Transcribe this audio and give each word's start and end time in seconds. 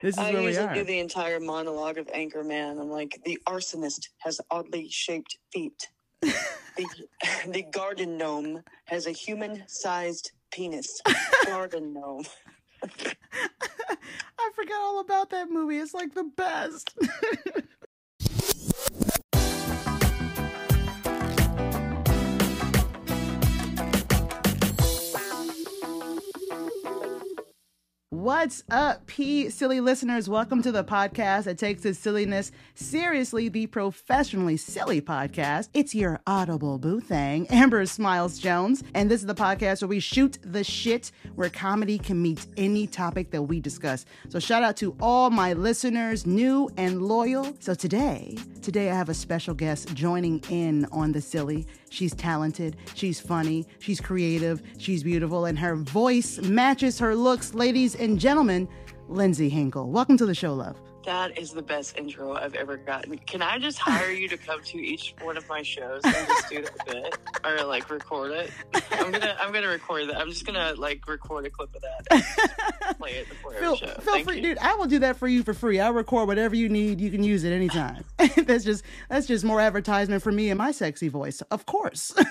This 0.00 0.14
is 0.14 0.18
I 0.18 0.32
where 0.32 0.40
we 0.40 0.46
usually 0.48 0.66
are. 0.66 0.74
do 0.74 0.84
the 0.84 0.98
entire 0.98 1.40
monologue 1.40 1.98
of 1.98 2.06
Anchorman. 2.06 2.80
I'm 2.80 2.88
like, 2.90 3.20
the 3.24 3.38
arsonist 3.46 4.08
has 4.18 4.40
oddly 4.50 4.88
shaped 4.88 5.38
feet. 5.52 5.88
the, 6.22 6.34
the 7.48 7.62
garden 7.70 8.16
gnome 8.16 8.62
has 8.86 9.06
a 9.06 9.10
human-sized 9.12 10.32
penis. 10.50 11.02
garden 11.46 11.92
gnome. 11.92 12.24
I 12.82 14.50
forgot 14.54 14.80
all 14.80 15.00
about 15.00 15.28
that 15.30 15.50
movie. 15.50 15.76
It's 15.76 15.92
like 15.92 16.14
the 16.14 16.30
best. 16.34 16.94
What's 28.20 28.62
up, 28.70 29.06
P 29.06 29.48
silly 29.48 29.80
listeners? 29.80 30.28
Welcome 30.28 30.60
to 30.64 30.70
the 30.70 30.84
podcast 30.84 31.44
that 31.44 31.56
takes 31.56 31.86
its 31.86 31.98
silliness 31.98 32.52
seriously, 32.74 33.48
the 33.48 33.66
professionally 33.66 34.58
silly 34.58 35.00
podcast. 35.00 35.70
It's 35.72 35.94
your 35.94 36.20
audible 36.26 36.76
boo 36.76 37.00
thing, 37.00 37.46
Amber 37.50 37.86
Smiles 37.86 38.38
Jones, 38.38 38.84
and 38.92 39.10
this 39.10 39.22
is 39.22 39.26
the 39.26 39.34
podcast 39.34 39.80
where 39.80 39.88
we 39.88 40.00
shoot 40.00 40.36
the 40.42 40.62
shit 40.62 41.12
where 41.34 41.48
comedy 41.48 41.96
can 41.96 42.20
meet 42.20 42.46
any 42.58 42.86
topic 42.86 43.30
that 43.30 43.40
we 43.40 43.58
discuss. 43.58 44.04
So 44.28 44.38
shout 44.38 44.62
out 44.62 44.76
to 44.76 44.94
all 45.00 45.30
my 45.30 45.54
listeners, 45.54 46.26
new 46.26 46.68
and 46.76 47.00
loyal. 47.00 47.56
So 47.60 47.72
today, 47.72 48.36
today 48.60 48.90
I 48.90 48.94
have 48.96 49.08
a 49.08 49.14
special 49.14 49.54
guest 49.54 49.94
joining 49.94 50.44
in 50.50 50.84
on 50.92 51.12
the 51.12 51.22
silly. 51.22 51.66
She's 51.88 52.14
talented, 52.14 52.76
she's 52.94 53.18
funny, 53.18 53.66
she's 53.78 54.00
creative, 54.00 54.62
she's 54.78 55.02
beautiful, 55.02 55.46
and 55.46 55.58
her 55.58 55.74
voice 55.74 56.38
matches 56.38 56.98
her 56.98 57.16
looks. 57.16 57.52
Ladies 57.52 57.96
and 57.96 58.09
gentlemen, 58.18 58.68
Lindsay 59.08 59.48
Hinkle. 59.48 59.90
Welcome 59.90 60.16
to 60.18 60.26
the 60.26 60.34
show, 60.34 60.54
love. 60.54 60.76
That 61.04 61.38
is 61.38 61.52
the 61.52 61.62
best 61.62 61.96
intro 61.96 62.34
I've 62.34 62.54
ever 62.54 62.76
gotten. 62.76 63.16
Can 63.18 63.40
I 63.42 63.58
just 63.58 63.78
hire 63.90 64.10
you 64.10 64.28
to 64.28 64.36
come 64.36 64.62
to 64.62 64.78
each 64.78 65.14
one 65.22 65.36
of 65.36 65.48
my 65.48 65.62
shows 65.62 66.02
and 66.04 66.14
just 66.14 66.48
do 66.48 66.62
that 66.62 66.86
bit 66.86 67.18
or 67.44 67.64
like 67.64 67.88
record 67.90 68.32
it? 68.32 68.50
I'm 68.92 69.10
gonna 69.10 69.36
I'm 69.40 69.52
gonna 69.52 69.68
record 69.68 70.08
that. 70.10 70.18
I'm 70.18 70.28
just 70.30 70.44
gonna 70.44 70.74
like 70.76 71.06
record 71.08 71.46
a 71.46 71.50
clip 71.50 71.74
of 71.74 71.82
that 71.82 72.96
play 72.98 73.12
it 73.12 73.28
before 73.28 73.54
Feel, 73.54 73.76
show. 73.76 73.86
feel 73.86 74.14
Thank 74.14 74.26
free, 74.26 74.36
you. 74.36 74.42
dude. 74.42 74.58
I 74.58 74.74
will 74.74 74.86
do 74.86 74.98
that 75.00 75.16
for 75.16 75.26
you 75.26 75.42
for 75.42 75.54
free. 75.54 75.80
I'll 75.80 75.92
record 75.94 76.28
whatever 76.28 76.54
you 76.54 76.68
need. 76.68 77.00
You 77.00 77.10
can 77.10 77.24
use 77.24 77.44
it 77.44 77.52
anytime. 77.52 78.04
that's 78.36 78.64
just 78.64 78.84
that's 79.08 79.26
just 79.26 79.44
more 79.44 79.60
advertisement 79.60 80.22
for 80.22 80.30
me 80.32 80.50
and 80.50 80.58
my 80.58 80.70
sexy 80.70 81.08
voice. 81.08 81.40
Of 81.50 81.66
course. 81.66 82.14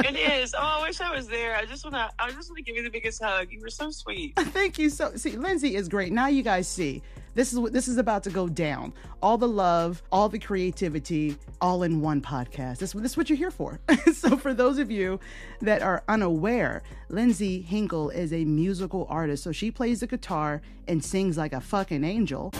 It 0.00 0.14
is. 0.16 0.54
Oh, 0.56 0.60
I 0.62 0.82
wish 0.86 1.00
I 1.00 1.14
was 1.14 1.26
there. 1.26 1.56
I 1.56 1.64
just 1.64 1.84
wanna 1.84 2.08
I 2.18 2.30
just 2.30 2.48
wanna 2.50 2.62
give 2.62 2.76
you 2.76 2.82
the 2.82 2.90
biggest 2.90 3.22
hug. 3.22 3.48
You 3.50 3.60
were 3.60 3.68
so 3.68 3.90
sweet. 3.90 4.34
Thank 4.36 4.78
you 4.78 4.88
so. 4.90 5.16
See, 5.16 5.32
Lindsay 5.36 5.74
is 5.74 5.88
great. 5.88 6.12
Now 6.12 6.28
you 6.28 6.42
guys 6.42 6.68
see. 6.68 7.02
This 7.38 7.52
is 7.52 7.60
what 7.60 7.72
this 7.72 7.86
is 7.86 7.98
about 7.98 8.24
to 8.24 8.30
go 8.30 8.48
down. 8.48 8.92
All 9.22 9.38
the 9.38 9.46
love, 9.46 10.02
all 10.10 10.28
the 10.28 10.40
creativity, 10.40 11.36
all 11.60 11.84
in 11.84 12.00
one 12.00 12.20
podcast. 12.20 12.78
This, 12.78 12.94
this 12.94 13.12
is 13.12 13.16
what 13.16 13.30
you're 13.30 13.38
here 13.38 13.52
for. 13.52 13.78
so, 14.12 14.36
for 14.36 14.52
those 14.52 14.78
of 14.78 14.90
you 14.90 15.20
that 15.60 15.80
are 15.80 16.02
unaware, 16.08 16.82
Lindsay 17.08 17.60
Hinkle 17.60 18.10
is 18.10 18.32
a 18.32 18.44
musical 18.44 19.06
artist. 19.08 19.44
So 19.44 19.52
she 19.52 19.70
plays 19.70 20.00
the 20.00 20.08
guitar 20.08 20.62
and 20.88 21.04
sings 21.04 21.38
like 21.38 21.52
a 21.52 21.60
fucking 21.60 22.02
angel. 22.02 22.52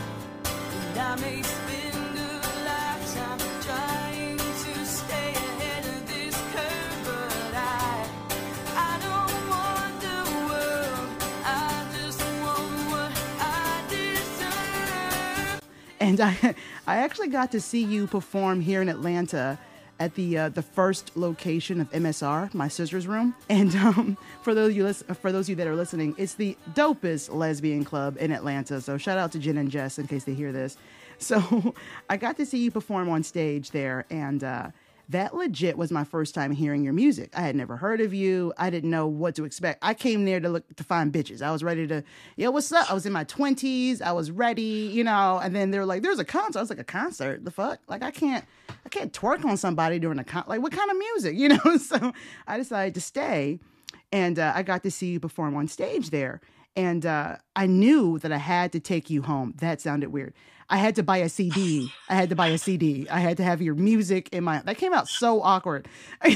And 16.08 16.20
I 16.20 16.54
I 16.86 16.96
actually 16.98 17.28
got 17.28 17.52
to 17.52 17.60
see 17.60 17.84
you 17.84 18.06
perform 18.06 18.60
here 18.60 18.80
in 18.82 18.88
Atlanta 18.88 19.58
at 20.00 20.14
the 20.14 20.38
uh, 20.38 20.48
the 20.48 20.62
first 20.62 21.16
location 21.16 21.80
of 21.80 21.90
MSR, 21.90 22.52
my 22.54 22.68
sister's 22.68 23.06
room. 23.06 23.34
And 23.48 23.74
um, 23.76 24.16
for 24.42 24.54
those 24.54 24.70
of 24.70 24.76
you 24.76 24.92
for 24.92 25.32
those 25.32 25.48
you 25.48 25.56
that 25.56 25.66
are 25.66 25.76
listening, 25.76 26.14
it's 26.16 26.34
the 26.34 26.56
dopest 26.74 27.34
lesbian 27.34 27.84
club 27.84 28.16
in 28.18 28.32
Atlanta. 28.32 28.80
So 28.80 28.96
shout 28.98 29.18
out 29.18 29.32
to 29.32 29.38
Jen 29.38 29.58
and 29.58 29.70
Jess 29.70 29.98
in 29.98 30.06
case 30.06 30.24
they 30.24 30.34
hear 30.34 30.52
this. 30.52 30.76
So 31.18 31.74
I 32.10 32.16
got 32.16 32.36
to 32.36 32.46
see 32.46 32.58
you 32.58 32.70
perform 32.70 33.08
on 33.08 33.22
stage 33.22 33.70
there, 33.70 34.04
and. 34.10 34.42
Uh, 34.42 34.70
that 35.10 35.34
legit 35.34 35.78
was 35.78 35.90
my 35.90 36.04
first 36.04 36.34
time 36.34 36.52
hearing 36.52 36.84
your 36.84 36.92
music. 36.92 37.30
I 37.34 37.40
had 37.40 37.56
never 37.56 37.76
heard 37.76 38.00
of 38.00 38.12
you. 38.12 38.52
I 38.58 38.68
didn't 38.68 38.90
know 38.90 39.06
what 39.06 39.34
to 39.36 39.44
expect. 39.44 39.78
I 39.82 39.94
came 39.94 40.26
there 40.26 40.38
to 40.38 40.48
look 40.48 40.76
to 40.76 40.84
find 40.84 41.12
bitches. 41.12 41.40
I 41.40 41.50
was 41.50 41.64
ready 41.64 41.86
to, 41.86 42.04
yo, 42.36 42.50
what's 42.50 42.70
up? 42.72 42.90
I 42.90 42.94
was 42.94 43.06
in 43.06 43.12
my 43.12 43.24
twenties. 43.24 44.02
I 44.02 44.12
was 44.12 44.30
ready, 44.30 44.62
you 44.62 45.02
know. 45.02 45.40
And 45.42 45.56
then 45.56 45.70
they 45.70 45.78
were 45.78 45.86
like, 45.86 46.02
"There's 46.02 46.18
a 46.18 46.24
concert." 46.24 46.58
I 46.58 46.62
was 46.62 46.70
like, 46.70 46.78
"A 46.78 46.84
concert? 46.84 47.44
The 47.44 47.50
fuck? 47.50 47.80
Like, 47.88 48.02
I 48.02 48.10
can't, 48.10 48.44
I 48.84 48.88
can't 48.90 49.12
twerk 49.12 49.44
on 49.44 49.56
somebody 49.56 49.98
during 49.98 50.18
a 50.18 50.24
con. 50.24 50.44
Like, 50.46 50.60
what 50.60 50.72
kind 50.72 50.90
of 50.90 50.98
music, 50.98 51.36
you 51.38 51.48
know?" 51.48 51.76
So 51.78 52.12
I 52.46 52.58
decided 52.58 52.94
to 52.94 53.00
stay, 53.00 53.60
and 54.12 54.38
uh, 54.38 54.52
I 54.54 54.62
got 54.62 54.82
to 54.82 54.90
see 54.90 55.06
you 55.12 55.20
perform 55.20 55.56
on 55.56 55.68
stage 55.68 56.10
there. 56.10 56.40
And 56.76 57.04
uh, 57.06 57.36
I 57.56 57.66
knew 57.66 58.18
that 58.20 58.30
I 58.30 58.36
had 58.36 58.72
to 58.72 58.80
take 58.80 59.10
you 59.10 59.22
home. 59.22 59.54
That 59.56 59.80
sounded 59.80 60.10
weird. 60.10 60.34
I 60.70 60.76
had 60.76 60.96
to 60.96 61.02
buy 61.02 61.18
a 61.18 61.28
CD. 61.28 61.92
I 62.08 62.14
had 62.14 62.28
to 62.28 62.36
buy 62.36 62.48
a 62.48 62.58
CD. 62.58 63.08
I 63.08 63.20
had 63.20 63.38
to 63.38 63.42
have 63.42 63.62
your 63.62 63.74
music 63.74 64.28
in 64.32 64.44
my. 64.44 64.60
That 64.62 64.76
came 64.76 64.92
out 64.92 65.08
so 65.08 65.40
awkward. 65.42 65.88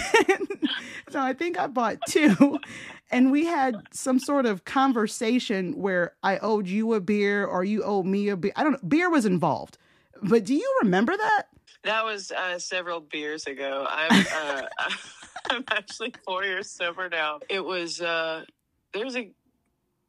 so 1.10 1.20
I 1.20 1.34
think 1.34 1.59
I 1.59 1.66
bought 1.66 1.98
two, 2.09 2.59
and 3.10 3.31
we 3.31 3.44
had 3.44 3.75
some 3.93 4.19
sort 4.19 4.47
of 4.47 4.65
conversation 4.65 5.76
where 5.76 6.15
I 6.22 6.38
owed 6.38 6.66
you 6.66 6.94
a 6.94 7.00
beer 7.00 7.44
or 7.44 7.62
you 7.62 7.82
owed 7.82 8.06
me 8.06 8.28
a 8.28 8.37
beer. 8.37 8.53
I 8.56 8.62
don't 8.62 8.72
know. 8.72 8.88
Beer 8.88 9.10
was 9.10 9.26
involved, 9.26 9.76
but 10.22 10.44
do 10.44 10.54
you 10.54 10.78
remember 10.82 11.16
that? 11.16 11.43
That 11.84 12.04
was 12.04 12.31
uh, 12.31 12.59
several 12.59 13.00
beers 13.00 13.47
ago. 13.47 13.87
I'm 13.88 14.26
uh, 14.34 14.62
I'm 15.50 15.64
actually 15.70 16.14
four 16.25 16.44
years 16.44 16.70
sober 16.70 17.09
now. 17.10 17.41
It 17.50 17.64
was 17.64 18.00
uh, 18.00 18.44
there's 18.94 19.16
a 19.16 19.31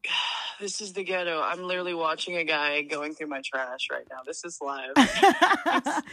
this 0.60 0.82
is 0.82 0.94
the 0.94 1.04
ghetto. 1.04 1.42
I'm 1.42 1.64
literally 1.64 1.94
watching 1.94 2.38
a 2.38 2.44
guy 2.44 2.82
going 2.82 3.14
through 3.14 3.28
my 3.28 3.42
trash 3.42 3.88
right 3.92 4.06
now. 4.10 4.20
This 4.26 4.44
is 4.44 4.60
live. 4.62 4.92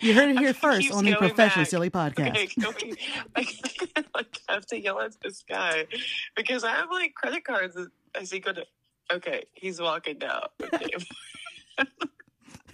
you 0.00 0.14
heard 0.14 0.30
it 0.30 0.38
here 0.38 0.48
He 0.52 0.52
first 0.52 0.92
on 0.92 1.04
the 1.04 1.12
going 1.12 1.28
Professional. 1.28 1.64
Silly 1.64 1.90
Podcast. 1.90 2.30
Okay, 2.30 2.48
going, 2.60 2.96
like, 3.36 4.06
like, 4.14 4.38
I 4.48 4.52
have 4.54 4.66
to 4.66 4.80
yell 4.80 5.00
at 5.00 5.20
this 5.22 5.44
guy 5.48 5.86
because 6.36 6.64
I 6.64 6.70
have 6.70 6.90
like 6.90 7.14
credit 7.14 7.44
cards. 7.44 7.76
As 8.14 8.30
he 8.30 8.40
could, 8.40 8.64
okay, 9.10 9.44
he's 9.52 9.80
walking 9.80 10.18
down. 10.18 10.46
Okay. 10.62 10.90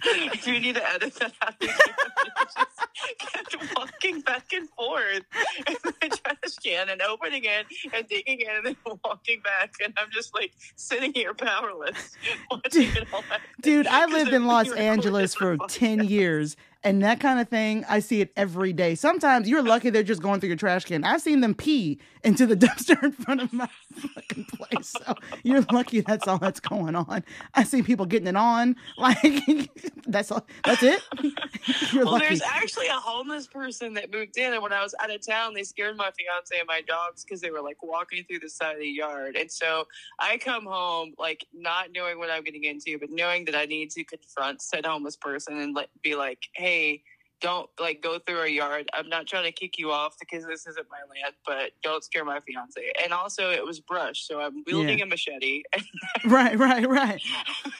Do 0.43 0.53
you 0.53 0.59
need 0.59 0.75
to 0.75 0.89
edit 0.93 1.13
that 1.15 1.33
out? 1.41 1.55
Just 1.59 3.17
kept 3.17 3.75
walking 3.75 4.21
back 4.21 4.51
and 4.53 4.69
forth 4.69 5.23
in 5.67 5.75
the 5.83 6.17
trash 6.17 6.55
can 6.63 6.89
and 6.89 7.01
opening 7.01 7.43
it 7.43 7.65
and 7.93 8.07
digging 8.07 8.39
it 8.41 8.47
and 8.47 8.65
then 8.65 8.75
walking 9.03 9.41
back. 9.41 9.73
And 9.83 9.93
I'm 9.97 10.09
just 10.11 10.33
like 10.33 10.51
sitting 10.75 11.13
here 11.13 11.33
powerless 11.33 12.15
watching 12.51 12.83
it 12.83 13.07
all. 13.13 13.23
Dude, 13.61 13.87
I 13.87 14.05
lived 14.05 14.33
in 14.33 14.45
Los 14.47 14.71
Angeles 14.71 15.33
for 15.33 15.57
10 15.57 16.05
years, 16.05 16.55
and 16.83 17.03
that 17.03 17.19
kind 17.19 17.39
of 17.39 17.49
thing, 17.49 17.85
I 17.89 17.99
see 17.99 18.21
it 18.21 18.31
every 18.37 18.73
day. 18.73 18.95
Sometimes 18.95 19.49
you're 19.49 19.63
lucky 19.63 19.89
they're 19.89 20.03
just 20.03 20.21
going 20.21 20.39
through 20.39 20.49
your 20.49 20.57
trash 20.57 20.85
can. 20.85 21.03
I've 21.03 21.21
seen 21.21 21.41
them 21.41 21.53
pee 21.53 21.99
into 22.23 22.45
the 22.45 22.55
dumpster 22.65 23.01
in 23.03 23.11
front 23.11 23.41
of 23.41 23.53
my 23.53 23.69
fucking 23.93 24.45
place. 24.45 24.89
So 25.05 25.15
you're 25.43 25.61
lucky 25.71 26.01
that's 26.01 26.27
all 26.27 26.37
that's 26.37 26.59
going 26.59 26.95
on. 26.95 27.23
I 27.53 27.63
see 27.63 27.81
people 27.81 28.05
getting 28.05 28.27
it 28.27 28.35
on. 28.35 28.75
Like, 28.97 29.69
that's 30.07 30.31
all. 30.31 30.45
That's 30.65 30.83
it. 30.83 31.01
You're 31.93 32.03
Well, 32.03 32.13
lucky. 32.13 32.25
there's 32.27 32.41
actually 32.41 32.87
a 32.87 32.93
homeless 32.93 33.47
person 33.47 33.93
that 33.93 34.11
moved 34.11 34.37
in, 34.37 34.53
and 34.53 34.61
when 34.61 34.73
I 34.73 34.83
was 34.83 34.93
out 35.01 35.09
of 35.09 35.25
town, 35.25 35.53
they 35.53 35.63
scared 35.63 35.95
my 35.95 36.11
fiance 36.17 36.53
and 36.57 36.67
my 36.67 36.81
dogs 36.81 37.23
because 37.23 37.39
they 37.41 37.49
were 37.51 37.61
like 37.61 37.81
walking 37.81 38.23
through 38.25 38.39
the 38.39 38.49
side 38.49 38.73
of 38.73 38.79
the 38.79 38.87
yard. 38.89 39.35
And 39.37 39.49
so 39.49 39.87
I 40.19 40.37
come 40.37 40.65
home 40.65 41.13
like 41.17 41.45
not 41.53 41.91
knowing 41.93 42.17
what 42.19 42.29
I'm 42.29 42.43
getting 42.43 42.65
into, 42.65 42.97
but 42.99 43.09
knowing 43.09 43.45
that 43.45 43.55
I 43.55 43.65
need 43.65 43.91
to 43.91 44.03
confront 44.03 44.61
said 44.61 44.85
homeless 44.85 45.15
person 45.15 45.57
and 45.59 45.73
like 45.75 45.89
be 46.01 46.15
like, 46.15 46.49
"Hey, 46.53 47.03
don't 47.41 47.69
like 47.79 48.01
go 48.01 48.19
through 48.19 48.39
our 48.39 48.47
yard. 48.47 48.89
I'm 48.93 49.09
not 49.09 49.27
trying 49.27 49.45
to 49.45 49.51
kick 49.51 49.77
you 49.77 49.91
off 49.91 50.15
because 50.19 50.45
this 50.45 50.67
isn't 50.67 50.87
my 50.89 50.99
land, 51.09 51.35
but 51.45 51.71
don't 51.83 52.03
scare 52.03 52.25
my 52.25 52.39
fiance." 52.41 52.91
And 53.03 53.13
also, 53.13 53.51
it 53.51 53.65
was 53.65 53.79
brush, 53.79 54.25
so 54.27 54.41
I'm 54.41 54.63
wielding 54.67 54.99
Yeah. 54.99 55.05
a 55.05 55.07
machete. 55.07 55.63
right, 56.25 56.57
right, 56.57 56.87
right. 56.89 57.21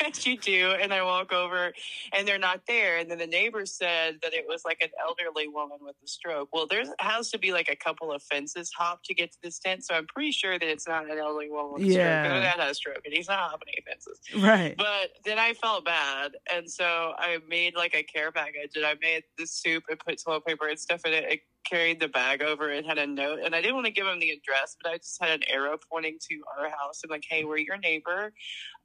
as 0.05 0.25
you 0.25 0.37
do. 0.37 0.71
And 0.79 0.93
I 0.93 1.03
walk 1.03 1.31
over 1.33 1.73
and 2.13 2.27
they're 2.27 2.37
not 2.39 2.61
there. 2.67 2.97
And 2.97 3.09
then 3.11 3.17
the 3.17 3.27
neighbor 3.27 3.65
said 3.65 4.19
that 4.23 4.33
it 4.33 4.45
was 4.47 4.63
like 4.65 4.79
an 4.81 4.89
elderly 5.01 5.47
woman 5.47 5.77
with 5.81 5.95
a 6.03 6.07
stroke. 6.07 6.49
Well, 6.53 6.67
there 6.67 6.83
has 6.99 7.29
to 7.31 7.37
be 7.39 7.51
like 7.51 7.69
a 7.69 7.75
couple 7.75 8.11
of 8.11 8.23
fences 8.23 8.71
hopped 8.75 9.05
to 9.05 9.13
get 9.13 9.31
to 9.33 9.37
this 9.43 9.59
tent. 9.59 9.83
So 9.85 9.93
I'm 9.95 10.07
pretty 10.07 10.31
sure 10.31 10.57
that 10.57 10.67
it's 10.67 10.87
not 10.87 11.09
an 11.09 11.17
elderly 11.17 11.49
woman 11.49 11.73
with 11.73 11.83
a 11.83 11.85
Yeah. 11.85 12.23
stroke. 12.23 12.43
dad 12.43 12.59
had 12.59 12.69
a 12.69 12.73
stroke 12.73 13.01
and 13.05 13.13
he's 13.13 13.27
not 13.27 13.39
hopping 13.51 13.67
any 13.73 13.83
fences. 13.85 14.19
Right. 14.37 14.75
But 14.77 15.11
then 15.25 15.37
I 15.39 15.53
felt 15.53 15.85
bad. 15.85 16.33
And 16.51 16.69
so 16.69 17.13
I 17.17 17.39
made 17.47 17.75
like 17.75 17.95
a 17.95 18.03
care 18.03 18.31
package 18.31 18.75
and 18.75 18.85
I 18.85 18.95
made 19.01 19.23
this 19.37 19.48
soup 19.49 19.83
and 19.89 19.99
put 19.99 20.21
toilet 20.23 20.45
paper 20.45 20.67
and 20.67 20.79
stuff 20.79 21.01
in 21.05 21.13
it. 21.13 21.25
I 21.29 21.39
carried 21.69 21.99
the 21.99 22.07
bag 22.07 22.41
over 22.41 22.69
and 22.69 22.85
had 22.85 22.97
a 22.97 23.07
note. 23.07 23.39
And 23.43 23.53
I 23.53 23.61
didn't 23.61 23.75
want 23.75 23.85
to 23.87 23.91
give 23.91 24.07
him 24.07 24.19
the 24.19 24.31
address, 24.31 24.75
but 24.81 24.91
I 24.91 24.97
just 24.97 25.21
had 25.21 25.31
an 25.31 25.43
arrow 25.47 25.77
pointing 25.91 26.17
to 26.29 26.41
our 26.57 26.69
house. 26.69 27.01
I'm 27.03 27.09
like, 27.09 27.25
hey, 27.29 27.43
we're 27.43 27.57
your 27.57 27.77
neighbor. 27.77 28.31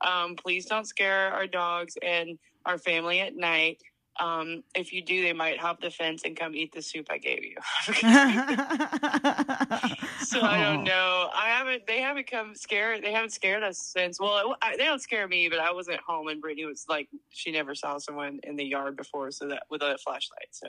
Um, 0.00 0.36
please 0.36 0.66
don't 0.66 0.86
scare 0.86 1.32
our 1.32 1.46
dogs 1.46 1.94
and 2.02 2.38
our 2.66 2.78
family 2.78 3.20
at 3.20 3.36
night. 3.36 3.82
Um, 4.20 4.62
if 4.74 4.92
you 4.92 5.02
do, 5.02 5.22
they 5.22 5.32
might 5.32 5.58
hop 5.58 5.80
the 5.80 5.90
fence 5.90 6.22
and 6.24 6.36
come 6.36 6.54
eat 6.54 6.72
the 6.72 6.82
soup 6.82 7.06
I 7.10 7.18
gave 7.18 7.44
you. 7.44 7.56
So 10.24 10.40
I 10.40 10.62
don't 10.62 10.84
know. 10.94 11.28
I 11.34 11.48
haven't. 11.48 11.86
They 11.86 12.00
haven't 12.00 12.30
come 12.30 12.54
scared. 12.54 13.02
They 13.04 13.12
haven't 13.12 13.30
scared 13.30 13.62
us 13.62 13.78
since. 13.78 14.18
Well, 14.18 14.56
I, 14.62 14.76
they 14.76 14.84
don't 14.84 15.00
scare 15.00 15.28
me, 15.28 15.48
but 15.48 15.58
I 15.58 15.72
wasn't 15.72 16.00
home, 16.00 16.28
and 16.28 16.40
Brittany 16.40 16.66
was 16.66 16.86
like, 16.88 17.08
she 17.30 17.52
never 17.52 17.74
saw 17.74 17.98
someone 17.98 18.40
in 18.42 18.56
the 18.56 18.64
yard 18.64 18.96
before, 18.96 19.30
so 19.30 19.48
that 19.48 19.64
with 19.70 19.82
a 19.82 19.98
flashlight. 20.02 20.48
So, 20.52 20.68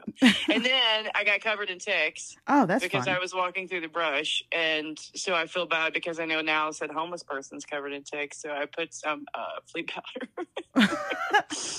and 0.53 0.63
then 0.65 1.07
I 1.15 1.23
got 1.23 1.41
covered 1.41 1.69
in 1.69 1.79
ticks 1.79 2.35
Oh, 2.47 2.65
that's 2.65 2.83
because 2.83 3.05
fun. 3.05 3.15
I 3.15 3.19
was 3.19 3.33
walking 3.33 3.67
through 3.67 3.81
the 3.81 3.87
brush, 3.87 4.43
and 4.51 4.99
so 5.15 5.33
I 5.33 5.47
feel 5.47 5.65
bad 5.65 5.93
because 5.93 6.19
I 6.19 6.25
know 6.25 6.41
now 6.41 6.71
said 6.71 6.91
homeless 6.91 7.23
person's 7.23 7.65
covered 7.65 7.93
in 7.93 8.03
ticks, 8.03 8.41
so 8.41 8.51
I 8.51 8.65
put 8.65 8.93
some 8.93 9.25
uh, 9.33 9.61
flea 9.71 9.83
powder. 9.83 10.87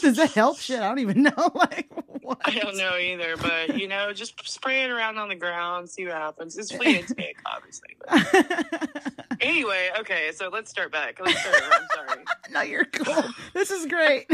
Does 0.00 0.16
that 0.16 0.32
help? 0.32 0.58
Shit, 0.58 0.80
I 0.80 0.88
don't 0.88 1.00
even 1.00 1.22
know. 1.24 1.50
Like, 1.56 1.88
what? 2.20 2.38
I 2.44 2.50
don't 2.50 2.76
know 2.76 2.96
either, 2.96 3.36
but 3.38 3.78
you 3.78 3.88
know, 3.88 4.12
just 4.12 4.46
spray 4.46 4.82
it 4.84 4.90
around 4.90 5.16
on 5.16 5.28
the 5.28 5.34
ground, 5.34 5.88
see 5.88 6.04
what 6.04 6.14
happens. 6.14 6.58
It's 6.58 6.70
flea 6.70 6.98
and 6.98 7.08
tick, 7.08 7.36
obviously. 7.46 7.96
But 7.98 9.16
anyway, 9.40 9.90
okay, 10.00 10.32
so 10.34 10.50
let's 10.52 10.70
start 10.70 10.92
back. 10.92 11.18
Let's 11.18 11.40
start. 11.40 11.62
I'm 11.72 11.86
sorry. 11.94 12.24
no, 12.52 12.60
you're 12.62 12.84
cool. 12.84 13.24
This 13.54 13.70
is 13.70 13.86
great. 13.86 14.28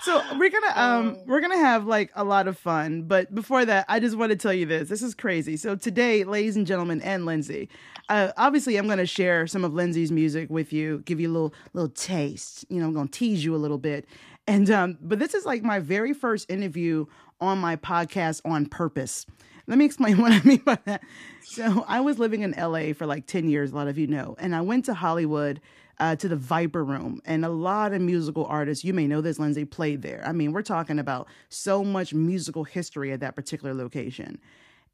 So 0.00 0.22
we're 0.38 0.50
gonna 0.50 0.72
um 0.76 1.16
Oh. 1.18 1.22
we're 1.26 1.40
gonna 1.40 1.58
have 1.58 1.86
like 1.86 2.10
a 2.14 2.24
lot 2.24 2.48
of 2.48 2.58
fun, 2.58 3.02
but 3.02 3.34
before 3.34 3.64
that, 3.64 3.84
I 3.88 4.00
just 4.00 4.16
want 4.16 4.30
to 4.30 4.36
tell 4.36 4.52
you 4.52 4.66
this. 4.66 4.88
This 4.88 5.02
is 5.02 5.14
crazy. 5.14 5.56
So 5.56 5.74
today, 5.76 6.24
ladies 6.24 6.56
and 6.56 6.66
gentlemen, 6.66 7.00
and 7.02 7.26
Lindsay, 7.26 7.68
uh, 8.08 8.32
obviously, 8.36 8.76
I'm 8.76 8.88
gonna 8.88 9.06
share 9.06 9.46
some 9.46 9.64
of 9.64 9.74
Lindsay's 9.74 10.12
music 10.12 10.50
with 10.50 10.72
you, 10.72 11.02
give 11.04 11.20
you 11.20 11.30
a 11.30 11.32
little 11.32 11.54
little 11.72 11.90
taste. 11.90 12.64
You 12.68 12.80
know, 12.80 12.86
I'm 12.86 12.94
gonna 12.94 13.08
tease 13.08 13.44
you 13.44 13.54
a 13.54 13.58
little 13.58 13.78
bit, 13.78 14.06
and 14.46 14.70
um, 14.70 14.98
but 15.00 15.18
this 15.18 15.34
is 15.34 15.44
like 15.44 15.62
my 15.62 15.78
very 15.80 16.12
first 16.12 16.50
interview 16.50 17.06
on 17.40 17.58
my 17.58 17.76
podcast 17.76 18.40
on 18.44 18.66
purpose. 18.66 19.26
Let 19.66 19.78
me 19.78 19.84
explain 19.84 20.18
what 20.22 20.32
I 20.32 20.40
mean 20.42 20.58
by 20.64 20.78
that. 20.86 21.02
So 21.42 21.84
I 21.88 22.00
was 22.00 22.18
living 22.18 22.42
in 22.42 22.52
LA 22.52 22.92
for 22.94 23.06
like 23.06 23.26
10 23.26 23.48
years, 23.48 23.72
a 23.72 23.74
lot 23.76 23.86
of 23.88 23.98
you 23.98 24.06
know, 24.06 24.34
and 24.38 24.54
I 24.54 24.60
went 24.62 24.84
to 24.86 24.94
Hollywood 24.94 25.60
uh, 26.00 26.16
to 26.16 26.28
the 26.28 26.36
Viper 26.36 26.84
Room, 26.84 27.20
and 27.24 27.44
a 27.44 27.48
lot 27.48 27.92
of 27.92 28.00
musical 28.00 28.44
artists, 28.46 28.84
you 28.84 28.94
may 28.94 29.06
know 29.06 29.20
this, 29.20 29.38
Lindsay, 29.38 29.64
played 29.64 30.02
there. 30.02 30.22
I 30.24 30.32
mean, 30.32 30.52
we're 30.52 30.62
talking 30.62 30.98
about 30.98 31.28
so 31.48 31.82
much 31.82 32.14
musical 32.14 32.64
history 32.64 33.12
at 33.12 33.20
that 33.20 33.34
particular 33.34 33.74
location. 33.74 34.38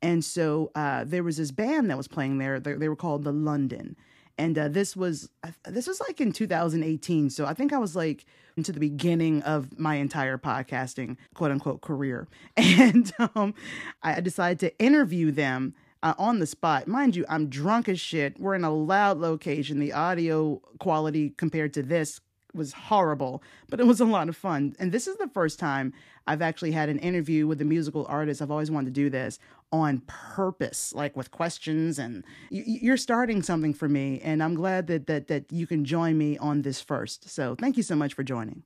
And 0.03 0.25
so 0.25 0.71
uh, 0.75 1.05
there 1.05 1.23
was 1.23 1.37
this 1.37 1.51
band 1.51 1.91
that 1.91 1.97
was 1.97 2.09
playing 2.09 2.39
there. 2.39 2.61
They, 2.61 2.75
they 2.75 2.89
were 2.89 2.97
called 2.97 3.25
the 3.25 3.33
London, 3.33 3.97
and 4.37 4.59
uh, 4.59 4.69
this 4.69 4.97
was 4.97 5.31
this 5.67 5.87
was 5.87 6.01
like 6.01 6.21
in 6.21 6.33
2018. 6.33 7.31
So 7.31 7.47
I 7.47 7.55
think 7.55 7.73
I 7.73 7.79
was 7.79 7.95
like 7.97 8.27
into 8.57 8.73
the 8.73 8.81
beginning 8.81 9.43
of 9.43 9.79
my 9.79 9.97
entire 9.97 10.39
podcasting 10.39 11.17
quote 11.35 11.51
unquote 11.51 11.81
career, 11.81 12.29
and 12.57 13.13
um, 13.35 13.55
I 14.03 14.21
decided 14.21 14.59
to 14.61 14.79
interview 14.79 15.31
them 15.31 15.75
uh, 16.05 16.15
on 16.19 16.39
the 16.39 16.47
spot. 16.47 16.87
Mind 16.87 17.17
you, 17.17 17.25
I'm 17.29 17.49
drunk 17.49 17.89
as 17.89 17.99
shit. 17.99 18.39
We're 18.39 18.55
in 18.55 18.63
a 18.63 18.73
loud 18.73 19.19
location. 19.19 19.81
The 19.81 19.95
audio 19.95 20.61
quality 20.79 21.31
compared 21.31 21.73
to 21.75 21.83
this 21.83 22.21
was 22.53 22.73
horrible, 22.73 23.43
but 23.69 23.81
it 23.81 23.87
was 23.87 24.01
a 24.01 24.05
lot 24.05 24.29
of 24.29 24.37
fun. 24.37 24.77
And 24.79 24.93
this 24.93 25.09
is 25.09 25.17
the 25.17 25.29
first 25.29 25.59
time 25.59 25.93
I've 26.27 26.43
actually 26.43 26.71
had 26.71 26.89
an 26.89 27.01
interview 27.01 27.49
with 27.49 27.61
a 27.61 27.65
musical 27.65 28.07
artist. 28.09 28.41
I've 28.41 28.51
always 28.51 28.71
wanted 28.71 28.95
to 28.95 29.01
do 29.01 29.11
this 29.11 29.41
on 29.73 30.03
purpose, 30.07 30.93
like 30.95 31.17
with 31.17 31.33
questions. 31.33 31.99
And 31.99 32.23
you're 32.51 32.99
starting 32.99 33.43
something 33.43 33.75
for 33.75 33.89
me, 33.89 34.21
and 34.23 34.43
I'm 34.43 34.55
glad 34.55 34.87
that 34.87 35.07
that 35.09 35.27
that 35.29 35.51
you 35.51 35.67
can 35.67 35.85
join 35.85 36.17
me 36.17 36.39
on 36.39 36.63
this 36.63 36.81
first. 36.81 37.29
So 37.29 37.57
thank 37.57 37.77
you 37.77 37.83
so 37.83 37.97
much 37.97 38.15
for 38.15 38.23
joining. 38.23 38.63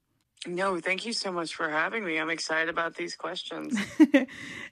No, 0.46 0.79
thank 0.81 1.06
you 1.06 1.12
so 1.12 1.32
much 1.32 1.55
for 1.55 1.69
having 1.70 2.05
me. 2.05 2.19
I'm 2.19 2.31
excited 2.31 2.69
about 2.69 2.94
these 2.94 3.17
questions. 3.17 3.75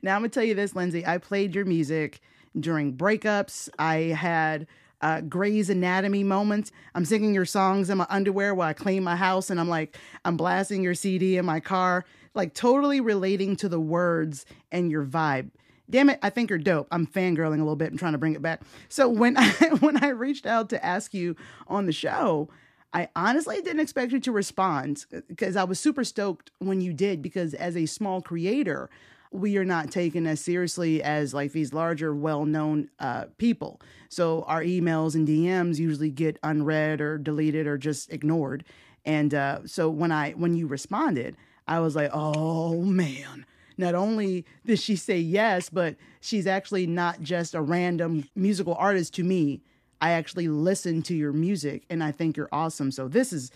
now 0.02 0.14
I'm 0.14 0.20
gonna 0.20 0.28
tell 0.28 0.44
you 0.44 0.54
this, 0.54 0.76
Lindsay. 0.76 1.06
I 1.06 1.18
played 1.18 1.54
your 1.54 1.64
music 1.64 2.20
during 2.58 2.96
breakups. 2.96 3.68
I 3.78 3.96
had 3.96 4.66
uh, 5.00 5.20
Grey's 5.22 5.70
Anatomy 5.70 6.24
moments. 6.24 6.72
I'm 6.94 7.04
singing 7.04 7.34
your 7.34 7.44
songs 7.44 7.90
in 7.90 7.98
my 7.98 8.06
underwear 8.08 8.54
while 8.54 8.68
I 8.68 8.72
clean 8.72 9.04
my 9.04 9.16
house, 9.16 9.50
and 9.50 9.60
I'm 9.60 9.68
like, 9.68 9.96
I'm 10.24 10.36
blasting 10.36 10.82
your 10.82 10.94
CD 10.94 11.36
in 11.36 11.44
my 11.44 11.60
car, 11.60 12.04
like 12.34 12.54
totally 12.54 13.00
relating 13.00 13.56
to 13.56 13.68
the 13.68 13.80
words 13.80 14.46
and 14.72 14.90
your 14.90 15.04
vibe. 15.04 15.50
Damn 15.88 16.10
it, 16.10 16.18
I 16.22 16.30
think 16.30 16.50
you're 16.50 16.58
dope. 16.58 16.88
I'm 16.90 17.06
fangirling 17.06 17.56
a 17.56 17.62
little 17.62 17.76
bit 17.76 17.90
and 17.90 17.98
trying 17.98 18.12
to 18.12 18.18
bring 18.18 18.34
it 18.34 18.42
back. 18.42 18.62
So 18.88 19.08
when 19.08 19.36
I 19.38 19.50
when 19.80 20.02
I 20.02 20.08
reached 20.08 20.46
out 20.46 20.68
to 20.70 20.84
ask 20.84 21.14
you 21.14 21.36
on 21.68 21.86
the 21.86 21.92
show, 21.92 22.48
I 22.92 23.08
honestly 23.14 23.60
didn't 23.60 23.80
expect 23.80 24.12
you 24.12 24.20
to 24.20 24.32
respond 24.32 25.04
because 25.28 25.54
I 25.54 25.64
was 25.64 25.78
super 25.78 26.02
stoked 26.02 26.50
when 26.58 26.80
you 26.80 26.92
did 26.92 27.22
because 27.22 27.54
as 27.54 27.76
a 27.76 27.86
small 27.86 28.22
creator, 28.22 28.90
we 29.32 29.56
are 29.56 29.64
not 29.64 29.90
taken 29.90 30.26
as 30.26 30.40
seriously 30.40 31.02
as 31.02 31.34
like 31.34 31.52
these 31.52 31.72
larger, 31.72 32.14
well-known 32.14 32.88
uh, 32.98 33.24
people. 33.38 33.80
So 34.08 34.42
our 34.42 34.62
emails 34.62 35.14
and 35.14 35.26
DMs 35.26 35.78
usually 35.78 36.10
get 36.10 36.38
unread 36.42 37.00
or 37.00 37.18
deleted 37.18 37.66
or 37.66 37.78
just 37.78 38.12
ignored. 38.12 38.64
And 39.04 39.34
uh, 39.34 39.60
so 39.66 39.88
when 39.88 40.12
I 40.12 40.32
when 40.32 40.54
you 40.54 40.66
responded, 40.66 41.36
I 41.68 41.80
was 41.80 41.96
like, 41.96 42.10
oh 42.12 42.82
man. 42.82 43.46
Not 43.78 43.94
only 43.94 44.46
did 44.64 44.78
she 44.78 44.96
say 44.96 45.18
yes, 45.18 45.68
but 45.68 45.96
she's 46.20 46.46
actually 46.46 46.86
not 46.86 47.20
just 47.20 47.54
a 47.54 47.60
random 47.60 48.26
musical 48.34 48.74
artist 48.74 49.12
to 49.14 49.22
me. 49.24 49.60
I 50.00 50.12
actually 50.12 50.48
listen 50.48 51.02
to 51.02 51.14
your 51.14 51.32
music 51.32 51.84
and 51.90 52.02
I 52.02 52.10
think 52.10 52.36
you're 52.36 52.48
awesome. 52.52 52.90
So 52.90 53.06
this 53.06 53.32
is 53.32 53.50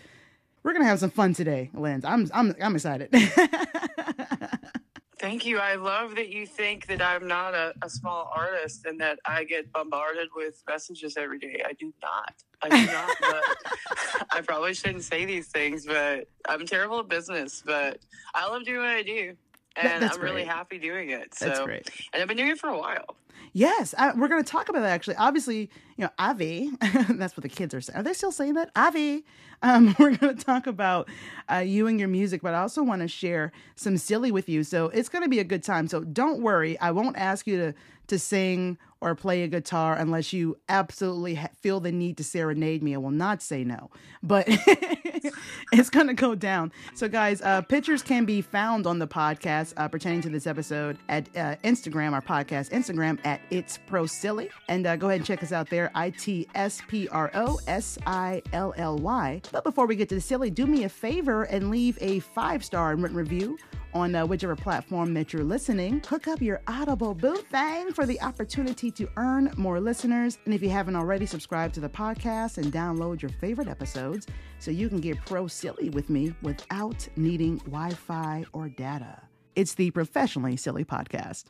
we're 0.63 0.73
gonna 0.73 0.85
have 0.85 0.99
some 0.99 1.09
fun 1.09 1.33
today, 1.33 1.71
Lens. 1.73 2.05
I'm 2.05 2.29
I'm 2.33 2.55
I'm 2.61 2.75
excited. 2.75 3.13
Thank 5.21 5.45
you. 5.45 5.59
I 5.59 5.75
love 5.75 6.15
that 6.15 6.29
you 6.29 6.47
think 6.47 6.87
that 6.87 6.99
I'm 6.99 7.27
not 7.27 7.53
a, 7.53 7.75
a 7.83 7.89
small 7.89 8.31
artist 8.35 8.87
and 8.87 8.99
that 9.01 9.19
I 9.23 9.43
get 9.43 9.71
bombarded 9.71 10.29
with 10.35 10.63
messages 10.67 11.15
every 11.15 11.37
day. 11.37 11.61
I 11.63 11.73
do 11.73 11.93
not. 12.01 12.33
I 12.63 12.69
do 12.69 12.91
not. 12.91 13.11
but 13.21 14.25
I 14.31 14.41
probably 14.41 14.73
shouldn't 14.73 15.03
say 15.03 15.25
these 15.25 15.47
things, 15.49 15.85
but 15.85 16.27
I'm 16.49 16.65
terrible 16.65 17.01
at 17.01 17.07
business. 17.07 17.61
But 17.63 17.99
I 18.33 18.47
love 18.49 18.65
doing 18.65 18.79
what 18.79 18.89
I 18.89 19.03
do, 19.03 19.35
and 19.75 20.01
that's 20.01 20.17
I'm 20.17 20.23
really 20.23 20.43
happy 20.43 20.79
doing 20.79 21.11
it. 21.11 21.35
So, 21.35 21.45
That's 21.45 21.59
great. 21.59 21.91
and 22.13 22.23
I've 22.23 22.27
been 22.27 22.37
doing 22.37 22.49
it 22.49 22.57
for 22.57 22.69
a 22.69 22.77
while. 22.79 23.15
Yes, 23.53 23.93
I, 23.97 24.13
we're 24.13 24.29
going 24.29 24.43
to 24.43 24.49
talk 24.49 24.69
about 24.69 24.81
that 24.81 24.91
actually. 24.91 25.15
Obviously, 25.17 25.69
you 25.97 26.05
know, 26.05 26.09
Avi, 26.17 26.71
that's 27.09 27.35
what 27.35 27.43
the 27.43 27.49
kids 27.49 27.73
are 27.73 27.81
saying. 27.81 27.99
Are 27.99 28.03
they 28.03 28.13
still 28.13 28.31
saying 28.31 28.53
that? 28.53 28.71
Avi. 28.75 29.25
Um, 29.61 29.95
we're 29.99 30.15
going 30.15 30.35
to 30.35 30.43
talk 30.43 30.67
about 30.67 31.09
uh, 31.51 31.57
you 31.57 31.87
and 31.87 31.99
your 31.99 32.07
music, 32.07 32.41
but 32.41 32.53
I 32.53 32.61
also 32.61 32.81
want 32.81 33.01
to 33.01 33.07
share 33.07 33.51
some 33.75 33.97
silly 33.97 34.31
with 34.31 34.47
you. 34.47 34.63
So 34.63 34.85
it's 34.89 35.09
going 35.09 35.23
to 35.23 35.29
be 35.29 35.39
a 35.39 35.43
good 35.43 35.63
time. 35.63 35.87
So 35.87 36.01
don't 36.01 36.41
worry. 36.41 36.79
I 36.79 36.91
won't 36.91 37.17
ask 37.17 37.45
you 37.45 37.57
to, 37.57 37.73
to 38.07 38.17
sing 38.19 38.77
or 39.01 39.15
play 39.15 39.43
a 39.43 39.47
guitar 39.47 39.95
unless 39.95 40.31
you 40.31 40.57
absolutely 40.69 41.35
ha- 41.35 41.49
feel 41.59 41.79
the 41.79 41.91
need 41.91 42.17
to 42.17 42.23
serenade 42.23 42.83
me. 42.83 42.93
I 42.93 42.97
will 42.97 43.11
not 43.11 43.41
say 43.41 43.63
no, 43.63 43.89
but 44.21 44.45
it's 45.71 45.89
going 45.89 46.07
to 46.07 46.13
go 46.13 46.35
down. 46.35 46.71
So, 46.93 47.07
guys, 47.07 47.41
uh, 47.41 47.61
pictures 47.61 48.03
can 48.03 48.25
be 48.25 48.41
found 48.41 48.85
on 48.85 48.99
the 48.99 49.07
podcast 49.07 49.73
uh, 49.77 49.87
pertaining 49.87 50.21
to 50.21 50.29
this 50.29 50.45
episode 50.45 50.97
at 51.09 51.27
uh, 51.35 51.55
Instagram, 51.63 52.13
our 52.13 52.21
podcast 52.21 52.69
Instagram 52.69 53.19
at 53.25 53.41
It's 53.49 53.79
Pro 53.87 54.05
Silly. 54.05 54.49
And 54.69 54.85
uh, 54.85 54.95
go 54.95 55.07
ahead 55.07 55.19
and 55.19 55.25
check 55.25 55.41
us 55.43 55.51
out 55.51 55.69
there, 55.69 55.91
I 55.95 56.11
T 56.11 56.47
S 56.55 56.81
P 56.87 57.07
R 57.09 57.31
O 57.33 57.59
S 57.67 57.97
I 58.05 58.41
L 58.53 58.73
L 58.77 58.97
Y. 58.97 59.41
But 59.51 59.63
before 59.63 59.87
we 59.87 59.95
get 59.95 60.09
to 60.09 60.15
the 60.15 60.21
silly, 60.21 60.51
do 60.51 60.67
me 60.67 60.83
a 60.83 60.89
favor 60.89 61.43
and 61.43 61.71
leave 61.71 61.97
a 62.01 62.19
five 62.19 62.63
star 62.63 62.95
written 62.95 63.17
review 63.17 63.57
on 63.93 64.15
uh, 64.15 64.25
whichever 64.25 64.55
platform 64.55 65.13
that 65.13 65.33
you're 65.33 65.43
listening. 65.43 66.01
Hook 66.07 66.27
up 66.27 66.41
your 66.41 66.61
Audible 66.67 67.13
boo 67.13 67.35
thing 67.35 67.91
for 67.93 68.05
the 68.05 68.19
opportunity 68.21 68.91
to 68.91 69.07
earn 69.17 69.51
more 69.57 69.79
listeners. 69.79 70.37
And 70.45 70.53
if 70.53 70.61
you 70.61 70.69
haven't 70.69 70.95
already, 70.95 71.25
subscribe 71.25 71.73
to 71.73 71.79
the 71.79 71.89
podcast 71.89 72.57
and 72.57 72.71
download 72.71 73.21
your 73.21 73.31
favorite 73.31 73.67
episodes 73.67 74.27
so 74.59 74.71
you 74.71 74.89
can 74.89 74.99
get 74.99 75.17
pro 75.25 75.47
silly 75.47 75.89
with 75.89 76.09
me 76.09 76.33
without 76.41 77.07
needing 77.15 77.57
Wi 77.59 77.91
Fi 77.91 78.45
or 78.53 78.69
data. 78.69 79.21
It's 79.55 79.75
the 79.75 79.91
Professionally 79.91 80.57
Silly 80.57 80.85
Podcast. 80.85 81.45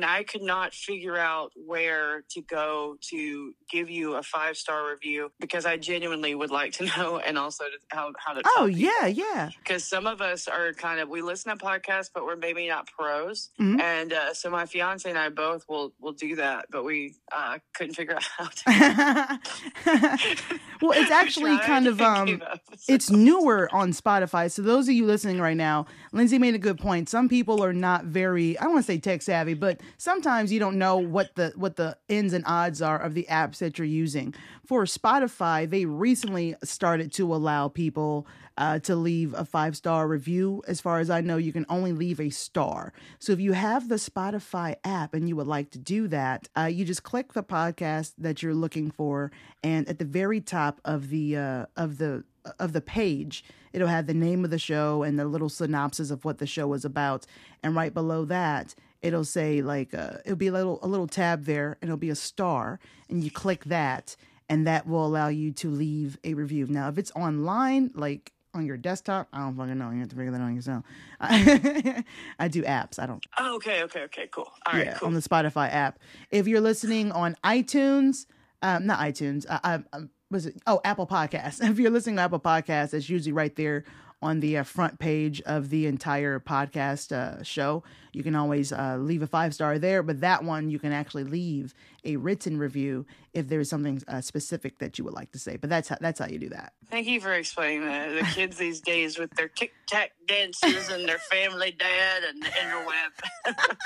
And 0.00 0.10
I 0.10 0.22
could 0.22 0.40
not 0.42 0.72
figure 0.72 1.18
out 1.18 1.52
where 1.54 2.22
to 2.30 2.40
go 2.40 2.96
to 3.10 3.54
give 3.70 3.90
you 3.90 4.14
a 4.14 4.22
five 4.22 4.56
star 4.56 4.90
review 4.90 5.30
because 5.38 5.66
I 5.66 5.76
genuinely 5.76 6.34
would 6.34 6.50
like 6.50 6.72
to 6.74 6.84
know 6.96 7.18
and 7.18 7.36
also 7.36 7.64
to, 7.64 7.70
how 7.96 8.12
how 8.18 8.32
to. 8.32 8.40
Oh 8.56 8.64
yeah, 8.64 9.06
yeah. 9.06 9.50
Because 9.62 9.84
some 9.84 10.06
of 10.06 10.22
us 10.22 10.48
are 10.48 10.72
kind 10.72 11.00
of 11.00 11.08
we 11.10 11.20
listen 11.20 11.56
to 11.56 11.62
podcasts, 11.62 12.08
but 12.14 12.24
we're 12.24 12.36
maybe 12.36 12.66
not 12.66 12.86
pros, 12.86 13.50
Mhm. 13.60 13.78
and 13.80 14.12
uh, 14.14 14.32
so 14.32 14.48
my 14.48 14.64
fiance 14.64 15.06
and 15.08 15.18
I 15.18 15.28
both 15.28 15.66
will 15.68 15.92
will 16.00 16.12
do 16.12 16.36
that, 16.36 16.66
but 16.70 16.82
we 16.84 17.16
uh, 17.30 17.58
couldn't 17.74 17.94
figure 17.94 18.14
out 18.16 18.24
how 18.24 18.46
to. 18.46 19.40
well, 20.80 20.92
it's 20.92 21.10
actually 21.10 21.58
kind 21.58 21.86
of 21.86 22.00
um 22.00 22.40
up. 22.50 22.60
it's 22.88 23.10
newer 23.10 23.68
on 23.72 23.92
Spotify. 23.92 24.50
So 24.50 24.62
those 24.62 24.88
of 24.88 24.94
you 24.94 25.04
listening 25.06 25.40
right 25.40 25.56
now, 25.56 25.86
Lindsay 26.12 26.38
made 26.38 26.54
a 26.54 26.58
good 26.58 26.78
point. 26.78 27.08
Some 27.08 27.28
people 27.28 27.62
are 27.62 27.72
not 27.72 28.04
very 28.04 28.58
I 28.58 28.62
don't 28.64 28.72
want 28.74 28.86
to 28.86 28.92
say 28.92 28.98
tech 28.98 29.22
savvy, 29.22 29.54
but 29.54 29.80
sometimes 29.98 30.52
you 30.52 30.60
don't 30.60 30.78
know 30.78 30.96
what 30.96 31.34
the 31.34 31.52
what 31.56 31.76
the 31.76 31.96
ins 32.08 32.32
and 32.32 32.44
odds 32.46 32.82
are 32.82 32.98
of 32.98 33.14
the 33.14 33.26
apps 33.30 33.58
that 33.58 33.78
you're 33.78 33.86
using. 33.86 34.34
For 34.66 34.84
Spotify, 34.84 35.68
they 35.68 35.84
recently 35.84 36.54
started 36.62 37.12
to 37.14 37.34
allow 37.34 37.68
people 37.68 38.26
uh, 38.60 38.78
to 38.80 38.94
leave 38.94 39.32
a 39.34 39.44
five 39.44 39.76
star 39.76 40.06
review. 40.06 40.62
As 40.68 40.80
far 40.80 41.00
as 41.00 41.08
I 41.08 41.22
know, 41.22 41.38
you 41.38 41.52
can 41.52 41.66
only 41.68 41.92
leave 41.92 42.20
a 42.20 42.30
star. 42.30 42.92
So 43.18 43.32
if 43.32 43.40
you 43.40 43.52
have 43.52 43.88
the 43.88 43.96
Spotify 43.96 44.76
app 44.84 45.14
and 45.14 45.28
you 45.28 45.36
would 45.36 45.46
like 45.46 45.70
to 45.70 45.78
do 45.78 46.06
that, 46.08 46.48
uh, 46.56 46.64
you 46.64 46.84
just 46.84 47.02
click 47.02 47.32
the 47.32 47.42
podcast 47.42 48.12
that 48.18 48.42
you're 48.42 48.54
looking 48.54 48.90
for, 48.90 49.32
and 49.62 49.88
at 49.88 49.98
the 49.98 50.04
very 50.04 50.40
top 50.40 50.80
of 50.84 51.08
the 51.08 51.36
uh, 51.36 51.66
of 51.76 51.98
the 51.98 52.24
of 52.58 52.72
the 52.72 52.80
page, 52.80 53.44
it'll 53.72 53.88
have 53.88 54.06
the 54.06 54.14
name 54.14 54.44
of 54.44 54.50
the 54.50 54.58
show 54.58 55.02
and 55.02 55.18
the 55.18 55.24
little 55.24 55.48
synopsis 55.48 56.10
of 56.10 56.24
what 56.24 56.38
the 56.38 56.46
show 56.46 56.72
is 56.74 56.84
about, 56.84 57.26
and 57.62 57.74
right 57.74 57.94
below 57.94 58.24
that. 58.26 58.74
It'll 59.02 59.24
say 59.24 59.62
like 59.62 59.94
uh, 59.94 60.18
it'll 60.24 60.36
be 60.36 60.48
a 60.48 60.52
little 60.52 60.78
a 60.82 60.88
little 60.88 61.06
tab 61.06 61.44
there, 61.44 61.78
and 61.80 61.88
it'll 61.88 61.96
be 61.96 62.10
a 62.10 62.14
star, 62.14 62.78
and 63.08 63.24
you 63.24 63.30
click 63.30 63.64
that, 63.64 64.16
and 64.48 64.66
that 64.66 64.86
will 64.86 65.06
allow 65.06 65.28
you 65.28 65.52
to 65.52 65.70
leave 65.70 66.18
a 66.24 66.34
review. 66.34 66.66
Now, 66.68 66.88
if 66.88 66.98
it's 66.98 67.10
online, 67.12 67.90
like 67.94 68.32
on 68.52 68.66
your 68.66 68.76
desktop, 68.76 69.28
I 69.32 69.38
don't 69.38 69.56
fucking 69.56 69.78
know. 69.78 69.90
You 69.90 70.00
have 70.00 70.08
to 70.08 70.16
figure 70.16 70.32
that 70.32 70.40
out 70.40 70.44
on 70.44 70.54
yourself. 70.54 70.84
I, 71.20 72.04
I 72.38 72.48
do 72.48 72.62
apps. 72.62 72.98
I 72.98 73.06
don't. 73.06 73.24
Oh, 73.38 73.56
okay, 73.56 73.82
okay, 73.84 74.02
okay, 74.02 74.28
cool. 74.30 74.50
All 74.66 74.74
right, 74.74 74.86
yeah, 74.86 74.94
cool. 74.94 75.08
on 75.08 75.14
the 75.14 75.20
Spotify 75.20 75.72
app. 75.72 75.98
If 76.30 76.46
you're 76.46 76.60
listening 76.60 77.12
on 77.12 77.36
iTunes, 77.44 78.26
um, 78.62 78.86
not 78.86 78.98
iTunes. 79.00 79.46
I, 79.48 79.60
I, 79.62 79.96
I 79.96 80.00
was 80.30 80.46
it? 80.46 80.60
Oh, 80.66 80.80
Apple 80.84 81.06
Podcasts. 81.06 81.60
If 81.70 81.78
you're 81.78 81.90
listening 81.90 82.16
to 82.16 82.22
Apple 82.22 82.40
Podcasts, 82.40 82.94
it's 82.94 83.08
usually 83.08 83.32
right 83.32 83.54
there 83.56 83.84
on 84.22 84.40
the 84.40 84.58
uh, 84.58 84.62
front 84.62 84.98
page 84.98 85.40
of 85.42 85.70
the 85.70 85.86
entire 85.86 86.38
podcast 86.38 87.12
uh, 87.12 87.42
show. 87.42 87.82
You 88.12 88.22
can 88.22 88.34
always 88.34 88.72
uh, 88.72 88.98
leave 88.98 89.22
a 89.22 89.26
five 89.26 89.54
star 89.54 89.78
there, 89.78 90.02
but 90.02 90.20
that 90.20 90.44
one 90.44 90.68
you 90.68 90.78
can 90.78 90.92
actually 90.92 91.24
leave 91.24 91.74
a 92.04 92.16
written 92.16 92.58
review 92.58 93.06
if 93.32 93.48
there 93.48 93.60
is 93.60 93.70
something 93.70 94.02
uh, 94.08 94.20
specific 94.20 94.78
that 94.78 94.98
you 94.98 95.04
would 95.04 95.14
like 95.14 95.32
to 95.32 95.38
say. 95.38 95.56
But 95.56 95.70
that's 95.70 95.88
how 95.88 95.96
that's 96.00 96.18
how 96.18 96.26
you 96.26 96.38
do 96.38 96.50
that. 96.50 96.74
Thank 96.90 97.06
you 97.06 97.20
for 97.20 97.32
explaining 97.32 97.86
that. 97.86 98.14
The 98.14 98.22
kids 98.34 98.56
these 98.58 98.80
days 98.80 99.18
with 99.18 99.30
their 99.36 99.48
tic 99.48 99.72
tac 99.86 100.12
dances 100.26 100.90
and 100.90 101.08
their 101.08 101.18
family 101.18 101.72
dad 101.72 102.22
and 102.28 102.42
the 102.42 102.48
interweb. 102.48 103.76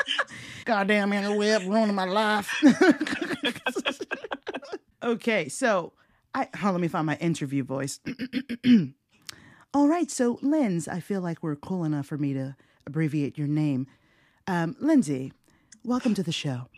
Goddamn 0.65 1.11
interweb 1.11 1.69
ruining 1.69 1.95
my 1.95 2.07
life. 2.07 2.53
okay, 5.03 5.49
so 5.49 5.93
I 6.35 6.49
let 6.63 6.81
me 6.81 6.89
find 6.89 7.07
my 7.07 7.17
interview 7.17 7.63
voice. 7.63 8.01
All 9.75 9.89
right, 9.89 10.09
so 10.09 10.39
Linz, 10.41 10.87
I 10.87 11.01
feel 11.01 11.21
like 11.21 11.43
we're 11.43 11.57
cool 11.57 11.83
enough 11.83 12.07
for 12.07 12.17
me 12.17 12.33
to 12.33 12.55
abbreviate 12.87 13.37
your 13.37 13.49
name. 13.49 13.89
Um, 14.47 14.77
Lindsay, 14.79 15.33
welcome 15.85 16.15
to 16.15 16.23
the 16.23 16.31
show. 16.31 16.69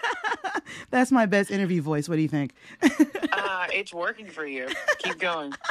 That's 0.90 1.12
my 1.12 1.26
best 1.26 1.52
interview 1.52 1.80
voice. 1.82 2.08
What 2.08 2.16
do 2.16 2.22
you 2.22 2.28
think? 2.28 2.52
uh, 2.82 3.68
it's 3.72 3.94
working 3.94 4.26
for 4.26 4.44
you. 4.44 4.68
Keep 4.98 5.18
going. 5.18 5.52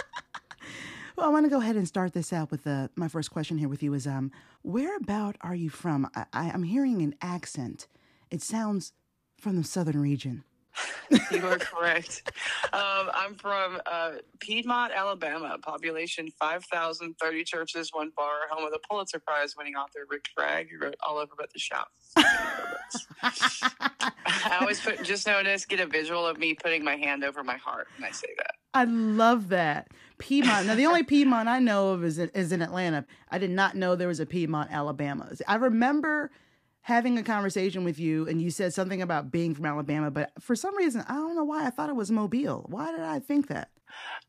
Well, 1.17 1.27
I 1.27 1.29
want 1.29 1.45
to 1.45 1.49
go 1.49 1.61
ahead 1.61 1.77
and 1.77 1.87
start 1.87 2.11
this 2.11 2.33
out 2.33 2.51
with 2.51 2.67
uh, 2.67 2.89
my 2.97 3.07
first 3.07 3.31
question 3.31 3.57
here 3.57 3.69
with 3.69 3.81
you 3.81 3.93
is 3.93 4.05
um, 4.05 4.33
where 4.63 4.97
about 4.97 5.37
are 5.39 5.55
you 5.55 5.69
from? 5.69 6.09
I, 6.13 6.25
I, 6.33 6.51
I'm 6.53 6.63
hearing 6.63 7.01
an 7.01 7.15
accent. 7.21 7.87
It 8.29 8.41
sounds 8.41 8.91
from 9.39 9.55
the 9.55 9.63
southern 9.63 10.01
region. 10.01 10.43
You 11.31 11.45
are 11.47 11.57
correct. 11.57 12.31
Um, 12.73 13.09
I'm 13.13 13.35
from 13.35 13.79
uh, 13.85 14.11
Piedmont, 14.39 14.91
Alabama. 14.93 15.57
Population 15.61 16.29
5,030 16.39 17.43
churches, 17.43 17.91
one 17.93 18.11
bar. 18.15 18.47
Home 18.49 18.65
of 18.65 18.71
the 18.71 18.79
Pulitzer 18.89 19.19
Prize 19.19 19.55
winning 19.57 19.75
author 19.75 20.05
Rick 20.09 20.29
Bragg, 20.35 20.69
who 20.69 20.79
wrote 20.83 20.95
All 21.05 21.17
Over 21.17 21.33
But 21.37 21.51
the 21.53 21.59
Shout. 21.59 21.87
I 23.21 24.57
always 24.59 24.79
put, 24.79 25.03
just 25.03 25.27
notice, 25.27 25.65
get 25.65 25.79
a 25.79 25.85
visual 25.85 26.25
of 26.25 26.37
me 26.37 26.53
putting 26.53 26.83
my 26.83 26.95
hand 26.95 27.23
over 27.23 27.43
my 27.43 27.57
heart 27.57 27.87
when 27.97 28.07
I 28.07 28.11
say 28.11 28.27
that. 28.37 28.55
I 28.73 28.83
love 28.85 29.49
that. 29.49 29.89
Piedmont. 30.17 30.67
Now, 30.67 30.75
the 30.75 30.85
only 30.85 31.03
Piedmont 31.03 31.47
I 31.47 31.59
know 31.59 31.89
of 31.89 32.03
is 32.03 32.17
in, 32.17 32.29
is 32.29 32.51
in 32.51 32.61
Atlanta. 32.61 33.05
I 33.29 33.37
did 33.37 33.51
not 33.51 33.75
know 33.75 33.95
there 33.95 34.07
was 34.07 34.19
a 34.19 34.25
Piedmont, 34.25 34.71
Alabama. 34.71 35.29
I 35.47 35.55
remember 35.55 36.31
having 36.85 37.17
a 37.17 37.23
conversation 37.23 37.83
with 37.83 37.97
you, 37.99 38.27
and 38.27 38.39
you 38.39 38.51
said 38.51 38.71
something 38.71 39.01
about 39.01 39.31
being 39.31 39.55
from 39.55 39.65
Alabama, 39.65 40.11
but 40.11 40.31
for 40.39 40.55
some 40.55 40.77
reason, 40.77 41.03
I 41.07 41.15
don't 41.15 41.35
know 41.35 41.43
why 41.43 41.65
I 41.65 41.71
thought 41.71 41.89
it 41.89 41.95
was 41.95 42.11
Mobile. 42.11 42.67
Why 42.69 42.91
did 42.91 42.99
I 42.99 43.17
think 43.17 43.47
that? 43.47 43.71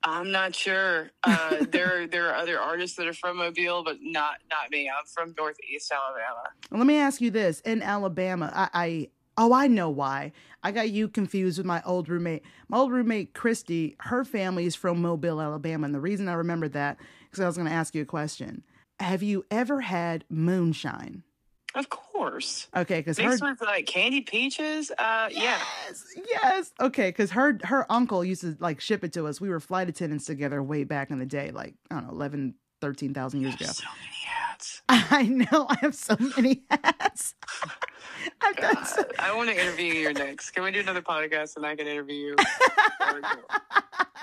I'm 0.02 0.32
not 0.32 0.54
sure. 0.54 1.10
Uh, 1.22 1.66
there, 1.68 2.06
there 2.06 2.30
are 2.30 2.34
other 2.34 2.58
artists 2.58 2.96
that 2.96 3.06
are 3.06 3.12
from 3.12 3.36
Mobile, 3.36 3.84
but 3.84 3.98
not 4.00 4.36
not 4.50 4.70
me. 4.70 4.88
I'm 4.88 5.04
from 5.04 5.34
Northeast 5.36 5.92
Alabama. 5.92 6.44
Well, 6.70 6.78
let 6.78 6.86
me 6.86 6.96
ask 6.96 7.20
you 7.20 7.30
this: 7.30 7.60
In 7.60 7.82
Alabama, 7.82 8.50
I, 8.54 8.68
I 8.72 9.08
oh, 9.36 9.52
I 9.52 9.66
know 9.66 9.90
why. 9.90 10.32
I 10.62 10.72
got 10.72 10.88
you 10.88 11.08
confused 11.08 11.58
with 11.58 11.66
my 11.66 11.82
old 11.84 12.08
roommate. 12.08 12.42
My 12.68 12.78
old 12.78 12.90
roommate 12.90 13.34
Christy, 13.34 13.96
her 14.00 14.24
family 14.24 14.64
is 14.64 14.74
from 14.74 15.02
Mobile, 15.02 15.42
Alabama, 15.42 15.84
and 15.84 15.94
the 15.94 16.00
reason 16.00 16.26
I 16.26 16.32
remembered 16.32 16.72
that 16.72 16.96
because 17.24 17.40
I 17.44 17.46
was 17.46 17.56
going 17.58 17.68
to 17.68 17.74
ask 17.74 17.94
you 17.94 18.00
a 18.00 18.06
question. 18.06 18.62
Have 18.98 19.22
you 19.22 19.44
ever 19.50 19.82
had 19.82 20.24
moonshine? 20.30 21.22
Of 21.76 21.90
course. 21.90 22.68
Okay, 22.74 23.00
because 23.00 23.18
her 23.18 23.30
with 23.30 23.60
like 23.60 23.84
candied 23.84 24.26
peaches. 24.26 24.90
Uh, 24.90 25.28
yeah. 25.30 25.60
yes, 25.86 26.04
yes. 26.16 26.72
Okay, 26.80 27.10
because 27.10 27.30
her 27.32 27.58
her 27.64 27.90
uncle 27.92 28.24
used 28.24 28.40
to 28.40 28.56
like 28.58 28.80
ship 28.80 29.04
it 29.04 29.12
to 29.12 29.26
us. 29.26 29.42
We 29.42 29.50
were 29.50 29.60
flight 29.60 29.88
attendants 29.88 30.24
together 30.24 30.62
way 30.62 30.84
back 30.84 31.10
in 31.10 31.18
the 31.18 31.26
day, 31.26 31.50
like 31.50 31.74
I 31.90 31.96
don't 31.96 32.06
know, 32.06 32.12
11, 32.12 32.54
13,000 32.80 33.42
years 33.42 33.54
ago. 33.54 33.66
So 33.66 33.84
many 34.02 34.24
hats. 34.24 34.82
I 34.88 35.24
know 35.24 35.66
I 35.68 35.76
have 35.82 35.94
so 35.94 36.16
many 36.36 36.64
hats. 36.70 37.34
I've 38.42 38.56
done 38.56 38.84
so- 38.86 39.04
I 39.18 39.34
want 39.34 39.48
to 39.50 39.60
interview 39.60 39.92
you 39.92 40.12
next. 40.12 40.50
Can 40.50 40.62
we 40.64 40.70
do 40.70 40.80
another 40.80 41.02
podcast 41.02 41.56
and 41.56 41.66
I 41.66 41.76
can 41.76 41.86
interview 41.86 42.14
you? 42.16 42.36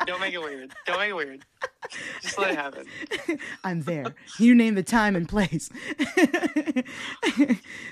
Don't 0.05 0.19
make 0.19 0.33
it 0.33 0.41
weird. 0.41 0.73
Don't 0.85 0.99
make 0.99 1.09
it 1.09 1.15
weird. 1.15 1.45
Just 2.21 2.37
let 2.37 2.51
it 2.51 2.55
happen. 2.57 2.85
I'm 3.63 3.81
there. 3.81 4.15
You 4.39 4.55
name 4.55 4.75
the 4.75 4.83
time 4.83 5.15
and 5.15 5.27
place. 5.29 5.69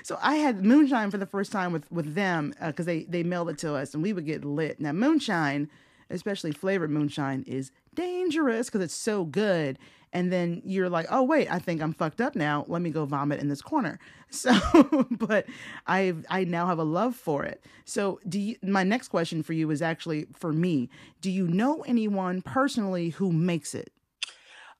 so 0.02 0.18
I 0.22 0.34
had 0.36 0.64
moonshine 0.64 1.10
for 1.10 1.18
the 1.18 1.26
first 1.26 1.52
time 1.52 1.72
with 1.72 1.90
with 1.90 2.14
them 2.14 2.54
uh, 2.60 2.68
because 2.68 2.86
they 2.86 3.04
they 3.04 3.22
mailed 3.22 3.50
it 3.50 3.58
to 3.58 3.74
us 3.74 3.94
and 3.94 4.02
we 4.02 4.12
would 4.12 4.26
get 4.26 4.44
lit. 4.44 4.80
Now 4.80 4.92
moonshine, 4.92 5.70
especially 6.12 6.52
flavored 6.52 6.90
moonshine, 6.90 7.42
is 7.46 7.70
dangerous 7.94 8.68
because 8.68 8.82
it's 8.82 8.94
so 8.94 9.24
good. 9.24 9.78
And 10.14 10.30
then 10.30 10.60
you're 10.64 10.90
like, 10.90 11.06
oh 11.10 11.22
wait, 11.22 11.50
I 11.50 11.58
think 11.58 11.80
I'm 11.80 11.94
fucked 11.94 12.20
up 12.20 12.36
now. 12.36 12.66
Let 12.68 12.82
me 12.82 12.90
go 12.90 13.06
vomit 13.06 13.40
in 13.40 13.48
this 13.48 13.62
corner. 13.62 13.98
So, 14.32 14.50
but 15.10 15.44
I 15.86 16.14
I 16.30 16.44
now 16.44 16.66
have 16.66 16.78
a 16.78 16.84
love 16.84 17.14
for 17.14 17.44
it. 17.44 17.62
So, 17.84 18.18
do 18.26 18.40
you? 18.40 18.56
My 18.62 18.82
next 18.82 19.08
question 19.08 19.42
for 19.42 19.52
you 19.52 19.70
is 19.70 19.82
actually 19.82 20.26
for 20.32 20.54
me. 20.54 20.88
Do 21.20 21.30
you 21.30 21.46
know 21.46 21.82
anyone 21.82 22.40
personally 22.40 23.10
who 23.10 23.30
makes 23.30 23.74
it? 23.74 23.92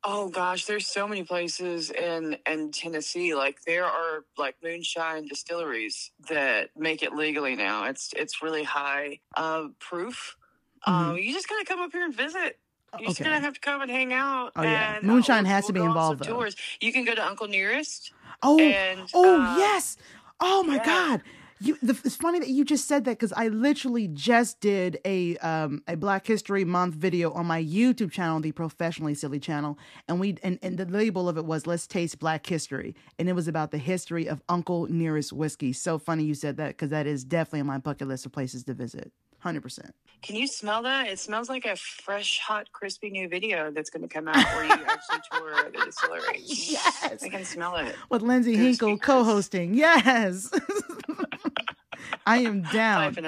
Oh 0.05 0.29
gosh, 0.29 0.65
there's 0.65 0.87
so 0.87 1.07
many 1.07 1.23
places 1.23 1.91
in 1.91 2.37
in 2.47 2.73
Tennessee. 2.73 3.35
Like 3.35 3.63
there 3.63 3.85
are 3.85 4.25
like 4.37 4.57
moonshine 4.63 5.27
distilleries 5.27 6.11
that 6.29 6.71
make 6.77 7.03
it 7.03 7.15
legally 7.15 7.55
now. 7.55 7.85
It's 7.85 8.11
it's 8.17 8.43
really 8.43 8.65
high 8.65 9.21
uh, 9.37 9.69
proof. 9.79 10.37
Um, 10.87 11.17
you 11.17 11.33
just 11.33 11.49
gotta 11.49 11.65
come 11.65 11.81
up 11.81 11.93
here 11.93 12.05
and 12.05 12.15
visit. 12.15 12.59
You're 12.99 13.09
just 13.09 13.21
Mm-hmm. 13.21 13.25
Gonna 13.25 13.41
have 13.41 13.55
to 13.55 13.61
come 13.61 13.81
and 13.81 13.91
hang 13.91 14.13
out. 14.13 14.53
Oh, 14.57 14.63
yeah. 14.63 14.97
and, 14.97 15.05
uh, 15.09 15.13
Moonshine 15.13 15.45
we'll- 15.45 15.53
has 15.53 15.67
to 15.67 15.73
we'll 15.73 15.83
be 15.83 15.87
on 15.87 15.87
some 15.87 15.97
involved, 15.97 16.25
though. 16.25 16.35
Tours. 16.41 16.57
You 16.81 16.93
can 16.93 17.05
go 17.05 17.15
to 17.15 17.25
Uncle 17.27 17.49
Nearest. 17.49 18.13
Oh, 18.43 18.59
And, 18.59 19.09
oh 19.15 19.41
uh, 19.41 19.57
yes. 19.57 19.97
Oh 20.41 20.63
my 20.65 20.77
yeah. 20.77 20.85
God. 20.85 21.23
You, 21.61 21.79
the, 21.81 21.93
it's 22.05 22.17
funny 22.17 22.41
that 22.41 22.49
you 22.49 22.65
just 22.65 22.89
said 22.89 23.05
that 23.05 23.13
because 23.13 23.33
I 23.33 23.47
literally 23.47 24.09
just 24.09 24.59
did 24.61 24.99
a 25.05 25.37
um, 25.39 25.81
a 25.87 25.97
Black 25.97 26.27
History 26.27 26.65
Month 26.65 26.97
video 26.97 27.31
on 27.35 27.47
my 27.47 27.63
YouTube 27.63 28.11
channel, 28.11 28.41
the 28.41 28.51
Professionally 28.51 29.15
Silly 29.15 29.39
channel, 29.39 29.79
and 30.09 30.19
we 30.19 30.37
and, 30.43 30.59
and 30.61 30.77
the 30.77 30.87
label 30.87 31.29
of 31.29 31.39
it 31.39 31.45
was 31.45 31.65
"Let's 31.69 31.87
Taste 31.87 32.19
Black 32.19 32.45
History," 32.45 32.97
and 33.17 33.29
it 33.29 33.35
was 33.35 33.47
about 33.47 33.71
the 33.71 33.79
history 33.79 34.27
of 34.27 34.43
Uncle 34.49 34.89
Nearest 34.91 35.33
whiskey. 35.33 35.73
So 35.73 36.01
funny 36.01 36.25
you 36.25 36.35
said 36.35 36.57
that 36.57 36.71
because 36.71 36.91
that 36.91 37.07
is 37.07 37.23
definitely 37.23 37.61
on 37.61 37.67
my 37.69 37.79
bucket 37.79 38.09
list 38.09 38.27
of 38.27 38.33
places 38.33 38.65
to 38.65 38.75
visit. 38.75 39.13
Hundred 39.39 39.61
percent. 39.63 39.95
Can 40.23 40.37
you 40.37 40.47
smell 40.47 40.83
that? 40.83 41.09
It 41.09 41.19
smells 41.19 41.49
like 41.49 41.67
a 41.67 41.75
fresh, 41.75 42.39
hot, 42.39 42.71
crispy 42.71 43.11
new 43.11 43.29
video 43.29 43.73
that's 43.73 43.91
going 43.91 44.03
to 44.03 44.09
come 44.09 44.29
out 44.29 44.37
where 44.55 44.65
you 44.65 44.71
actually 44.71 45.19
tour 45.33 45.71
the 45.73 45.85
distillery. 45.85 46.41
Yes. 46.45 47.23
I 47.25 47.29
can 47.29 47.45
smell 47.45 47.77
it. 47.77 47.97
With 48.09 48.23
Lindsay 48.23 48.53
Good 48.53 48.61
Hinkle 48.61 48.89
speakers. 48.91 49.07
co-hosting. 49.07 49.75
Yes. 49.75 50.51
I 52.27 52.39
am 52.39 52.63
down. 52.63 53.15
Life 53.17 53.17
and 53.19 53.27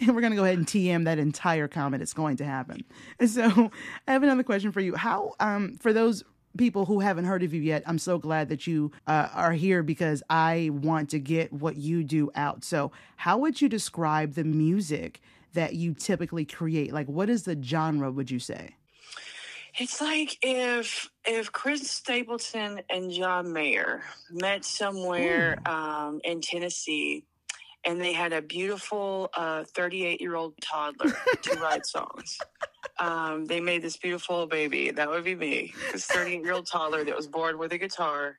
we're 0.14 0.20
going 0.20 0.32
to 0.32 0.36
go 0.36 0.44
ahead 0.44 0.58
and 0.58 0.66
TM 0.66 1.04
that 1.04 1.18
entire 1.18 1.68
comment. 1.68 2.02
It's 2.02 2.14
going 2.14 2.36
to 2.38 2.44
happen. 2.44 2.84
So 3.24 3.70
I 4.08 4.12
have 4.12 4.24
another 4.24 4.42
question 4.42 4.72
for 4.72 4.80
you. 4.80 4.96
How, 4.96 5.34
um, 5.38 5.76
for 5.78 5.92
those 5.92 6.24
people 6.56 6.86
who 6.86 7.00
haven't 7.00 7.24
heard 7.24 7.42
of 7.42 7.54
you 7.54 7.60
yet, 7.60 7.82
I'm 7.86 7.98
so 7.98 8.18
glad 8.18 8.48
that 8.48 8.66
you 8.66 8.92
uh, 9.06 9.28
are 9.32 9.52
here 9.52 9.82
because 9.82 10.22
I 10.28 10.70
want 10.72 11.10
to 11.10 11.18
get 11.18 11.52
what 11.52 11.76
you 11.76 12.04
do 12.04 12.30
out. 12.34 12.64
So, 12.64 12.92
how 13.16 13.38
would 13.38 13.60
you 13.60 13.68
describe 13.68 14.34
the 14.34 14.44
music 14.44 15.20
that 15.54 15.74
you 15.74 15.94
typically 15.94 16.44
create? 16.44 16.92
Like, 16.92 17.08
what 17.08 17.28
is 17.28 17.44
the 17.44 17.60
genre, 17.62 18.10
would 18.10 18.30
you 18.30 18.38
say? 18.38 18.76
It's 19.78 20.02
like 20.02 20.36
if 20.42 21.08
if 21.24 21.50
Chris 21.50 21.90
Stapleton 21.90 22.82
and 22.90 23.10
John 23.10 23.52
Mayer 23.52 24.02
met 24.30 24.64
somewhere 24.64 25.56
um, 25.66 26.20
in 26.24 26.42
Tennessee, 26.42 27.24
and 27.84 27.98
they 27.98 28.12
had 28.12 28.34
a 28.34 28.42
beautiful 28.42 29.30
thirty 29.74 30.04
eight 30.04 30.20
year 30.20 30.36
old 30.36 30.54
toddler 30.60 31.12
to 31.42 31.58
write 31.58 31.86
songs. 31.86 32.38
Um, 32.98 33.46
they 33.46 33.60
made 33.60 33.82
this 33.82 33.96
beautiful 33.96 34.46
baby. 34.46 34.90
That 34.90 35.08
would 35.10 35.24
be 35.24 35.34
me. 35.34 35.74
This 35.92 36.06
thirty 36.06 36.34
eight 36.34 36.42
year 36.42 36.52
old 36.52 36.66
toddler 36.66 37.04
that 37.04 37.16
was 37.16 37.26
born 37.26 37.58
with 37.58 37.72
a 37.72 37.78
guitar 37.78 38.38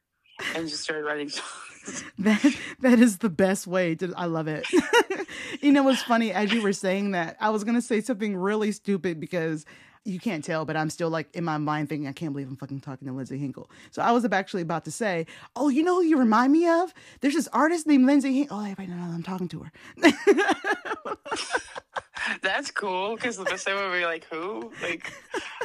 and 0.56 0.68
just 0.68 0.84
started 0.84 1.06
writing 1.06 1.30
songs. 1.30 2.04
That 2.20 2.56
that 2.80 3.00
is 3.00 3.18
the 3.18 3.30
best 3.30 3.68
way 3.68 3.96
to 3.96 4.14
I 4.16 4.24
love 4.28 4.48
it. 4.48 4.66
you 5.62 5.70
know 5.74 5.84
what's 5.84 6.02
funny 6.02 6.32
as 6.32 6.54
you 6.54 6.62
were 6.62 6.72
saying 6.72 7.12
that 7.12 7.36
I 7.42 7.50
was 7.50 7.66
gonna 7.66 7.82
say 7.82 8.00
something 8.00 8.38
really 8.38 8.72
stupid 8.72 9.20
because 9.20 9.66
you 10.06 10.20
can't 10.20 10.44
tell, 10.44 10.66
but 10.66 10.76
I'm 10.76 10.90
still 10.90 11.10
like 11.10 11.34
in 11.36 11.44
my 11.44 11.58
mind 11.58 11.90
thinking 11.90 12.08
I 12.08 12.12
can't 12.12 12.34
believe 12.34 12.48
I'm 12.48 12.56
fucking 12.56 12.82
talking 12.82 13.08
to 13.08 13.14
Lindsay 13.14 13.38
Hinkle. 13.38 13.70
So 13.92 14.02
I 14.02 14.12
was 14.12 14.26
actually 14.32 14.62
about 14.62 14.86
to 14.86 14.92
say, 14.92 15.26
oh, 15.56 15.70
you 15.70 15.84
know 15.84 15.96
who 15.96 16.04
you 16.04 16.18
remind 16.18 16.52
me 16.52 16.68
of? 16.68 16.94
There's 17.22 17.36
this 17.36 17.48
artist 17.54 17.88
named 17.88 18.06
Lindsay 18.06 18.34
Hinkle. 18.34 18.58
Oh, 18.60 18.64
everybody 18.64 18.88
knows 18.90 19.14
I'm 19.14 19.24
talking 19.24 19.48
to 19.50 19.66
her. 19.66 19.72
That's 22.42 22.72
cool 22.72 23.16
because 23.16 23.38
the 23.38 23.46
person 23.46 23.76
would 23.76 23.92
be 23.92 24.06
like, 24.06 24.26
"Who?" 24.32 24.72
Like, 24.82 25.12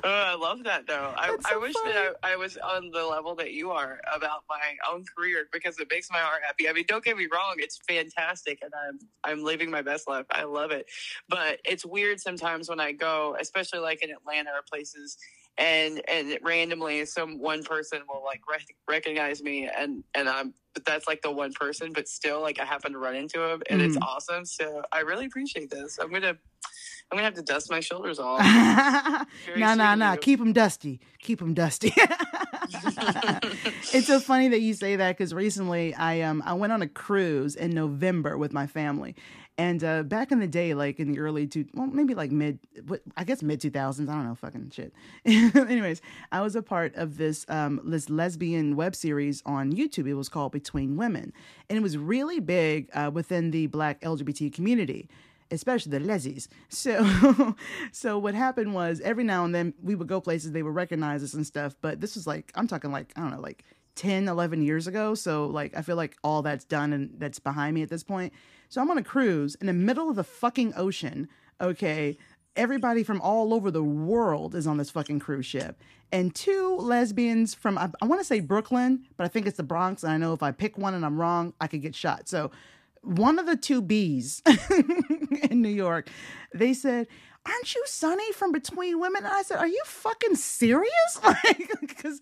oh, 0.05 0.09
I 0.09 0.35
love 0.35 0.65
that 0.65 0.87
though. 0.87 1.15
I, 1.17 1.31
That's 1.31 1.47
I 1.47 1.51
so 1.51 1.61
wish 1.61 1.75
that 1.85 2.17
I, 2.23 2.33
I 2.33 2.37
was 2.37 2.57
on 2.57 2.91
the 2.91 3.05
level 3.05 3.35
that 3.37 3.53
you 3.53 3.71
are 3.71 4.01
about 4.15 4.45
my 4.49 4.77
own 4.91 5.05
career 5.17 5.47
because 5.53 5.79
it 5.79 5.89
makes 5.91 6.11
my 6.11 6.19
heart 6.19 6.43
happy. 6.45 6.69
I 6.69 6.73
mean, 6.73 6.85
don't 6.89 7.05
get 7.05 7.17
me 7.17 7.29
wrong; 7.33 7.57
it's 7.59 7.79
fantastic, 7.89 8.61
and 8.63 8.73
I'm 8.75 8.99
I'm 9.25 9.45
living 9.45 9.71
my 9.71 9.83
best 9.83 10.09
life. 10.09 10.27
I 10.31 10.45
love 10.45 10.71
it, 10.71 10.87
but 11.29 11.61
it's 11.65 11.85
weird 11.85 12.21
sometimes 12.21 12.69
when 12.69 12.81
I 12.81 12.93
go, 12.93 13.37
especially 13.41 13.81
like 13.81 14.03
in 14.03 14.11
Atlanta 14.11 14.51
or 14.51 14.63
places. 14.69 15.17
And 15.59 16.01
and 16.09 16.39
randomly, 16.43 17.05
some 17.05 17.39
one 17.41 17.65
person 17.65 18.01
will 18.09 18.23
like 18.25 18.41
rec- 18.49 18.77
recognize 18.89 19.43
me, 19.43 19.69
and 19.69 20.05
and 20.15 20.29
I'm 20.29 20.55
but 20.75 20.85
that's 20.85 21.09
like 21.09 21.21
the 21.23 21.33
one 21.33 21.53
person, 21.53 21.93
but 21.93 22.07
still 22.07 22.41
like 22.41 22.61
I 22.61 22.65
happen 22.65 22.93
to 22.93 22.99
run 22.99 23.17
into 23.17 23.43
him, 23.43 23.63
and 23.69 23.83
it's 23.83 23.97
Mhm. 23.97 24.03
awesome. 24.03 24.45
So 24.45 24.83
I 24.93 25.01
really 25.01 25.27
appreciate 25.27 25.69
this. 25.71 25.99
I'm 25.99 26.13
gonna 26.13 26.29
I'm 27.11 27.17
gonna 27.17 27.23
have 27.25 27.35
to 27.35 27.43
dust 27.43 27.71
my 27.71 27.81
shoulders 27.81 28.19
off. 28.21 28.41
No, 29.57 29.75
no, 29.75 29.95
no. 29.97 30.17
Keep 30.19 30.39
them 30.39 30.53
dusty. 30.53 31.01
Keep 31.21 31.41
them 31.41 31.55
dusty. 31.55 31.93
it's 33.93 34.07
so 34.07 34.21
funny 34.21 34.49
that 34.49 34.61
you 34.61 34.75
say 34.75 34.97
that 34.97 35.17
because 35.17 35.35
recently 35.35 35.95
I 35.95 36.21
um 36.23 36.43
I 36.45 36.55
went 36.55 36.73
on 36.73 36.83
a 36.83 36.89
cruise 36.89 37.57
in 37.57 37.71
November 37.71 38.37
with 38.39 38.53
my 38.53 38.67
family, 38.67 39.17
and 39.59 39.83
uh, 39.83 40.05
back 40.05 40.31
in 40.31 40.39
the 40.39 40.47
day, 40.47 40.73
like 40.73 41.01
in 41.01 41.11
the 41.11 41.19
early 41.19 41.49
two, 41.49 41.67
well 41.75 41.89
maybe 41.89 42.15
like 42.15 42.31
mid, 42.31 42.61
I 43.17 43.25
guess 43.25 43.43
mid 43.43 43.61
two 43.61 43.71
thousands. 43.71 44.09
I 44.09 44.15
don't 44.15 44.25
know, 44.25 44.37
fucking 44.37 44.71
shit. 44.71 44.95
Anyways, 45.25 46.01
I 46.31 46.41
was 46.41 46.55
a 46.55 46.63
part 46.63 46.95
of 46.95 47.19
this 47.19 47.45
um 47.49 47.81
this 47.85 48.09
lesbian 48.09 48.77
web 48.77 48.95
series 48.95 49.43
on 49.45 49.73
YouTube. 49.73 50.07
It 50.07 50.15
was 50.15 50.29
called 50.29 50.53
Between 50.53 50.97
Women, 50.97 51.33
and 51.69 51.77
it 51.77 51.83
was 51.83 51.99
really 51.99 52.39
big 52.39 52.89
uh, 52.95 53.11
within 53.13 53.51
the 53.51 53.67
Black 53.67 54.01
LGBT 54.01 54.53
community 54.53 55.09
especially 55.51 55.99
the 55.99 56.05
lezzies. 56.05 56.47
So, 56.69 57.57
so 57.91 58.19
what 58.19 58.35
happened 58.35 58.75
was 58.75 59.01
every 59.01 59.25
now 59.25 59.47
and 59.47 59.55
then 59.55 59.73
we 59.83 59.95
would 59.95 60.07
go 60.07 60.21
places, 60.21 60.53
they 60.53 60.63
would 60.63 60.75
recognize 60.75 61.23
us 61.23 61.33
and 61.33 61.47
stuff. 61.47 61.75
But 61.81 62.03
this 62.03 62.15
was 62.15 62.27
like, 62.27 62.53
I'm 62.55 62.69
talking 62.69 62.93
like, 62.93 63.13
I 63.17 63.23
don't 63.23 63.31
know, 63.31 63.41
like 63.41 63.65
10, 63.97 64.29
11 64.29 64.63
years 64.63 64.87
ago. 64.87 65.15
So 65.15 65.47
like, 65.47 65.75
I 65.75 65.81
feel 65.81 65.97
like 65.97 66.17
all 66.23 66.43
that's 66.43 66.65
done 66.65 66.93
and 66.93 67.11
that's 67.19 67.39
behind 67.39 67.75
me 67.75 67.83
at 67.83 67.89
this 67.89 68.03
point. 68.03 68.35
So 68.69 68.81
I'm 68.81 68.91
on 68.91 68.99
a 68.99 69.03
cruise 69.03 69.55
in 69.57 69.67
the 69.67 69.73
middle 69.73 70.11
of 70.11 70.17
the 70.17 70.25
fucking 70.25 70.75
ocean. 70.77 71.29
Okay. 71.61 72.19
Everybody 72.57 73.03
from 73.03 73.21
all 73.21 73.55
over 73.55 73.71
the 73.71 73.85
world 73.85 74.55
is 74.55 74.67
on 74.67 74.79
this 74.79 74.91
fucking 74.91 75.21
cruise 75.21 75.47
ship. 75.47 75.81
And 76.11 76.35
two 76.35 76.77
lesbians 76.77 77.55
from, 77.55 77.79
I, 77.79 77.91
I 78.03 78.07
want 78.07 78.21
to 78.21 78.25
say 78.25 78.41
Brooklyn, 78.41 79.05
but 79.17 79.25
I 79.25 79.29
think 79.29 79.47
it's 79.47 79.59
the 79.59 79.63
Bronx. 79.63 80.03
And 80.03 80.13
I 80.13 80.17
know 80.17 80.33
if 80.33 80.43
I 80.43 80.51
pick 80.51 80.77
one 80.77 80.95
and 80.95 81.05
I'm 81.05 81.21
wrong, 81.21 81.53
I 81.61 81.67
could 81.67 81.83
get 81.83 81.95
shot. 81.95 82.29
So 82.29 82.51
one 83.03 83.39
of 83.39 83.47
the 83.47 83.57
two 83.57 83.81
B's 83.81 84.43
in 85.51 85.63
New 85.63 85.69
York, 85.69 86.09
they 86.53 86.75
said, 86.75 87.07
Aren't 87.47 87.75
you 87.75 87.83
Sunny 87.87 88.31
from 88.33 88.53
Between 88.53 89.01
Women? 89.01 89.25
And 89.25 89.33
I 89.33 89.43
said, 89.43 89.59
Are 89.59 89.67
you 89.67 89.81
fucking 89.87 90.35
serious? 90.37 90.93
Like, 91.25 91.71
because 91.81 92.21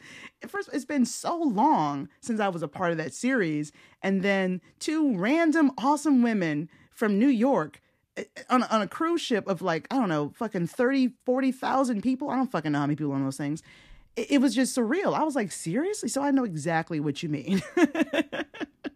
first, 0.49 0.71
it's 0.73 0.85
been 0.85 1.05
so 1.05 1.37
long 1.37 2.09
since 2.21 2.41
I 2.41 2.49
was 2.49 2.63
a 2.63 2.69
part 2.69 2.93
of 2.93 2.99
that 2.99 3.13
series. 3.15 3.73
And 4.03 4.23
then 4.23 4.61
two 4.79 5.17
random 5.17 5.73
awesome 5.79 6.23
women 6.23 6.69
from 6.91 7.19
New 7.19 7.29
York 7.29 7.81
eh, 8.17 8.25
on, 8.49 8.63
a- 8.63 8.67
on 8.67 8.83
a 8.83 8.87
cruise 8.89 9.21
ship 9.21 9.47
of 9.49 9.63
like, 9.63 9.87
I 9.91 9.97
don't 9.97 10.09
know, 10.09 10.33
fucking 10.37 10.69
30, 10.69 11.11
40,000 11.25 12.03
people. 12.03 12.31
I 12.31 12.37
don't 12.37 12.51
fucking 12.51 12.73
know 12.73 12.79
how 12.79 12.87
many 12.87 12.97
people 12.97 13.13
on 13.13 13.25
those 13.25 13.37
things. 13.37 13.63
It, 14.17 14.33
it 14.33 14.39
was 14.39 14.55
just 14.55 14.77
surreal. 14.77 15.15
I 15.15 15.23
was 15.23 15.37
like, 15.37 15.53
Seriously? 15.53 16.09
So 16.09 16.23
I 16.23 16.31
know 16.31 16.45
exactly 16.45 17.01
what 17.01 17.23
you 17.23 17.29
mean. 17.29 17.63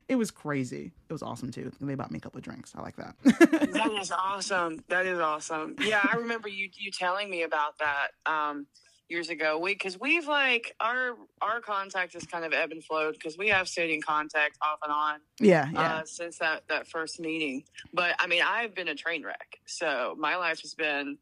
it 0.09 0.17
was 0.17 0.31
crazy. 0.31 0.91
It 1.09 1.13
was 1.13 1.23
awesome 1.23 1.51
too. 1.51 1.71
They 1.81 1.95
bought 1.95 2.11
me 2.11 2.19
a 2.19 2.21
couple 2.21 2.39
of 2.39 2.45
drinks. 2.45 2.73
I 2.77 2.83
like 2.83 2.97
that. 2.97 3.15
that 3.25 3.93
is 4.01 4.11
awesome. 4.11 4.83
That 4.89 5.07
is 5.07 5.21
awesome. 5.21 5.77
Yeah, 5.81 6.01
I 6.03 6.17
remember 6.17 6.49
you 6.49 6.69
you 6.77 6.91
telling 6.91 7.31
me 7.31 7.43
about 7.43 7.79
that 7.79 8.09
um, 8.27 8.67
years 9.11 9.29
ago. 9.29 9.59
We 9.59 9.75
because 9.75 10.01
we've 10.01 10.27
like 10.27 10.75
our 10.81 11.17
our 11.43 11.61
contact 11.61 12.15
has 12.15 12.25
kind 12.25 12.45
of 12.45 12.53
ebb 12.53 12.73
and 12.73 12.83
flowed 12.83 13.15
because 13.15 13.37
we 13.37 13.49
have 13.49 13.69
stayed 13.69 13.91
in 13.91 14.01
contact 14.01 14.59
off 14.63 14.79
and 14.83 14.93
on 14.93 15.21
yeah, 15.41 15.69
yeah. 15.73 15.81
uh, 15.81 16.05
since 16.05 16.39
that 16.39 16.63
that 16.69 16.89
first 16.89 17.21
meeting. 17.21 17.65
But 17.93 18.15
I 18.19 18.27
mean, 18.27 18.43
I've 18.45 18.75
been 18.75 18.89
a 18.89 18.95
train 18.95 19.25
wreck, 19.25 19.59
so 19.67 20.17
my 20.19 20.37
life 20.37 20.61
has 20.63 20.75
been 20.75 21.19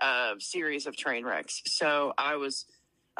a 0.00 0.32
series 0.38 0.86
of 0.86 0.96
train 0.96 1.24
wrecks. 1.24 1.62
So 1.66 2.12
I 2.16 2.36
was. 2.36 2.66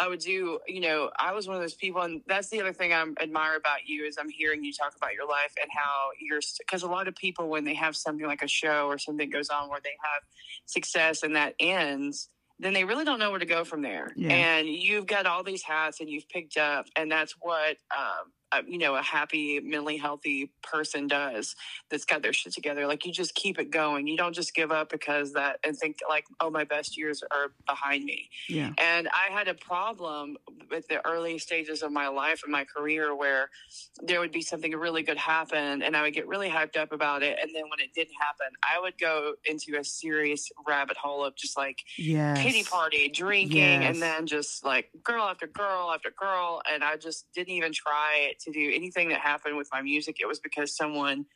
I 0.01 0.09
would 0.09 0.21
do, 0.21 0.59
you 0.67 0.81
know, 0.81 1.11
I 1.19 1.35
was 1.35 1.47
one 1.47 1.57
of 1.57 1.63
those 1.63 1.75
people, 1.75 2.01
and 2.01 2.23
that's 2.27 2.49
the 2.49 2.59
other 2.61 2.73
thing 2.73 2.95
I 2.95 3.05
admire 3.21 3.57
about 3.57 3.81
you 3.87 4.07
is 4.07 4.17
I'm 4.19 4.31
hearing 4.31 4.65
you 4.65 4.73
talk 4.73 4.97
about 4.97 5.13
your 5.13 5.29
life 5.29 5.53
and 5.61 5.71
how 5.71 6.09
you're, 6.19 6.41
because 6.59 6.83
a 6.83 6.89
lot 6.89 7.07
of 7.07 7.15
people, 7.15 7.49
when 7.49 7.65
they 7.65 7.75
have 7.75 7.95
something 7.95 8.27
like 8.27 8.41
a 8.41 8.49
show 8.49 8.87
or 8.87 8.97
something 8.97 9.29
goes 9.29 9.51
on 9.51 9.69
where 9.69 9.81
they 9.85 9.97
have 10.03 10.23
success 10.65 11.23
and 11.23 11.37
that 11.37 11.55
ends, 11.61 12.31
then 12.59 12.73
they 12.73 12.85
really 12.85 13.05
don't 13.05 13.19
know 13.19 13.31
where 13.31 13.39
to 13.39 13.47
go 13.47 13.63
from 13.63 13.83
there. 13.83 14.11
Yeah. 14.17 14.33
And 14.33 14.69
you've 14.69 15.07
got 15.07 15.27
all 15.27 15.45
these 15.45 15.63
hats 15.63 16.01
and 16.01 16.09
you've 16.09 16.29
picked 16.31 16.57
up, 16.57 16.87
and 16.97 17.13
that's 17.13 17.35
what, 17.39 17.77
um, 17.95 18.33
uh, 18.53 18.63
you 18.67 18.79
know, 18.79 18.97
a 18.97 19.03
happy, 19.03 19.61
mentally 19.61 19.97
healthy 19.97 20.51
person 20.63 21.07
does 21.07 21.55
that's 21.91 22.05
got 22.05 22.23
their 22.23 22.33
shit 22.33 22.53
together. 22.53 22.87
Like 22.87 23.07
you 23.07 23.13
just 23.13 23.35
keep 23.35 23.59
it 23.59 23.71
going. 23.71 24.07
You 24.07 24.17
don't 24.17 24.35
just 24.35 24.55
give 24.55 24.73
up 24.73 24.91
because 24.91 25.33
that 25.35 25.61
and 25.65 25.77
think 25.77 25.99
like, 26.09 26.25
oh, 26.41 26.51
my 26.51 26.65
best 26.65 26.97
years 26.97 27.23
are 27.31 27.53
behind 27.67 28.05
me. 28.05 28.29
yeah. 28.49 28.73
And 28.79 29.09
I 29.09 29.33
had 29.33 29.49
a 29.49 29.55
problem 29.55 30.37
with 30.70 30.87
the 30.88 31.04
early 31.06 31.38
stages 31.38 31.83
of 31.83 31.92
my 31.92 32.09
life 32.09 32.42
and 32.44 32.52
my 32.52 32.64
career 32.64 33.14
where 33.14 33.50
there 34.02 34.20
would 34.20 34.33
be 34.33 34.42
something 34.42 34.72
really 34.72 35.02
good 35.02 35.18
happen 35.18 35.83
and 35.83 35.96
I 35.96 36.02
would 36.02 36.14
get 36.14 36.26
really 36.28 36.48
hyped 36.48 36.76
up 36.76 36.92
about 36.92 37.22
it. 37.22 37.38
And 37.40 37.54
then 37.54 37.64
when 37.70 37.80
it 37.80 37.92
didn't 37.94 38.14
happen, 38.20 38.48
I 38.62 38.80
would 38.80 38.98
go 38.98 39.35
into 39.44 39.78
a 39.78 39.85
serious 39.85 40.48
rabbit 40.66 40.96
hole 40.96 41.24
of 41.24 41.35
just 41.37 41.56
like 41.56 41.78
Yes. 41.98 42.42
kitty 42.42 42.62
party, 42.64 43.09
drinking, 43.09 43.83
Yes. 43.83 43.94
and 43.94 44.02
then 44.02 44.26
just 44.26 44.64
like 44.64 44.90
girl 45.02 45.24
after 45.24 45.46
girl 45.46 45.90
after 45.92 46.11
girl. 46.18 46.62
And 46.70 46.85
I 46.85 46.96
just 46.96 47.26
didn't 47.35 47.50
even 47.54 47.72
try 47.72 48.35
to 48.40 48.52
do 48.52 48.70
anything 48.74 49.09
that 49.09 49.20
happened 49.20 49.56
with 49.56 49.68
my 49.72 49.83
music. 49.83 50.18
It 50.20 50.26
was 50.26 50.38
because 50.38 50.76
someone 50.76 51.26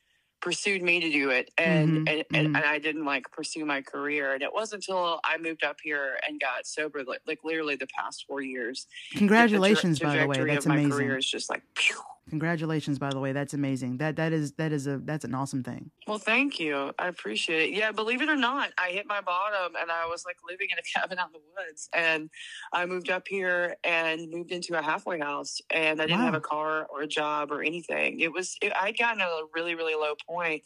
pursued 0.44 0.82
me 0.82 1.00
to 1.00 1.10
do 1.10 1.30
it 1.30 1.50
and 1.56 2.06
Mhm, 2.06 2.10
and, 2.10 2.24
and, 2.34 2.48
mhm. 2.48 2.56
and 2.58 2.64
I 2.66 2.78
didn't 2.78 3.06
like 3.06 3.30
pursue 3.32 3.64
my 3.64 3.80
career 3.80 4.34
and 4.34 4.42
it 4.42 4.52
wasn't 4.52 4.86
until 4.86 5.18
I 5.24 5.38
moved 5.38 5.64
up 5.64 5.78
here 5.82 6.18
and 6.28 6.38
got 6.38 6.66
sober 6.66 7.02
like, 7.02 7.22
like 7.26 7.38
literally 7.44 7.76
the 7.76 7.86
past 7.86 8.26
four 8.28 8.42
years 8.42 8.86
that 8.86 9.14
the 9.14 9.18
tra- 9.18 9.18
Congratulations, 9.20 9.98
by 10.00 10.18
the 10.18 10.26
way. 10.26 10.44
That's 10.44 10.66
of 10.66 10.68
my 10.68 10.74
amazing. 10.74 10.90
career 10.92 11.16
is 11.16 11.28
just 11.30 11.48
like 11.48 11.62
pew. 11.74 11.96
Congratulations, 12.30 12.98
by 12.98 13.10
the 13.10 13.20
way. 13.20 13.32
That's 13.32 13.52
amazing. 13.52 13.98
That 13.98 14.16
that 14.16 14.32
is 14.32 14.52
that 14.52 14.72
is 14.72 14.86
a 14.86 14.98
that's 14.98 15.24
an 15.24 15.34
awesome 15.34 15.62
thing. 15.62 15.90
Well, 16.06 16.18
thank 16.18 16.58
you. 16.58 16.92
I 16.98 17.08
appreciate 17.08 17.70
it. 17.70 17.76
Yeah, 17.76 17.92
believe 17.92 18.22
it 18.22 18.30
or 18.30 18.36
not, 18.36 18.72
I 18.78 18.90
hit 18.90 19.06
my 19.06 19.20
bottom 19.20 19.74
and 19.78 19.90
I 19.90 20.06
was 20.06 20.24
like 20.24 20.36
living 20.48 20.68
in 20.72 20.78
a 20.78 20.82
cabin 20.98 21.18
out 21.18 21.28
in 21.28 21.32
the 21.34 21.40
woods. 21.54 21.90
And 21.92 22.30
I 22.72 22.86
moved 22.86 23.10
up 23.10 23.28
here 23.28 23.76
and 23.84 24.30
moved 24.30 24.52
into 24.52 24.78
a 24.78 24.82
halfway 24.82 25.20
house. 25.20 25.60
And 25.70 26.00
I 26.00 26.06
didn't 26.06 26.22
have 26.22 26.34
a 26.34 26.40
car 26.40 26.86
or 26.90 27.02
a 27.02 27.06
job 27.06 27.52
or 27.52 27.62
anything. 27.62 28.20
It 28.20 28.32
was, 28.32 28.56
it, 28.62 28.72
I'd 28.74 28.96
gotten 28.96 29.18
to 29.18 29.26
a 29.26 29.44
really, 29.54 29.74
really 29.74 29.94
low 29.94 30.14
point. 30.26 30.62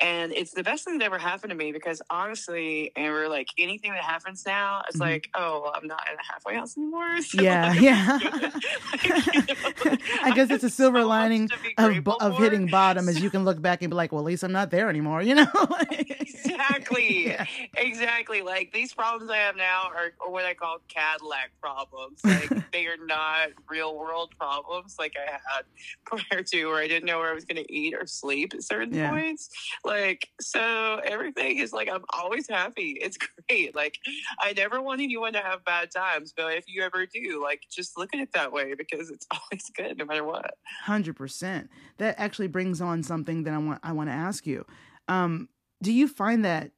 And 0.00 0.32
it's 0.32 0.52
the 0.52 0.62
best 0.64 0.84
thing 0.84 0.98
that 0.98 1.04
ever 1.04 1.18
happened 1.18 1.50
to 1.50 1.56
me 1.56 1.70
because 1.72 2.02
honestly, 2.10 2.90
Amber, 2.96 3.28
like 3.28 3.48
anything 3.58 3.92
that 3.92 4.02
happens 4.02 4.42
now, 4.46 4.82
it's 4.88 4.96
Mhm. 4.98 5.00
like, 5.00 5.28
oh, 5.34 5.62
well, 5.62 5.72
I'm 5.76 5.86
not 5.86 6.02
in 6.10 6.14
a 6.18 6.22
halfway 6.32 6.54
house 6.56 6.76
anymore. 6.76 7.18
So, 7.22 7.40
Yeah, 7.40 7.68
like, 7.68 7.80
yeah. 7.80 8.18
like, 8.22 9.48
you 9.48 9.54
know, 9.84 9.96
I 10.22 10.32
guess 10.32 10.50
it's 10.50 10.64
a 10.64 10.70
silver 10.70 11.02
so 11.02 11.08
lining 11.08 11.48
of 11.78 12.08
of 12.20 12.38
hitting 12.38 12.68
bottom 12.68 13.08
as 13.08 13.22
you 13.22 13.30
can 13.30 13.44
look 13.44 13.60
back 13.62 13.82
and 13.82 13.90
be 13.90 13.96
like, 13.96 14.12
well, 14.12 14.20
at 14.20 14.26
least 14.26 14.42
I'm 14.42 14.52
not 14.52 14.70
there 14.70 14.88
anymore, 14.88 15.22
you 15.22 15.34
know? 15.36 15.46
exactly 15.90 17.26
Yeah. 17.28 17.44
exactly 17.76 18.42
like 18.42 18.72
these 18.72 18.92
problems 18.92 19.30
i 19.30 19.36
have 19.36 19.56
now 19.56 19.84
are, 19.94 20.12
are 20.24 20.30
what 20.30 20.44
i 20.44 20.54
call 20.54 20.78
cadillac 20.88 21.50
problems 21.60 22.20
like 22.24 22.50
they 22.72 22.86
are 22.86 22.96
not 23.06 23.48
real 23.70 23.96
world 23.96 24.32
problems 24.38 24.96
like 24.98 25.14
i 25.16 25.30
had 25.30 25.64
prior 26.04 26.42
to 26.42 26.66
where 26.66 26.76
i 26.82 26.88
didn't 26.88 27.06
know 27.06 27.18
where 27.18 27.30
i 27.30 27.34
was 27.34 27.44
going 27.44 27.62
to 27.62 27.72
eat 27.72 27.94
or 27.94 28.06
sleep 28.06 28.52
at 28.54 28.62
certain 28.62 28.92
Yeah. 28.94 29.10
points 29.10 29.48
like 29.84 30.28
so 30.40 31.00
everything 31.04 31.58
is 31.58 31.72
like 31.72 31.88
i'm 31.88 32.04
always 32.12 32.48
happy 32.48 32.98
it's 33.00 33.18
great 33.48 33.74
like 33.74 33.98
i 34.40 34.52
never 34.52 34.80
want 34.80 35.00
anyone 35.00 35.32
to 35.32 35.40
have 35.40 35.64
bad 35.64 35.90
times 35.90 36.32
but 36.36 36.54
if 36.54 36.64
you 36.66 36.82
ever 36.82 37.06
do 37.06 37.42
like 37.42 37.62
just 37.70 37.98
look 37.98 38.14
at 38.14 38.20
it 38.20 38.32
that 38.32 38.52
way 38.52 38.74
because 38.74 39.10
it's 39.10 39.26
always 39.32 39.70
good 39.76 39.98
no 39.98 40.04
matter 40.04 40.24
what 40.24 40.54
Hundred 40.82 41.16
percent. 41.16 41.70
That 41.98 42.14
actually 42.18 42.48
brings 42.48 42.80
on 42.80 43.02
something 43.02 43.44
that 43.44 43.54
I 43.54 43.58
want 43.58 43.80
I 43.82 43.92
want 43.92 44.10
to 44.10 44.14
ask 44.14 44.46
you. 44.46 44.66
Um, 45.08 45.48
do 45.82 45.92
you 45.92 46.08
find 46.08 46.44
that 46.44 46.72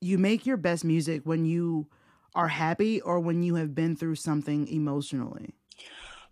you 0.00 0.18
make 0.18 0.46
your 0.46 0.56
best 0.56 0.84
music 0.84 1.22
when 1.24 1.44
you 1.44 1.88
are 2.34 2.48
happy 2.48 3.00
or 3.00 3.18
when 3.18 3.42
you 3.42 3.56
have 3.56 3.74
been 3.74 3.96
through 3.96 4.16
something 4.16 4.68
emotionally? 4.68 5.54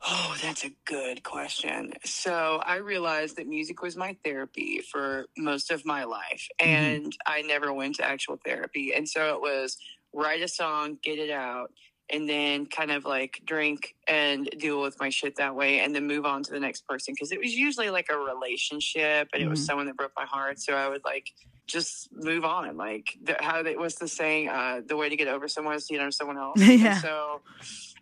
Oh, 0.08 0.36
that's 0.42 0.64
a 0.64 0.70
good 0.84 1.22
question. 1.24 1.92
So 2.04 2.60
I 2.64 2.76
realized 2.76 3.36
that 3.36 3.46
music 3.48 3.82
was 3.82 3.96
my 3.96 4.16
therapy 4.24 4.80
for 4.80 5.26
most 5.36 5.70
of 5.70 5.84
my 5.84 6.04
life, 6.04 6.46
and 6.60 7.16
I 7.26 7.42
never 7.42 7.72
went 7.72 7.96
to 7.96 8.04
actual 8.04 8.38
therapy. 8.44 8.92
And 8.94 9.08
so 9.08 9.34
it 9.34 9.40
was 9.40 9.76
write 10.12 10.42
a 10.42 10.48
song, 10.48 10.98
get 11.02 11.18
it 11.18 11.30
out, 11.30 11.72
and 12.08 12.28
then 12.28 12.66
kind 12.66 12.92
of 12.92 13.04
like 13.04 13.40
drink 13.44 13.96
and 14.06 14.48
deal 14.58 14.80
with 14.80 15.00
my 15.00 15.08
shit 15.08 15.36
that 15.36 15.56
way, 15.56 15.80
and 15.80 15.94
then 15.94 16.06
move 16.06 16.24
on 16.24 16.42
to 16.44 16.52
the 16.52 16.60
next 16.60 16.86
person. 16.86 17.14
Because 17.14 17.32
it 17.32 17.40
was 17.40 17.52
usually 17.54 17.90
like 17.90 18.08
a 18.10 18.16
relationship, 18.18 19.28
and 19.32 19.42
it 19.42 19.48
was 19.48 19.60
Mhm. 19.60 19.64
someone 19.66 19.86
that 19.86 19.96
broke 19.96 20.12
my 20.16 20.26
heart. 20.26 20.60
So 20.60 20.74
I 20.74 20.88
would 20.88 21.04
like 21.04 21.32
just 21.66 22.10
move 22.12 22.44
on. 22.44 22.76
Like 22.76 23.16
the, 23.24 23.36
how 23.40 23.62
they 23.62 23.76
what's 23.76 23.96
the 23.96 24.06
saying? 24.08 24.50
Uh, 24.50 24.82
the 24.86 24.96
way 24.96 25.08
to 25.08 25.16
get 25.16 25.26
over 25.26 25.48
someone 25.48 25.74
is 25.74 25.86
to 25.86 25.94
get 25.94 26.02
over 26.02 26.12
someone 26.12 26.36
else. 26.38 26.60
Yeah. 26.60 26.92
And 26.92 27.00
so 27.00 27.40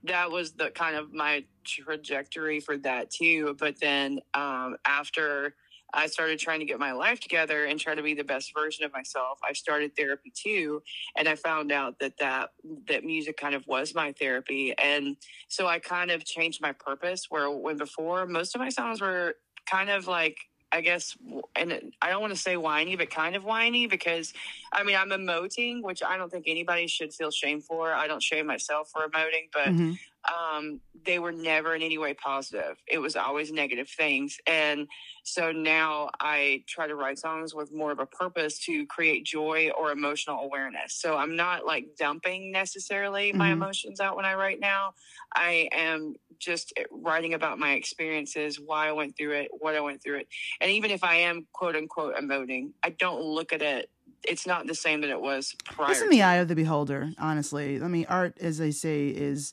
that 0.04 0.30
was 0.30 0.52
the 0.52 0.70
kind 0.70 0.96
of 0.96 1.12
my 1.12 1.44
trajectory 1.64 2.60
for 2.60 2.76
that 2.78 3.10
too. 3.10 3.56
But 3.58 3.80
then 3.80 4.20
um, 4.34 4.76
after 4.84 5.54
I 5.92 6.08
started 6.08 6.38
trying 6.38 6.60
to 6.60 6.66
get 6.66 6.78
my 6.80 6.92
life 6.92 7.20
together 7.20 7.66
and 7.66 7.78
try 7.78 7.94
to 7.94 8.02
be 8.02 8.14
the 8.14 8.24
best 8.24 8.52
version 8.54 8.84
of 8.84 8.92
myself, 8.92 9.38
I 9.48 9.52
started 9.52 9.96
therapy 9.96 10.32
too, 10.34 10.82
and 11.16 11.28
I 11.28 11.36
found 11.36 11.70
out 11.70 11.98
that 12.00 12.18
that 12.18 12.50
that 12.88 13.04
music 13.04 13.36
kind 13.36 13.54
of 13.54 13.66
was 13.66 13.94
my 13.94 14.12
therapy, 14.12 14.74
and 14.82 15.16
so 15.48 15.66
I 15.66 15.78
kind 15.78 16.10
of 16.10 16.24
changed 16.24 16.60
my 16.60 16.72
purpose. 16.72 17.26
Where 17.28 17.50
when 17.50 17.76
before 17.76 18.26
most 18.26 18.54
of 18.54 18.60
my 18.60 18.70
songs 18.70 19.00
were 19.00 19.36
kind 19.66 19.88
of 19.88 20.06
like 20.06 20.36
I 20.72 20.80
guess, 20.80 21.16
and 21.54 21.92
I 22.02 22.10
don't 22.10 22.20
want 22.20 22.32
to 22.34 22.38
say 22.40 22.56
whiny, 22.56 22.96
but 22.96 23.08
kind 23.10 23.36
of 23.36 23.44
whiny 23.44 23.86
because 23.86 24.32
I 24.72 24.82
mean, 24.82 24.96
I'm 24.96 25.10
emoting, 25.10 25.82
which 25.82 26.02
I 26.02 26.16
don't 26.16 26.30
think 26.30 26.46
anybody 26.48 26.88
should 26.88 27.14
feel 27.14 27.30
shame 27.30 27.60
for. 27.60 27.92
I 27.92 28.08
don't 28.08 28.22
shame 28.22 28.46
myself 28.46 28.90
for 28.90 29.08
emoting, 29.08 29.50
but 29.52 29.68
Mhm. 29.68 29.98
Um, 30.32 30.80
they 31.04 31.18
were 31.18 31.32
never 31.32 31.74
in 31.74 31.82
any 31.82 31.98
way 31.98 32.14
positive. 32.14 32.76
It 32.86 32.98
was 32.98 33.16
always 33.16 33.52
negative 33.52 33.88
things. 33.88 34.38
And 34.46 34.88
so 35.22 35.52
now 35.52 36.10
I 36.20 36.62
try 36.68 36.86
to 36.86 36.94
write 36.94 37.18
songs 37.18 37.54
with 37.54 37.72
more 37.72 37.90
of 37.92 37.98
a 37.98 38.06
purpose 38.06 38.58
to 38.66 38.86
create 38.86 39.24
joy 39.24 39.70
or 39.76 39.90
emotional 39.90 40.40
awareness. 40.40 40.94
So 40.94 41.16
I'm 41.16 41.36
not 41.36 41.66
like 41.66 41.86
dumping 41.98 42.52
necessarily 42.52 43.32
my 43.32 43.50
Mhm. 43.50 43.52
emotions 43.54 44.00
out 44.00 44.16
when 44.16 44.24
I 44.24 44.34
write 44.34 44.60
now. 44.60 44.94
I 45.34 45.68
am 45.72 46.14
just 46.38 46.72
writing 46.90 47.34
about 47.34 47.58
my 47.58 47.72
experiences, 47.72 48.58
why 48.58 48.88
I 48.88 48.92
went 48.92 49.16
through 49.16 49.32
it, 49.32 49.48
what 49.52 49.74
I 49.74 49.80
went 49.80 50.02
through 50.02 50.18
it. 50.18 50.28
And 50.60 50.70
even 50.70 50.90
if 50.90 51.04
I 51.04 51.16
am 51.16 51.46
quote 51.52 51.76
unquote 51.76 52.16
emoting, 52.16 52.72
I 52.82 52.90
don't 52.90 53.20
look 53.22 53.52
at 53.52 53.62
it. 53.62 53.90
It's 54.26 54.46
not 54.46 54.66
the 54.66 54.74
same 54.74 55.02
that 55.02 55.10
it 55.10 55.20
was 55.20 55.54
prior. 55.64 55.92
It's 55.92 56.00
in 56.00 56.08
the 56.08 56.22
eye 56.22 56.36
of 56.36 56.48
the 56.48 56.54
beholder, 56.54 57.10
honestly. 57.18 57.82
I 57.82 57.88
mean, 57.88 58.06
art, 58.08 58.38
as 58.40 58.56
they 58.58 58.70
say, 58.70 59.08
is 59.08 59.52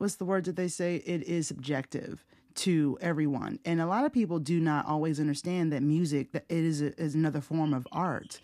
what's 0.00 0.14
the 0.14 0.24
word 0.24 0.46
that 0.46 0.56
they 0.56 0.68
say? 0.68 0.96
It 1.04 1.22
is 1.24 1.46
subjective 1.46 2.24
to 2.54 2.98
everyone, 3.02 3.58
and 3.66 3.80
a 3.80 3.86
lot 3.86 4.04
of 4.04 4.12
people 4.12 4.38
do 4.38 4.58
not 4.58 4.86
always 4.86 5.20
understand 5.20 5.72
that 5.72 5.82
music 5.82 6.32
that 6.32 6.44
it 6.48 6.64
is 6.64 6.80
a, 6.80 6.98
is 7.00 7.14
another 7.14 7.40
form 7.40 7.74
of 7.74 7.86
art. 7.92 8.40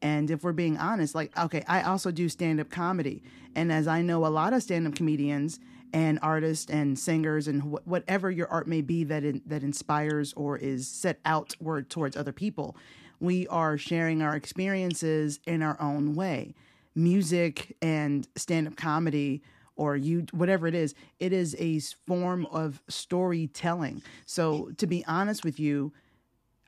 And 0.00 0.30
if 0.30 0.44
we're 0.44 0.52
being 0.52 0.78
honest, 0.78 1.14
like 1.14 1.36
okay, 1.36 1.64
I 1.66 1.82
also 1.82 2.12
do 2.12 2.28
stand 2.28 2.60
up 2.60 2.70
comedy, 2.70 3.24
and 3.56 3.72
as 3.72 3.88
I 3.88 4.02
know, 4.02 4.24
a 4.24 4.28
lot 4.28 4.52
of 4.52 4.62
stand 4.62 4.86
up 4.86 4.94
comedians 4.94 5.58
and 5.92 6.20
artists 6.22 6.70
and 6.70 6.96
singers 6.96 7.48
and 7.48 7.62
wh- 7.62 7.86
whatever 7.86 8.30
your 8.30 8.46
art 8.48 8.68
may 8.68 8.80
be 8.80 9.02
that 9.02 9.24
in, 9.24 9.42
that 9.46 9.64
inspires 9.64 10.32
or 10.34 10.56
is 10.56 10.86
set 10.86 11.18
outward 11.24 11.90
towards 11.90 12.16
other 12.16 12.32
people, 12.32 12.76
we 13.18 13.48
are 13.48 13.76
sharing 13.76 14.22
our 14.22 14.36
experiences 14.36 15.40
in 15.44 15.60
our 15.60 15.76
own 15.80 16.14
way. 16.14 16.54
Music 16.94 17.76
and 17.82 18.28
stand 18.36 18.68
up 18.68 18.76
comedy 18.76 19.42
or 19.76 19.96
you 19.96 20.26
whatever 20.32 20.66
it 20.66 20.74
is 20.74 20.94
it 21.18 21.32
is 21.32 21.56
a 21.58 21.78
form 22.06 22.46
of 22.46 22.82
storytelling. 22.88 24.02
So 24.26 24.70
to 24.76 24.86
be 24.86 25.04
honest 25.06 25.44
with 25.44 25.58
you, 25.58 25.92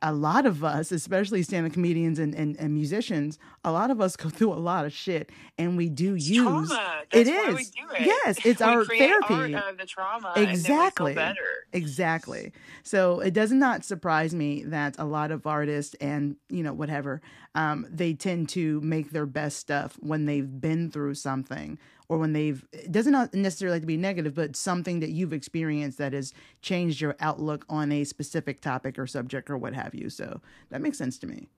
a 0.05 0.12
lot 0.12 0.47
of 0.47 0.65
us, 0.65 0.91
especially 0.91 1.45
stand-up 1.45 1.73
comedians 1.73 2.19
and, 2.19 2.35
and, 2.35 2.57
and 2.59 2.75
musicians, 2.75 3.38
a 3.65 3.71
lot 3.71 3.88
of 3.91 4.01
us 4.01 4.17
go 4.17 4.29
through 4.31 4.53
a 4.53 4.55
lot 4.55 4.85
of 4.85 4.93
shit 4.93 5.31
and 5.57 5.77
we 5.77 5.88
do 5.88 6.17
It's 6.17 6.29
use 6.29 6.43
trauma. 6.69 7.03
it 7.12 7.25
That's 7.25 7.31
why 7.31 7.55
we 7.55 7.65
do 7.65 7.95
it. 7.95 8.07
Yes, 8.07 8.45
it's 8.45 8.61
we 8.61 8.67
our 8.67 8.85
therapy. 8.85 9.53
The 9.79 9.87
trauma. 9.87 10.33
Exactly. 10.35 11.12
And 11.12 11.19
then 11.19 11.29
we 11.29 11.35
feel 11.35 11.35
better. 11.35 11.67
Exactly. 11.73 12.53
So 12.83 13.21
it 13.21 13.33
does 13.33 13.53
not 13.53 13.85
surprise 13.85 14.35
me 14.35 14.65
that 14.65 14.97
a 14.99 15.05
lot 15.05 15.31
of 15.31 15.47
artists 15.47 15.95
and, 16.01 16.35
you 16.49 16.65
know, 16.65 16.73
whatever, 16.73 17.23
um, 17.55 17.87
they 17.88 18.12
tend 18.12 18.49
to 18.51 18.81
make 18.81 19.11
their 19.12 19.27
best 19.27 19.59
stuff 19.59 19.97
when 20.01 20.25
they've 20.27 20.61
been 20.61 20.91
through 20.91 21.15
something 21.15 21.79
or 22.12 22.18
when 22.18 22.35
they've, 22.35 22.62
it 22.72 22.92
doesn't 22.92 23.33
necessarily 23.33 23.77
have 23.77 23.83
to 23.83 23.87
be 23.87 23.96
negative, 23.96 24.35
but 24.35 24.55
something 24.55 25.01
that 25.01 25.12
you've 25.12 25.33
experienced 25.33 25.96
that 25.96 26.12
has 26.12 26.35
changed 26.61 27.01
your 27.01 27.16
outlook 27.20 27.64
on 27.70 27.90
a 27.90 28.05
specific 28.05 28.61
topic 28.61 28.98
or 28.98 29.07
subject 29.07 29.48
or 29.48 29.57
what 29.57 29.72
have 29.72 29.94
you. 29.94 30.11
So 30.11 30.42
that 30.68 30.83
makes 30.83 30.98
sense 30.98 31.16
to 31.20 31.27
me. 31.27 31.48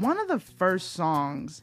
One 0.00 0.18
of 0.18 0.28
the 0.28 0.38
first 0.38 0.92
songs 0.92 1.62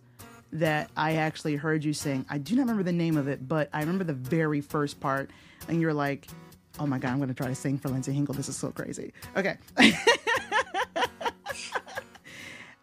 that 0.54 0.90
I 0.96 1.16
actually 1.16 1.56
heard 1.56 1.84
you 1.84 1.94
sing, 1.94 2.26
I 2.30 2.38
do 2.38 2.56
not 2.56 2.62
remember 2.62 2.84
the 2.84 2.92
name 2.94 3.18
of 3.18 3.28
it, 3.28 3.48
but 3.48 3.70
I 3.74 3.82
remember 3.82 4.04
the 4.04 4.14
very 4.14 4.62
first 4.62 5.00
part, 5.00 5.30
and 5.68 5.82
you're 5.82 5.94
like, 5.94 6.28
"Oh 6.80 6.86
my 6.88 6.98
god, 7.00 7.10
I'm 7.12 7.18
going 7.18 7.28
to 7.30 7.36
try 7.36 7.48
to 7.48 7.56
sing 7.56 7.78
for 7.78 7.90
Lindsay 7.90 8.14
Hinkle. 8.14 8.34
This 8.34 8.48
is 8.50 8.56
so 8.58 8.72
crazy." 8.72 9.12
Okay. 9.36 9.58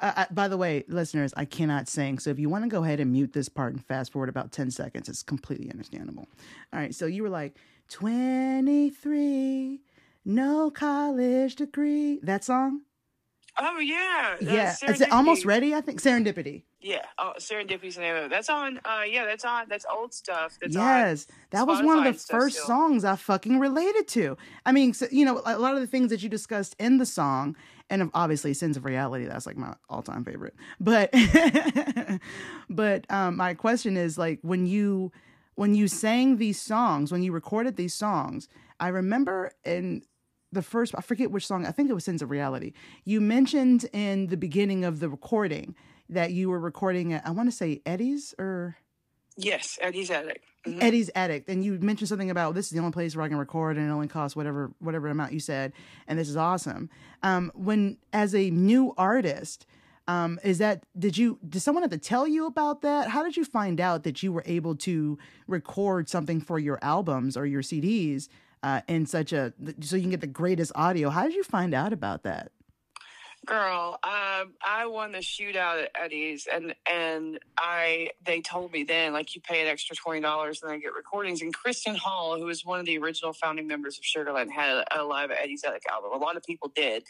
Uh, 0.01 0.13
I- 0.17 0.27
by 0.33 0.49
the 0.49 0.57
way, 0.57 0.85
listeners, 0.89 1.33
I 1.37 1.45
cannot 1.45 1.89
sing. 1.89 2.19
So 2.19 2.29
if 2.31 2.39
you 2.39 2.49
want 2.51 2.65
to 2.65 2.69
go 2.69 2.83
ahead 2.83 2.99
and 3.01 3.13
mute 3.13 3.33
this 3.33 3.49
part 3.49 3.73
and 3.73 3.83
fast 3.87 4.13
forward 4.13 4.29
about 4.29 4.51
10 4.53 4.71
seconds, 4.73 5.09
it's 5.09 5.23
completely 5.23 5.71
understandable. 5.71 6.29
All 6.73 6.81
right. 6.81 6.93
So 6.95 7.07
you 7.07 7.23
were 7.23 7.31
like, 7.31 7.57
23, 7.89 9.81
no 10.25 10.71
college 10.71 11.55
degree. 11.55 12.19
That 12.23 12.45
song? 12.45 12.81
Oh 13.59 13.79
yeah. 13.79 14.37
Uh, 14.41 14.45
yeah. 14.53 14.75
Is 14.89 15.01
it 15.01 15.13
almost 15.13 15.45
ready? 15.45 15.75
I 15.75 15.81
think 15.81 16.01
Serendipity. 16.01 16.63
Yeah. 16.81 17.05
Oh, 17.19 17.33
Serendipity's 17.39 17.95
the 17.95 18.03
name 18.03 18.17
of 18.17 18.25
it. 18.25 18.31
That's 18.31 18.49
on. 18.49 18.79
Uh, 18.85 19.03
yeah, 19.09 19.25
that's 19.25 19.45
on. 19.45 19.67
That's 19.69 19.87
old 19.91 20.13
stuff. 20.13 20.59
That's 20.61 20.75
yes, 20.75 21.27
that 21.51 21.67
was 21.67 21.83
one 21.83 21.99
of 21.99 22.05
the 22.05 22.19
first 22.19 22.57
still. 22.57 22.67
songs 22.67 23.05
I 23.05 23.17
fucking 23.17 23.59
related 23.61 24.09
to. 24.09 24.37
I 24.67 24.73
mean, 24.73 24.93
so, 24.93 25.07
you 25.11 25.25
know, 25.25 25.41
a 25.47 25.59
lot 25.59 25.75
of 25.75 25.81
the 25.81 25.87
things 25.87 26.11
that 26.11 26.23
you 26.23 26.29
discussed 26.29 26.75
in 26.79 26.99
the 26.99 27.07
song, 27.07 27.57
and 27.89 28.11
obviously 28.13 28.55
"Sins 28.55 28.77
of 28.77 28.85
Reality," 28.85 29.25
that's 29.25 29.47
like 29.47 29.57
my 29.57 29.75
all-time 29.89 30.25
favorite. 30.25 30.55
But, 30.81 31.15
but 32.69 33.11
um, 33.11 33.37
my 33.37 33.55
question 33.55 33.97
is 33.97 34.19
like 34.19 34.41
when 34.43 34.67
you 34.67 35.13
when 35.55 35.75
you 35.75 35.87
sang 35.89 36.37
these 36.37 36.61
songs, 36.61 37.13
when 37.13 37.23
you 37.23 37.33
recorded 37.33 37.77
these 37.77 37.95
songs, 37.95 38.49
I 38.81 38.89
remember 38.89 39.53
in 39.65 40.03
the 40.55 40.63
first 40.63 40.95
I 40.97 41.01
forget 41.03 41.31
which 41.31 41.47
song, 41.47 41.67
I 41.67 41.71
think 41.73 41.91
it 41.91 41.95
was 41.95 42.05
Sins 42.05 42.23
of 42.23 42.31
Reality. 42.31 42.73
You 43.05 43.21
mentioned 43.21 43.87
in 43.93 44.29
the 44.29 44.37
beginning 44.37 44.85
of 44.85 45.01
the 45.01 45.09
recording 45.09 45.75
that 46.09 46.33
you 46.33 46.49
were 46.51 46.61
recording 46.61 47.13
at 47.13 47.27
I 47.27 47.31
want 47.31 47.51
to 47.51 47.57
say 47.57 47.83
Eddie's 47.85 48.35
or 48.39 48.77
Yes, 49.37 49.79
Eddie's 49.83 50.11
Attic. 50.11 50.43
Mhm. 50.65 50.81
Eddie's 50.81 51.11
Attic, 51.15 51.45
and 51.49 51.65
you 51.65 51.77
mentioned 51.81 52.09
something 52.09 52.31
about 52.31 52.55
this 52.55 52.67
is 52.67 52.71
the 52.71 52.79
only 52.79 52.93
place 52.93 53.17
where 53.17 53.25
I 53.25 53.29
can 53.29 53.37
record, 53.37 53.77
and 53.77 53.87
it 53.87 53.93
only 53.93 54.07
costs 54.09 54.37
whatever 54.37 54.71
whatever 54.79 55.09
amount 55.09 55.33
you 55.33 55.41
said, 55.41 55.73
and 56.07 56.19
this 56.19 56.29
is 56.29 56.37
awesome. 56.37 56.89
Um, 57.23 57.51
when 57.55 57.99
as 58.13 58.33
a 58.35 58.51
new 58.51 58.95
artist, 58.97 59.67
um, 60.07 60.39
is 60.45 60.59
that 60.59 60.85
did 60.97 61.19
you 61.19 61.39
did 61.47 61.61
someone 61.61 61.83
have 61.83 61.91
to 61.91 61.99
tell 61.99 62.29
you 62.29 62.47
about 62.47 62.83
that? 62.83 63.09
How 63.09 63.25
did 63.25 63.37
you 63.37 63.45
find 63.45 63.81
out 63.81 64.05
that 64.05 64.23
you 64.23 64.33
were 64.33 64.45
able 64.47 64.77
to 64.77 65.19
record 65.49 66.09
something 66.09 66.41
for 66.41 66.59
your 66.61 66.79
albums 66.81 67.37
or 67.37 67.45
your 67.45 67.63
CDs 67.63 68.29
uh, 68.65 68.81
in 68.89 69.05
such 69.05 69.33
a 69.35 69.53
so 69.81 69.97
you 69.97 70.03
can 70.03 70.11
get 70.11 70.23
the 70.23 70.27
greatest 70.27 70.73
audio? 70.75 71.11
How 71.11 71.25
did 71.25 71.35
you 71.35 71.45
find 71.45 71.75
out 71.75 71.93
about 71.93 72.23
that? 72.23 72.51
Girl, 73.45 73.99
um, 74.03 74.55
I 74.65 74.87
won 74.87 75.13
the 75.13 75.19
shootout 75.19 75.83
at 75.83 75.91
Eddie's, 75.95 76.49
and 76.51 76.75
and 76.91 77.39
I 77.59 78.09
they 78.25 78.41
told 78.41 78.73
me 78.73 78.85
then 78.85 79.13
like 79.13 79.35
you 79.35 79.43
pay 79.43 79.61
an 79.61 79.69
extra 79.69 79.95
twenty 79.95 80.23
dollars 80.23 80.63
and 80.63 80.73
I 80.73 80.79
get 80.79 80.95
recordings. 80.95 81.43
And 81.43 81.53
Kristen 81.53 81.95
Hall, 81.95 82.39
who 82.39 82.47
was 82.47 82.65
one 82.65 82.81
of 82.81 82.87
the 82.87 82.97
original 82.97 83.35
founding 83.35 83.67
members 83.67 83.99
of 83.99 84.05
Sugarland, 84.05 84.51
had 84.51 84.83
a 84.97 85.05
live 85.05 85.31
at 85.31 85.43
Eddie's 85.43 85.63
Attic 85.63 85.83
album. 85.93 86.13
A 86.15 86.17
lot 86.17 86.39
of 86.39 86.43
people 86.43 86.73
did, 86.75 87.05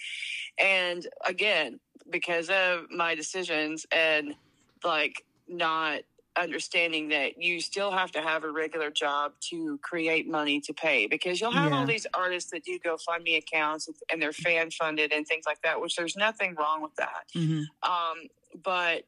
and 0.59 1.07
again 1.25 1.79
because 2.11 2.51
of 2.51 2.91
my 2.91 3.15
decisions 3.15 3.87
and 3.93 4.35
like 4.83 5.25
not 5.49 6.01
understanding 6.37 7.09
that 7.09 7.41
you 7.41 7.61
still 7.61 7.91
have 7.93 8.11
to 8.13 8.21
have 8.21 8.45
a 8.45 8.51
regular 8.51 8.91
job 8.91 9.33
to 9.51 9.79
create 9.79 10.29
money 10.29 10.61
to 10.61 10.73
pay 10.73 11.07
because 11.07 11.41
you'll 11.41 11.53
have 11.53 11.71
Yeah. 11.71 11.79
all 11.79 11.87
these 11.87 12.07
artists 12.15 12.51
that 12.51 12.65
do 12.65 12.79
GoFundMe 12.79 13.37
accounts 13.39 13.89
and 14.11 14.21
they're 14.21 14.33
fan 14.33 14.71
funded 14.71 15.13
and 15.13 15.27
things 15.27 15.45
like 15.47 15.63
that, 15.63 15.81
which 15.81 15.95
there's 15.97 16.17
nothing 16.17 16.55
wrong 16.57 16.83
with 16.83 16.95
that. 16.97 17.27
Mm-hmm. 17.37 17.63
Um, 17.89 18.29
but 18.63 19.05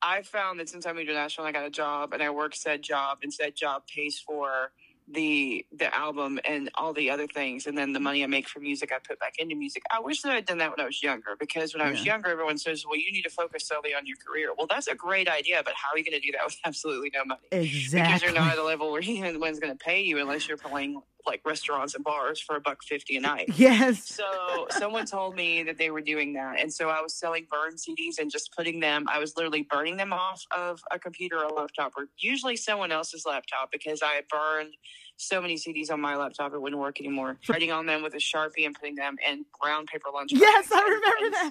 I 0.00 0.22
found 0.22 0.60
that 0.60 0.68
since 0.68 0.86
I 0.86 0.92
moved 0.92 1.08
to 1.08 1.14
Nashville 1.14 1.44
I 1.44 1.52
got 1.52 1.64
a 1.66 1.70
job 1.70 2.12
and 2.12 2.22
I 2.22 2.30
work 2.30 2.54
said 2.54 2.82
job 2.82 3.18
and 3.22 3.34
said 3.34 3.56
job 3.56 3.82
pays 3.92 4.18
for 4.18 4.70
the 5.10 5.64
the 5.72 5.94
album 5.94 6.38
and 6.44 6.70
all 6.74 6.92
the 6.92 7.10
other 7.10 7.26
things 7.26 7.66
and 7.66 7.76
then 7.78 7.92
the 7.92 8.00
money 8.00 8.22
I 8.22 8.26
make 8.26 8.48
from 8.48 8.62
music 8.62 8.92
I 8.92 8.98
put 8.98 9.18
back 9.18 9.34
into 9.38 9.54
music. 9.54 9.82
I 9.90 10.00
wish 10.00 10.22
that 10.22 10.32
I'd 10.32 10.44
done 10.44 10.58
that 10.58 10.70
when 10.70 10.80
I 10.80 10.86
was 10.86 11.02
younger 11.02 11.36
because 11.38 11.74
when 11.74 11.80
I 11.80 11.90
was 11.90 12.04
younger 12.04 12.28
everyone 12.28 12.58
says, 12.58 12.84
Well 12.86 12.98
you 12.98 13.10
need 13.12 13.22
to 13.22 13.30
focus 13.30 13.66
solely 13.66 13.94
on 13.94 14.06
your 14.06 14.16
career. 14.16 14.50
Well 14.56 14.66
that's 14.68 14.86
a 14.86 14.94
great 14.94 15.28
idea, 15.28 15.62
but 15.64 15.74
how 15.74 15.90
are 15.92 15.98
you 15.98 16.04
gonna 16.04 16.20
do 16.20 16.32
that 16.32 16.40
with 16.44 16.56
absolutely 16.64 17.10
no 17.14 17.24
money? 17.24 17.40
exactly 17.50 18.06
Because 18.06 18.22
you're 18.22 18.32
not 18.32 18.52
at 18.52 18.58
a 18.58 18.64
level 18.64 18.92
where 18.92 19.02
anyone's 19.06 19.58
gonna 19.58 19.76
pay 19.76 20.02
you 20.02 20.18
unless 20.18 20.46
you're 20.46 20.58
playing 20.58 21.00
like 21.26 21.40
restaurants 21.44 21.94
and 21.94 22.02
bars 22.02 22.40
for 22.40 22.56
a 22.56 22.60
buck 22.60 22.82
fifty 22.82 23.16
a 23.16 23.20
night. 23.20 23.50
Yes. 23.56 24.08
So 24.08 24.66
someone 24.70 25.04
told 25.04 25.34
me 25.34 25.62
that 25.64 25.76
they 25.78 25.90
were 25.90 26.00
doing 26.00 26.32
that, 26.34 26.58
and 26.58 26.72
so 26.72 26.88
I 26.88 27.00
was 27.02 27.14
selling 27.14 27.46
burn 27.50 27.74
CDs 27.74 28.18
and 28.18 28.30
just 28.30 28.54
putting 28.56 28.80
them. 28.80 29.04
I 29.08 29.18
was 29.18 29.36
literally 29.36 29.62
burning 29.62 29.96
them 29.96 30.12
off 30.12 30.44
of 30.56 30.80
a 30.90 30.98
computer 30.98 31.38
or 31.38 31.44
a 31.44 31.52
laptop, 31.52 31.92
or 31.96 32.08
usually 32.18 32.56
someone 32.56 32.90
else's 32.92 33.26
laptop, 33.26 33.70
because 33.70 34.00
I 34.02 34.22
burned 34.30 34.74
so 35.20 35.42
many 35.42 35.56
CDs 35.56 35.90
on 35.90 36.00
my 36.00 36.16
laptop 36.16 36.54
it 36.54 36.62
wouldn't 36.62 36.80
work 36.80 37.00
anymore. 37.00 37.36
Writing 37.48 37.72
on 37.72 37.86
them 37.86 38.02
with 38.02 38.14
a 38.14 38.18
sharpie 38.18 38.64
and 38.64 38.74
putting 38.74 38.94
them 38.94 39.16
in 39.28 39.44
brown 39.60 39.84
paper 39.84 40.08
lunch. 40.14 40.30
Yes, 40.32 40.70
I 40.72 40.80
remember 40.80 41.24
and- 41.26 41.34
that. 41.34 41.50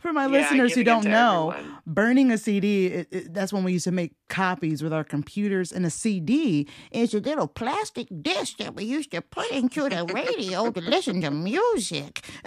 For 0.00 0.12
my 0.12 0.26
Yeah, 0.26 0.30
listeners 0.40 0.74
who 0.74 0.84
don't 0.84 1.04
know, 1.04 1.50
everyone. 1.50 1.78
burning 1.86 2.30
a 2.30 2.38
CD, 2.38 2.86
it, 2.86 3.08
it, 3.10 3.34
that's 3.34 3.52
when 3.52 3.64
we 3.64 3.72
used 3.72 3.84
to 3.84 3.92
make 3.92 4.12
copies 4.28 4.82
with 4.82 4.92
our 4.92 5.04
computers, 5.04 5.72
and 5.72 5.84
a 5.84 5.90
CD 5.90 6.68
is 6.92 7.12
a 7.12 7.18
little 7.18 7.48
plastic 7.48 8.06
disc 8.22 8.58
that 8.58 8.74
we 8.74 8.84
used 8.84 9.10
to 9.10 9.20
put 9.20 9.50
into 9.50 9.88
the 9.88 10.04
radio 10.14 10.70
to 10.70 10.80
listen 10.80 11.20
to 11.22 11.30
music. 11.30 12.24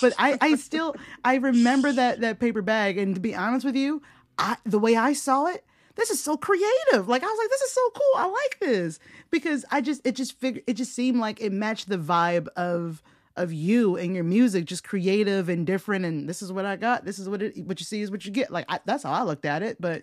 but 0.00 0.14
I, 0.18 0.36
I 0.40 0.54
still, 0.56 0.94
I 1.24 1.36
remember 1.36 1.92
that 1.92 2.20
that 2.20 2.38
paper 2.40 2.62
bag, 2.62 2.98
and 2.98 3.14
to 3.14 3.20
be 3.20 3.34
honest 3.34 3.64
with 3.64 3.76
you, 3.76 4.02
I, 4.38 4.56
the 4.64 4.78
way 4.78 4.96
I 4.96 5.12
saw 5.12 5.46
it, 5.46 5.64
this 5.98 6.10
is 6.10 6.22
so 6.24 6.36
creative. 6.38 7.08
Like 7.08 7.22
I 7.22 7.26
was 7.26 7.38
like, 7.38 7.50
this 7.50 7.60
is 7.60 7.72
so 7.72 7.90
cool. 7.90 8.14
I 8.16 8.26
like 8.26 8.58
this 8.60 8.98
because 9.30 9.64
I 9.70 9.82
just, 9.82 10.06
it 10.06 10.16
just 10.16 10.38
figured, 10.40 10.64
it 10.66 10.74
just 10.74 10.94
seemed 10.94 11.20
like 11.20 11.40
it 11.42 11.52
matched 11.52 11.88
the 11.90 11.98
vibe 11.98 12.48
of 12.56 13.02
of 13.36 13.52
you 13.52 13.94
and 13.96 14.16
your 14.16 14.24
music, 14.24 14.64
just 14.64 14.82
creative 14.82 15.48
and 15.48 15.64
different. 15.64 16.04
And 16.04 16.28
this 16.28 16.42
is 16.42 16.52
what 16.52 16.64
I 16.64 16.74
got. 16.74 17.04
This 17.04 17.20
is 17.20 17.28
what 17.28 17.40
it, 17.40 17.56
what 17.66 17.78
you 17.78 17.84
see 17.84 18.00
is 18.00 18.10
what 18.10 18.24
you 18.24 18.32
get. 18.32 18.50
Like 18.50 18.64
I, 18.68 18.80
that's 18.84 19.04
how 19.04 19.12
I 19.12 19.22
looked 19.22 19.44
at 19.44 19.62
it. 19.62 19.80
But 19.80 20.02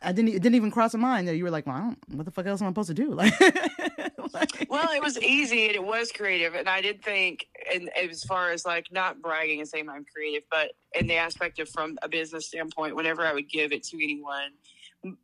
I- 0.00 0.12
didn't, 0.12 0.28
it 0.28 0.42
didn't 0.42 0.54
even 0.54 0.70
cross 0.70 0.94
my 0.94 1.00
mind 1.00 1.26
that 1.26 1.34
you 1.36 1.42
were 1.42 1.50
like, 1.50 1.66
well, 1.66 1.96
what 2.12 2.24
the 2.24 2.30
fuck 2.30 2.46
else 2.46 2.60
am 2.62 2.68
I 2.68 2.70
supposed 2.70 2.86
to 2.86 2.94
do? 2.94 3.14
Like, 3.14 3.34
like- 4.32 4.68
well, 4.70 4.92
it 4.92 5.02
was 5.02 5.18
easy 5.18 5.66
and 5.66 5.74
it 5.74 5.82
was 5.82 6.12
creative, 6.12 6.54
and 6.54 6.68
I 6.68 6.80
did 6.80 7.02
think, 7.02 7.46
and 7.74 7.90
as 7.96 8.22
far 8.22 8.52
as 8.52 8.64
like 8.64 8.86
not 8.92 9.20
bragging 9.20 9.58
and 9.58 9.68
saying 9.68 9.88
I'm 9.88 10.04
creative, 10.04 10.44
but 10.48 10.70
in 10.94 11.08
the 11.08 11.16
aspect 11.16 11.58
of 11.58 11.68
from 11.68 11.98
a 12.02 12.08
business 12.08 12.46
standpoint, 12.46 12.94
whenever 12.94 13.26
I 13.26 13.32
would 13.32 13.48
give 13.50 13.72
it 13.72 13.82
to 13.84 13.96
anyone, 14.02 14.52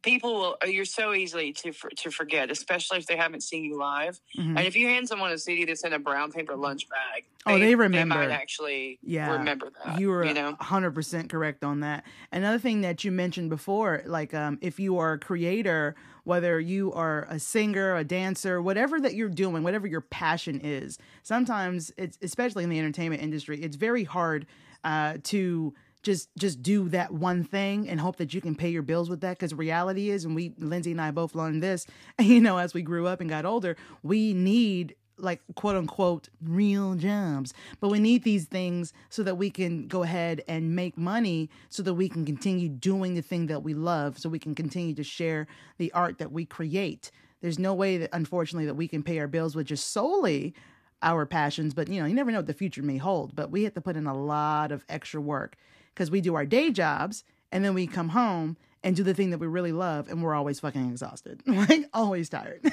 people 0.02 0.34
will. 0.34 0.56
You're 0.66 0.84
so 0.84 1.12
easily 1.14 1.52
to 1.54 1.72
for- 1.72 1.90
to 1.90 2.10
forget, 2.10 2.50
especially 2.50 2.98
if 2.98 3.06
they 3.06 3.16
haven't 3.16 3.42
seen 3.42 3.64
you 3.64 3.78
live. 3.78 4.20
Mhm. 4.36 4.56
And 4.58 4.60
if 4.66 4.74
you 4.76 4.88
hand 4.88 5.08
someone 5.08 5.30
a 5.32 5.38
CD 5.38 5.64
that's 5.64 5.84
in 5.84 5.92
a 5.92 5.98
brown 5.98 6.32
paper 6.32 6.56
lunch 6.56 6.88
bag, 6.88 7.24
Oh, 7.46 7.58
they 7.58 7.74
remember. 7.74 8.14
they 8.16 8.26
might 8.26 8.32
actually 8.34 8.98
Yeah. 9.02 9.32
remember 9.32 9.70
that. 9.84 10.00
you 10.00 10.08
were 10.08 10.24
you 10.24 10.34
know. 10.34 10.56
100% 10.60 11.30
correct 11.30 11.62
on 11.64 11.80
that. 11.80 12.04
Another 12.32 12.58
thing 12.58 12.80
that 12.82 13.04
you 13.04 13.12
mentioned 13.12 13.50
before, 13.50 14.02
like 14.06 14.34
um, 14.34 14.58
if 14.60 14.80
you 14.80 14.98
are 14.98 15.12
a 15.14 15.18
creator, 15.18 15.94
whether 16.24 16.60
you 16.60 16.92
are 16.92 17.26
a 17.30 17.38
singer, 17.38 17.96
a 17.96 18.04
dancer, 18.04 18.60
whatever 18.60 19.00
that 19.00 19.14
you're 19.14 19.28
doing, 19.30 19.62
whatever 19.62 19.86
your 19.86 20.00
passion 20.02 20.60
is, 20.60 20.98
sometimes 21.22 21.92
it's 21.96 22.18
especially 22.20 22.64
in 22.64 22.70
the 22.70 22.78
entertainment 22.78 23.22
industry, 23.22 23.62
it's 23.62 23.76
very 23.76 24.04
hard 24.04 24.46
uh, 24.84 25.18
to 25.24 25.74
just 26.02 26.28
just 26.36 26.62
do 26.62 26.88
that 26.90 27.12
one 27.12 27.44
thing 27.44 27.88
and 27.88 28.00
hope 28.00 28.16
that 28.16 28.32
you 28.32 28.40
can 28.40 28.54
pay 28.54 28.68
your 28.68 28.82
bills 28.82 29.10
with 29.10 29.20
that. 29.20 29.38
Because 29.38 29.52
reality 29.54 30.10
is 30.10 30.24
and 30.24 30.34
we 30.34 30.54
lindsay 30.58 30.92
and 30.92 31.00
i 31.00 31.10
both 31.10 31.34
learned 31.34 31.62
this 31.62 31.86
you 32.20 32.40
know 32.40 32.58
as 32.58 32.74
we 32.74 32.82
grew 32.82 33.06
up 33.06 33.20
and 33.20 33.28
got 33.28 33.44
older 33.44 33.76
we 34.02 34.32
need 34.32 34.94
like 35.18 35.40
quote 35.56 35.76
unquote 35.76 36.28
real 36.42 36.94
jobs 36.94 37.52
but 37.80 37.88
we 37.88 37.98
need 37.98 38.22
these 38.22 38.46
things 38.46 38.92
so 39.08 39.22
that 39.22 39.36
we 39.36 39.50
can 39.50 39.88
go 39.88 40.02
ahead 40.02 40.42
and 40.46 40.76
make 40.76 40.96
money 40.96 41.50
so 41.68 41.82
that 41.82 41.94
we 41.94 42.08
can 42.08 42.24
continue 42.24 42.68
doing 42.68 43.14
the 43.14 43.22
thing 43.22 43.46
that 43.46 43.62
we 43.62 43.74
love 43.74 44.18
so 44.18 44.28
we 44.28 44.38
can 44.38 44.54
continue 44.54 44.94
to 44.94 45.02
share 45.02 45.46
the 45.78 45.92
art 45.92 46.18
that 46.18 46.32
we 46.32 46.44
create. 46.44 47.10
There's 47.40 47.58
no 47.58 47.74
way 47.74 47.98
that 47.98 48.10
unfortunately 48.12 48.66
that 48.66 48.74
we 48.74 48.88
can 48.88 49.02
pay 49.02 49.18
our 49.18 49.28
bills 49.28 49.56
with 49.56 49.66
just 49.66 49.92
solely 49.92 50.54
our 51.02 51.26
passions 51.26 51.74
but 51.74 51.88
you 51.88 52.00
know 52.00 52.06
you 52.06 52.14
never 52.14 52.30
know 52.30 52.38
what 52.38 52.46
the 52.46 52.54
future 52.54 52.82
may 52.82 52.96
hold. 52.96 53.34
But 53.34 53.50
we 53.50 53.64
have 53.64 53.74
to 53.74 53.80
put 53.80 53.96
in 53.96 54.06
a 54.06 54.16
lot 54.16 54.72
of 54.72 54.84
extra 54.88 55.20
work 55.20 55.56
because 55.98 56.12
we 56.12 56.20
do 56.20 56.36
our 56.36 56.46
day 56.46 56.70
jobs 56.70 57.24
and 57.50 57.64
then 57.64 57.74
we 57.74 57.88
come 57.88 58.10
home 58.10 58.56
and 58.84 58.94
do 58.94 59.02
the 59.02 59.12
thing 59.14 59.30
that 59.30 59.38
we 59.38 59.48
really 59.48 59.72
love 59.72 60.08
and 60.08 60.22
we're 60.22 60.34
always 60.34 60.60
fucking 60.60 60.88
exhausted 60.90 61.42
like 61.46 61.84
always 61.92 62.28
tired 62.28 62.60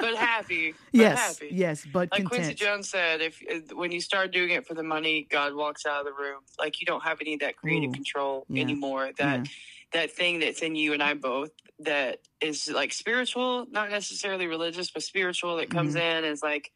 But 0.00 0.16
happy. 0.16 0.74
But 0.92 0.98
yes 0.98 1.18
happy. 1.38 1.48
yes 1.54 1.86
but 1.86 2.08
like 2.12 2.24
Quincy 2.24 2.54
Jones 2.54 2.88
said, 2.90 3.20
if 3.20 3.40
uh, 3.50 3.74
when 3.76 3.92
you 3.92 4.00
start 4.00 4.32
doing 4.32 4.50
it 4.50 4.66
for 4.66 4.74
the 4.74 4.82
money, 4.82 5.26
God 5.30 5.54
walks 5.54 5.86
out 5.86 6.00
of 6.00 6.04
the 6.06 6.12
room. 6.12 6.40
Like 6.58 6.80
you 6.80 6.86
don't 6.86 7.02
have 7.04 7.18
any 7.20 7.34
of 7.34 7.40
that 7.40 7.56
creative 7.56 7.90
Ooh. 7.90 7.94
control 7.94 8.44
Yeah. 8.50 8.62
anymore. 8.62 9.10
That 9.18 9.46
that 9.92 10.10
thing 10.10 10.40
that's 10.40 10.60
in 10.62 10.74
you 10.74 10.92
and 10.92 11.02
I 11.02 11.14
both 11.14 11.52
that 11.78 12.18
is 12.40 12.68
like 12.68 12.92
spiritual, 12.92 13.66
not 13.70 13.88
necessarily 13.90 14.46
religious, 14.48 14.90
but 14.90 15.02
spiritual 15.04 15.56
that 15.56 15.70
comes 15.70 15.94
Mm-hmm. 15.94 16.24
in 16.24 16.24
is 16.32 16.42
like 16.42 16.70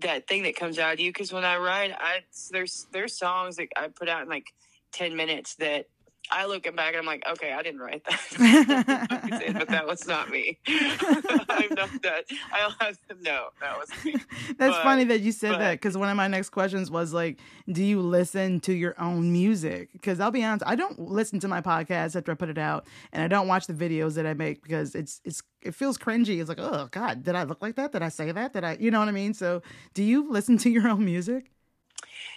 that 0.00 0.26
thing 0.26 0.42
that 0.44 0.56
comes 0.56 0.78
out 0.78 0.94
of 0.94 1.00
you. 1.00 1.10
Because 1.10 1.32
when 1.32 1.44
I 1.44 1.58
write, 1.58 1.92
I 1.96 2.20
there's 2.50 2.86
there's 2.92 3.16
songs 3.16 3.56
that 3.56 3.68
I 3.76 3.88
put 3.88 4.08
out 4.08 4.22
in 4.22 4.28
like 4.28 4.46
ten 4.92 5.16
minutes 5.16 5.54
that. 5.56 5.86
I 6.30 6.46
look 6.46 6.68
at 6.68 6.76
back 6.76 6.90
and 6.94 6.98
I'm 6.98 7.04
like, 7.04 7.24
okay, 7.28 7.52
I 7.52 7.62
didn't 7.62 7.80
write 7.80 8.04
that, 8.04 9.54
but 9.58 9.68
that 9.68 9.86
was 9.86 10.06
not 10.06 10.30
me. 10.30 10.56
I'm 10.68 11.74
not 11.74 11.90
that. 12.02 12.24
I'll 12.52 12.74
have 12.78 12.96
to 13.08 13.22
know 13.22 13.48
that 13.60 13.76
was 13.76 13.90
me. 14.04 14.14
That's 14.56 14.76
But- 14.76 14.82
funny 14.84 15.04
that 15.04 15.20
you 15.20 15.32
said 15.32 15.60
that 15.60 15.72
because 15.72 15.98
one 15.98 16.08
of 16.08 16.16
my 16.16 16.28
next 16.28 16.50
questions 16.50 16.92
was 16.92 17.12
like, 17.12 17.40
do 17.70 17.84
you 17.84 18.00
listen 18.00 18.60
to 18.60 18.72
your 18.72 18.94
own 19.00 19.32
music? 19.32 19.90
Because 19.92 20.20
I'll 20.20 20.30
be 20.30 20.44
honest, 20.44 20.62
I 20.64 20.76
don't 20.76 20.98
listen 20.98 21.40
to 21.40 21.48
my 21.48 21.60
podcast 21.60 22.14
after 22.16 22.30
I 22.30 22.34
put 22.36 22.48
it 22.48 22.56
out, 22.56 22.86
and 23.12 23.22
I 23.22 23.26
don't 23.28 23.48
watch 23.48 23.66
the 23.66 23.74
videos 23.74 24.14
that 24.14 24.24
I 24.24 24.32
make 24.32 24.62
because 24.62 24.94
it's 24.94 25.20
it's 25.24 25.42
it 25.60 25.74
feels 25.74 25.98
cringy. 25.98 26.40
It's 26.40 26.48
like, 26.48 26.60
oh 26.60 26.88
God, 26.92 27.24
did 27.24 27.34
I 27.34 27.42
look 27.42 27.60
like 27.60 27.74
that? 27.74 27.90
Did 27.92 28.02
I 28.02 28.08
say 28.10 28.30
that? 28.30 28.52
Did 28.52 28.62
I, 28.64 28.76
you 28.78 28.92
know 28.92 29.00
what 29.00 29.08
I 29.08 29.12
mean? 29.12 29.34
So, 29.34 29.60
do 29.92 30.04
you 30.04 30.30
listen 30.30 30.56
to 30.58 30.70
your 30.70 30.88
own 30.88 31.04
music? 31.04 31.50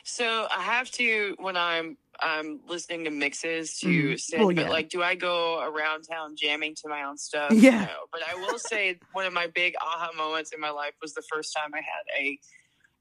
So 0.03 0.47
I 0.51 0.61
have 0.61 0.91
to 0.91 1.35
when 1.39 1.57
I'm 1.57 1.97
I'm 2.21 2.61
listening 2.65 3.03
to 3.05 3.11
mixes 3.11 3.77
to 3.81 4.13
Mhm. 4.13 4.19
send, 4.19 4.41
Well, 4.41 4.55
but 4.55 4.69
like, 4.69 4.87
do 4.89 5.03
I 5.03 5.15
go 5.15 5.59
around 5.61 6.03
town 6.03 6.35
jamming 6.37 6.73
to 6.75 6.87
my 6.89 7.03
own 7.03 7.17
stuff? 7.17 7.57
Yeah. 7.57 7.87
No. 7.87 8.07
But 8.11 8.21
I 8.23 8.35
will 8.35 8.57
say 8.57 9.01
one 9.11 9.25
of 9.25 9.33
my 9.33 9.47
big 9.47 9.75
aha 9.81 10.11
moments 10.15 10.53
in 10.53 10.61
my 10.61 10.69
life 10.69 10.93
was 11.01 11.13
the 11.13 11.23
first 11.29 11.53
time 11.55 11.73
I 11.73 11.79
had 11.81 12.03
a 12.17 12.39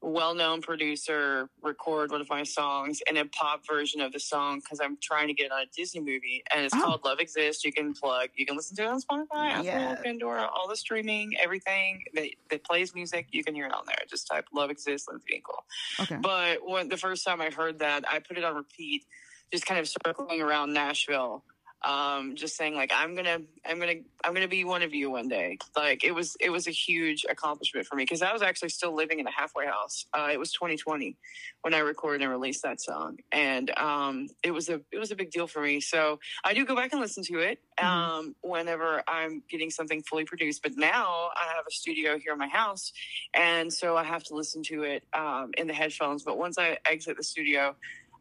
well-known 0.05 0.61
producer 0.61 1.49
record 1.61 2.11
one 2.11 2.21
of 2.21 2.29
my 2.29 2.43
songs 2.43 3.01
in 3.09 3.17
a 3.17 3.25
pop 3.25 3.65
version 3.67 4.01
of 4.01 4.11
the 4.13 4.19
song 4.19 4.59
because 4.59 4.79
I'm 4.79 4.97
trying 5.01 5.27
to 5.27 5.33
get 5.33 5.45
it 5.47 5.51
on 5.51 5.61
a 5.61 5.65
Disney 5.75 5.99
movie, 6.01 6.43
and 6.53 6.63
it's 6.65 6.73
Oh. 6.75 6.81
called 6.81 7.05
Love 7.05 7.19
Exists. 7.19 7.63
You 7.65 7.73
can 7.73 7.93
plug, 7.93 8.29
you 8.35 8.45
can 8.45 8.55
listen 8.55 8.75
to 8.77 8.83
it 8.83 8.87
on 8.87 9.01
Spotify, 9.01 9.51
Apple, 9.51 9.65
Yeah. 9.65 9.95
Pandora, 10.03 10.45
all 10.53 10.67
the 10.67 10.75
streaming, 10.77 11.35
everything 11.37 12.03
that, 12.13 12.29
that 12.49 12.63
plays 12.63 12.93
music. 12.93 13.27
You 13.31 13.43
can 13.43 13.55
hear 13.55 13.65
it 13.65 13.73
on 13.73 13.85
there. 13.87 13.97
Just 14.09 14.27
type 14.27 14.45
Love 14.53 14.69
Exists, 14.69 15.07
Lindsay 15.07 15.25
Hinkle. 15.31 15.65
Okay. 15.99 16.17
But 16.21 16.59
when 16.67 16.87
the 16.89 16.97
first 16.97 17.25
time 17.25 17.41
I 17.41 17.49
heard 17.49 17.79
that, 17.79 18.03
I 18.09 18.19
put 18.19 18.37
it 18.37 18.43
on 18.43 18.55
repeat, 18.55 19.05
just 19.51 19.65
kind 19.65 19.79
of 19.79 19.87
circling 19.87 20.41
around 20.41 20.73
Nashville. 20.73 21.43
Um, 21.83 22.35
just 22.35 22.55
saying 22.55 22.75
like 22.75 22.91
I'm 22.93 23.15
gonna 23.15 23.39
I'm 23.65 23.79
gonna 23.79 23.95
I'm 24.23 24.33
gonna 24.33 24.47
be 24.47 24.63
one 24.63 24.81
of 24.81 24.93
you 24.93 25.11
one 25.11 25.27
day. 25.27 25.57
Like 25.75 26.03
it 26.03 26.11
was 26.13 26.35
it 26.39 26.49
was 26.49 26.67
a 26.67 26.71
huge 26.71 27.25
accomplishment 27.29 27.85
for 27.87 27.95
me 27.95 28.03
because 28.03 28.21
I 28.21 28.33
was 28.33 28.41
actually 28.41 28.69
still 28.69 28.95
living 28.95 29.19
in 29.19 29.27
a 29.27 29.31
halfway 29.31 29.65
house. 29.67 30.05
Uh, 30.13 30.29
it 30.31 30.39
was 30.39 30.51
2020 30.53 31.15
when 31.61 31.73
I 31.73 31.79
recorded 31.79 32.21
and 32.23 32.31
released 32.31 32.63
that 32.63 32.81
song, 32.81 33.17
and 33.31 33.77
um, 33.77 34.27
it 34.43 34.51
was 34.51 34.69
a 34.69 34.81
it 34.91 34.97
was 34.97 35.11
a 35.11 35.15
big 35.15 35.31
deal 35.31 35.47
for 35.47 35.61
me. 35.61 35.79
So 35.81 36.19
I 36.43 36.53
do 36.53 36.65
go 36.65 36.75
back 36.75 36.91
and 36.91 37.01
listen 37.01 37.23
to 37.25 37.39
it 37.39 37.59
Mhm. 37.79 37.85
um, 37.85 38.35
whenever 38.41 39.03
I'm 39.07 39.43
getting 39.49 39.69
something 39.69 40.01
fully 40.03 40.25
produced. 40.25 40.63
But 40.63 40.77
now 40.77 41.29
I 41.35 41.53
have 41.55 41.65
a 41.67 41.71
studio 41.71 42.17
here 42.17 42.33
in 42.33 42.39
my 42.39 42.47
house, 42.47 42.93
and 43.33 43.71
so 43.71 43.95
I 43.95 44.03
have 44.03 44.23
to 44.25 44.35
listen 44.35 44.63
to 44.63 44.83
it 44.83 45.03
um, 45.13 45.51
in 45.57 45.67
the 45.67 45.73
headphones. 45.73 46.23
But 46.23 46.37
once 46.37 46.57
I 46.57 46.77
exit 46.85 47.17
the 47.17 47.23
studio, 47.23 47.75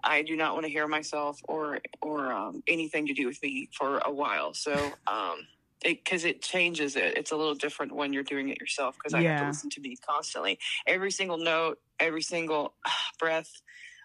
I 0.05 0.23
do 0.23 0.37
not 0.37 0.55
want 0.55 0.67
to 0.67 0.71
hear 0.71 0.87
myself 0.87 1.41
or 1.49 1.81
or 2.03 2.33
um, 2.33 2.63
anything 2.69 3.07
to 3.07 3.15
do 3.15 3.27
with 3.27 3.43
me 3.43 3.69
for 3.73 3.99
a 3.99 4.13
while. 4.13 4.55
So 4.55 4.93
um, 5.07 5.47
because 5.83 6.25
it, 6.25 6.43
changes 6.43 6.97
it, 6.97 7.17
it's 7.17 7.33
a 7.33 7.37
little 7.37 7.55
different 7.55 7.93
when 7.95 8.13
you're 8.13 8.23
doing 8.23 8.49
it 8.49 8.61
yourself. 8.61 8.97
Because 8.97 9.15
I 9.15 9.23
have 9.23 9.41
to 9.41 9.47
listen 9.47 9.71
to 9.71 9.81
me 9.81 9.97
constantly, 10.07 10.59
every 10.87 11.11
single 11.11 11.39
note, 11.39 11.79
every 11.99 12.23
single 12.23 12.75
breath. 13.19 13.63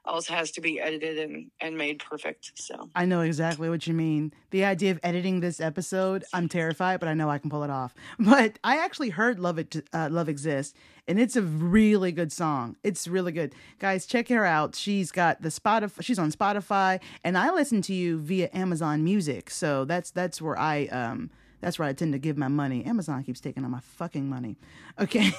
All 0.09 0.21
has 0.23 0.49
to 0.51 0.61
be 0.61 0.79
edited 0.81 1.19
and, 1.19 1.51
and 1.61 1.77
made 1.77 1.99
perfect. 1.99 2.51
So 2.55 2.89
I 2.95 3.05
know 3.05 3.21
exactly 3.21 3.69
what 3.69 3.85
you 3.85 3.93
mean. 3.93 4.33
The 4.49 4.65
idea 4.65 4.89
of 4.89 4.99
editing 5.03 5.39
this 5.39 5.61
episode, 5.61 6.23
I'm 6.33 6.49
terrified, 6.49 6.99
but 6.99 7.07
I 7.07 7.13
know 7.13 7.29
I 7.29 7.37
can 7.37 7.49
pull 7.49 7.63
it 7.63 7.69
off. 7.69 7.93
But 8.19 8.57
I 8.63 8.77
actually 8.77 9.09
heard 9.09 9.39
"Love 9.39 9.59
It," 9.59 9.75
uh, 9.93 10.09
"Love 10.11 10.27
Exists," 10.27 10.73
and 11.07 11.19
it's 11.19 11.35
a 11.35 11.43
really 11.43 12.11
good 12.11 12.31
song. 12.31 12.75
It's 12.83 13.07
really 13.07 13.31
good, 13.31 13.53
guys. 13.77 14.07
Check 14.07 14.29
her 14.29 14.45
out. 14.45 14.75
She's 14.75 15.11
got 15.11 15.41
the 15.41 15.49
Spotify. 15.49 16.01
She's 16.01 16.19
on 16.19 16.31
Spotify, 16.31 16.99
and 17.23 17.37
I 17.37 17.51
listen 17.51 17.81
to 17.83 17.93
you 17.93 18.17
via 18.17 18.49
Amazon 18.51 19.03
Music. 19.03 19.51
So 19.51 19.85
that's 19.85 20.09
that's 20.09 20.41
where 20.41 20.57
I 20.57 20.87
um 20.87 21.29
that's 21.61 21.77
where 21.77 21.87
I 21.87 21.93
tend 21.93 22.13
to 22.13 22.19
give 22.19 22.37
my 22.37 22.47
money. 22.47 22.83
Amazon 22.83 23.23
keeps 23.23 23.39
taking 23.39 23.63
all 23.63 23.69
my 23.69 23.81
fucking 23.81 24.27
money. 24.27 24.57
Okay. 24.99 25.31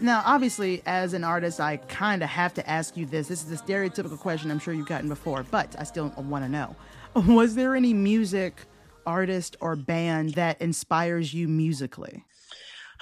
Now, 0.00 0.22
obviously, 0.24 0.82
as 0.86 1.12
an 1.12 1.24
artist, 1.24 1.60
I 1.60 1.76
kind 1.76 2.22
of 2.22 2.28
have 2.30 2.54
to 2.54 2.68
ask 2.68 2.96
you 2.96 3.04
this. 3.06 3.28
This 3.28 3.44
is 3.44 3.52
a 3.52 3.62
stereotypical 3.62 4.18
question 4.18 4.50
I'm 4.50 4.58
sure 4.58 4.72
you've 4.72 4.86
gotten 4.88 5.08
before, 5.08 5.42
but 5.50 5.74
I 5.78 5.84
still 5.84 6.08
want 6.16 6.44
to 6.44 6.48
know. 6.50 6.74
Was 7.14 7.54
there 7.54 7.74
any 7.76 7.92
music, 7.92 8.62
artist, 9.06 9.56
or 9.60 9.76
band 9.76 10.34
that 10.34 10.60
inspires 10.60 11.32
you 11.34 11.48
musically? 11.48 12.24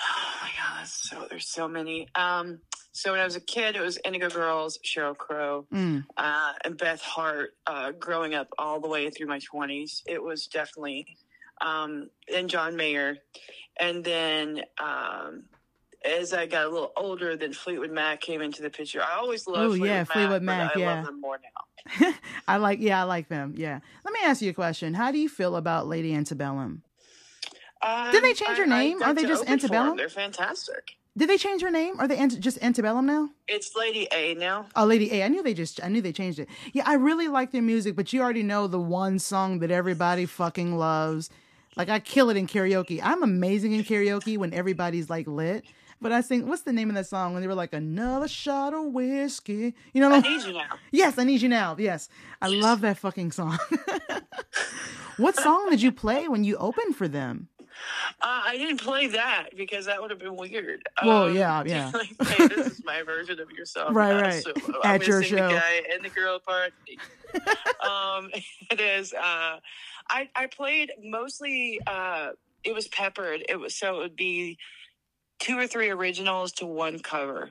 Oh 0.00 0.42
my 0.42 0.50
god, 0.78 0.86
so 0.86 1.26
there's 1.28 1.48
so 1.48 1.66
many. 1.66 2.06
Um, 2.14 2.60
so 2.92 3.10
when 3.12 3.20
I 3.20 3.24
was 3.24 3.34
a 3.36 3.40
kid, 3.40 3.74
it 3.74 3.80
was 3.80 3.98
Indigo 4.04 4.28
Girls, 4.30 4.78
Sheryl 4.86 5.16
Crow, 5.16 5.66
Mm. 5.74 6.04
uh, 6.16 6.52
and 6.64 6.76
Beth 6.78 7.00
Hart. 7.02 7.50
Uh, 7.66 7.90
growing 7.92 8.34
up 8.34 8.46
all 8.58 8.80
the 8.80 8.86
way 8.88 9.10
through 9.10 9.26
my 9.26 9.40
twenties, 9.40 10.02
it 10.06 10.22
was 10.22 10.46
definitely, 10.46 11.06
um, 11.60 12.10
and 12.32 12.48
John 12.48 12.76
Mayer, 12.76 13.18
and 13.80 14.04
then 14.04 14.62
um, 14.80 15.44
as 16.04 16.32
I 16.32 16.46
got 16.46 16.66
a 16.66 16.68
little 16.68 16.92
older, 16.96 17.36
then 17.36 17.52
Fleetwood 17.52 17.90
Mac 17.90 18.20
came 18.20 18.40
into 18.40 18.62
the 18.62 18.70
picture. 18.70 19.02
I 19.02 19.16
always 19.18 19.46
loved 19.46 19.58
Oh, 19.60 19.68
Fleetwood 19.70 19.88
yeah, 19.88 19.98
Mac, 20.00 20.10
Fleetwood 20.10 20.42
Mac, 20.42 20.76
I 20.76 20.80
yeah. 20.80 20.94
love 20.94 21.06
them 21.06 21.20
more 21.20 21.38
now. 22.00 22.12
I 22.48 22.56
like, 22.58 22.80
yeah, 22.80 23.00
I 23.00 23.04
like 23.04 23.28
them. 23.28 23.54
Yeah. 23.56 23.80
Let 24.04 24.12
me 24.14 24.20
ask 24.24 24.40
you 24.42 24.50
a 24.50 24.54
question. 24.54 24.94
How 24.94 25.10
do 25.10 25.18
you 25.18 25.28
feel 25.28 25.56
about 25.56 25.86
Lady 25.86 26.14
Antebellum? 26.14 26.82
Did 28.12 28.22
they 28.24 28.30
Um, 28.30 28.34
change 28.34 28.58
her 28.58 28.64
I- 28.64 28.66
I 28.66 28.78
name? 28.84 29.02
Are 29.02 29.14
they 29.14 29.22
just 29.24 29.42
open 29.42 29.46
for 29.46 29.50
'em. 29.50 29.52
Antebellum? 29.52 29.96
They're 29.96 30.08
fantastic. 30.08 30.96
Did 31.16 31.28
they 31.28 31.38
change 31.38 31.62
her 31.62 31.70
name? 31.70 31.98
Are 31.98 32.06
they 32.06 32.16
ant- 32.16 32.38
just 32.38 32.62
Antebellum 32.62 33.04
now? 33.06 33.30
It's 33.48 33.74
Lady 33.74 34.06
A 34.12 34.34
now. 34.34 34.66
Oh, 34.76 34.84
Lady 34.84 35.12
A. 35.12 35.24
I 35.24 35.28
knew 35.28 35.42
they 35.42 35.54
just, 35.54 35.82
I 35.82 35.88
knew 35.88 36.00
they 36.00 36.12
changed 36.12 36.38
it. 36.38 36.48
Yeah, 36.72 36.84
I 36.86 36.94
really 36.94 37.26
like 37.28 37.50
their 37.50 37.62
music, 37.62 37.96
but 37.96 38.12
you 38.12 38.20
already 38.20 38.44
know 38.44 38.66
the 38.68 38.78
one 38.78 39.18
song 39.18 39.58
that 39.60 39.70
everybody 39.72 40.26
fucking 40.26 40.76
loves. 40.76 41.28
Like, 41.76 41.88
I 41.88 41.98
kill 41.98 42.30
it 42.30 42.36
in 42.36 42.46
karaoke. 42.46 43.00
I'm 43.02 43.22
amazing 43.22 43.72
in 43.72 43.82
karaoke 43.82 44.36
when 44.38 44.52
everybody's 44.54 45.10
like 45.10 45.26
lit. 45.26 45.64
But 46.00 46.12
I 46.12 46.20
sing, 46.20 46.46
what's 46.46 46.62
the 46.62 46.72
name 46.72 46.88
of 46.90 46.94
that 46.94 47.06
song 47.06 47.32
when 47.32 47.42
they 47.42 47.48
were 47.48 47.54
like, 47.54 47.72
another 47.72 48.28
shot 48.28 48.72
of 48.72 48.86
whiskey? 48.86 49.74
You 49.92 50.00
know, 50.00 50.12
I 50.12 50.20
need 50.20 50.42
you 50.44 50.52
now. 50.52 50.76
yes, 50.92 51.18
I 51.18 51.24
need 51.24 51.42
you 51.42 51.48
now. 51.48 51.74
Yes. 51.78 52.08
I 52.40 52.48
love 52.48 52.82
that 52.82 52.98
fucking 52.98 53.32
song. 53.32 53.58
what 55.16 55.36
song 55.36 55.70
did 55.70 55.82
you 55.82 55.90
play 55.92 56.28
when 56.28 56.44
you 56.44 56.56
opened 56.56 56.96
for 56.96 57.08
them? 57.08 57.48
Uh, 58.20 58.42
I 58.46 58.56
didn't 58.56 58.80
play 58.80 59.06
that 59.08 59.50
because 59.56 59.86
that 59.86 60.00
would 60.00 60.10
have 60.10 60.18
been 60.18 60.36
weird. 60.36 60.82
Well, 61.04 61.30
yeah, 61.30 61.62
yeah. 61.66 61.90
like, 61.94 62.28
hey, 62.28 62.48
this 62.48 62.66
is 62.78 62.84
my 62.84 63.02
version 63.02 63.38
of 63.40 63.50
your 63.52 63.66
song. 63.66 63.94
Right, 63.94 64.16
Uh, 64.16 64.20
right. 64.20 64.42
So 64.42 64.50
At 64.84 65.02
I'm 65.02 65.06
your 65.06 65.22
show. 65.22 65.36
The 65.48 65.54
guy 65.54 65.82
and 65.94 66.04
the 66.04 66.08
girl 66.08 66.40
part. 66.40 66.72
um, 67.88 68.30
it 68.70 68.80
is. 68.80 69.12
Uh, 69.12 69.58
I 70.10 70.28
I 70.34 70.46
played 70.46 70.90
mostly. 71.02 71.80
Uh, 71.86 72.30
it 72.64 72.74
was 72.74 72.88
peppered. 72.88 73.44
It 73.48 73.56
was 73.60 73.76
so 73.76 73.96
it 73.96 73.98
would 73.98 74.16
be 74.16 74.58
two 75.38 75.58
or 75.58 75.66
three 75.66 75.90
originals 75.90 76.52
to 76.52 76.66
one 76.66 76.98
cover, 77.00 77.50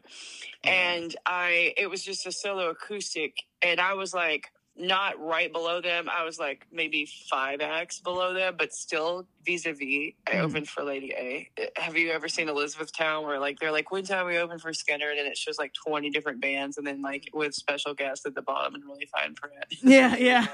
and 0.64 1.16
I 1.26 1.74
it 1.78 1.90
was 1.90 2.04
just 2.04 2.28
a 2.28 2.32
solo 2.32 2.70
acoustic, 2.70 3.44
and 3.62 3.80
I 3.80 3.94
was 3.94 4.14
like 4.14 4.52
not 4.80 5.20
right 5.20 5.52
below 5.52 5.82
them. 5.82 6.08
I 6.10 6.24
was 6.24 6.38
like 6.40 6.68
maybe 6.72 7.08
five 7.30 7.62
acts 7.62 8.00
below 8.00 8.34
them, 8.34 8.56
but 8.58 8.72
still 8.74 9.28
vis-a-vis. 9.46 10.14
I 10.28 10.32
Mhm. 10.34 10.42
opened 10.42 10.70
for 10.70 10.84
Lady 10.84 11.14
A. 11.14 11.50
Have 11.78 11.96
you 11.98 12.12
ever 12.12 12.28
seen 12.28 12.48
Elizabethtown 12.50 13.26
where 13.26 13.40
like 13.40 13.60
they're 13.60 13.72
like 13.72 13.92
one 13.92 14.04
time 14.04 14.26
we 14.28 14.38
opened 14.38 14.62
for 14.62 14.72
Skynyrd 14.72 15.18
and 15.18 15.28
it 15.28 15.38
shows 15.38 15.58
like 15.58 15.74
twenty 15.74 16.10
different 16.10 16.42
bands 16.42 16.78
and 16.78 16.86
then 16.86 17.02
like 17.02 17.30
with 17.34 17.54
special 17.54 17.94
guests 17.94 18.26
at 18.26 18.36
the 18.36 18.42
bottom 18.42 18.76
and 18.76 18.84
really 18.86 19.08
fine 19.08 19.34
print. 19.36 19.56
Yeah, 19.84 20.16
yeah. 20.18 20.48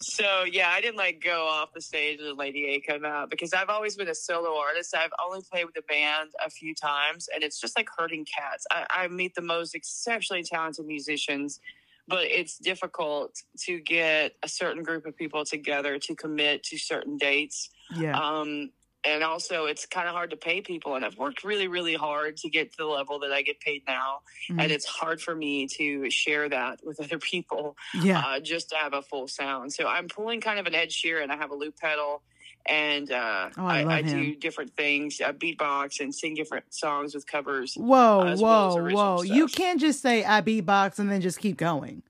So 0.00 0.44
yeah, 0.44 0.70
I 0.70 0.80
didn't 0.80 0.96
like 0.96 1.20
go 1.22 1.46
off 1.46 1.72
the 1.74 1.80
stage 1.82 2.20
and 2.20 2.38
Lady 2.38 2.66
A 2.66 2.80
come 2.80 3.04
out 3.04 3.30
because 3.30 3.52
I've 3.52 3.68
always 3.68 3.96
been 3.96 4.08
a 4.08 4.14
solo 4.14 4.56
artist. 4.58 4.94
I've 4.96 5.12
only 5.24 5.42
played 5.50 5.66
with 5.66 5.76
a 5.76 5.82
band 5.82 6.30
a 6.44 6.50
few 6.50 6.74
times, 6.74 7.28
and 7.34 7.42
it's 7.42 7.60
just 7.60 7.76
like 7.76 7.88
herding 7.96 8.24
cats. 8.24 8.64
I, 8.70 8.86
I 8.90 9.08
meet 9.08 9.34
the 9.34 9.42
most 9.42 9.74
exceptionally 9.74 10.44
talented 10.44 10.86
musicians, 10.86 11.60
but 12.08 12.24
it's 12.24 12.58
difficult 12.58 13.36
to 13.66 13.80
get 13.80 14.32
a 14.42 14.48
certain 14.48 14.82
group 14.82 15.06
of 15.06 15.16
people 15.16 15.44
together 15.44 15.98
to 15.98 16.14
commit 16.14 16.64
to 16.64 16.78
certain 16.78 17.16
dates. 17.18 17.70
yeah. 17.94 18.18
Um, 18.18 18.70
and 19.04 19.22
also, 19.22 19.66
it's 19.66 19.86
kind 19.86 20.08
of 20.08 20.14
hard 20.14 20.30
to 20.30 20.36
pay 20.36 20.60
people, 20.60 20.96
and 20.96 21.04
I've 21.04 21.16
worked 21.16 21.44
really, 21.44 21.68
really 21.68 21.94
hard 21.94 22.36
to 22.38 22.50
get 22.50 22.72
to 22.72 22.76
the 22.78 22.84
level 22.84 23.20
that 23.20 23.32
I 23.32 23.42
get 23.42 23.60
paid 23.60 23.84
now. 23.86 24.22
Mhm. 24.50 24.60
And 24.60 24.72
it's 24.72 24.86
hard 24.86 25.22
for 25.22 25.36
me 25.36 25.68
to 25.78 26.10
share 26.10 26.48
that 26.48 26.80
with 26.84 27.00
other 27.00 27.18
people 27.18 27.76
yeah. 27.94 28.18
uh, 28.18 28.40
just 28.40 28.70
to 28.70 28.76
have 28.76 28.94
a 28.94 29.02
full 29.02 29.28
sound. 29.28 29.72
So 29.72 29.86
I'm 29.86 30.08
pulling 30.08 30.40
kind 30.40 30.58
of 30.58 30.66
an 30.66 30.74
Ed 30.74 30.88
Sheeran. 30.88 31.30
I 31.30 31.36
have 31.36 31.52
a 31.52 31.54
loop 31.54 31.78
pedal, 31.78 32.22
and 32.68 33.10
uh, 33.10 33.50
Oh, 33.56 33.66
I 33.66 33.82
I, 33.82 33.96
I 33.96 34.02
do 34.02 34.34
different 34.34 34.76
things, 34.76 35.20
uh, 35.20 35.32
beatbox 35.32 36.00
and 36.00 36.14
sing 36.14 36.34
different 36.34 36.72
songs 36.72 37.14
with 37.14 37.26
covers. 37.26 37.74
Whoa, 37.74 37.86
well 37.86 38.28
as 38.28 38.40
whoa, 38.40 38.76
original 38.76 39.16
whoa. 39.16 39.22
You 39.22 39.46
can't 39.46 39.80
just 39.80 40.02
say 40.02 40.24
I 40.24 40.42
beatbox 40.42 40.98
and 40.98 41.10
then 41.10 41.20
just 41.20 41.38
keep 41.38 41.56
going. 41.56 42.02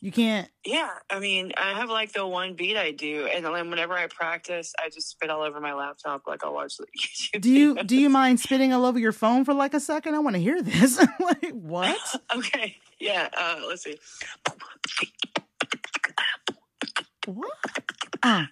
You 0.00 0.10
can't. 0.10 0.48
Yeah, 0.66 0.90
I 1.10 1.20
mean, 1.20 1.52
I 1.56 1.74
have 1.74 1.88
like 1.88 2.12
the 2.12 2.26
one 2.26 2.54
beat 2.54 2.76
I 2.76 2.90
do, 2.90 3.28
and 3.32 3.44
then 3.44 3.70
whenever 3.70 3.94
I 3.94 4.08
practice, 4.08 4.74
I 4.76 4.88
just 4.88 5.10
spit 5.10 5.30
all 5.30 5.42
over 5.42 5.60
my 5.60 5.74
laptop. 5.74 6.22
Like 6.26 6.44
I'll 6.44 6.52
watch 6.52 6.76
the 6.76 6.86
YouTube. 6.98 7.40
Do 7.40 7.50
you 7.50 7.74
videos. 7.76 7.86
do 7.86 7.96
you 7.96 8.08
mind 8.10 8.40
spitting 8.40 8.72
all 8.72 8.84
over 8.84 8.98
your 8.98 9.12
phone 9.12 9.44
for 9.44 9.54
like 9.54 9.74
a 9.74 9.80
second? 9.80 10.16
I 10.16 10.18
want 10.18 10.34
to 10.34 10.42
hear 10.42 10.60
this. 10.60 10.98
like 11.20 11.52
what? 11.52 11.96
Okay, 12.36 12.76
yeah. 12.98 13.28
Uh, 13.36 13.60
let's 13.68 13.84
see. 13.84 13.96
What? 17.26 17.52
Uh, 18.24 18.46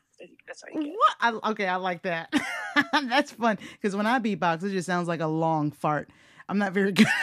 That's 0.60 0.74
how 0.74 0.80
you 0.80 0.86
get. 0.86 0.94
what? 0.96 1.44
I, 1.44 1.50
okay, 1.50 1.66
I 1.66 1.76
like 1.76 2.02
that. 2.02 2.32
That's 2.92 3.32
fun 3.32 3.58
because 3.72 3.96
when 3.96 4.06
I 4.06 4.18
beatbox, 4.18 4.62
it 4.64 4.70
just 4.70 4.86
sounds 4.86 5.08
like 5.08 5.20
a 5.20 5.26
long 5.26 5.70
fart. 5.70 6.10
I'm 6.48 6.58
not 6.58 6.72
very 6.72 6.92
good. 6.92 7.06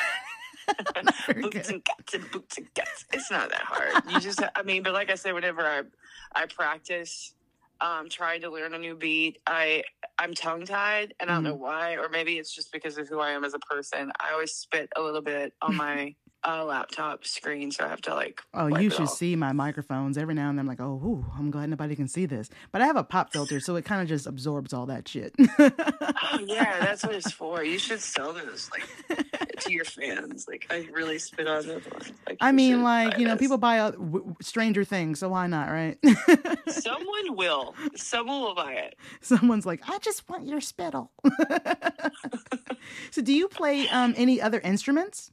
Not 1.02 1.15
very 1.26 1.41
boots 1.43 1.56
good. 1.56 1.76
and 1.76 1.84
guts 1.86 2.13
and 2.13 2.32
boots 2.32 2.58
and 2.58 2.67
guts. 2.73 3.06
It's 3.13 3.32
not 3.32 3.50
that 3.50 3.62
hard. 3.62 4.04
You 4.10 4.19
just, 4.19 4.41
I 4.54 4.63
mean, 4.63 4.84
but 4.84 4.91
like 4.91 5.10
I 5.10 5.15
said, 5.15 5.34
whenever 5.34 5.62
I, 5.65 5.84
I 6.36 6.45
practice, 6.47 7.34
um, 7.80 8.10
trying 8.10 8.41
to 8.41 8.50
learn 8.50 8.73
a 8.73 8.78
new 8.78 8.95
beat, 8.95 9.39
I, 9.47 9.84
I'm 10.19 10.34
tongue 10.34 10.65
tied, 10.65 11.13
and 11.21 11.30
I 11.30 11.36
don't 11.36 11.43
know 11.45 11.56
why, 11.56 11.95
or 11.95 12.10
maybe 12.10 12.38
it's 12.38 12.54
just 12.54 12.73
because 12.73 12.97
of 12.97 13.08
who 13.08 13.19
I 13.21 13.32
am 13.32 13.45
as 13.45 13.54
a 13.54 13.60
person. 13.60 14.12
I 14.19 14.34
always 14.34 14.52
spit 14.54 14.89
a 14.97 15.02
little 15.02 15.21
bit 15.21 15.54
on 15.62 15.76
my, 15.76 16.15
a 16.47 16.63
laptop 16.63 17.25
screen, 17.25 17.71
so 17.71 17.83
I 17.83 17.89
have 17.89 18.02
to 18.02 18.15
like. 18.15 18.41
Oh, 18.54 18.67
you 18.67 18.89
should 18.89 19.10
see 19.10 19.35
my 19.35 19.52
microphones. 19.52 20.17
Every 20.17 20.33
now 20.33 20.50
and 20.50 20.58
then 20.58 20.63
I'm 20.63 20.67
like, 20.67 20.79
oh, 20.79 20.95
whew, 20.95 21.25
I'm 21.37 21.52
glad 21.52 21.69
nobody 21.69 21.95
can 21.95 22.08
see 22.08 22.25
this. 22.25 22.50
But 22.71 22.81
I 22.81 22.87
have 22.87 22.95
a 22.95 23.04
pop 23.04 23.33
filter, 23.33 23.60
so 23.60 23.75
it 23.75 23.85
kind 23.85 24.02
of 24.02 24.08
just 24.08 24.25
absorbs 24.25 24.73
all 24.73 24.85
that 24.87 25.08
shit. 25.08 25.35
Oh 25.39 26.39
yeah, 26.45 26.79
that's 26.79 27.04
what 27.04 27.15
it's 27.15 27.31
for. 27.31 27.63
You 27.63 27.77
should 27.77 28.00
sell 28.00 28.33
those 28.33 28.69
like 28.71 29.60
to 29.60 29.73
your 29.73 29.85
fans. 29.85 30.48
Like 30.48 30.65
I 30.69 30.87
really 30.91 31.19
spit 31.19 31.48
on 31.48 31.67
them. 31.67 31.81
Like, 32.27 32.37
I 32.39 32.52
mean, 32.52 32.83
like, 32.83 33.17
you 33.17 33.25
know, 33.25 33.33
this. 33.33 33.41
people 33.41 33.58
buy 33.58 33.77
w- 33.91 34.19
w- 34.19 34.35
Stranger 34.41 34.83
Things, 34.83 35.19
so 35.19 35.29
why 35.29 35.48
not, 35.48 35.69
right? 35.69 35.98
Someone 36.67 37.35
will. 37.35 37.75
Someone 37.95 38.41
will 38.41 38.56
buy 38.56 38.73
it. 38.73 38.95
Someone's 39.21 39.65
like, 39.65 39.81
I 39.87 39.98
just 40.00 40.27
want 40.29 40.45
your 40.45 40.62
spittle. 40.62 41.12
so, 43.12 43.21
do 43.21 43.33
you 43.33 43.48
play 43.48 43.87
um, 43.89 44.13
any 44.17 44.41
other 44.41 44.60
instruments? 44.60 45.31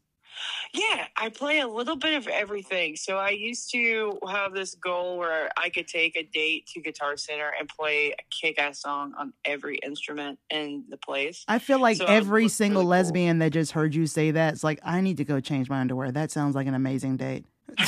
Yeah, 0.72 1.06
I 1.16 1.28
play 1.28 1.60
a 1.60 1.68
little 1.68 1.96
bit 1.96 2.14
of 2.14 2.26
everything. 2.26 2.96
So 2.96 3.16
I 3.16 3.30
used 3.30 3.70
to 3.72 4.18
have 4.28 4.52
this 4.52 4.74
goal 4.74 5.18
where 5.18 5.50
I 5.56 5.68
could 5.68 5.86
take 5.86 6.16
a 6.16 6.22
date 6.22 6.66
to 6.74 6.80
Guitar 6.80 7.16
Center 7.16 7.52
and 7.58 7.68
play 7.68 8.12
a 8.12 8.22
kick-ass 8.30 8.80
song 8.80 9.14
on 9.18 9.32
every 9.44 9.76
instrument 9.78 10.38
in 10.50 10.84
the 10.88 10.96
place. 10.96 11.44
I 11.46 11.58
feel 11.58 11.80
like 11.80 11.98
So 11.98 12.06
every 12.06 12.48
single 12.48 12.82
really 12.82 12.84
cool. 12.84 12.90
lesbian 12.90 13.38
that 13.38 13.50
just 13.50 13.72
heard 13.72 13.94
you 13.94 14.06
say 14.06 14.32
that 14.32 14.54
is 14.54 14.64
like, 14.64 14.80
I 14.82 15.00
need 15.00 15.18
to 15.18 15.24
go 15.24 15.40
change 15.40 15.70
my 15.70 15.80
underwear. 15.80 16.10
That 16.10 16.30
sounds 16.30 16.54
like 16.54 16.66
an 16.66 16.74
amazing 16.74 17.16
date. 17.16 17.44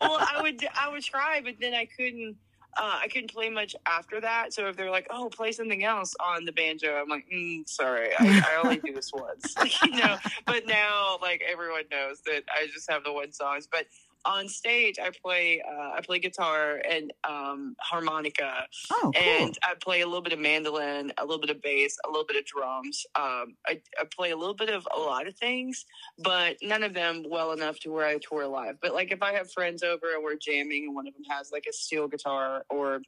well, 0.00 0.18
I 0.20 0.38
would 0.40 0.66
I 0.74 0.88
would 0.90 1.02
try, 1.02 1.40
but 1.42 1.54
then 1.60 1.74
I 1.74 1.86
couldn't. 1.86 2.36
Uh, 2.76 3.00
I 3.02 3.08
couldn't 3.08 3.32
play 3.32 3.50
much 3.50 3.76
after 3.86 4.20
that. 4.22 4.54
So 4.54 4.66
if 4.66 4.76
they're 4.76 4.90
like, 4.90 5.06
"Oh, 5.10 5.28
play 5.28 5.52
something 5.52 5.84
else 5.84 6.14
on 6.20 6.44
the 6.46 6.52
banjo," 6.52 6.94
I'm 6.94 7.08
like, 7.08 7.26
mm, 7.32 7.68
"Sorry, 7.68 8.10
I, 8.18 8.42
I 8.50 8.62
only 8.64 8.78
do 8.78 8.94
this 8.94 9.12
once." 9.12 9.54
you 9.82 9.96
know. 9.96 10.16
But 10.46 10.66
now, 10.66 11.18
like 11.20 11.42
everyone 11.50 11.84
knows 11.90 12.22
that 12.26 12.44
I 12.50 12.66
just 12.72 12.90
have 12.90 13.04
the 13.04 13.12
one 13.12 13.32
songs. 13.32 13.68
But 13.70 13.86
on 14.24 14.48
stage, 14.48 14.96
I 15.02 15.10
play 15.22 15.62
uh, 15.66 15.92
I 15.96 16.00
play 16.00 16.18
guitar 16.18 16.80
and 16.88 17.12
um, 17.28 17.74
harmonica, 17.80 18.66
Oh, 18.90 19.12
cool. 19.14 19.22
and 19.22 19.58
I 19.62 19.74
play 19.80 20.00
a 20.02 20.06
little 20.06 20.22
bit 20.22 20.32
of 20.32 20.38
mandolin, 20.38 21.12
a 21.18 21.22
little 21.24 21.40
bit 21.40 21.50
of 21.50 21.60
bass, 21.62 21.96
a 22.06 22.08
little 22.10 22.24
bit 22.26 22.36
of 22.36 22.44
drums. 22.44 23.04
Um, 23.14 23.54
I, 23.66 23.80
I 24.00 24.04
play 24.14 24.30
a 24.30 24.36
little 24.36 24.54
bit 24.54 24.68
of 24.70 24.86
a 24.96 24.98
lot 25.00 25.26
of 25.26 25.34
things, 25.36 25.84
but 26.18 26.56
none 26.62 26.82
of 26.82 26.94
them 26.94 27.24
well 27.28 27.52
enough 27.52 27.78
to 27.80 27.90
where 27.92 28.06
I 28.06 28.18
tour 28.18 28.46
live. 28.46 28.76
But 28.80 28.94
like 28.94 29.10
if 29.12 29.22
I 29.22 29.32
have 29.32 29.50
friends 29.50 29.82
over 29.82 30.14
and 30.14 30.22
we're 30.22 30.36
jamming, 30.36 30.84
and 30.86 30.94
one 30.94 31.06
of 31.08 31.14
them 31.14 31.24
has 31.28 31.50
like 31.52 31.66
a 31.68 31.72
steel 31.72 32.08
guitar 32.08 32.64
or 32.70 33.02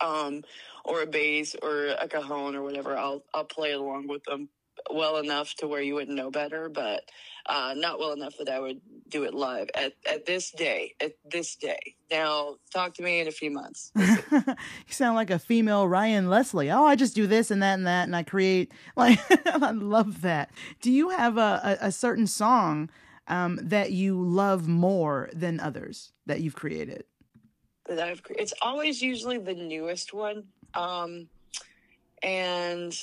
um 0.00 0.42
or 0.84 1.02
a 1.02 1.06
bass 1.06 1.54
or 1.62 1.86
a 1.98 2.08
cajon 2.08 2.54
or 2.54 2.62
whatever, 2.62 2.96
I'll 2.96 3.24
I'll 3.34 3.44
play 3.44 3.72
along 3.72 4.08
with 4.08 4.22
them 4.24 4.48
well 4.90 5.18
enough 5.18 5.54
to 5.54 5.68
where 5.68 5.80
you 5.80 5.94
wouldn't 5.94 6.16
know 6.16 6.30
better, 6.30 6.68
but 6.68 7.02
uh, 7.46 7.74
not 7.76 7.98
well 7.98 8.12
enough 8.12 8.34
that 8.38 8.48
I 8.48 8.58
would 8.58 8.80
do 9.08 9.24
it 9.24 9.34
live 9.34 9.68
at, 9.74 9.92
at 10.10 10.26
this 10.26 10.50
day. 10.50 10.94
At 11.00 11.12
this 11.30 11.56
day. 11.56 11.94
Now, 12.10 12.56
talk 12.72 12.94
to 12.94 13.02
me 13.02 13.20
in 13.20 13.28
a 13.28 13.32
few 13.32 13.50
months. 13.50 13.92
you 13.96 14.42
sound 14.88 15.16
like 15.16 15.30
a 15.30 15.38
female 15.38 15.86
Ryan 15.86 16.28
Leslie. 16.28 16.70
Oh, 16.70 16.84
I 16.84 16.96
just 16.96 17.14
do 17.14 17.26
this 17.26 17.50
and 17.50 17.62
that 17.62 17.74
and 17.74 17.86
that, 17.86 18.04
and 18.04 18.16
I 18.16 18.22
create. 18.22 18.72
Like, 18.96 19.18
I 19.46 19.72
love 19.72 20.22
that. 20.22 20.50
Do 20.80 20.90
you 20.90 21.10
have 21.10 21.36
a, 21.36 21.78
a, 21.80 21.86
a 21.88 21.92
certain 21.92 22.26
song 22.26 22.88
um, 23.28 23.58
that 23.62 23.92
you 23.92 24.20
love 24.22 24.66
more 24.66 25.28
than 25.34 25.60
others 25.60 26.12
that 26.24 26.40
you've 26.40 26.56
created? 26.56 27.04
that 27.88 28.00
I've 28.00 28.22
cre- 28.22 28.34
it's 28.38 28.54
always 28.62 29.00
usually 29.02 29.38
the 29.38 29.54
newest 29.54 30.12
one. 30.12 30.44
Um 30.74 31.28
and 32.22 32.98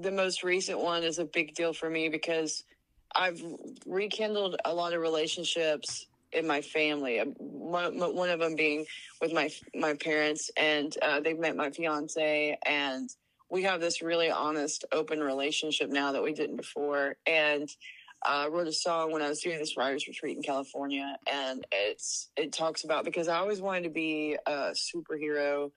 the 0.00 0.10
most 0.10 0.42
recent 0.42 0.80
one 0.80 1.02
is 1.02 1.18
a 1.18 1.24
big 1.24 1.54
deal 1.54 1.72
for 1.72 1.88
me 1.88 2.08
because 2.08 2.64
I've 3.14 3.42
rekindled 3.86 4.56
a 4.64 4.74
lot 4.74 4.92
of 4.92 5.00
relationships 5.00 6.06
in 6.32 6.46
my 6.46 6.60
family. 6.60 7.18
One, 7.38 8.30
of 8.30 8.40
them 8.40 8.56
being 8.56 8.84
with 9.20 9.32
my 9.32 9.50
my 9.74 9.94
parents, 9.94 10.50
and 10.56 10.96
uh, 11.02 11.20
they've 11.20 11.38
met 11.38 11.56
my 11.56 11.70
fiance, 11.70 12.58
and 12.66 13.08
we 13.50 13.62
have 13.62 13.80
this 13.80 14.02
really 14.02 14.30
honest, 14.30 14.84
open 14.92 15.20
relationship 15.20 15.88
now 15.90 16.12
that 16.12 16.22
we 16.22 16.32
didn't 16.32 16.56
before. 16.56 17.16
And 17.26 17.68
I 18.24 18.48
wrote 18.48 18.66
a 18.66 18.72
song 18.72 19.12
when 19.12 19.22
I 19.22 19.28
was 19.28 19.40
doing 19.40 19.58
this 19.58 19.76
writers 19.76 20.08
retreat 20.08 20.36
in 20.36 20.42
California, 20.42 21.16
and 21.32 21.64
it's 21.72 22.28
it 22.36 22.52
talks 22.52 22.84
about 22.84 23.04
because 23.04 23.28
I 23.28 23.38
always 23.38 23.60
wanted 23.60 23.84
to 23.84 23.90
be 23.90 24.36
a 24.46 24.74
superhero, 24.74 25.70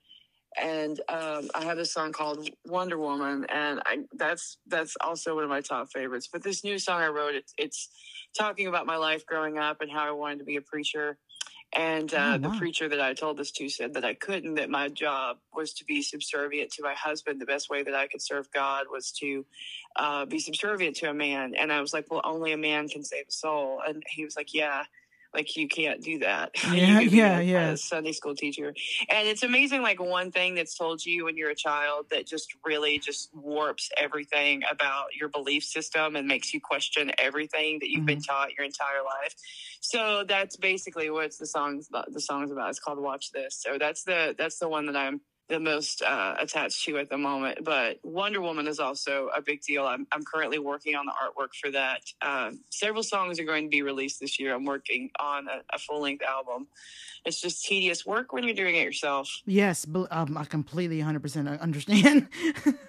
and 0.56 1.00
um, 1.08 1.48
I 1.54 1.64
have 1.64 1.78
a 1.78 1.84
song 1.84 2.12
called 2.12 2.48
Wonder 2.66 2.98
Woman, 2.98 3.46
and 3.48 3.80
I, 3.86 3.98
that's 4.12 4.58
that's 4.66 4.96
also 5.00 5.34
one 5.34 5.44
of 5.44 5.50
my 5.50 5.60
top 5.60 5.90
favorites. 5.92 6.28
But 6.32 6.42
this 6.42 6.64
new 6.64 6.78
song 6.78 7.00
I 7.00 7.08
wrote, 7.08 7.34
it's 7.34 7.54
it's 7.56 7.88
talking 8.36 8.66
about 8.66 8.86
my 8.86 8.96
life 8.96 9.26
growing 9.26 9.58
up 9.58 9.80
and 9.80 9.90
how 9.90 10.06
I 10.06 10.12
wanted 10.12 10.38
to 10.40 10.44
be 10.44 10.56
a 10.56 10.62
preacher. 10.62 11.18
And 11.72 12.12
uh, 12.12 12.32
Oh, 12.34 12.38
the 12.38 12.48
preacher 12.58 12.88
that 12.88 13.00
I 13.00 13.14
told 13.14 13.36
this 13.36 13.52
to 13.52 13.68
said 13.68 13.94
that 13.94 14.04
I 14.04 14.14
couldn't, 14.14 14.54
that 14.56 14.70
my 14.70 14.88
job 14.88 15.38
was 15.54 15.72
to 15.74 15.84
be 15.84 16.02
subservient 16.02 16.72
to 16.72 16.82
my 16.82 16.94
husband. 16.94 17.40
The 17.40 17.46
best 17.46 17.70
way 17.70 17.84
that 17.84 17.94
I 17.94 18.08
could 18.08 18.22
serve 18.22 18.50
God 18.52 18.86
was 18.90 19.12
to 19.20 19.46
uh, 19.94 20.26
be 20.26 20.40
subservient 20.40 20.96
to 20.96 21.10
a 21.10 21.14
man. 21.14 21.54
And 21.54 21.72
I 21.72 21.80
was 21.80 21.92
like, 21.92 22.06
well, 22.10 22.22
only 22.24 22.52
a 22.52 22.56
man 22.56 22.88
can 22.88 23.04
save 23.04 23.26
a 23.28 23.32
soul. 23.32 23.80
And 23.86 24.02
he 24.08 24.24
was 24.24 24.34
like, 24.36 24.52
yeah, 24.52 24.82
like 25.34 25.56
you 25.56 25.68
can't 25.68 26.02
do 26.02 26.20
that. 26.20 26.50
Yeah, 26.70 27.00
yeah, 27.00 27.40
yeah. 27.40 27.74
Sunday 27.74 28.12
school 28.12 28.34
teacher. 28.34 28.72
And 29.10 29.28
it's 29.28 29.42
amazing, 29.42 29.82
like 29.82 30.00
one 30.00 30.30
thing 30.30 30.54
that's 30.54 30.76
told 30.76 31.04
you 31.04 31.24
when 31.24 31.36
you're 31.36 31.50
a 31.50 31.54
child 31.54 32.06
that 32.10 32.26
just 32.26 32.54
really 32.64 32.98
just 32.98 33.28
warps 33.34 33.90
everything 33.98 34.62
about 34.70 35.06
your 35.18 35.28
belief 35.28 35.64
system 35.64 36.16
and 36.16 36.28
makes 36.28 36.54
you 36.54 36.60
question 36.60 37.10
everything 37.18 37.80
that 37.80 37.90
you've 37.90 38.06
been 38.06 38.18
mm-hmm. 38.18 38.32
taught 38.32 38.52
your 38.56 38.64
entire 38.64 39.02
life. 39.04 39.34
So 39.80 40.24
that's 40.26 40.56
basically 40.56 41.10
what 41.10 41.36
the 41.38 41.46
songs 41.46 41.88
the 41.88 42.20
song's 42.20 42.52
about. 42.52 42.70
It's 42.70 42.78
called 42.78 42.98
Watch 42.98 43.32
This. 43.32 43.60
So 43.60 43.78
that's 43.78 44.04
the 44.04 44.34
that's 44.38 44.58
the 44.58 44.68
one 44.68 44.86
that 44.86 44.96
I'm 44.96 45.20
the 45.50 45.60
most 45.60 46.00
uh, 46.00 46.36
attached 46.38 46.84
to 46.84 46.96
at 46.98 47.10
the 47.10 47.18
moment. 47.18 47.64
But 47.64 47.98
Wonder 48.02 48.40
Woman 48.40 48.66
is 48.66 48.78
also 48.78 49.28
a 49.36 49.42
big 49.42 49.60
deal. 49.60 49.84
I'm, 49.84 50.06
I'm 50.12 50.24
currently 50.24 50.58
working 50.58 50.94
on 50.94 51.04
the 51.06 51.12
artwork 51.12 51.54
for 51.60 51.70
that. 51.72 52.00
Uh, 52.22 52.52
several 52.70 53.02
songs 53.02 53.38
are 53.38 53.44
going 53.44 53.64
to 53.64 53.68
be 53.70 53.82
released 53.82 54.20
this 54.20 54.38
year. 54.38 54.54
I'm 54.54 54.64
working 54.64 55.10
on 55.20 55.48
a, 55.48 55.62
a 55.74 55.78
full 55.78 56.00
length 56.02 56.24
album. 56.24 56.68
It's 57.26 57.40
just 57.40 57.64
tedious 57.66 58.06
work 58.06 58.32
when 58.32 58.44
you're 58.44 58.54
doing 58.54 58.76
it 58.76 58.84
yourself. 58.84 59.42
Yes, 59.44 59.86
um, 60.10 60.38
I 60.38 60.44
completely 60.44 61.00
100% 61.00 61.60
understand. 61.60 62.28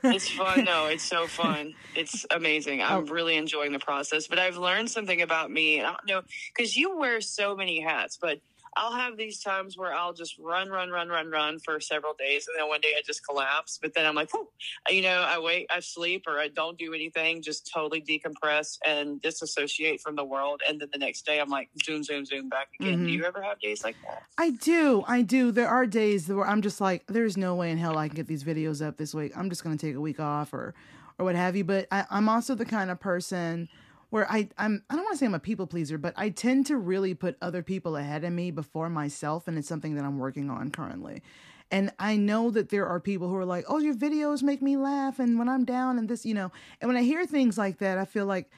It's 0.04 0.30
fun. 0.30 0.64
no, 0.66 0.86
it's 0.86 1.04
so 1.04 1.28
fun. 1.28 1.74
It's 1.96 2.26
amazing. 2.32 2.82
I'm 2.82 3.08
really 3.08 3.36
enjoying 3.36 3.74
the 3.74 3.80
process. 3.80 4.28
But 4.28 4.40
I've 4.40 4.58
learned 4.58 4.90
something 4.90 5.22
about 5.22 5.52
me. 5.52 5.82
I 5.82 5.88
don't 5.88 6.08
know, 6.08 6.22
because 6.56 6.78
you 6.78 6.98
wear 6.98 7.20
so 7.20 7.56
many 7.56 7.82
hats, 7.82 8.18
but 8.22 8.40
I'll 8.78 8.94
have 8.94 9.18
these 9.18 9.42
times 9.42 9.78
where 9.78 9.94
I'll 9.94 10.14
just 10.14 10.38
run, 10.40 10.70
run, 10.70 10.90
run, 10.90 11.10
run, 11.10 11.30
run 11.30 11.60
for 11.60 11.80
several 11.80 12.14
days, 12.14 12.48
and 12.48 12.56
then 12.58 12.70
one 12.70 12.80
day 12.82 12.94
I 12.98 13.02
just 13.06 13.26
collapse. 13.26 13.78
But 13.82 13.94
then 13.94 14.06
I'm 14.06 14.16
like, 14.16 14.32
Whew. 14.32 14.48
you 14.90 15.02
know, 15.02 15.26
I 15.28 15.40
wait, 15.40 15.68
I 15.70 15.80
sleep, 15.82 16.24
or 16.28 16.40
I 16.40 16.48
don't 16.48 16.78
do 16.78 16.94
anything, 16.94 17.42
just 17.42 17.70
totally 17.72 18.02
decompress 18.02 18.78
and 18.86 19.22
disassociate 19.22 20.00
from 20.02 20.16
the 20.16 20.24
world. 20.24 20.62
And 20.68 20.80
then 20.80 20.90
the 20.92 21.00
next 21.00 21.26
day, 21.26 21.40
I'm 21.40 21.50
like, 21.50 21.70
zoom, 21.84 22.04
zoom, 22.04 22.26
zoom, 22.26 22.50
back 22.50 22.70
again. 22.80 22.92
Do 22.92 22.98
mm-hmm. 23.00 23.10
you 23.10 23.26
ever 23.26 23.42
have 23.42 23.60
days 23.60 23.84
like 23.84 23.96
that? 24.08 24.24
I 24.38 24.52
do. 24.52 25.04
I 25.08 25.22
do. 25.22 25.52
There 25.52 25.68
are 25.68 25.86
days 25.86 26.30
where 26.30 26.48
I'm 26.48 26.62
just 26.62 26.80
like, 26.80 27.06
there's 27.08 27.36
no 27.38 27.56
way 27.56 27.72
in 27.72 27.78
hell 27.78 27.98
I 27.98 28.08
can 28.08 28.16
get 28.16 28.28
these 28.28 28.44
videos 28.44 28.86
up 28.86 28.98
this 28.98 29.14
week. 29.14 29.36
I'm 29.36 29.50
just 29.50 29.64
going 29.64 29.78
to 29.78 29.86
take 29.86 29.96
a 29.96 30.02
week 30.02 30.20
off 30.20 30.54
or, 30.54 30.74
or 31.20 31.26
what 31.26 31.36
have 31.36 31.56
you. 31.56 31.66
But 31.66 31.88
I, 31.92 32.06
I'm 32.10 32.30
also 32.30 32.56
the 32.56 32.66
kind 32.66 32.90
of 32.90 33.00
person 33.00 33.68
where 34.12 34.32
I, 34.32 34.50
I'm, 34.58 34.84
I 34.90 34.96
don't 34.96 35.04
want 35.04 35.16
to 35.16 35.18
say 35.18 35.26
I'm 35.26 35.34
a 35.34 35.40
people 35.40 35.66
pleaser, 35.66 35.98
but 35.98 36.14
I 36.16 36.30
tend 36.30 36.68
to 36.68 36.78
really 36.78 37.14
put 37.16 37.38
other 37.42 37.64
people 37.64 37.98
ahead 37.98 38.24
of 38.24 38.32
me 38.32 38.52
before 38.52 38.90
myself. 38.90 39.48
And 39.48 39.58
it's 39.58 39.68
something 39.68 39.96
that 39.96 40.06
I'm 40.06 40.20
working 40.20 40.50
on 40.50 40.70
currently. 40.70 41.24
And 41.72 41.92
I 41.98 42.18
know 42.18 42.52
that 42.52 42.70
there 42.70 42.86
are 42.86 43.00
people 43.00 43.30
who 43.30 43.36
are 43.38 43.46
like, 43.46 43.66
oh, 43.68 43.80
your 43.80 43.96
videos 43.96 44.44
make 44.44 44.62
me 44.62 44.78
laugh. 44.78 45.18
And 45.18 45.40
when 45.40 45.50
I'm 45.50 45.66
down 45.66 45.98
and 45.98 46.10
this, 46.10 46.26
you 46.26 46.34
know, 46.34 46.52
and 46.80 46.90
when 46.90 46.98
I 46.98 47.04
hear 47.04 47.26
things 47.26 47.58
like 47.58 47.80
that, 47.80 47.98
I 47.98 48.06
feel 48.06 48.26
like, 48.26 48.52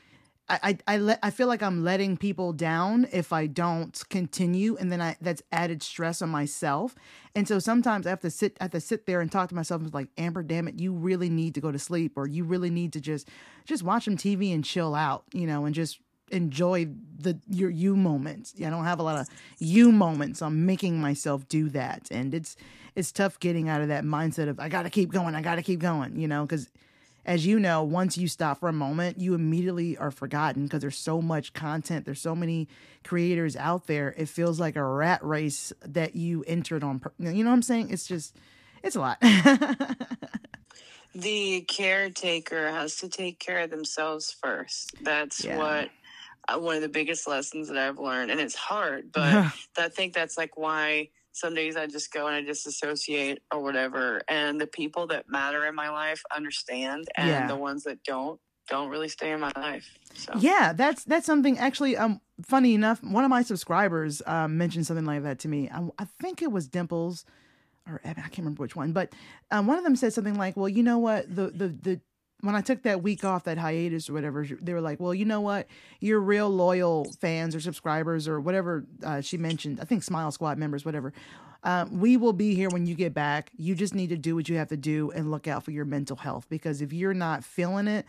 I 0.62 0.78
I 0.88 0.98
let, 0.98 1.20
I 1.24 1.30
feel 1.30 1.48
like 1.48 1.64
I'm 1.64 1.84
letting 1.84 2.18
people 2.18 2.54
down 2.54 3.08
if 3.12 3.34
I 3.34 3.48
don't 3.48 4.02
continue, 4.10 4.76
and 4.78 4.92
then 4.92 5.02
I 5.02 5.16
that's 5.22 5.42
added 5.52 5.82
stress 5.82 6.22
on 6.22 6.30
myself. 6.30 6.96
And 7.36 7.48
so 7.48 7.60
sometimes 7.60 8.06
I 8.06 8.10
have 8.10 8.22
to 8.22 8.30
sit 8.30 8.58
I 8.60 8.66
have 8.66 8.72
to 8.72 8.82
sit 8.82 9.06
there 9.06 9.22
and 9.22 9.32
talk 9.32 9.50
to 9.50 9.56
myself 9.56 9.82
and 9.82 9.94
like, 9.94 10.10
Amber, 10.18 10.44
damn 10.44 10.68
it, 10.68 10.80
you 10.80 10.94
really 10.94 11.30
need 11.30 11.56
to 11.56 11.62
go 11.62 11.72
to 11.72 11.80
sleep, 11.80 12.14
or 12.16 12.28
you 12.28 12.44
really 12.44 12.70
need 12.70 12.94
to 12.94 13.02
just 13.02 13.30
just 13.66 13.84
watch 13.84 14.06
some 14.06 14.18
TV 14.18 14.54
and 14.54 14.64
chill 14.64 14.96
out, 14.96 15.24
you 15.34 15.48
know, 15.48 15.66
and 15.66 15.74
just 15.74 16.00
enjoy 16.32 16.88
the 17.18 17.40
your 17.48 17.70
you 17.70 17.96
moments. 17.96 18.54
I 18.58 18.70
don't 18.70 18.86
have 18.86 19.00
a 19.00 19.04
lot 19.04 19.20
of 19.20 19.28
you 19.60 19.92
moments. 19.92 20.40
So 20.40 20.48
I'm 20.48 20.66
making 20.66 21.00
myself 21.00 21.48
do 21.48 21.70
that, 21.70 22.08
and 22.12 22.34
it's 22.34 22.56
it's 22.96 23.12
tough 23.12 23.40
getting 23.40 23.70
out 23.70 23.82
of 23.82 23.88
that 23.88 24.04
mindset 24.04 24.50
of 24.50 24.60
I 24.60 24.70
got 24.70 24.84
to 24.84 24.90
keep 24.90 25.12
going, 25.12 25.36
I 25.36 25.42
got 25.42 25.56
to 25.56 25.64
keep 25.64 25.80
going, 25.80 26.20
you 26.20 26.28
know, 26.28 26.46
because 26.46 26.70
as 27.26 27.46
you 27.46 27.60
know, 27.60 27.84
once 27.84 28.18
you 28.18 28.28
stop 28.28 28.60
for 28.60 28.68
a 28.70 28.74
moment, 28.74 29.20
you 29.20 29.34
immediately 29.34 29.98
are 29.98 30.12
forgotten 30.12 30.64
because 30.64 30.82
there's 30.82 30.98
so 30.98 31.22
much 31.22 31.54
content. 31.54 32.06
There's 32.06 32.22
so 32.22 32.36
many 32.36 32.68
creators 33.04 33.56
out 33.56 33.88
there. 33.88 34.14
It 34.18 34.28
feels 34.28 34.60
like 34.60 34.76
a 34.76 34.84
rat 34.84 35.24
race 35.24 35.72
that 35.86 36.16
you 36.16 36.44
entered 36.48 36.84
on. 36.84 37.02
You 37.20 37.44
know 37.44 37.50
what 37.50 37.56
I'm 37.56 37.62
saying? 37.62 37.92
It's 37.92 38.06
just, 38.08 38.36
it's 38.84 38.96
a 38.96 39.00
lot. 39.00 39.20
the 41.16 41.62
caretaker 41.62 42.70
has 42.72 42.98
to 42.98 43.10
take 43.10 43.40
care 43.40 43.60
of 43.60 43.70
themselves 43.70 44.36
first. 44.42 44.96
That's 45.02 45.44
Yeah. 45.44 45.58
what 45.58 45.90
uh, 46.50 46.60
one 46.60 46.76
of 46.76 46.82
the 46.82 46.90
biggest 46.90 47.26
lessons 47.28 47.70
that 47.70 47.78
I've 47.78 48.00
learned, 48.00 48.30
and 48.32 48.42
it's 48.42 48.56
hard, 48.56 49.12
but 49.14 49.54
I 49.78 49.88
think 49.90 50.14
that's 50.14 50.38
like 50.38 50.58
why 50.58 51.10
some 51.34 51.54
days 51.54 51.76
I 51.76 51.88
just 51.88 52.12
go 52.12 52.28
and 52.28 52.36
I 52.36 52.42
disassociate 52.42 53.42
or 53.52 53.62
whatever. 53.62 54.22
And 54.28 54.62
the 54.62 54.68
people 54.68 55.08
that 55.08 55.26
matter 55.30 55.66
in 55.66 55.76
my 55.76 55.90
life 55.90 56.24
understand, 56.36 57.08
and 57.16 57.30
Yeah. 57.30 57.48
the 57.48 57.58
ones 57.58 57.84
that 57.84 58.04
don't 58.04 58.40
don't 58.70 58.90
really 58.90 59.10
stay 59.10 59.32
in 59.32 59.42
my 59.42 59.52
life. 59.58 59.86
So 60.14 60.34
Yeah, 60.40 60.74
that's 60.74 61.04
that's 61.04 61.26
something 61.26 61.58
actually. 61.58 61.98
Um, 61.98 62.22
funny 62.46 62.74
enough, 62.76 63.04
one 63.04 63.24
of 63.26 63.30
my 63.30 63.42
subscribers 63.42 64.22
um, 64.26 64.58
mentioned 64.58 64.88
something 64.88 65.06
like 65.06 65.24
that 65.24 65.40
to 65.40 65.48
me. 65.48 65.70
I, 65.70 65.90
I 66.00 66.06
think 66.22 66.42
it 66.42 66.52
was 66.52 66.68
Dimples 66.68 67.26
or 67.88 68.00
Evan. 68.04 68.24
I 68.24 68.28
can't 68.28 68.40
remember 68.40 68.62
which 68.62 68.76
one, 68.76 68.94
but 68.94 69.14
um, 69.52 69.68
one 69.68 69.78
of 69.78 69.84
them 69.84 69.96
said 69.96 70.14
something 70.14 70.36
like, 70.36 70.56
"Well, 70.56 70.70
you 70.70 70.84
know 70.84 71.00
what? 71.00 71.34
The 71.36 71.50
the 71.50 71.68
the 71.68 72.02
when 72.44 72.56
I 72.56 72.62
took 72.62 72.84
that 72.84 73.02
week 73.02 73.24
off, 73.24 73.46
that 73.46 73.58
hiatus 73.58 74.10
or 74.10 74.14
whatever, 74.14 74.46
they 74.62 74.74
were 74.74 74.82
like, 74.82 75.00
well, 75.00 75.14
you 75.14 75.24
know 75.24 75.40
what? 75.40 75.68
Your 76.02 76.20
real 76.20 76.50
loyal 76.50 77.10
fans 77.22 77.56
or 77.56 77.62
subscribers 77.62 78.28
or 78.28 78.42
whatever 78.42 78.86
uh, 79.02 79.22
she 79.22 79.38
mentioned. 79.38 79.80
I 79.82 79.86
think 79.86 80.04
Smile 80.04 80.30
Squad 80.32 80.58
members, 80.58 80.84
whatever. 80.84 81.14
Um, 81.64 82.02
we 82.02 82.18
will 82.18 82.34
be 82.34 82.54
here 82.54 82.68
when 82.70 82.86
you 82.86 82.96
get 82.96 83.14
back. 83.14 83.50
You 83.58 83.76
just 83.76 83.96
need 83.96 84.10
to 84.10 84.18
do 84.18 84.36
what 84.36 84.50
you 84.50 84.58
have 84.58 84.68
to 84.68 84.78
do 84.78 85.10
and 85.12 85.32
look 85.32 85.48
out 85.48 85.64
for 85.64 85.72
your 85.72 85.86
mental 85.86 86.18
health 86.18 86.48
because 86.50 86.82
if 86.82 86.92
you're 86.92 87.14
not 87.14 87.44
feeling 87.44 87.88
it." 87.88 88.06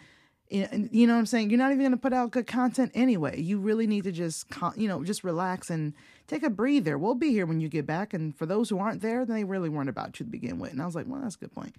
You 0.50 1.06
know- 1.06 1.14
what 1.14 1.18
I'm 1.20 1.26
saying? 1.26 1.50
You're 1.50 1.58
not 1.58 1.70
even 1.72 1.80
going 1.80 1.90
to 1.92 1.96
put 1.96 2.12
out 2.12 2.30
good 2.30 2.46
content 2.46 2.92
anyway. 2.94 3.40
You 3.40 3.58
really 3.58 3.86
need 3.86 4.04
to 4.04 4.12
just, 4.12 4.46
you 4.76 4.88
know, 4.88 5.02
just 5.04 5.24
relax 5.24 5.70
and 5.70 5.94
take 6.26 6.42
a 6.42 6.50
breather. 6.50 6.96
We'll 6.98 7.14
be 7.14 7.30
here 7.30 7.46
when 7.46 7.60
you 7.60 7.68
get 7.68 7.86
back. 7.86 8.14
And 8.14 8.36
for 8.36 8.46
those 8.46 8.68
who 8.70 8.78
aren't 8.78 9.02
there, 9.02 9.24
then 9.24 9.36
they 9.36 9.44
really 9.44 9.68
weren't 9.68 9.88
about 9.88 10.18
you 10.20 10.26
to 10.26 10.30
begin 10.30 10.58
with. 10.58 10.72
And 10.72 10.80
I 10.82 10.86
was 10.86 10.94
like, 10.94 11.06
well, 11.08 11.20
that's 11.22 11.36
a 11.36 11.38
good 11.38 11.54
point. 11.54 11.74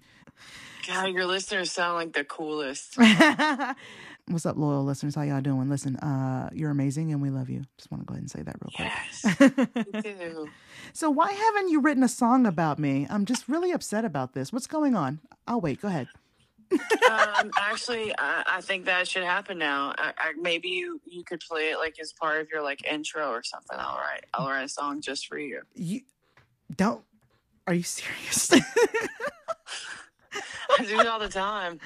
God, 0.86 1.06
your 1.12 1.26
listeners 1.26 1.72
sound 1.72 1.96
like 1.96 2.12
the 2.12 2.22
coolest. 2.24 2.96
What's 4.28 4.44
up, 4.44 4.56
loyal 4.56 4.84
listeners? 4.84 5.14
How 5.14 5.22
y'all 5.22 5.40
doing? 5.40 5.68
Listen, 5.68 5.96
uh, 5.96 6.50
you're 6.52 6.70
amazing 6.70 7.12
and 7.12 7.22
we 7.22 7.30
love 7.30 7.48
you. 7.48 7.62
Just 7.78 7.90
want 7.92 8.02
to 8.02 8.06
go 8.06 8.12
ahead 8.14 8.22
and 8.22 8.30
say 8.30 8.42
that 8.42 8.56
real 8.60 8.72
quick. 8.74 10.04
Yes. 10.04 10.46
So 10.92 11.10
why 11.10 11.30
haven't 11.30 11.68
you 11.68 11.80
written 11.80 12.02
a 12.02 12.08
song 12.08 12.46
about 12.46 12.78
me? 12.78 13.06
I'm 13.10 13.24
just 13.26 13.48
really 13.48 13.70
upset 13.72 14.04
about 14.04 14.32
this. 14.32 14.52
What's 14.52 14.66
going 14.66 14.94
on? 14.94 15.20
I'll 15.46 15.60
wait. 15.60 15.80
Go 15.82 15.88
ahead. 15.88 16.08
Um, 16.72 17.50
actually, 17.58 18.12
I, 18.18 18.42
I 18.46 18.60
think 18.60 18.86
that 18.86 19.08
should 19.08 19.22
happen 19.24 19.58
now. 19.58 19.94
I, 19.96 20.12
I, 20.18 20.32
maybe 20.40 20.68
you 20.68 21.00
you 21.04 21.24
could 21.24 21.40
play 21.40 21.70
it 21.70 21.78
like 21.78 21.96
as 22.00 22.12
part 22.12 22.40
of 22.40 22.48
your 22.52 22.62
like 22.62 22.84
intro 22.86 23.30
or 23.30 23.42
something. 23.42 23.78
All 23.78 23.98
right, 23.98 24.24
I'll 24.34 24.48
write 24.48 24.64
a 24.64 24.68
song 24.68 25.00
just 25.00 25.26
for 25.26 25.38
you. 25.38 25.62
You 25.74 26.02
don't. 26.74 27.02
Are 27.66 27.74
you 27.74 27.82
serious? 27.82 28.52
I 30.78 30.84
do 30.84 31.00
it 31.00 31.06
all 31.06 31.18
the 31.18 31.28
time. 31.28 31.80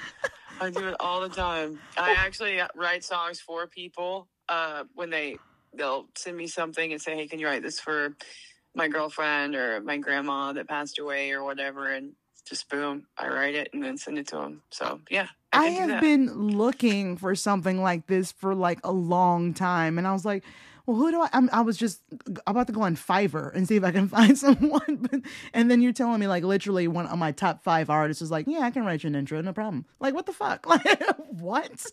I 0.59 0.69
do 0.69 0.87
it 0.87 0.95
all 0.99 1.21
the 1.21 1.29
time. 1.29 1.79
I 1.97 2.11
actually 2.17 2.61
write 2.75 3.03
songs 3.03 3.39
for 3.39 3.65
people 3.67 4.27
uh, 4.47 4.83
when 4.93 5.09
they 5.09 5.37
they'll 5.73 6.07
send 6.15 6.37
me 6.37 6.47
something 6.47 6.91
and 6.91 7.01
say, 7.01 7.15
"Hey, 7.15 7.27
can 7.27 7.39
you 7.39 7.47
write 7.47 7.63
this 7.63 7.79
for 7.79 8.15
my 8.75 8.87
girlfriend 8.87 9.55
or 9.55 9.81
my 9.81 9.97
grandma 9.97 10.53
that 10.53 10.67
passed 10.67 10.99
away 10.99 11.31
or 11.31 11.43
whatever?" 11.43 11.91
And 11.91 12.13
just 12.45 12.69
boom, 12.69 13.07
I 13.17 13.27
write 13.27 13.55
it 13.55 13.69
and 13.73 13.83
then 13.83 13.97
send 13.97 14.17
it 14.17 14.27
to 14.27 14.37
them. 14.37 14.61
So 14.71 14.99
yeah, 15.09 15.27
I 15.53 15.65
I, 15.65 15.69
have 15.69 16.01
been 16.01 16.33
looking 16.33 17.17
for 17.17 17.35
something 17.35 17.81
like 17.81 18.07
this 18.07 18.31
for 18.31 18.55
like 18.55 18.79
a 18.83 18.91
long 18.91 19.53
time, 19.53 19.97
and 19.97 20.07
I 20.07 20.13
was 20.13 20.25
like, 20.25 20.43
"Well, 20.85 20.97
who 20.97 21.11
do 21.11 21.21
I?" 21.21 21.29
I'm, 21.33 21.49
I 21.51 21.61
was 21.61 21.77
just 21.77 22.01
about 22.47 22.67
to 22.67 22.73
go 22.73 22.81
on 22.81 22.95
Fiverr 22.95 23.53
and 23.53 23.67
see 23.67 23.75
if 23.75 23.83
I 23.83 23.91
can 23.91 24.07
find 24.09 24.37
someone, 24.37 25.07
but, 25.09 25.21
and 25.53 25.69
then 25.69 25.81
you're 25.81 25.93
telling 25.93 26.19
me 26.19 26.27
like 26.27 26.43
literally 26.43 26.87
one 26.87 27.05
of 27.07 27.17
my 27.17 27.31
top 27.31 27.63
five 27.63 27.89
artists 27.89 28.21
is 28.21 28.31
like, 28.31 28.47
"Yeah, 28.47 28.61
I 28.61 28.71
can 28.71 28.85
write 28.85 29.03
you 29.03 29.07
an 29.07 29.15
intro, 29.15 29.41
no 29.41 29.53
problem." 29.53 29.85
Like, 29.99 30.13
what 30.13 30.25
the 30.25 30.33
fuck? 30.33 30.65
Like, 30.71 31.03
what? 31.29 31.85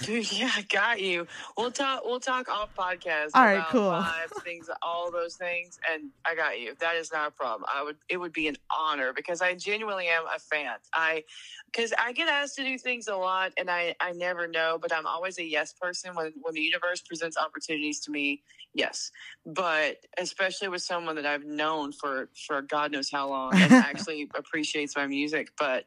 Dude, 0.00 0.32
yeah, 0.38 0.50
I 0.54 0.62
got 0.62 1.00
you. 1.00 1.26
We'll 1.56 1.70
talk. 1.70 2.02
We'll 2.04 2.20
talk 2.20 2.48
off 2.48 2.74
podcast. 2.74 3.30
All 3.34 3.44
right, 3.44 3.54
about 3.54 3.70
cool. 3.70 3.90
Vibes, 3.90 4.42
things, 4.42 4.70
all 4.80 5.10
those 5.10 5.36
things, 5.36 5.78
and 5.90 6.10
I 6.24 6.34
got 6.34 6.58
you. 6.58 6.74
That 6.80 6.96
is 6.96 7.12
not 7.12 7.28
a 7.28 7.30
problem. 7.30 7.68
I 7.72 7.82
would. 7.82 7.96
It 8.08 8.16
would 8.16 8.32
be 8.32 8.48
an 8.48 8.56
honor 8.74 9.12
because 9.12 9.42
I 9.42 9.54
genuinely 9.54 10.08
am 10.08 10.24
a 10.34 10.38
fan. 10.38 10.76
I, 10.94 11.24
because 11.66 11.92
I 11.98 12.12
get 12.12 12.28
asked 12.28 12.56
to 12.56 12.64
do 12.64 12.78
things 12.78 13.08
a 13.08 13.16
lot, 13.16 13.52
and 13.58 13.70
I 13.70 13.94
I 14.00 14.12
never 14.12 14.48
know, 14.48 14.78
but 14.80 14.92
I'm 14.94 15.06
always 15.06 15.38
a 15.38 15.44
yes 15.44 15.74
person 15.74 16.14
when 16.14 16.32
when 16.40 16.54
the 16.54 16.62
universe 16.62 17.02
presents 17.02 17.36
opportunities 17.36 18.00
to 18.00 18.10
me. 18.10 18.42
Yes, 18.74 19.10
but 19.44 19.98
especially 20.16 20.68
with 20.68 20.82
someone 20.82 21.16
that 21.16 21.26
I've 21.26 21.44
known 21.44 21.92
for 21.92 22.30
for 22.46 22.62
God 22.62 22.92
knows 22.92 23.10
how 23.10 23.28
long 23.28 23.54
and 23.54 23.72
actually 23.72 24.30
appreciates 24.34 24.96
my 24.96 25.06
music, 25.06 25.50
but 25.58 25.84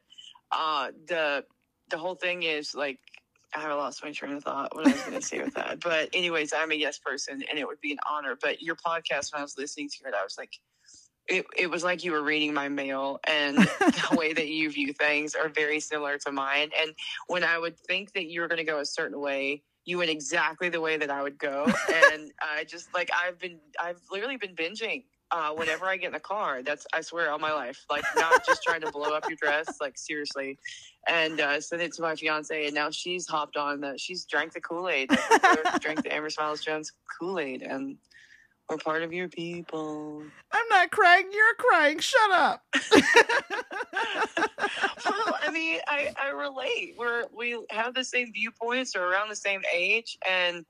uh 0.52 0.92
the 1.08 1.44
the 1.88 1.98
whole 1.98 2.14
thing 2.14 2.42
is 2.42 2.74
like 2.74 2.98
I 3.56 3.60
have 3.60 3.70
a 3.70 3.76
lost 3.76 4.04
my 4.04 4.12
train 4.12 4.34
of 4.34 4.44
thought. 4.44 4.74
What 4.76 4.86
I 4.86 4.92
was 4.92 5.00
going 5.00 5.18
to 5.18 5.26
say 5.26 5.42
with 5.42 5.54
that, 5.54 5.80
but 5.84 6.10
anyways, 6.12 6.52
I'm 6.52 6.70
a 6.70 6.74
yes 6.74 6.98
person, 6.98 7.42
and 7.48 7.58
it 7.58 7.66
would 7.66 7.80
be 7.80 7.92
an 7.92 7.98
honor. 8.08 8.36
But 8.40 8.60
your 8.60 8.76
podcast, 8.76 9.32
when 9.32 9.40
I 9.40 9.42
was 9.42 9.56
listening 9.56 9.88
to 9.88 10.08
it, 10.08 10.14
I 10.14 10.22
was 10.22 10.36
like, 10.36 10.52
it 11.26 11.46
it 11.56 11.70
was 11.70 11.82
like 11.82 12.04
you 12.04 12.12
were 12.12 12.22
reading 12.22 12.52
my 12.52 12.68
mail, 12.68 13.18
and 13.26 13.56
the 13.56 14.08
way 14.16 14.34
that 14.34 14.48
you 14.48 14.70
view 14.70 14.92
things 14.92 15.34
are 15.34 15.48
very 15.48 15.80
similar 15.80 16.18
to 16.18 16.32
mine. 16.32 16.70
And 16.80 16.92
when 17.28 17.44
I 17.44 17.58
would 17.58 17.78
think 17.78 18.12
that 18.12 18.26
you 18.26 18.42
were 18.42 18.48
going 18.48 18.58
to 18.58 18.64
go 18.64 18.80
a 18.80 18.86
certain 18.86 19.20
way. 19.20 19.62
You 19.88 19.98
went 19.98 20.10
exactly 20.10 20.68
the 20.68 20.80
way 20.80 20.96
that 20.96 21.10
I 21.10 21.22
would 21.22 21.38
go, 21.38 21.64
and 22.12 22.32
I 22.42 22.64
just 22.64 22.92
like 22.92 23.08
I've 23.14 23.38
been, 23.38 23.60
I've 23.78 24.00
literally 24.10 24.36
been 24.36 24.56
binging 24.56 25.04
uh, 25.30 25.50
whenever 25.50 25.86
I 25.86 25.96
get 25.96 26.08
in 26.08 26.12
the 26.12 26.20
car. 26.20 26.62
That's 26.62 26.86
I 26.92 27.00
swear 27.00 27.30
all 27.30 27.38
my 27.38 27.52
life, 27.52 27.84
like 27.90 28.04
not 28.16 28.46
just 28.46 28.62
trying 28.62 28.80
to 28.82 28.90
blow 28.90 29.14
up 29.14 29.28
your 29.28 29.36
dress, 29.36 29.76
like 29.80 29.98
seriously 29.98 30.58
and 31.06 31.40
uh, 31.40 31.60
sent 31.60 31.82
it 31.82 31.92
to 31.94 32.02
my 32.02 32.14
fiance, 32.14 32.66
and 32.66 32.74
now 32.74 32.90
she's 32.90 33.26
hopped 33.26 33.56
on 33.56 33.80
that. 33.80 34.00
She's 34.00 34.24
drank 34.24 34.52
the 34.52 34.60
Kool 34.60 34.88
Aid, 34.88 35.08
drank 35.80 36.02
the 36.02 36.12
Amber 36.12 36.30
Smiles 36.30 36.60
Jones 36.62 36.92
Kool 37.18 37.38
Aid, 37.38 37.62
and 37.62 37.96
we're 38.68 38.78
part 38.78 39.02
of 39.02 39.12
your 39.12 39.28
people. 39.28 40.24
I'm 40.50 40.68
not 40.68 40.90
crying. 40.90 41.26
You're 41.32 41.54
crying. 41.56 42.00
Shut 42.00 42.30
up. 42.32 42.64
well, 42.92 42.98
I 45.40 45.50
mean, 45.52 45.78
I, 45.86 46.12
I 46.20 46.30
relate. 46.30 46.96
We're 46.98 47.24
we 47.36 47.56
have 47.70 47.94
the 47.94 48.04
same 48.04 48.32
viewpoints, 48.32 48.96
or 48.96 49.04
around 49.04 49.28
the 49.28 49.36
same 49.36 49.62
age, 49.72 50.18
and 50.28 50.64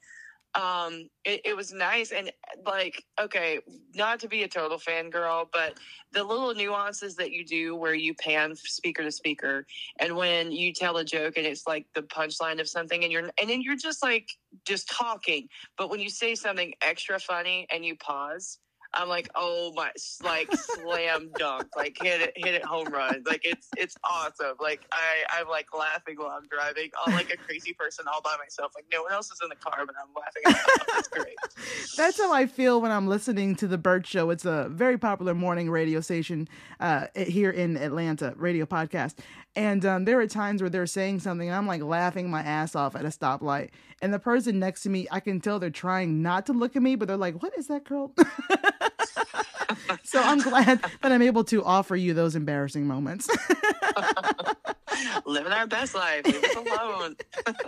um, 0.56 1.08
it, 1.24 1.42
it 1.44 1.56
was 1.56 1.72
nice. 1.72 2.12
And 2.12 2.32
like, 2.64 3.04
okay, 3.20 3.60
not 3.94 4.18
to 4.20 4.28
be 4.28 4.42
a 4.42 4.48
total 4.48 4.78
fangirl, 4.78 5.46
but 5.52 5.74
the 6.12 6.24
little 6.24 6.54
nuances 6.54 7.14
that 7.16 7.30
you 7.30 7.44
do, 7.44 7.76
where 7.76 7.94
you 7.94 8.14
pan 8.14 8.56
speaker 8.56 9.02
to 9.02 9.12
speaker, 9.12 9.66
and 10.00 10.16
when 10.16 10.50
you 10.50 10.72
tell 10.72 10.96
a 10.96 11.04
joke, 11.04 11.34
and 11.36 11.46
it's 11.46 11.66
like 11.66 11.86
the 11.94 12.02
punchline 12.02 12.60
of 12.60 12.68
something, 12.68 13.04
and 13.04 13.12
you're 13.12 13.30
and 13.40 13.50
then 13.50 13.60
you're 13.60 13.76
just 13.76 14.02
like 14.02 14.28
just 14.64 14.88
talking, 14.88 15.48
but 15.76 15.90
when 15.90 16.00
you 16.00 16.08
say 16.08 16.34
something 16.34 16.72
extra 16.80 17.18
funny 17.18 17.66
and 17.70 17.84
you 17.84 17.96
pause. 17.96 18.58
I'm 18.94 19.08
like, 19.08 19.28
oh 19.34 19.72
my, 19.74 19.90
like 20.22 20.52
slam 20.54 21.30
dunk, 21.38 21.68
like 21.76 21.96
hit 22.00 22.20
it, 22.20 22.32
hit 22.36 22.54
it 22.54 22.64
home 22.64 22.88
run. 22.88 23.22
Like 23.26 23.42
it's 23.44 23.68
it's 23.76 23.96
awesome. 24.04 24.56
Like 24.60 24.86
I 24.92 25.40
I'm 25.40 25.48
like 25.48 25.66
laughing 25.76 26.16
while 26.18 26.30
I'm 26.30 26.46
driving, 26.48 26.90
all 26.98 27.12
like 27.12 27.32
a 27.32 27.36
crazy 27.36 27.72
person 27.72 28.06
all 28.12 28.22
by 28.22 28.36
myself. 28.38 28.72
Like 28.74 28.86
no 28.92 29.02
one 29.02 29.12
else 29.12 29.30
is 29.30 29.40
in 29.42 29.48
the 29.48 29.56
car, 29.56 29.84
but 29.86 29.94
I'm 30.00 30.12
laughing. 30.14 30.62
It's 30.98 31.08
great. 31.08 31.36
That's 31.96 32.18
how 32.18 32.32
I 32.32 32.46
feel 32.46 32.80
when 32.80 32.90
I'm 32.90 33.06
listening 33.06 33.54
to 33.56 33.66
the 33.66 33.78
Bert 33.78 34.06
Show. 34.06 34.30
It's 34.30 34.44
a 34.44 34.68
very 34.70 34.98
popular 34.98 35.34
morning 35.34 35.70
radio 35.70 36.00
station 36.00 36.48
uh, 36.80 37.06
here 37.16 37.50
in 37.50 37.76
Atlanta, 37.76 38.34
radio 38.36 38.66
podcast. 38.66 39.14
And 39.56 39.86
um, 39.86 40.04
there 40.04 40.20
are 40.20 40.26
times 40.26 40.60
where 40.60 40.68
they're 40.68 40.86
saying 40.86 41.20
something, 41.20 41.48
and 41.48 41.56
I'm 41.56 41.66
like 41.66 41.82
laughing 41.82 42.30
my 42.30 42.42
ass 42.42 42.76
off 42.76 42.94
at 42.94 43.06
a 43.06 43.08
stoplight. 43.08 43.70
And 44.02 44.12
the 44.12 44.18
person 44.18 44.58
next 44.58 44.82
to 44.82 44.90
me, 44.90 45.08
I 45.10 45.18
can 45.20 45.40
tell 45.40 45.58
they're 45.58 45.70
trying 45.70 46.22
not 46.22 46.44
to 46.46 46.52
look 46.52 46.76
at 46.76 46.82
me, 46.82 46.94
but 46.94 47.08
they're 47.08 47.16
like, 47.16 47.42
"What 47.42 47.56
is 47.56 47.66
that 47.68 47.84
girl?" 47.84 48.12
so 50.02 50.20
I'm 50.20 50.38
glad 50.38 50.82
that 51.00 51.10
I'm 51.10 51.22
able 51.22 51.42
to 51.44 51.64
offer 51.64 51.96
you 51.96 52.12
those 52.12 52.36
embarrassing 52.36 52.86
moments. 52.86 53.30
Living 55.26 55.52
our 55.52 55.66
best 55.66 55.94
life. 55.94 56.26
Leave 56.26 56.44
us 56.44 56.56
alone. 56.56 57.16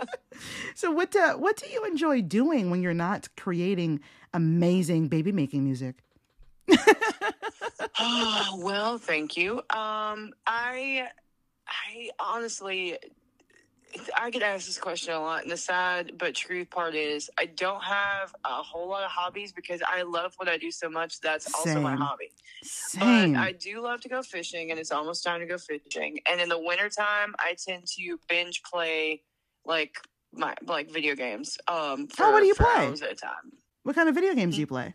so 0.75 0.91
what 0.91 1.15
uh, 1.15 1.33
what 1.33 1.57
do 1.57 1.67
you 1.69 1.85
enjoy 1.85 2.21
doing 2.21 2.69
when 2.69 2.83
you're 2.83 2.93
not 2.93 3.27
creating 3.35 3.99
amazing 4.31 5.07
baby 5.07 5.31
making 5.31 5.63
music? 5.63 6.03
Oh, 7.99 8.59
well, 8.63 8.97
thank 8.97 9.37
you. 9.37 9.57
Um, 9.69 10.33
I, 10.45 11.09
I 11.69 12.09
honestly, 12.19 12.97
I 14.17 14.29
get 14.29 14.41
asked 14.43 14.67
this 14.67 14.77
question 14.77 15.13
a 15.13 15.19
lot, 15.19 15.41
and 15.43 15.51
the 15.51 15.57
sad 15.57 16.13
but 16.17 16.35
truth 16.35 16.69
part 16.69 16.95
is, 16.95 17.29
I 17.39 17.45
don't 17.45 17.83
have 17.83 18.33
a 18.45 18.61
whole 18.61 18.87
lot 18.87 19.03
of 19.03 19.11
hobbies 19.11 19.51
because 19.51 19.81
I 19.87 20.03
love 20.03 20.33
what 20.37 20.47
I 20.47 20.57
do 20.57 20.71
so 20.71 20.89
much. 20.89 21.19
That's 21.21 21.51
also 21.53 21.79
my 21.81 21.95
hobby. 21.95 22.31
Same. 22.63 23.33
But 23.33 23.39
I 23.39 23.51
do 23.53 23.81
love 23.81 24.01
to 24.01 24.09
go 24.09 24.21
fishing, 24.21 24.71
and 24.71 24.79
it's 24.79 24.91
almost 24.91 25.23
time 25.23 25.39
to 25.39 25.45
go 25.45 25.57
fishing. 25.57 26.19
And 26.29 26.39
in 26.41 26.49
the 26.49 26.59
wintertime, 26.59 27.33
I 27.39 27.55
tend 27.65 27.87
to 27.97 28.19
binge 28.27 28.61
play 28.63 29.23
like 29.65 29.95
my 30.33 30.53
like 30.67 30.91
video 30.91 31.15
games. 31.15 31.57
Um, 31.67 32.07
for, 32.07 32.25
Oh, 32.25 32.31
what 32.31 32.41
do 32.41 32.45
you 32.47 32.55
play? 32.55 32.87
at 32.87 33.01
a 33.11 33.15
time. 33.15 33.53
what 33.83 33.95
kind 33.95 34.09
of 34.09 34.15
video 34.15 34.33
games 34.35 34.55
do 34.55 34.61
you 34.61 34.67
play? 34.67 34.93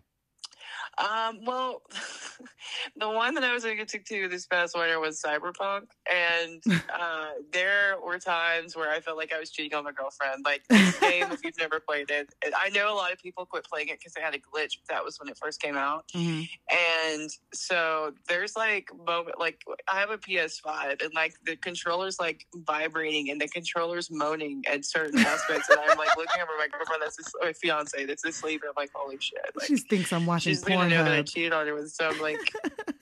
Um, 0.99 1.45
well, 1.45 1.83
the 2.97 3.09
one 3.09 3.35
that 3.35 3.45
I 3.45 3.53
was 3.53 3.65
addicted 3.65 4.07
to 4.07 4.29
this 4.29 4.47
past 4.47 4.77
winter 4.77 5.01
was 5.01 5.21
Cyberpunk, 5.21 5.87
and 6.13 6.63
uh, 6.95 7.29
there 7.53 7.97
were 8.05 8.19
times 8.19 8.77
where 8.77 8.91
I 8.91 9.01
felt 9.01 9.17
like 9.17 9.33
I 9.33 9.39
was 9.39 9.51
cheating 9.51 9.77
on 9.77 9.85
my 9.85 9.93
girlfriend. 9.93 10.45
Like 10.45 10.63
this 10.69 10.99
game, 11.01 11.27
if 11.33 11.45
you've 11.45 11.59
never 11.59 11.81
played 11.81 12.11
it, 12.11 12.33
I 12.57 12.69
know 12.71 12.93
a 12.93 12.97
lot 12.97 13.13
of 13.13 13.19
people 13.19 13.45
quit 13.47 13.65
playing 13.65 13.89
it 13.89 13.99
because 13.99 14.13
they 14.13 14.21
had 14.21 14.35
a 14.35 14.39
glitch. 14.39 14.79
But 14.87 14.95
that 14.95 15.05
was 15.05 15.19
when 15.19 15.29
it 15.29 15.37
first 15.37 15.61
came 15.61 15.77
out, 15.77 16.05
Mhm. 16.15 16.49
and 16.71 17.31
so 17.53 18.13
there's 18.29 18.57
like 18.57 18.89
moment 19.07 19.39
like 19.39 19.63
I 19.93 20.01
have 20.01 20.11
a 20.11 20.19
PS5, 20.19 21.03
and 21.03 21.13
like 21.15 21.35
the 21.45 21.57
controller's 21.57 22.19
like 22.21 22.47
vibrating, 22.55 23.31
and 23.31 23.41
the 23.41 23.49
controller's 23.49 24.11
moaning 24.11 24.63
at 24.71 24.85
certain 24.85 25.19
aspects, 25.19 25.69
and 25.71 25.79
I'm 25.81 25.99
like 25.99 26.17
looking 26.17 26.41
over 26.43 26.53
my 26.59 26.69
girlfriend 26.69 27.03
that's 27.03 27.19
my 27.43 27.53
fiance 27.53 28.05
that's 28.07 28.25
asleep, 28.25 28.63
and 28.63 28.69
I'm 28.71 28.75
like, 28.81 28.91
holy 28.95 29.17
shit, 29.21 29.41
like, 29.57 29.67
She 29.67 29.77
thinks 29.77 30.13
I'm 30.13 30.27
watching 30.27 30.53
she's 30.53 30.63
gonna 30.89 31.05
know 31.05 31.05
that 31.05 31.19
I 31.19 31.23
cheated 31.23 31.53
on 31.53 31.67
her 31.67 31.75
with 31.75 31.91
some 31.91 32.21
like 32.21 32.39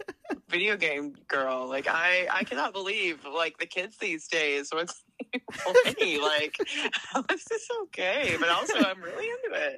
video 0.48 0.76
game 0.76 1.14
girl. 1.28 1.66
Like 1.68 1.86
I, 1.88 2.28
I 2.30 2.44
cannot 2.44 2.72
believe 2.72 3.24
like 3.24 3.58
the 3.58 3.66
kids 3.66 3.96
these 3.98 4.28
days 4.28 4.70
with 4.72 4.92
play. 5.50 6.18
Like 6.18 6.56
how 6.92 7.24
is 7.32 7.44
this 7.44 7.68
okay? 7.84 8.36
But 8.38 8.48
also 8.48 8.78
I'm 8.78 9.00
really 9.00 9.28
into 9.28 9.76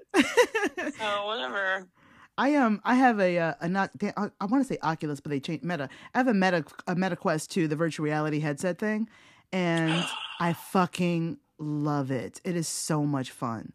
it. 0.77 0.95
So 0.99 1.27
whatever. 1.27 1.89
I 2.37 2.57
um 2.57 2.81
I 2.85 2.95
have 2.97 3.21
a 3.21 3.39
uh, 3.39 3.55
a 3.61 3.69
not 3.69 3.91
I, 4.03 4.31
I 4.41 4.47
want 4.47 4.67
to 4.67 4.73
say 4.73 4.79
Oculus, 4.83 5.21
but 5.21 5.31
they 5.31 5.41
changed 5.41 5.65
Meta. 5.65 5.89
I 6.15 6.19
have 6.19 6.29
a 6.29 6.35
Meta 6.35 6.65
a 6.87 6.95
Meta 6.95 7.17
Quest 7.17 7.51
2, 7.53 7.69
the 7.69 7.77
virtual 7.77 8.05
reality 8.05 8.41
headset 8.41 8.79
thing, 8.79 9.09
and 9.53 10.05
I 10.41 10.53
fucking 10.73 11.39
love 11.59 12.11
it. 12.11 12.41
It 12.45 12.57
is 12.57 12.67
so 12.67 13.05
much 13.05 13.31
fun. 13.31 13.73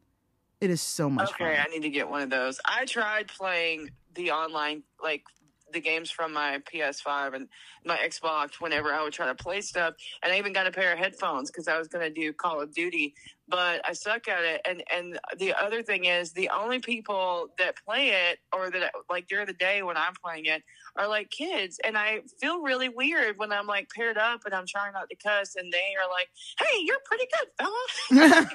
It 0.60 0.70
is 0.70 0.82
so 0.82 1.10
much 1.10 1.30
Okay, 1.32 1.56
fun. 1.56 1.66
I 1.66 1.74
need 1.74 1.84
to 1.84 1.90
get 1.90 2.10
one 2.10 2.22
of 2.22 2.30
those. 2.30 2.60
I 2.66 2.84
tried 2.84 3.30
playing 3.30 3.92
the 4.16 4.32
online 4.32 4.84
like 5.02 5.24
the 5.72 5.80
games 5.80 6.10
from 6.10 6.34
my 6.34 6.60
PS5 6.72 7.36
and 7.36 7.48
my 7.86 7.98
Xbox 7.98 8.60
whenever 8.60 8.94
I 8.94 9.04
would 9.04 9.14
try 9.14 9.28
to 9.28 9.36
play 9.36 9.62
stuff. 9.62 9.94
And 10.24 10.34
I 10.34 10.38
even 10.38 10.54
got 10.54 10.68
a 10.68 10.72
pair 10.72 10.94
of 10.94 11.00
headphones 11.00 11.52
because 11.52 11.68
I 11.68 11.78
was 11.78 11.88
going 11.88 12.06
to 12.06 12.14
do 12.14 12.34
Call 12.34 12.62
of 12.62 12.74
Duty, 12.74 13.14
but 13.50 13.82
I 13.88 13.94
suck 13.94 14.28
at 14.28 14.44
it. 14.44 14.62
And 14.70 14.84
and 14.94 15.20
the 15.38 15.54
other 15.54 15.82
thing 15.82 16.06
is 16.06 16.32
the 16.32 16.50
only 16.50 16.80
people 16.80 17.50
that 17.58 17.76
play 17.86 18.10
it 18.10 18.40
or 18.54 18.70
that 18.72 18.92
like 19.10 19.28
during 19.28 19.48
the 19.48 19.54
day 19.54 19.84
when 19.84 19.98
I'm 19.98 20.14
playing 20.24 20.46
it 20.46 20.64
are 20.96 21.08
like 21.08 21.30
kids, 21.30 21.80
and 21.84 21.98
I 21.98 22.22
feel 22.40 22.62
really 22.62 22.90
weird 22.90 23.38
when 23.38 23.52
I'm 23.52 23.68
like 23.68 23.90
paired 23.96 24.18
up 24.18 24.42
and 24.46 24.54
I'm 24.54 24.66
trying 24.68 24.94
not 24.94 25.10
to 25.10 25.16
cuss, 25.16 25.56
and 25.56 25.72
they 25.72 25.94
are 26.02 26.10
like, 26.10 26.30
"Hey, 26.60 26.80
you're 26.84 27.00
pretty 27.06 27.28
good, 27.38 27.50
fella." 27.58 28.50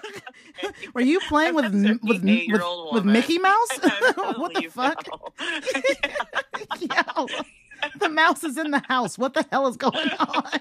Were 0.95 1.01
you 1.01 1.21
playing 1.21 1.55
with 1.55 1.73
with 2.03 2.23
with, 2.23 2.63
with. 2.93 3.05
Mickey 3.05 3.39
Mouse? 3.39 3.79
What 4.37 4.55
the 4.55 4.69
fuck? 4.69 5.05
fell. 6.89 7.29
The 7.99 8.09
mouse 8.09 8.45
is 8.45 8.57
in 8.59 8.71
the 8.71 8.83
house. 8.89 9.19
What 9.19 9.35
the 9.35 9.47
hell 9.51 9.67
is 9.67 9.77
going 9.77 10.11
on? 10.19 10.61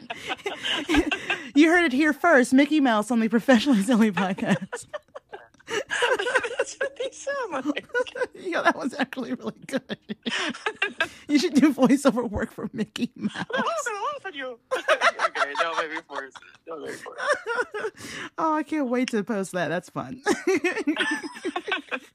you 1.55 1.69
heard 1.69 1.85
it 1.85 1.93
here 1.93 2.13
first. 2.13 2.53
Mickey 2.53 2.79
Mouse 2.79 3.11
on 3.11 3.19
the 3.19 3.27
Professionally 3.29 3.81
Silly 3.81 4.11
podcast. 4.11 4.85
That's 5.67 6.75
what 6.75 6.97
they 6.97 7.09
sound 7.11 7.65
like. 7.67 7.87
Yo, 8.35 8.61
that 8.63 8.75
was 8.77 8.93
actually 8.99 9.33
really 9.33 9.53
good. 9.67 9.97
you 11.27 11.39
should 11.39 11.53
do 11.53 11.73
voiceover 11.73 12.29
work 12.29 12.51
for 12.51 12.69
Mickey 12.73 13.11
Mouse. 13.15 13.31
I'm 13.35 13.63
gonna 13.63 14.05
laugh 14.23 14.35
you. 14.35 14.59
okay, 14.75 15.53
don't 15.59 15.77
make 15.77 15.91
me 15.91 15.97
force 16.07 16.33
it. 16.35 16.41
Don't 16.67 16.81
make 16.81 16.91
me 16.91 16.97
force 16.97 17.19
it. 17.75 17.93
Oh, 18.37 18.55
I 18.55 18.63
can't 18.63 18.89
wait 18.89 19.09
to 19.11 19.23
post 19.23 19.53
that. 19.53 19.69
That's 19.69 19.89
fun. 19.89 20.21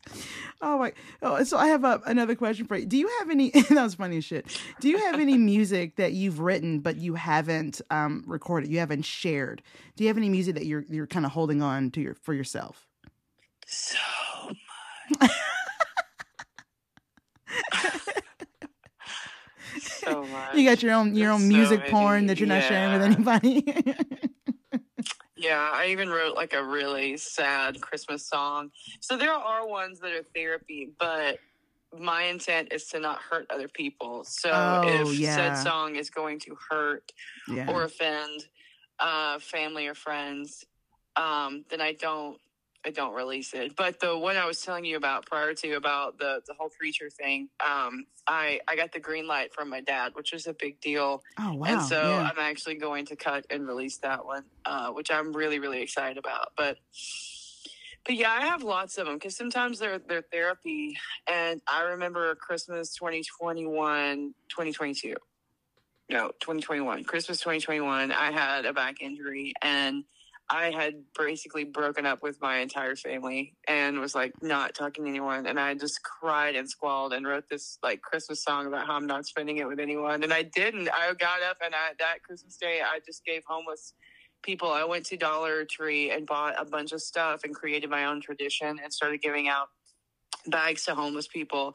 oh 0.60 0.78
my! 0.78 0.92
Oh, 1.22 1.42
so 1.44 1.56
I 1.56 1.68
have 1.68 1.84
a, 1.84 2.00
another 2.06 2.34
question 2.34 2.66
for 2.66 2.76
you. 2.76 2.86
Do 2.86 2.96
you 2.96 3.08
have 3.18 3.30
any? 3.30 3.50
that 3.50 3.70
was 3.70 3.94
funny 3.94 4.18
as 4.18 4.24
shit. 4.24 4.60
Do 4.80 4.88
you 4.88 4.98
have 4.98 5.20
any 5.20 5.36
music 5.36 5.96
that 5.96 6.12
you've 6.12 6.40
written 6.40 6.80
but 6.80 6.96
you 6.96 7.14
haven't 7.14 7.80
um, 7.90 8.24
recorded? 8.26 8.70
You 8.70 8.78
haven't 8.78 9.04
shared? 9.04 9.62
Do 9.96 10.04
you 10.04 10.08
have 10.08 10.16
any 10.16 10.28
music 10.28 10.54
that 10.54 10.66
you're 10.66 10.84
you're 10.88 11.06
kind 11.06 11.26
of 11.26 11.32
holding 11.32 11.62
on 11.62 11.90
to 11.92 12.00
your 12.00 12.14
for 12.14 12.34
yourself? 12.34 12.86
So 13.66 13.98
much. 15.20 15.30
so 19.80 20.24
much. 20.24 20.54
You 20.54 20.68
got 20.68 20.82
your 20.82 20.94
own 20.94 21.14
your 21.14 21.32
own 21.32 21.48
music 21.48 21.86
porn 21.88 22.26
that 22.26 22.40
you're 22.40 22.48
not 22.48 22.64
sharing 22.64 22.92
with 22.92 23.02
anybody. 23.02 23.64
Yeah, 25.48 25.70
I 25.72 25.86
even 25.86 26.10
wrote 26.10 26.36
like 26.36 26.52
a 26.52 26.62
really 26.62 27.16
sad 27.16 27.80
Christmas 27.80 28.26
song. 28.26 28.70
So 29.00 29.16
there 29.16 29.32
are 29.32 29.66
ones 29.66 29.98
that 30.00 30.12
are 30.12 30.22
therapy, 30.34 30.90
but 30.98 31.38
my 31.98 32.24
intent 32.24 32.70
is 32.70 32.86
to 32.88 33.00
not 33.00 33.18
hurt 33.18 33.46
other 33.48 33.66
people. 33.66 34.24
So 34.24 34.50
Oh, 34.52 34.82
if 35.10 35.18
yeah. 35.18 35.36
said 35.36 35.54
song 35.56 35.96
is 35.96 36.10
going 36.10 36.38
to 36.40 36.56
hurt 36.70 37.10
yeah. 37.50 37.70
or 37.70 37.84
offend 37.84 38.46
uh, 38.98 39.38
family 39.38 39.86
or 39.86 39.94
friends, 39.94 40.66
um, 41.16 41.64
then 41.70 41.80
I 41.80 41.94
don't 41.94 42.38
I 42.84 42.90
don't 42.90 43.12
release 43.12 43.54
it. 43.54 43.76
But 43.76 44.00
the 44.00 44.16
one 44.16 44.36
I 44.36 44.46
was 44.46 44.60
telling 44.60 44.84
you 44.84 44.96
about 44.96 45.26
prior 45.26 45.52
to 45.54 45.72
about 45.72 46.18
the 46.18 46.40
the 46.46 46.54
whole 46.54 46.68
preacher 46.68 47.10
thing, 47.10 47.48
um, 47.64 48.06
I 48.26 48.60
I 48.68 48.76
got 48.76 48.92
the 48.92 49.00
green 49.00 49.26
light 49.26 49.52
from 49.52 49.68
my 49.68 49.80
dad, 49.80 50.12
which 50.14 50.32
was 50.32 50.46
a 50.46 50.54
big 50.54 50.80
deal. 50.80 51.22
oh 51.38 51.54
wow! 51.54 51.66
And 51.66 51.82
so 51.82 52.00
yeah. 52.00 52.30
I'm 52.30 52.38
actually 52.38 52.76
going 52.76 53.06
to 53.06 53.16
cut 53.16 53.46
and 53.50 53.66
release 53.66 53.98
that 53.98 54.24
one, 54.24 54.44
uh, 54.64 54.90
which 54.90 55.10
I'm 55.10 55.32
really, 55.32 55.58
really 55.58 55.82
excited 55.82 56.18
about. 56.18 56.52
But, 56.56 56.78
but 58.06 58.14
yeah, 58.14 58.30
I 58.30 58.46
have 58.46 58.62
lots 58.62 58.96
of 58.96 59.06
them 59.06 59.16
because 59.16 59.36
sometimes 59.36 59.80
they're 59.80 59.98
they're 59.98 60.22
therapy. 60.22 60.96
And 61.30 61.60
I 61.66 61.82
remember 61.82 62.34
Christmas 62.36 62.94
2021, 62.94 64.34
2022. 64.48 65.14
No, 66.10 66.28
2021. 66.40 67.04
Christmas 67.04 67.38
2021. 67.38 68.12
I 68.12 68.30
had 68.30 68.64
a 68.64 68.72
back 68.72 69.02
injury 69.02 69.52
and 69.60 70.04
I 70.50 70.70
had 70.70 70.94
basically 71.18 71.64
broken 71.64 72.06
up 72.06 72.22
with 72.22 72.40
my 72.40 72.58
entire 72.58 72.96
family 72.96 73.54
and 73.66 73.98
was 73.98 74.14
like 74.14 74.32
not 74.42 74.74
talking 74.74 75.04
to 75.04 75.10
anyone. 75.10 75.46
And 75.46 75.60
I 75.60 75.74
just 75.74 76.02
cried 76.02 76.56
and 76.56 76.68
squalled 76.68 77.12
and 77.12 77.26
wrote 77.26 77.48
this 77.50 77.78
like 77.82 78.00
Christmas 78.00 78.42
song 78.42 78.66
about 78.66 78.86
how 78.86 78.94
I'm 78.94 79.06
not 79.06 79.26
spending 79.26 79.58
it 79.58 79.68
with 79.68 79.78
anyone. 79.78 80.22
And 80.22 80.32
I 80.32 80.42
didn't. 80.42 80.88
I 80.88 81.12
got 81.14 81.42
up 81.42 81.58
and 81.62 81.74
I, 81.74 81.90
that 81.98 82.22
Christmas 82.22 82.56
day, 82.56 82.80
I 82.80 83.00
just 83.04 83.24
gave 83.26 83.42
homeless 83.46 83.92
people. 84.42 84.70
I 84.70 84.84
went 84.84 85.04
to 85.06 85.16
Dollar 85.16 85.66
Tree 85.66 86.10
and 86.10 86.26
bought 86.26 86.54
a 86.58 86.64
bunch 86.64 86.92
of 86.92 87.02
stuff 87.02 87.44
and 87.44 87.54
created 87.54 87.90
my 87.90 88.06
own 88.06 88.20
tradition 88.20 88.78
and 88.82 88.92
started 88.92 89.20
giving 89.20 89.48
out 89.48 89.68
bags 90.50 90.84
to 90.84 90.94
homeless 90.94 91.28
people 91.28 91.74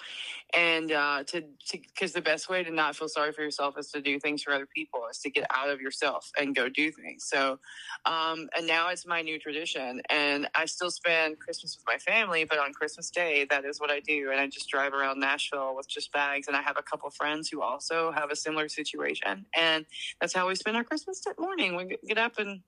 and 0.53 0.91
uh 0.91 1.23
to 1.25 1.43
because 1.71 2.13
the 2.13 2.21
best 2.21 2.49
way 2.49 2.63
to 2.63 2.71
not 2.71 2.95
feel 2.95 3.07
sorry 3.07 3.31
for 3.31 3.41
yourself 3.41 3.77
is 3.77 3.89
to 3.91 4.01
do 4.01 4.19
things 4.19 4.43
for 4.43 4.53
other 4.53 4.67
people 4.75 5.01
is 5.09 5.19
to 5.19 5.29
get 5.29 5.45
out 5.53 5.69
of 5.69 5.81
yourself 5.81 6.31
and 6.37 6.55
go 6.55 6.69
do 6.69 6.91
things. 6.91 7.25
So 7.25 7.59
um 8.05 8.49
and 8.55 8.67
now 8.67 8.89
it's 8.89 9.05
my 9.05 9.21
new 9.21 9.39
tradition 9.39 10.01
and 10.09 10.47
i 10.55 10.65
still 10.65 10.91
spend 10.91 11.39
christmas 11.39 11.77
with 11.77 11.85
my 11.87 11.97
family 11.97 12.43
but 12.43 12.59
on 12.59 12.73
christmas 12.73 13.09
day 13.09 13.45
that 13.49 13.65
is 13.65 13.79
what 13.79 13.89
i 13.89 13.99
do. 13.99 14.29
And 14.31 14.39
i 14.39 14.47
just 14.47 14.69
drive 14.69 14.93
around 14.93 15.19
nashville 15.19 15.75
with 15.75 15.87
just 15.87 16.11
bags 16.11 16.47
and 16.47 16.55
i 16.55 16.61
have 16.61 16.77
a 16.77 16.83
couple 16.83 17.09
friends 17.09 17.49
who 17.49 17.61
also 17.61 18.11
have 18.11 18.31
a 18.31 18.35
similar 18.35 18.69
situation. 18.69 19.45
And 19.55 19.85
that's 20.19 20.33
how 20.33 20.47
we 20.47 20.55
spend 20.55 20.77
our 20.77 20.83
christmas 20.83 21.21
morning. 21.37 21.75
We 21.75 21.97
get 22.07 22.17
up 22.17 22.39
and 22.39 22.61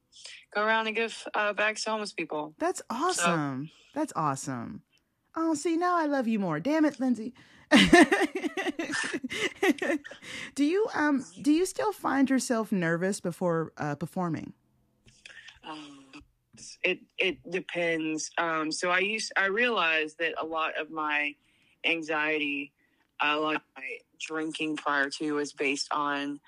go 0.53 0.61
around 0.61 0.87
and 0.87 0.95
give 0.95 1.27
uh, 1.33 1.53
bags 1.53 1.83
to 1.83 1.91
homeless 1.91 2.13
people. 2.13 2.53
That's 2.57 2.81
awesome. 2.89 3.69
That's 3.93 4.13
awesome. 4.15 4.83
Oh, 5.35 5.53
see, 5.53 5.75
now 5.75 5.97
I 5.97 6.05
love 6.05 6.27
you 6.27 6.39
more. 6.39 6.59
Damn 6.59 6.85
it, 6.85 6.99
Lindsay. 6.99 7.33
do 10.55 10.63
you 10.63 10.87
um 10.93 11.25
do 11.41 11.51
you 11.51 11.65
still 11.65 11.91
find 11.91 12.29
yourself 12.29 12.71
nervous 12.71 13.19
before 13.19 13.73
uh, 13.77 13.95
performing? 13.95 14.53
Um, 15.67 16.23
it 16.83 16.99
it 17.17 17.37
depends. 17.49 18.29
Um, 18.37 18.71
so 18.71 18.91
I 18.91 18.99
used 18.99 19.33
I 19.35 19.47
realized 19.47 20.19
that 20.19 20.35
a 20.39 20.45
lot 20.45 20.79
of 20.79 20.91
my 20.91 21.33
anxiety, 21.85 22.71
a 23.21 23.35
lot 23.35 23.55
of 23.55 23.61
my 23.75 23.97
drinking 24.19 24.77
prior 24.77 25.09
to 25.09 25.33
was 25.33 25.51
based 25.51 25.87
on 25.91 26.39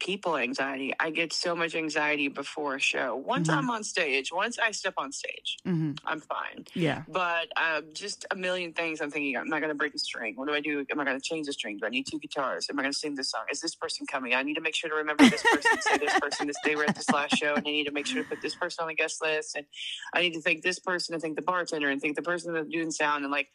people 0.00 0.36
anxiety. 0.36 0.92
I 1.00 1.10
get 1.10 1.32
so 1.32 1.54
much 1.56 1.74
anxiety 1.74 2.28
before 2.28 2.74
a 2.74 2.80
show. 2.80 3.16
Once 3.16 3.48
Mhm. 3.48 3.58
I'm 3.58 3.70
on 3.70 3.84
stage, 3.84 4.32
once 4.32 4.58
I 4.58 4.72
step 4.72 4.94
on 4.98 5.12
stage, 5.12 5.56
hmm 5.64 5.92
I'm 6.04 6.20
fine. 6.20 6.64
Yeah. 6.74 7.04
But 7.08 7.48
uh, 7.56 7.82
just 7.92 8.26
a 8.30 8.36
million 8.36 8.72
things 8.74 9.00
I'm 9.00 9.10
thinking, 9.10 9.36
I'm 9.36 9.48
not 9.48 9.60
going 9.60 9.70
to 9.70 9.74
break 9.74 9.94
a 9.94 9.98
string. 9.98 10.34
What 10.36 10.48
do 10.48 10.54
I 10.54 10.60
do? 10.60 10.84
Am 10.90 11.00
I 11.00 11.04
going 11.04 11.18
to 11.18 11.22
change 11.24 11.46
the 11.46 11.52
string? 11.52 11.78
Do 11.78 11.86
I 11.86 11.90
need 11.90 12.06
two 12.06 12.18
guitars? 12.18 12.66
Am 12.70 12.78
I 12.78 12.82
going 12.82 12.92
to 12.92 12.98
sing 12.98 13.14
this 13.14 13.30
song? 13.30 13.44
Is 13.50 13.60
this 13.60 13.74
person 13.74 14.06
coming? 14.06 14.34
I 14.34 14.42
need 14.42 14.54
to 14.54 14.60
make 14.60 14.74
sure 14.74 14.90
to 14.90 14.96
remember 14.96 15.26
this 15.26 15.44
person, 15.44 15.80
say 15.80 15.96
this 15.96 16.14
person, 16.14 16.46
this 16.46 16.60
they 16.60 16.76
were 16.76 16.84
at 16.84 16.94
this 16.96 17.12
last 17.12 17.32
show, 17.32 17.56
and 17.56 17.66
I 17.66 17.70
need 17.70 17.84
to 17.84 17.92
make 17.92 18.06
sure 18.06 18.22
to 18.22 18.28
put 18.28 18.40
this 18.40 18.56
person 18.56 18.82
on 18.82 18.88
the 18.88 18.94
guest 18.94 19.22
list. 19.22 19.54
And 19.56 19.66
I 20.14 20.20
need 20.22 20.32
to 20.34 20.40
thank 20.40 20.62
this 20.62 20.78
person 20.78 21.14
and 21.14 21.22
thank 21.22 21.36
the 21.36 21.42
bartender 21.42 21.88
and 21.90 22.00
thank 22.00 22.16
the 22.16 22.22
person 22.22 22.52
that's 22.54 22.68
doing 22.68 22.90
sound 22.90 23.24
and 23.24 23.30
like 23.32 23.48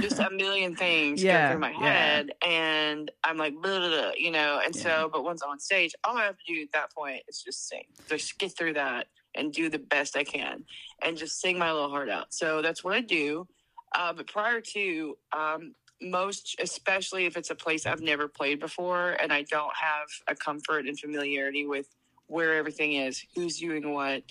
just 0.00 0.18
a 0.20 0.30
million 0.34 0.74
things 0.76 1.22
Yeah, 1.22 1.42
go 1.48 1.52
through 1.52 1.60
my 1.60 1.70
yeah. 1.72 1.92
head. 1.92 2.32
And 2.46 3.10
I'm 3.24 3.36
like, 3.36 3.54
blah, 3.54 3.78
blah, 3.78 3.88
blah, 3.88 4.12
you 4.16 4.30
know, 4.30 4.60
and 4.64 4.74
Yeah. 4.74 4.82
so, 4.82 5.10
but 5.12 5.24
once 5.24 5.42
I'm 5.42 5.50
on 5.50 5.60
stage, 5.60 5.81
all 6.04 6.16
I 6.16 6.24
have 6.24 6.36
to 6.38 6.54
do 6.54 6.62
at 6.62 6.72
that 6.72 6.92
point 6.92 7.22
is 7.28 7.42
just 7.42 7.68
sing, 7.68 7.84
just 8.08 8.38
get 8.38 8.56
through 8.56 8.74
that 8.74 9.06
and 9.34 9.52
do 9.52 9.68
the 9.68 9.78
best 9.78 10.16
I 10.16 10.24
can 10.24 10.64
and 11.02 11.16
just 11.16 11.40
sing 11.40 11.58
my 11.58 11.72
little 11.72 11.90
heart 11.90 12.10
out. 12.10 12.34
So 12.34 12.62
that's 12.62 12.84
what 12.84 12.94
I 12.94 13.00
do. 13.00 13.46
Uh, 13.94 14.12
but 14.12 14.26
prior 14.26 14.60
to, 14.60 15.16
um, 15.32 15.74
most, 16.00 16.56
especially 16.60 17.26
if 17.26 17.36
it's 17.36 17.50
a 17.50 17.54
place 17.54 17.86
I've 17.86 18.00
never 18.00 18.28
played 18.28 18.60
before 18.60 19.16
and 19.22 19.32
I 19.32 19.42
don't 19.42 19.74
have 19.76 20.08
a 20.28 20.34
comfort 20.34 20.86
and 20.86 20.98
familiarity 20.98 21.66
with 21.66 21.86
where 22.26 22.54
everything 22.54 22.94
is, 22.94 23.24
who's 23.34 23.58
doing 23.58 23.92
what, 23.92 24.22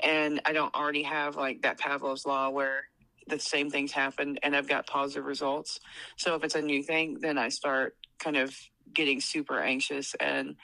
and 0.00 0.40
I 0.44 0.52
don't 0.52 0.74
already 0.74 1.04
have 1.04 1.36
like 1.36 1.62
that 1.62 1.78
Pavlov's 1.78 2.26
law 2.26 2.50
where 2.50 2.88
the 3.28 3.38
same 3.38 3.70
things 3.70 3.92
happen 3.92 4.38
and 4.42 4.54
I've 4.54 4.68
got 4.68 4.86
positive 4.86 5.24
results. 5.24 5.80
So 6.16 6.34
if 6.34 6.44
it's 6.44 6.56
a 6.56 6.62
new 6.62 6.82
thing, 6.82 7.18
then 7.20 7.38
I 7.38 7.48
start 7.48 7.96
kind 8.18 8.36
of 8.36 8.54
getting 8.92 9.20
super 9.20 9.60
anxious 9.60 10.14
and 10.20 10.56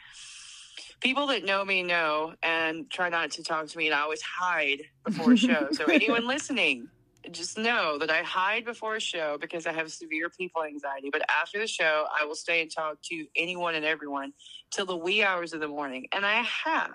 people 1.01 1.26
that 1.28 1.44
know 1.44 1.64
me 1.64 1.82
know 1.82 2.34
and 2.42 2.90
try 2.90 3.09
not 3.09 3.30
to 3.32 3.42
talk 3.42 3.66
to 3.68 3.78
me 3.78 3.86
and 3.86 3.94
I 3.94 4.01
always 4.01 4.22
hide 4.22 4.82
before 5.05 5.32
a 5.32 5.36
show. 5.48 5.68
so 5.72 5.84
anyone 5.86 6.26
listening, 6.26 6.88
just 7.30 7.59
know 7.59 7.98
that 7.98 8.11
I 8.11 8.22
hide 8.22 8.64
before 8.64 8.96
a 8.96 9.01
show 9.01 9.36
because 9.40 9.66
I 9.66 9.72
have 9.72 9.90
severe 9.92 10.28
people 10.30 10.62
anxiety. 10.64 11.11
But 11.12 11.22
after 11.30 11.59
the 11.59 11.66
show, 11.66 12.07
I 12.18 12.24
will 12.24 12.34
stay 12.34 12.62
and 12.62 12.70
talk 12.70 12.98
to 13.11 13.26
anyone 13.36 13.74
and 13.74 13.84
everyone 13.84 14.32
till 14.70 14.86
the 14.86 14.96
wee 14.96 15.22
hours 15.22 15.53
of 15.53 15.61
the 15.61 15.68
morning. 15.68 16.07
And 16.12 16.24
I 16.24 16.42
have. 16.64 16.94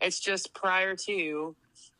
It's 0.00 0.18
just 0.18 0.54
prior 0.54 0.96
to, 0.96 1.12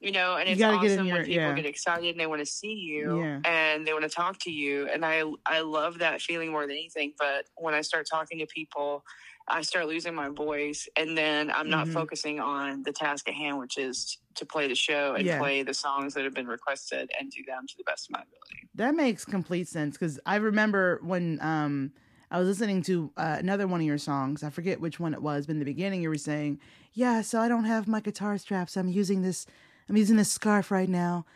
you 0.01 0.13
know, 0.13 0.37
and 0.37 0.49
it's 0.49 0.63
awesome 0.63 0.81
when 0.81 1.07
your- 1.07 1.17
people 1.25 1.33
yeah. 1.35 1.53
get 1.55 1.67
excited 1.67 2.09
and 2.11 2.19
they 2.19 2.27
want 2.27 2.41
to 2.41 2.47
see 2.47 2.73
you 2.73 3.21
Yeah. 3.23 3.41
and 3.45 3.87
they 3.87 3.93
want 3.93 4.05
to 4.05 4.09
talk 4.11 4.39
to 4.41 4.51
you. 4.51 4.89
And 4.89 5.05
I 5.05 5.23
I 5.47 5.61
love 5.61 5.99
that 5.99 6.23
feeling 6.23 6.51
more 6.51 6.63
than 6.63 6.71
anything. 6.73 7.13
But 7.19 7.47
when 7.57 7.75
I 7.75 7.83
start 7.83 8.07
talking 8.11 8.39
to 8.39 8.47
people, 8.47 9.05
I 9.51 9.63
start 9.63 9.87
losing 9.89 10.15
my 10.15 10.29
voice, 10.29 10.89
and 10.97 11.19
then 11.19 11.51
I'm 11.51 11.69
not 11.69 11.89
Mhm. 11.89 11.93
focusing 11.93 12.41
on 12.41 12.83
the 12.85 12.93
task 12.93 13.29
at 13.29 13.35
hand, 13.35 13.59
which 13.59 13.77
is 13.79 14.19
to 14.37 14.47
play 14.47 14.69
the 14.69 14.75
show 14.75 15.15
and 15.17 15.27
Yeah. 15.27 15.39
play 15.39 15.63
the 15.63 15.75
songs 15.75 16.15
that 16.15 16.25
have 16.25 16.35
been 16.35 16.47
requested 16.47 17.11
and 17.19 17.31
do 17.31 17.43
them 17.45 17.67
to 17.67 17.75
the 17.77 17.85
best 17.85 18.09
of 18.09 18.13
my 18.13 18.21
ability. 18.23 18.69
That 18.77 18.95
makes 18.95 19.25
complete 19.25 19.67
sense 19.69 19.97
because 19.97 20.21
I 20.25 20.37
remember 20.37 21.01
when 21.03 21.41
um, 21.43 21.93
I 22.31 22.39
was 22.39 22.47
listening 22.47 22.83
to 22.83 23.13
uh, 23.17 23.37
another 23.41 23.67
one 23.67 23.81
of 23.81 23.87
your 23.87 23.99
songs. 23.99 24.45
I 24.45 24.51
forget 24.51 24.81
which 24.81 25.01
one 25.01 25.15
it 25.15 25.23
was, 25.23 25.47
but 25.47 25.53
in 25.53 25.59
the 25.59 25.65
beginning 25.65 26.03
you 26.03 26.09
were 26.09 26.17
saying, 26.17 26.61
"Yeah, 26.93 27.23
so 27.23 27.41
I 27.41 27.49
don't 27.49 27.65
have 27.65 27.89
my 27.89 28.01
guitar 28.01 28.39
straps. 28.39 28.77
I'm 28.77 28.89
using 28.89 29.23
this. 29.23 29.47
I'm 29.89 29.97
using 29.97 30.17
this 30.17 30.31
scarf 30.31 30.71
right 30.71 30.89
now." 30.89 31.27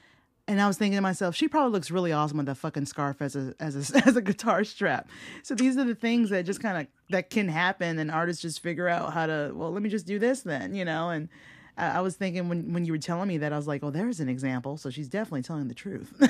And 0.47 0.61
I 0.61 0.67
was 0.67 0.77
thinking 0.77 0.97
to 0.97 1.03
myself, 1.03 1.35
she 1.35 1.49
probably 1.49 1.73
looks 1.73 1.91
really 1.91 2.13
awesome 2.13 2.37
with 2.37 2.49
a 2.51 2.55
fucking 2.55 2.85
scarf 2.85 3.23
as 3.23 3.35
a 3.35 3.55
as 3.61 3.91
a 3.91 3.97
as 4.07 4.17
a 4.17 4.23
guitar 4.23 4.65
strap. 4.65 5.09
So 5.43 5.55
these 5.55 5.77
are 5.79 5.85
the 5.85 5.95
things 5.95 6.31
that 6.31 6.45
just 6.45 6.61
kind 6.61 6.79
of 6.79 6.87
that 7.11 7.31
can 7.31 7.49
happen, 7.49 7.99
and 7.99 8.11
artists 8.11 8.43
just 8.43 8.61
figure 8.61 8.89
out 8.89 9.15
how 9.15 9.27
to. 9.27 9.53
Well, 9.55 9.73
let 9.73 9.83
me 9.83 9.89
just 9.89 10.07
do 10.07 10.19
this 10.19 10.43
then, 10.43 10.75
you 10.75 10.85
know. 10.85 11.11
And 11.11 11.29
I 11.77 12.01
was 12.03 12.15
thinking 12.15 12.49
when 12.49 12.73
when 12.73 12.85
you 12.85 12.93
were 12.93 12.99
telling 12.99 13.27
me 13.29 13.39
that, 13.39 13.53
I 13.53 13.57
was 13.57 13.67
like, 13.67 13.83
oh, 13.83 13.91
there's 13.91 14.21
an 14.21 14.29
example. 14.29 14.77
So 14.77 14.91
she's 14.91 15.09
definitely 15.09 15.43
telling 15.43 15.67
the 15.67 15.75
truth. 15.75 16.13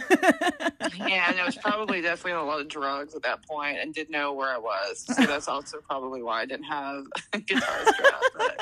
yeah, 0.96 1.30
and 1.30 1.38
I 1.38 1.44
was 1.44 1.56
probably 1.56 2.00
definitely 2.00 2.32
on 2.32 2.44
a 2.44 2.46
lot 2.46 2.60
of 2.60 2.68
drugs 2.68 3.14
at 3.14 3.22
that 3.22 3.46
point 3.46 3.78
and 3.78 3.92
didn't 3.92 4.10
know 4.10 4.32
where 4.32 4.48
I 4.48 4.58
was. 4.58 5.04
So 5.14 5.26
that's 5.26 5.46
also 5.48 5.78
probably 5.82 6.22
why 6.22 6.40
I 6.42 6.46
didn't 6.46 6.64
have 6.64 7.04
a 7.34 7.40
guitar 7.40 7.78
strap. 7.92 8.20
But 8.36 8.60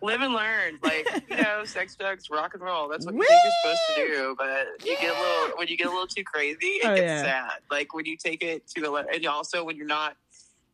live 0.00 0.22
and 0.22 0.32
learn. 0.32 0.78
Like, 0.82 1.06
you 1.28 1.36
know, 1.36 1.64
sex, 1.64 1.96
drugs, 1.96 2.30
rock 2.30 2.54
and 2.54 2.62
roll. 2.62 2.88
That's 2.88 3.04
what 3.04 3.14
you 3.14 3.22
think 3.22 3.40
you're 3.44 3.52
supposed 3.62 3.80
to 3.96 4.06
do. 4.06 4.34
But 4.38 4.86
you 4.86 4.96
get 5.00 5.14
a 5.14 5.20
little 5.20 5.58
when 5.58 5.68
you 5.68 5.76
get 5.76 5.86
a 5.86 5.90
little 5.90 6.06
too 6.06 6.24
crazy, 6.24 6.66
it 6.66 6.86
Oh, 6.86 6.94
gets 6.94 7.06
yeah. 7.06 7.22
sad. 7.22 7.60
Like 7.70 7.92
when 7.94 8.06
you 8.06 8.16
take 8.16 8.42
it 8.42 8.66
to 8.68 8.94
a 8.94 9.04
and 9.12 9.26
also 9.26 9.64
when 9.64 9.76
you're 9.76 9.86
not 9.86 10.16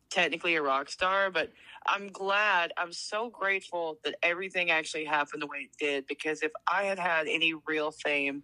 technically 0.09 0.55
a 0.55 0.61
rock 0.61 0.89
star, 0.89 1.29
but 1.29 1.51
I'm 1.91 2.09
glad, 2.09 2.71
I'm 2.77 2.93
so 2.93 3.31
grateful 3.31 3.97
that 4.03 4.15
everything 4.21 4.69
actually 4.69 5.05
happened 5.05 5.41
the 5.41 5.47
way 5.47 5.69
it 5.71 5.71
did 5.79 6.05
because 6.05 6.43
if 6.43 6.51
I 6.67 6.83
had 6.83 6.99
had 6.99 7.27
any 7.27 7.55
real 7.67 7.89
fame 7.89 8.43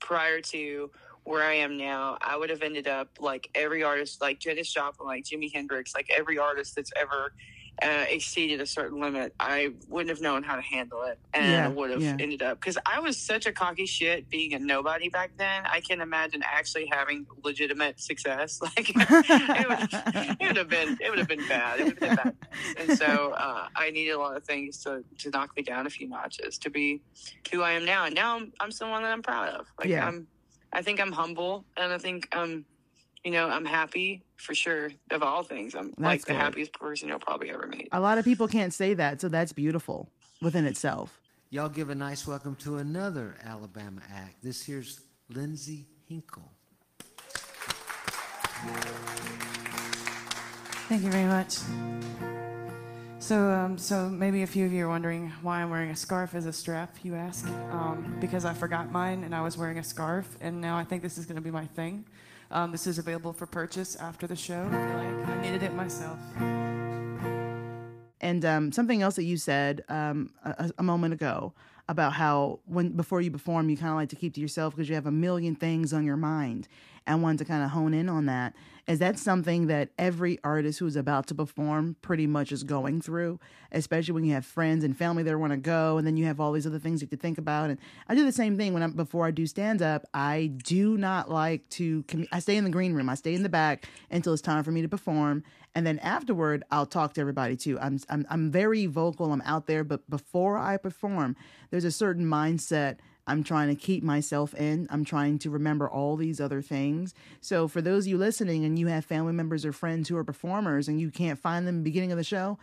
prior 0.00 0.40
to 0.42 0.90
where 1.22 1.42
I 1.42 1.54
am 1.54 1.78
now, 1.78 2.18
I 2.20 2.36
would 2.36 2.50
have 2.50 2.60
ended 2.60 2.86
up 2.86 3.08
like 3.18 3.48
every 3.54 3.82
artist, 3.82 4.20
like 4.20 4.38
Janis 4.38 4.70
Joplin, 4.70 5.06
like 5.06 5.24
Jimi 5.24 5.50
Hendrix, 5.50 5.94
like 5.94 6.10
every 6.14 6.36
artist 6.36 6.76
that's 6.76 6.92
ever 6.94 7.32
uh, 7.82 8.04
exceeded 8.08 8.60
a 8.60 8.66
certain 8.66 9.00
limit. 9.00 9.34
I 9.40 9.70
wouldn't 9.88 10.10
have 10.10 10.20
known 10.20 10.42
how 10.42 10.56
to 10.56 10.62
handle 10.62 11.02
it, 11.04 11.18
and 11.32 11.52
Yeah, 11.52 11.64
I 11.64 11.68
would 11.68 11.90
have 11.90 12.02
yeah. 12.02 12.16
ended 12.20 12.42
up 12.42 12.60
because 12.60 12.78
I 12.86 13.00
was 13.00 13.18
such 13.18 13.46
a 13.46 13.52
cocky 13.52 13.86
shit 13.86 14.30
being 14.30 14.54
a 14.54 14.58
nobody 14.58 15.08
back 15.08 15.32
then. 15.36 15.64
I 15.66 15.80
can't 15.80 16.00
imagine 16.00 16.42
actually 16.44 16.86
having 16.92 17.26
legitimate 17.42 18.00
success. 18.00 18.60
Like 18.76 18.90
it 18.90 18.96
would, 19.68 19.88
it 20.40 20.46
would 20.48 20.56
have 20.56 20.68
been 20.68 20.96
it 21.00 21.10
would 21.10 21.18
have 21.18 21.28
been 21.28 21.46
bad. 21.48 21.80
It 21.80 21.84
would 21.84 21.98
have 21.98 22.00
been 22.00 22.16
bad. 22.16 22.36
And 22.78 22.98
so 22.98 23.32
uh, 23.36 23.68
I 23.76 23.90
needed 23.90 24.12
a 24.12 24.18
lot 24.18 24.36
of 24.36 24.44
things 24.44 24.78
to, 24.84 25.04
to 25.18 25.30
knock 25.30 25.50
me 25.56 25.62
down 25.62 25.86
a 25.86 25.90
few 25.90 26.08
notches 26.08 26.56
to 26.58 26.70
be 26.70 27.02
who 27.52 27.62
I 27.62 27.72
am 27.72 27.84
now. 27.84 28.04
And 28.06 28.14
now 28.14 28.36
I'm 28.36 28.52
I'm 28.60 28.70
someone 28.70 29.02
that 29.02 29.12
I'm 29.12 29.22
proud 29.22 29.48
of. 29.50 29.66
Like 29.78 29.88
Yeah. 29.88 30.06
I'm 30.06 30.26
I 30.72 30.82
think 30.82 31.00
I'm 31.00 31.12
humble 31.12 31.64
and 31.76 31.92
I 31.92 31.98
think 31.98 32.28
I'm 32.32 32.64
you 33.24 33.30
know, 33.30 33.48
I'm 33.48 33.64
happy 33.64 34.22
for 34.36 34.54
sure 34.54 34.90
of 35.10 35.22
all 35.22 35.42
things. 35.42 35.74
I'm 35.74 35.94
like 35.96 36.26
the 36.26 36.34
happiest 36.34 36.74
person 36.74 37.08
you'll 37.08 37.18
probably 37.18 37.50
ever 37.50 37.66
meet. 37.66 37.88
A 37.92 38.00
lot 38.00 38.18
of 38.18 38.24
people 38.24 38.46
can't 38.46 38.72
say 38.72 38.92
that, 38.94 39.20
so 39.20 39.28
that's 39.28 39.52
beautiful 39.52 40.10
within 40.42 40.66
itself. 40.66 41.20
Y'all 41.48 41.70
give 41.70 41.88
a 41.88 41.94
nice 41.94 42.26
welcome 42.26 42.54
to 42.56 42.76
another 42.76 43.36
Alabama 43.42 44.02
act. 44.12 44.42
This 44.42 44.62
here's 44.62 45.00
Lindsay 45.30 45.86
Hinkle. 46.06 46.50
Thank 50.88 51.02
you 51.02 51.10
very 51.10 51.24
much. 51.24 51.58
So, 53.20 53.50
um, 53.50 53.78
so 53.78 54.10
maybe 54.10 54.42
a 54.42 54.46
few 54.46 54.66
of 54.66 54.72
you 54.72 54.84
are 54.84 54.88
wondering 54.88 55.32
why 55.40 55.62
I'm 55.62 55.70
wearing 55.70 55.88
a 55.88 55.96
scarf 55.96 56.34
as 56.34 56.44
a 56.44 56.52
strap. 56.52 56.96
You 57.02 57.14
ask, 57.14 57.46
um, 57.70 58.18
because 58.20 58.44
I 58.44 58.52
forgot 58.52 58.92
mine 58.92 59.24
and 59.24 59.34
I 59.34 59.40
was 59.40 59.56
wearing 59.56 59.78
a 59.78 59.84
scarf, 59.84 60.36
and 60.42 60.60
now 60.60 60.76
I 60.76 60.84
think 60.84 61.02
this 61.02 61.16
is 61.16 61.24
going 61.24 61.36
to 61.36 61.42
be 61.42 61.50
my 61.50 61.64
thing. 61.64 62.04
Um, 62.54 62.70
this 62.70 62.86
is 62.86 62.98
available 63.00 63.32
for 63.32 63.46
purchase 63.46 63.96
after 63.96 64.28
the 64.28 64.36
show. 64.36 64.62
You 64.70 64.78
like, 64.78 65.28
I 65.28 65.42
knitted 65.42 65.64
it 65.64 65.74
myself. 65.74 66.20
And 68.20 68.44
um, 68.44 68.70
something 68.70 69.02
else 69.02 69.16
that 69.16 69.24
you 69.24 69.36
said 69.36 69.82
um, 69.88 70.30
a, 70.44 70.70
a 70.78 70.82
moment 70.84 71.14
ago 71.14 71.52
about 71.88 72.12
how 72.12 72.60
when 72.66 72.90
before 72.90 73.20
you 73.20 73.32
perform, 73.32 73.68
you 73.68 73.76
kind 73.76 73.90
of 73.90 73.96
like 73.96 74.08
to 74.10 74.16
keep 74.16 74.34
to 74.34 74.40
yourself 74.40 74.76
because 74.76 74.88
you 74.88 74.94
have 74.94 75.06
a 75.06 75.12
million 75.12 75.56
things 75.56 75.92
on 75.92 76.04
your 76.04 76.16
mind. 76.16 76.68
And 77.08 77.24
wanted 77.24 77.38
to 77.38 77.44
kind 77.44 77.64
of 77.64 77.70
hone 77.70 77.92
in 77.92 78.08
on 78.08 78.26
that. 78.26 78.54
Is 78.86 78.98
that 78.98 79.18
something 79.18 79.66
that 79.68 79.90
every 79.98 80.38
artist 80.44 80.78
who's 80.78 80.96
about 80.96 81.26
to 81.28 81.34
perform 81.34 81.96
pretty 82.02 82.26
much 82.26 82.52
is 82.52 82.64
going 82.64 83.00
through, 83.00 83.40
especially 83.72 84.12
when 84.12 84.24
you 84.24 84.34
have 84.34 84.44
friends 84.44 84.84
and 84.84 84.96
family 84.96 85.22
that 85.22 85.38
want 85.38 85.52
to 85.52 85.56
go, 85.56 85.96
and 85.96 86.06
then 86.06 86.18
you 86.18 86.26
have 86.26 86.38
all 86.38 86.52
these 86.52 86.66
other 86.66 86.78
things 86.78 87.00
you 87.00 87.08
to 87.08 87.16
think 87.16 87.38
about. 87.38 87.70
And 87.70 87.78
I 88.08 88.14
do 88.14 88.24
the 88.24 88.32
same 88.32 88.58
thing 88.58 88.74
when 88.74 88.82
I'm 88.82 88.92
before 88.92 89.26
I 89.26 89.30
do 89.30 89.46
stand 89.46 89.80
up. 89.80 90.04
I 90.12 90.52
do 90.64 90.98
not 90.98 91.30
like 91.30 91.66
to. 91.70 92.04
I 92.30 92.40
stay 92.40 92.56
in 92.56 92.64
the 92.64 92.70
green 92.70 92.92
room. 92.92 93.08
I 93.08 93.14
stay 93.14 93.34
in 93.34 93.42
the 93.42 93.48
back 93.48 93.88
until 94.10 94.34
it's 94.34 94.42
time 94.42 94.62
for 94.62 94.70
me 94.70 94.82
to 94.82 94.88
perform, 94.88 95.44
and 95.74 95.86
then 95.86 95.98
afterward, 96.00 96.62
I'll 96.70 96.86
talk 96.86 97.14
to 97.14 97.20
everybody 97.22 97.56
too. 97.56 97.78
I'm 97.80 97.98
I'm 98.10 98.26
I'm 98.28 98.50
very 98.50 98.84
vocal. 98.84 99.32
I'm 99.32 99.42
out 99.46 99.66
there, 99.66 99.84
but 99.84 100.08
before 100.10 100.58
I 100.58 100.76
perform, 100.76 101.36
there's 101.70 101.84
a 101.84 101.90
certain 101.90 102.26
mindset 102.26 102.98
I'm 103.26 103.42
trying 103.42 103.68
to 103.68 103.74
keep 103.74 104.02
myself 104.02 104.54
in. 104.54 104.86
I'm 104.90 105.04
trying 105.04 105.38
to 105.40 105.50
remember 105.50 105.88
all 105.88 106.16
these 106.16 106.40
other 106.40 106.60
things. 106.60 107.14
So 107.40 107.68
for 107.68 107.80
those 107.80 108.04
of 108.04 108.08
you 108.08 108.18
listening 108.18 108.64
and 108.64 108.78
you 108.78 108.88
have 108.88 109.04
family 109.04 109.32
members 109.32 109.64
or 109.64 109.72
friends 109.72 110.08
who 110.08 110.16
are 110.16 110.24
performers 110.24 110.88
and 110.88 111.00
you 111.00 111.10
can't 111.10 111.38
find 111.38 111.66
them 111.66 111.78
the 111.78 111.82
beginning 111.82 112.12
of 112.12 112.18
the 112.18 112.24
show, 112.24 112.58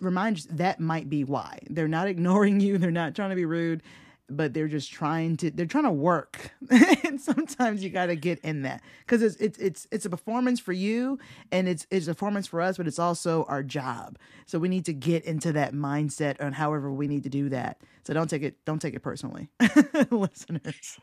remind 0.00 0.44
you 0.44 0.50
that 0.56 0.80
might 0.80 1.10
be 1.10 1.24
why. 1.24 1.58
They're 1.68 1.88
not 1.88 2.08
ignoring 2.14 2.60
you, 2.60 2.78
they're 2.78 2.90
not 2.90 3.14
trying 3.14 3.30
to 3.30 3.36
be 3.36 3.44
rude, 3.44 3.82
but 4.30 4.54
they're 4.54 4.68
just 4.68 4.90
trying 4.90 5.36
to 5.36 5.50
they're 5.50 5.66
trying 5.66 5.84
to 5.84 5.90
work. 5.90 6.52
and 6.70 7.20
sometimes 7.20 7.84
you 7.84 7.90
got 7.90 8.06
to 8.06 8.16
get 8.16 8.38
in 8.40 8.62
that 8.62 8.82
cuz 9.06 9.22
it's 9.22 9.36
it's 9.36 9.58
it's 9.58 9.86
it's 9.90 10.06
a 10.06 10.10
performance 10.10 10.58
for 10.58 10.72
you 10.72 11.18
and 11.50 11.68
it's 11.68 11.86
it's 11.90 12.06
a 12.06 12.14
performance 12.14 12.46
for 12.46 12.60
us, 12.60 12.76
but 12.76 12.86
it's 12.86 12.98
also 12.98 13.44
our 13.44 13.62
job. 13.62 14.18
So 14.46 14.58
we 14.58 14.68
need 14.68 14.86
to 14.86 14.94
get 14.94 15.24
into 15.24 15.52
that 15.52 15.74
mindset 15.74 16.40
on 16.40 16.54
however 16.54 16.90
we 16.90 17.08
need 17.08 17.24
to 17.24 17.28
do 17.28 17.48
that. 17.50 17.78
So 18.04 18.12
don't 18.14 18.28
take 18.28 18.42
it 18.42 18.56
don't 18.64 18.80
take 18.80 18.94
it 18.94 19.02
personally. 19.02 19.48
Listeners. 20.10 20.98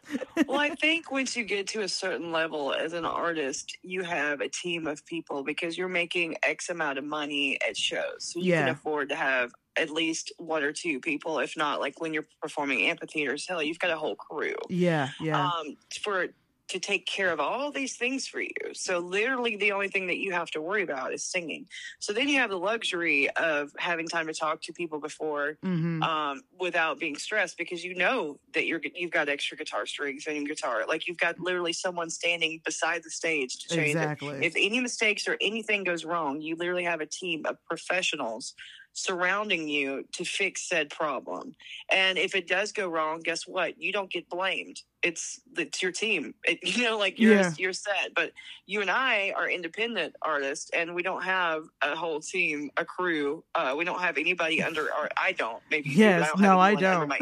well, 0.48 0.60
I 0.60 0.70
think 0.82 1.12
once 1.12 1.36
you 1.36 1.44
get 1.44 1.68
to 1.68 1.82
a 1.82 1.88
certain 1.88 2.32
level 2.32 2.74
as 2.74 2.94
an 2.94 3.06
artist, 3.06 3.78
you 3.84 4.04
have 4.04 4.42
a 4.42 4.50
team 4.50 4.86
of 4.86 5.06
people 5.06 5.44
because 5.44 5.78
you're 5.78 5.88
making 5.88 6.36
X 6.44 6.70
amount 6.70 6.98
of 6.98 7.06
money 7.06 7.58
at 7.68 7.78
shows. 7.78 8.04
So 8.20 8.40
you 8.40 8.54
can 8.54 8.70
afford 8.70 9.10
to 9.10 9.16
have 9.16 9.52
at 9.78 9.90
least 9.90 10.34
one 10.38 10.64
or 10.64 10.74
two 10.74 11.00
people, 11.00 11.40
if 11.40 11.56
not 11.56 11.80
like 11.80 12.02
when 12.02 12.14
you're 12.14 12.28
performing 12.42 12.90
amphitheaters, 12.90 13.48
hell, 13.48 13.64
you've 13.64 13.80
got 13.80 13.92
a 13.92 13.98
whole 13.98 14.16
crew. 14.16 14.56
Yeah, 14.70 15.10
yeah. 15.22 15.48
Um, 15.48 15.78
for 16.02 16.28
to 16.70 16.80
take 16.80 17.06
care 17.06 17.32
of 17.32 17.40
all 17.40 17.72
these 17.72 17.96
things 17.98 18.28
for 18.28 18.42
you. 18.42 18.74
So 18.74 19.00
literally 19.00 19.56
the 19.56 19.72
only 19.72 19.88
thing 19.88 20.08
that 20.08 20.18
you 20.18 20.32
have 20.34 20.52
to 20.52 20.62
worry 20.62 20.84
about 20.84 21.14
is 21.14 21.24
singing. 21.24 21.68
So 22.00 22.14
then 22.14 22.30
you 22.30 22.38
have 22.40 22.50
the 22.50 22.58
luxury 22.58 23.30
of 23.32 23.72
having 23.78 24.08
time 24.08 24.28
to 24.28 24.34
talk 24.34 24.62
to 24.64 24.74
people 24.74 25.00
before 25.00 25.58
mhm. 25.64 26.02
um, 26.04 26.42
without 26.60 27.00
being 27.00 27.18
stressed 27.18 27.58
because 27.58 27.84
you 27.84 27.96
know 27.96 28.40
that 28.54 28.66
you're 28.66 28.82
you've 28.96 29.12
got 29.12 29.30
extra 29.30 29.58
guitar 29.58 29.86
strings 29.86 30.26
and 30.28 30.48
guitar. 30.48 30.86
Like 30.88 31.08
you've 31.08 31.18
got 31.18 31.40
literally 31.40 31.74
someone 31.74 32.10
standing 32.10 32.62
beside 32.64 33.04
the 33.04 33.10
stage 33.10 33.58
to 33.60 33.76
change 33.76 33.96
Exactly. 33.96 34.30
it. 34.30 34.44
If 34.44 34.54
any 34.56 34.80
mistakes 34.80 35.28
or 35.28 35.38
anything 35.42 35.84
goes 35.84 36.06
wrong, 36.06 36.42
you 36.42 36.56
literally 36.56 36.84
have 36.84 37.02
a 37.02 37.06
team 37.06 37.46
of 37.46 37.58
professionals 37.66 38.54
surrounding 38.94 39.68
you 39.68 40.04
to 40.14 40.26
fix 40.26 40.68
said 40.68 40.90
problem. 40.90 41.56
And 41.92 42.18
if 42.18 42.36
it 42.36 42.48
does 42.48 42.72
go 42.72 42.88
wrong, 42.88 43.22
guess 43.22 43.48
what? 43.48 43.82
You 43.82 43.92
don't 43.92 44.12
get 44.12 44.30
blamed. 44.30 44.82
It's 45.02 45.40
it's 45.58 45.82
your 45.82 45.92
team. 45.94 46.34
It, 46.44 46.60
you 46.78 46.84
know, 46.84 46.98
like 46.98 47.18
you're 47.20 47.34
Yeah. 47.36 47.54
you're 47.58 47.74
set. 47.74 48.14
But 48.16 48.32
you 48.66 48.82
and 48.82 48.90
I 48.92 49.34
are 49.38 49.50
independent 49.50 50.16
artists, 50.22 50.70
and 50.74 50.94
we 50.94 51.04
don't 51.04 51.24
have 51.24 51.64
a 51.82 51.96
whole 51.96 52.20
team, 52.20 52.70
a 52.78 52.84
crew. 52.84 53.44
Uh, 53.56 53.74
we 53.78 53.86
don't 53.86 54.02
have 54.02 54.18
anybody 54.18 54.62
under 54.62 54.92
our. 54.94 55.10
I 55.16 55.32
don't. 55.32 55.62
Maybe 55.72 55.90
you 55.90 55.96
Yes, 55.98 56.24
I 56.24 56.28
don't 56.28 56.42
no, 56.42 56.50
have 56.50 56.60
I 56.60 56.76
don't. 56.76 57.08
my. 57.08 57.20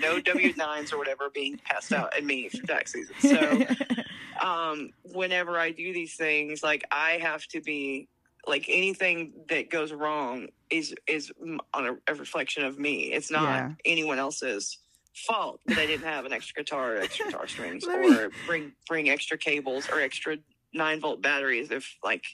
No 0.00 0.18
W 0.24 0.52
nines 0.56 0.92
or 0.92 0.98
whatever 0.98 1.30
being 1.32 1.58
passed 1.64 1.92
out 1.92 2.16
at 2.16 2.24
me 2.24 2.48
for 2.48 2.66
tax 2.66 2.92
season. 2.92 3.14
So 3.20 3.60
um, 4.44 4.90
whenever 5.04 5.58
I 5.58 5.70
do 5.70 5.92
these 5.92 6.16
things, 6.16 6.62
like 6.62 6.84
I 6.90 7.12
have 7.22 7.46
to 7.48 7.60
be 7.60 8.08
like 8.46 8.66
anything 8.68 9.32
that 9.48 9.70
goes 9.70 9.92
wrong 9.92 10.48
is 10.70 10.94
is 11.06 11.30
on 11.74 11.86
a, 11.86 12.12
a 12.12 12.14
reflection 12.14 12.64
of 12.64 12.78
me. 12.78 13.12
It's 13.12 13.30
not 13.30 13.42
Yeah. 13.56 13.70
anyone 13.84 14.18
else's 14.18 14.78
fault 15.14 15.60
that 15.68 15.78
I 15.78 15.86
didn't 15.86 16.06
have 16.06 16.24
an 16.24 16.32
extra 16.32 16.62
guitar 16.62 16.96
or 16.96 17.00
extra 17.00 17.26
guitar 17.26 17.46
strings 17.46 17.86
me- 17.86 17.94
or 17.94 18.32
bring 18.46 18.72
bring 18.88 19.10
extra 19.10 19.36
cables 19.36 19.88
or 19.92 20.00
extra 20.00 20.38
nine 20.74 20.98
volt 21.00 21.20
batteries 21.20 21.70
if 21.70 21.98
like 22.02 22.24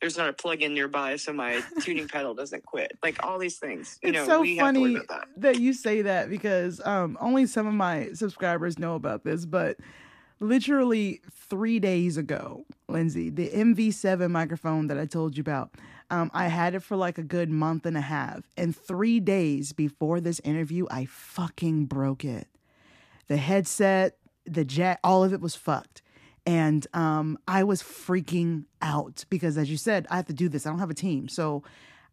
there's 0.00 0.16
not 0.16 0.28
a 0.28 0.32
plug-in 0.32 0.72
nearby 0.72 1.16
so 1.16 1.32
my 1.32 1.60
tuning 1.80 2.06
pedal 2.06 2.32
doesn't 2.32 2.64
quit 2.64 2.92
like 3.02 3.16
all 3.24 3.40
these 3.40 3.58
things 3.58 3.98
you 4.04 4.10
it's 4.10 4.18
know 4.18 4.24
so 4.24 4.40
we 4.40 4.56
have 4.56 4.72
to 4.72 4.80
worry 4.80 4.92
funny 4.94 5.04
about 5.04 5.08
that 5.34 5.40
that 5.42 5.58
you 5.60 5.72
say 5.72 6.02
that 6.02 6.30
because 6.30 6.80
um, 6.86 7.18
only 7.20 7.44
some 7.44 7.66
of 7.66 7.74
my 7.74 8.10
subscribers 8.12 8.78
know 8.78 8.94
about 8.94 9.24
this, 9.24 9.44
but 9.44 9.78
literally 10.40 11.20
three 11.30 11.78
days 11.78 12.16
ago, 12.16 12.64
Lindsay, 12.88 13.30
the 13.30 13.48
MV7 13.50 14.30
microphone 14.30 14.86
that 14.88 14.98
I 14.98 15.06
told 15.06 15.36
you 15.36 15.40
about, 15.40 15.74
um, 16.10 16.30
I 16.32 16.48
had 16.48 16.74
it 16.74 16.80
for 16.80 16.96
like 16.96 17.18
a 17.18 17.22
good 17.22 17.50
month 17.50 17.84
and 17.86 17.96
a 17.96 18.02
half. 18.02 18.48
And 18.56 18.74
three 18.74 19.20
days 19.20 19.72
before 19.72 20.20
this 20.20 20.40
interview, 20.40 20.86
I 20.90 21.06
fucking 21.06 21.86
broke 21.86 22.24
it. 22.24 22.48
The 23.26 23.36
headset, 23.36 24.16
the 24.46 24.64
jack, 24.64 25.00
all 25.04 25.24
of 25.24 25.32
it 25.32 25.40
was 25.40 25.54
fucked. 25.54 26.02
And 26.46 26.86
um, 26.94 27.38
I 27.46 27.64
was 27.64 27.82
freaking 27.82 28.64
out 28.80 29.26
because, 29.28 29.58
as 29.58 29.70
you 29.70 29.76
said, 29.76 30.06
I 30.08 30.16
have 30.16 30.26
to 30.26 30.32
do 30.32 30.48
this. 30.48 30.66
I 30.66 30.70
don't 30.70 30.78
have 30.78 30.88
a 30.88 30.94
team. 30.94 31.28
So 31.28 31.62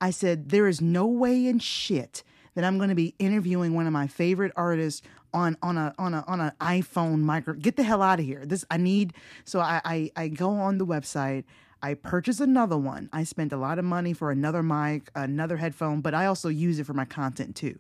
I 0.02 0.12
said, 0.12 0.50
there 0.50 0.68
is 0.68 0.82
no 0.82 1.06
way 1.08 1.48
in 1.48 1.60
shit 1.60 2.22
that 2.54 2.66
I'm 2.66 2.78
going 2.78 2.90
to 2.90 2.96
be 2.96 3.16
interviewing 3.18 3.74
one 3.74 3.88
of 3.88 3.94
my 3.94 4.08
favorite 4.08 4.52
artists 4.58 5.02
on 5.36 5.58
on 5.62 5.78
a 5.78 5.94
on 6.00 6.14
a 6.16 6.24
on 6.28 6.42
an 6.42 6.52
iPhone 6.62 7.20
micro. 7.20 7.54
Get 7.54 7.76
the 7.76 7.84
hell 7.84 8.02
out 8.02 8.20
of 8.20 8.26
here. 8.26 8.46
This 8.46 8.66
I 8.72 8.78
need. 8.78 9.14
So 9.44 9.60
I 9.60 9.82
I, 9.86 10.12
I 10.16 10.28
go 10.30 10.50
on 10.52 10.80
the 10.80 10.86
website. 10.86 11.44
I 11.84 11.94
purchase 11.94 12.40
another 12.40 12.78
one. 12.78 13.10
I 13.14 13.26
spent 13.26 13.52
a 13.54 13.58
lot 13.58 13.78
of 13.78 13.86
money 13.86 14.14
for 14.14 14.32
another 14.32 14.64
mic, 14.64 15.12
another 15.14 15.58
headphone, 15.58 16.02
but 16.02 16.16
I 16.16 16.26
also 16.26 16.50
use 16.50 16.80
it 16.80 16.86
for 16.86 16.94
my 16.94 17.06
content 17.06 17.56
too. 17.56 17.78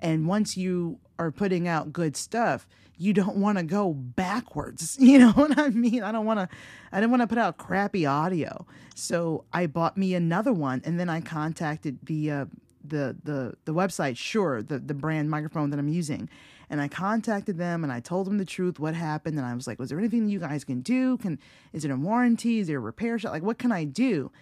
And 0.00 0.26
once 0.26 0.58
you 0.58 0.98
are 1.18 1.30
putting 1.30 1.66
out 1.66 1.90
good 1.90 2.16
stuff, 2.16 2.66
you 2.98 3.14
don't 3.14 3.36
want 3.36 3.56
to 3.56 3.64
go 3.64 3.94
backwards. 3.94 4.98
You 5.06 5.20
know 5.20 5.32
what 5.32 5.58
I 5.58 5.68
mean? 5.68 6.02
I 6.02 6.12
don't 6.12 6.26
want 6.26 6.40
to 6.40 6.48
I 6.92 7.00
don't 7.00 7.10
want 7.10 7.22
to 7.22 7.28
put 7.28 7.38
out 7.38 7.56
crappy 7.56 8.04
audio. 8.04 8.66
So 8.94 9.44
I 9.52 9.66
bought 9.66 9.96
me 9.96 10.14
another 10.14 10.52
one 10.52 10.82
and 10.84 10.98
then 10.98 11.08
I 11.08 11.20
contacted 11.20 11.98
the 12.02 12.30
uh 12.30 12.46
the 12.84 13.16
the 13.22 13.54
the 13.64 13.72
website, 13.72 14.16
sure, 14.16 14.62
the 14.62 14.78
the 14.78 14.94
brand 14.94 15.30
microphone 15.30 15.70
that 15.70 15.78
I'm 15.78 15.88
using. 15.88 16.28
And 16.68 16.80
I 16.80 16.88
contacted 16.88 17.58
them 17.58 17.84
and 17.84 17.92
I 17.92 18.00
told 18.00 18.26
them 18.26 18.38
the 18.38 18.44
truth, 18.44 18.80
what 18.80 18.94
happened, 18.94 19.38
and 19.38 19.46
I 19.46 19.54
was 19.54 19.66
like, 19.66 19.78
"Was 19.78 19.90
there 19.90 19.98
anything 19.98 20.28
you 20.28 20.40
guys 20.40 20.64
can 20.64 20.80
do? 20.80 21.16
Can 21.18 21.38
is 21.72 21.84
it 21.84 21.90
a 21.90 21.96
warranty? 21.96 22.58
Is 22.58 22.66
there 22.66 22.78
a 22.78 22.80
repair 22.80 23.18
shop? 23.18 23.32
Like, 23.32 23.42
what 23.42 23.58
can 23.58 23.72
I 23.72 23.84
do?" 23.84 24.32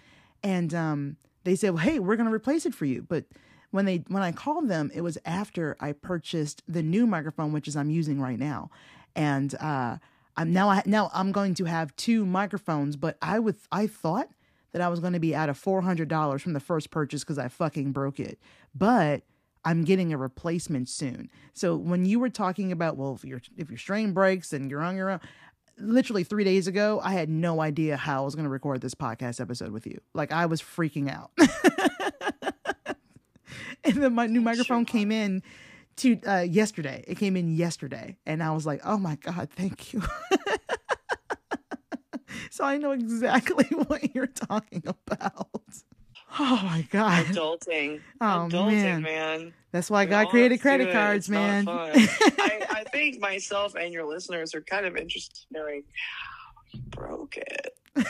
And 0.43 0.73
um, 0.73 1.17
they 1.43 1.55
said, 1.55 1.71
"Well, 1.75 1.83
hey, 1.83 1.99
we're 1.99 2.15
gonna 2.15 2.33
replace 2.33 2.65
it 2.65 2.73
for 2.73 2.85
you." 2.85 3.05
But 3.07 3.25
when 3.71 3.85
they 3.85 4.03
when 4.07 4.23
I 4.23 4.31
called 4.31 4.69
them, 4.69 4.89
it 4.93 5.01
was 5.01 5.17
after 5.25 5.75
I 5.79 5.91
purchased 5.91 6.63
the 6.67 6.81
new 6.81 7.05
microphone, 7.05 7.51
which 7.51 7.67
is 7.67 7.75
I'm 7.75 7.89
using 7.89 8.19
right 8.19 8.39
now, 8.39 8.69
and 9.15 9.53
uh, 9.55 9.97
I'm 10.37 10.53
now 10.53 10.69
I, 10.69 10.83
now 10.85 11.11
I'm 11.13 11.31
going 11.31 11.53
to 11.55 11.65
have 11.65 11.95
two 11.95 12.25
microphones. 12.25 12.95
But 12.95 13.17
I 13.21 13.37
would 13.39 13.57
I 13.71 13.87
thought 13.87 14.29
that 14.71 14.81
I 14.81 14.87
was 14.89 14.99
going 14.99 15.13
to 15.13 15.19
be 15.19 15.35
out 15.35 15.49
of 15.49 15.57
four 15.57 15.81
hundred 15.81 16.07
dollars 16.07 16.41
from 16.41 16.53
the 16.53 16.59
first 16.59 16.89
purchase 16.89 17.23
because 17.23 17.37
I 17.37 17.49
fucking 17.49 17.91
broke 17.91 18.19
it, 18.19 18.39
but 18.73 19.23
I'm 19.65 19.83
getting 19.83 20.13
a 20.13 20.17
replacement 20.17 20.87
soon. 20.87 21.29
So 21.53 21.75
when 21.75 22.05
you 22.05 22.19
were 22.19 22.29
talking 22.29 22.71
about 22.71 22.97
well, 22.97 23.15
if 23.15 23.25
your 23.25 23.41
if 23.57 23.69
your 23.69 23.79
strain 23.79 24.13
breaks 24.13 24.53
and 24.53 24.69
you're 24.69 24.81
on 24.81 24.95
your 24.95 25.09
own, 25.09 25.19
literally 25.77 26.23
three 26.23 26.43
days 26.43 26.67
ago, 26.67 27.01
I 27.03 27.13
had 27.13 27.29
no 27.29 27.61
idea 27.61 27.97
how 27.97 28.21
I 28.21 28.25
was 28.25 28.35
going 28.35 28.45
to 28.45 28.49
record 28.49 28.81
this 28.81 28.95
podcast 28.95 29.41
episode 29.41 29.71
with 29.71 29.87
you. 29.87 29.99
Like 30.13 30.31
I 30.31 30.45
was 30.45 30.61
freaking 30.61 31.09
out. 31.09 31.31
and 33.83 33.95
then 33.95 34.13
my 34.13 34.27
new 34.27 34.41
microphone 34.41 34.85
came 34.85 35.11
in 35.11 35.41
to 35.97 36.19
uh, 36.27 36.41
yesterday. 36.41 37.03
It 37.07 37.17
came 37.17 37.35
in 37.35 37.55
yesterday, 37.55 38.17
and 38.25 38.43
I 38.43 38.51
was 38.51 38.65
like, 38.65 38.81
"Oh 38.83 38.97
my 38.97 39.15
god, 39.15 39.49
thank 39.49 39.93
you." 39.93 40.03
so 42.51 42.65
I 42.65 42.77
know 42.77 42.91
exactly 42.91 43.65
what 43.87 44.13
you're 44.13 44.27
talking 44.27 44.83
about. 44.85 45.47
Oh 46.37 46.59
my 46.63 46.85
god, 46.91 47.25
adulting 47.27 48.01
Oh, 48.21 48.47
adulting 48.49 48.71
man. 48.83 49.01
man 49.01 49.53
that's 49.71 49.89
why 49.89 50.05
We 50.05 50.13
all 50.13 50.25
created 50.27 50.61
credit 50.61 50.89
it. 50.89 50.93
cards, 50.93 51.25
It's 51.25 51.29
man. 51.29 51.67
I, 51.67 52.65
I 52.69 52.83
think 52.91 53.19
myself 53.19 53.75
and 53.75 53.91
your 53.93 54.05
listeners 54.05 54.55
are 54.55 54.61
kind 54.61 54.85
of 54.85 54.95
interested 54.95 55.45
in 55.51 55.59
knowing 55.61 55.83
how 55.93 56.61
you 56.71 56.81
broke 56.91 57.37
it. 57.37 57.77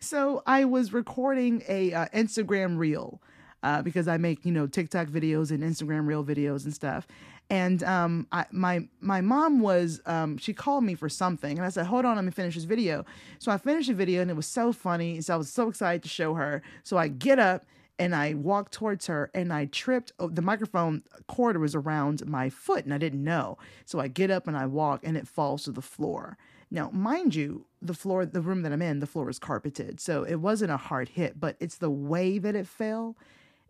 so 0.00 0.42
I 0.46 0.64
was 0.66 0.92
recording 0.92 1.62
a 1.68 1.92
uh, 1.92 2.06
Instagram 2.14 2.78
reel 2.78 3.20
uh, 3.62 3.82
because 3.82 4.08
I 4.08 4.16
make 4.18 4.44
you 4.44 4.52
know 4.52 4.66
TikTok 4.66 5.08
videos 5.08 5.50
and 5.50 5.62
Instagram 5.62 6.06
reel 6.06 6.24
videos 6.24 6.64
and 6.64 6.74
stuff. 6.74 7.06
And 7.50 7.82
um, 7.82 8.28
I, 8.30 8.46
my 8.52 8.88
my 9.00 9.20
mom 9.20 9.58
was 9.58 10.00
um, 10.06 10.38
she 10.38 10.54
called 10.54 10.84
me 10.84 10.94
for 10.94 11.08
something, 11.08 11.58
and 11.58 11.66
I 11.66 11.68
said, 11.68 11.86
"Hold 11.86 12.04
on, 12.04 12.14
let 12.14 12.24
me 12.24 12.30
finish 12.30 12.54
this 12.54 12.64
video." 12.64 13.04
So 13.40 13.50
I 13.50 13.58
finished 13.58 13.88
the 13.88 13.94
video, 13.94 14.22
and 14.22 14.30
it 14.30 14.34
was 14.34 14.46
so 14.46 14.72
funny. 14.72 15.20
So 15.20 15.34
I 15.34 15.36
was 15.36 15.50
so 15.52 15.68
excited 15.68 16.04
to 16.04 16.08
show 16.08 16.34
her. 16.34 16.62
So 16.84 16.96
I 16.96 17.08
get 17.08 17.40
up 17.40 17.66
and 17.98 18.14
I 18.14 18.34
walked 18.34 18.72
towards 18.72 19.08
her, 19.08 19.30
and 19.34 19.52
I 19.52 19.66
tripped. 19.66 20.12
Oh, 20.20 20.28
the 20.28 20.42
microphone 20.42 21.02
cord 21.26 21.58
was 21.58 21.74
around 21.74 22.24
my 22.26 22.48
foot, 22.48 22.84
and 22.84 22.94
I 22.94 22.98
didn't 22.98 23.24
know. 23.24 23.58
So 23.84 23.98
I 23.98 24.06
get 24.08 24.30
up 24.30 24.46
and 24.46 24.56
I 24.56 24.66
walk, 24.66 25.00
and 25.02 25.16
it 25.16 25.26
falls 25.26 25.64
to 25.64 25.72
the 25.72 25.82
floor. 25.82 26.38
Now, 26.70 26.88
mind 26.92 27.34
you, 27.34 27.66
the 27.82 27.94
floor, 27.94 28.24
the 28.24 28.40
room 28.40 28.62
that 28.62 28.72
I'm 28.72 28.80
in, 28.80 29.00
the 29.00 29.06
floor 29.06 29.28
is 29.28 29.40
carpeted. 29.40 29.98
So 30.00 30.22
it 30.22 30.36
wasn't 30.36 30.70
a 30.70 30.76
hard 30.76 31.10
hit, 31.10 31.40
but 31.40 31.56
it's 31.58 31.78
the 31.78 31.90
way 31.90 32.38
that 32.38 32.54
it 32.54 32.68
fell. 32.68 33.16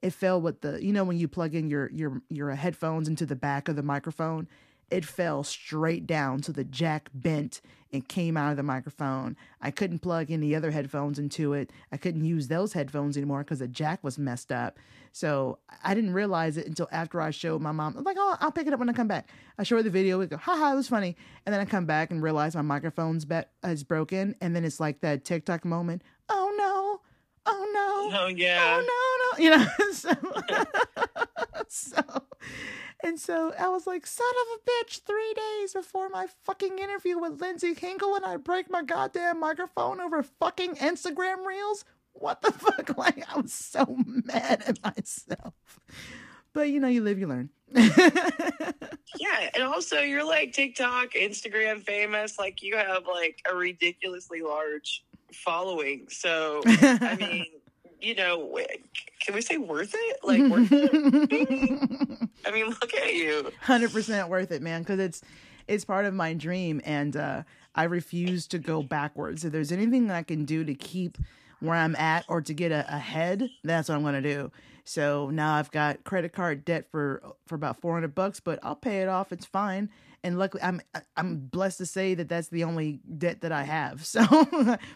It 0.03 0.13
fell 0.13 0.41
with 0.41 0.63
the, 0.63 0.83
you 0.83 0.93
know, 0.93 1.05
when 1.05 1.19
you 1.19 1.29
plug 1.29 1.55
in 1.55 1.69
your 1.69 1.91
your 1.91 2.23
your 2.29 2.51
headphones 2.53 3.09
into 3.09 3.27
the 3.27 3.37
back 3.37 3.69
of 3.69 3.77
the 3.77 3.83
microphone, 3.83 4.49
it 4.91 5.05
fell 5.05 5.45
straight 5.45 6.07
down. 6.07 6.43
So 6.43 6.53
the 6.53 6.65
jack 6.65 7.11
bent 7.15 7.61
and 7.93 8.07
came 8.07 8.37
out 8.37 8.51
of 8.51 8.57
the 8.57 8.63
microphone. 8.63 9.37
I 9.61 9.71
couldn't 9.71 9.99
plug 9.99 10.31
any 10.31 10.55
other 10.55 10.71
headphones 10.71 11.19
into 11.19 11.53
it. 11.55 11.73
I 11.91 11.97
couldn't 11.97 12.25
use 12.25 12.49
those 12.49 12.73
headphones 12.73 13.17
anymore 13.17 13.41
because 13.41 13.59
the 13.59 13.69
jack 13.69 14.03
was 14.03 14.19
messed 14.19 14.53
up. 14.53 14.79
So 15.13 15.59
I 15.83 15.95
didn't 15.95 16.13
realize 16.13 16.57
it 16.57 16.67
until 16.67 16.89
after 16.93 17.21
I 17.21 17.31
showed 17.31 17.61
my 17.61 17.73
mom. 17.73 17.97
I'm 17.97 18.05
like, 18.05 18.17
oh, 18.19 18.37
I'll 18.41 18.53
pick 18.53 18.67
it 18.67 18.73
up 18.73 18.79
when 18.79 18.89
I 18.89 18.93
come 18.93 19.09
back. 19.09 19.29
I 19.59 19.65
show 19.65 19.77
her 19.77 19.83
the 19.83 19.91
video. 19.91 20.19
We 20.19 20.27
go, 20.27 20.37
haha, 20.37 20.73
it 20.73 20.77
was 20.77 20.89
funny. 20.89 21.17
And 21.45 21.53
then 21.53 21.61
I 21.61 21.65
come 21.65 21.85
back 21.85 22.11
and 22.13 22.23
realize 22.23 22.55
my 22.55 22.63
microphone's 22.63 23.25
be- 23.25 23.43
is 23.65 23.83
broken. 23.83 24.37
And 24.41 24.55
then 24.55 24.65
it's 24.65 24.79
like 24.79 25.01
that 25.01 25.25
TikTok 25.25 25.65
moment. 25.65 26.03
Oh 26.29 26.55
no, 26.57 27.01
oh 27.51 27.71
no 27.75 27.91
Oh 28.13 28.27
yeah. 28.29 28.81
oh 28.81 29.37
no, 29.39 29.39
no, 29.39 29.45
you 29.45 29.51
know. 29.51 29.67
So, 29.93 30.13
so, 31.69 32.03
and 33.03 33.19
so 33.19 33.53
I 33.59 33.69
was 33.69 33.87
like, 33.87 34.07
son 34.07 34.27
of 34.27 34.59
a 34.59 34.71
bitch, 34.71 35.03
three 35.03 35.35
days 35.35 35.73
before 35.75 36.09
my 36.09 36.27
fucking 36.45 36.79
interview 36.79 37.19
with 37.19 37.41
Lindsay 37.41 37.75
Hinkle, 37.75 38.15
and 38.17 38.25
I 38.25 38.37
break 38.37 38.71
my 38.71 38.83
goddamn 38.83 39.41
microphone 39.41 40.01
over 40.01 40.23
fucking 40.23 40.77
Instagram 40.77 41.45
reels. 41.45 41.85
What 42.13 42.43
the 42.43 42.53
fuck? 42.53 42.97
Like, 42.97 43.25
I 43.35 43.41
was 43.41 43.53
so 43.53 43.97
mad 44.07 44.63
at 44.67 44.83
myself. 44.83 45.55
But 46.53 46.71
you 46.71 46.81
know, 46.81 46.89
you 46.89 47.03
live, 47.03 47.19
you 47.19 47.27
learn. 47.27 47.51
Yeah, 49.19 49.51
and 49.55 49.63
also 49.65 50.01
you're 50.01 50.27
like 50.27 50.53
TikTok, 50.53 51.13
Instagram 51.13 51.83
famous. 51.83 52.39
Like 52.39 52.63
you 52.63 52.77
have 52.77 53.07
like 53.07 53.41
a 53.51 53.55
ridiculously 53.55 54.41
large 54.41 55.05
following. 55.35 56.07
So 56.11 56.63
I 56.67 57.17
mean, 57.21 57.47
you 58.01 58.15
know, 58.15 58.59
can 59.21 59.35
we 59.35 59.41
say 59.41 59.57
worth 59.59 59.95
it? 59.95 60.17
Like 60.25 60.43
worth 60.51 60.69
it? 60.73 62.29
I 62.47 62.51
mean, 62.51 62.67
look 62.67 62.95
at 62.95 63.15
you. 63.15 63.51
hundred 63.61 63.93
percent 63.93 64.29
worth 64.29 64.51
it, 64.53 64.63
man. 64.63 64.83
Because 64.83 64.99
it's 65.01 65.23
it's 65.69 65.85
part 65.85 66.05
of 66.05 66.15
my 66.15 66.35
dream, 66.35 66.81
and 66.85 67.17
uh, 67.17 67.43
I 67.75 67.85
refuse 67.85 68.47
to 68.49 68.59
go 68.59 68.83
backwards. 68.83 69.45
If 69.45 69.53
there's 69.53 69.73
anything 69.73 70.11
I 70.11 70.23
can 70.23 70.45
do 70.45 70.65
to 70.65 70.75
keep 70.75 71.19
where 71.61 71.77
I'm 71.77 71.95
at 71.97 72.25
or 72.29 72.41
to 72.41 72.55
get 72.55 72.73
ahead, 72.73 73.49
that's 73.65 73.89
what 73.89 73.95
I'm 73.97 74.03
gonna 74.03 74.23
do. 74.23 74.51
So 74.85 75.31
now 75.31 75.55
I've 75.55 75.71
got 75.71 76.03
credit 76.05 76.33
card 76.33 76.65
debt 76.65 76.87
for 76.91 77.23
for 77.47 77.55
about 77.55 77.81
400 77.81 78.15
bucks, 78.15 78.41
but 78.41 78.59
I'll 78.63 78.75
pay 78.77 79.03
it 79.03 79.09
off. 79.09 79.31
It's 79.33 79.47
fine. 79.47 79.91
And 80.23 80.39
luckily, 80.39 80.63
I'm 80.63 80.81
I'm 81.17 81.39
blessed 81.39 81.79
to 81.79 81.87
say 81.87 82.15
that 82.15 82.29
that's 82.29 82.49
the 82.49 82.65
only 82.65 83.01
debt 83.19 83.41
that 83.41 83.53
I 83.53 83.63
have. 83.63 84.05
So 84.05 84.23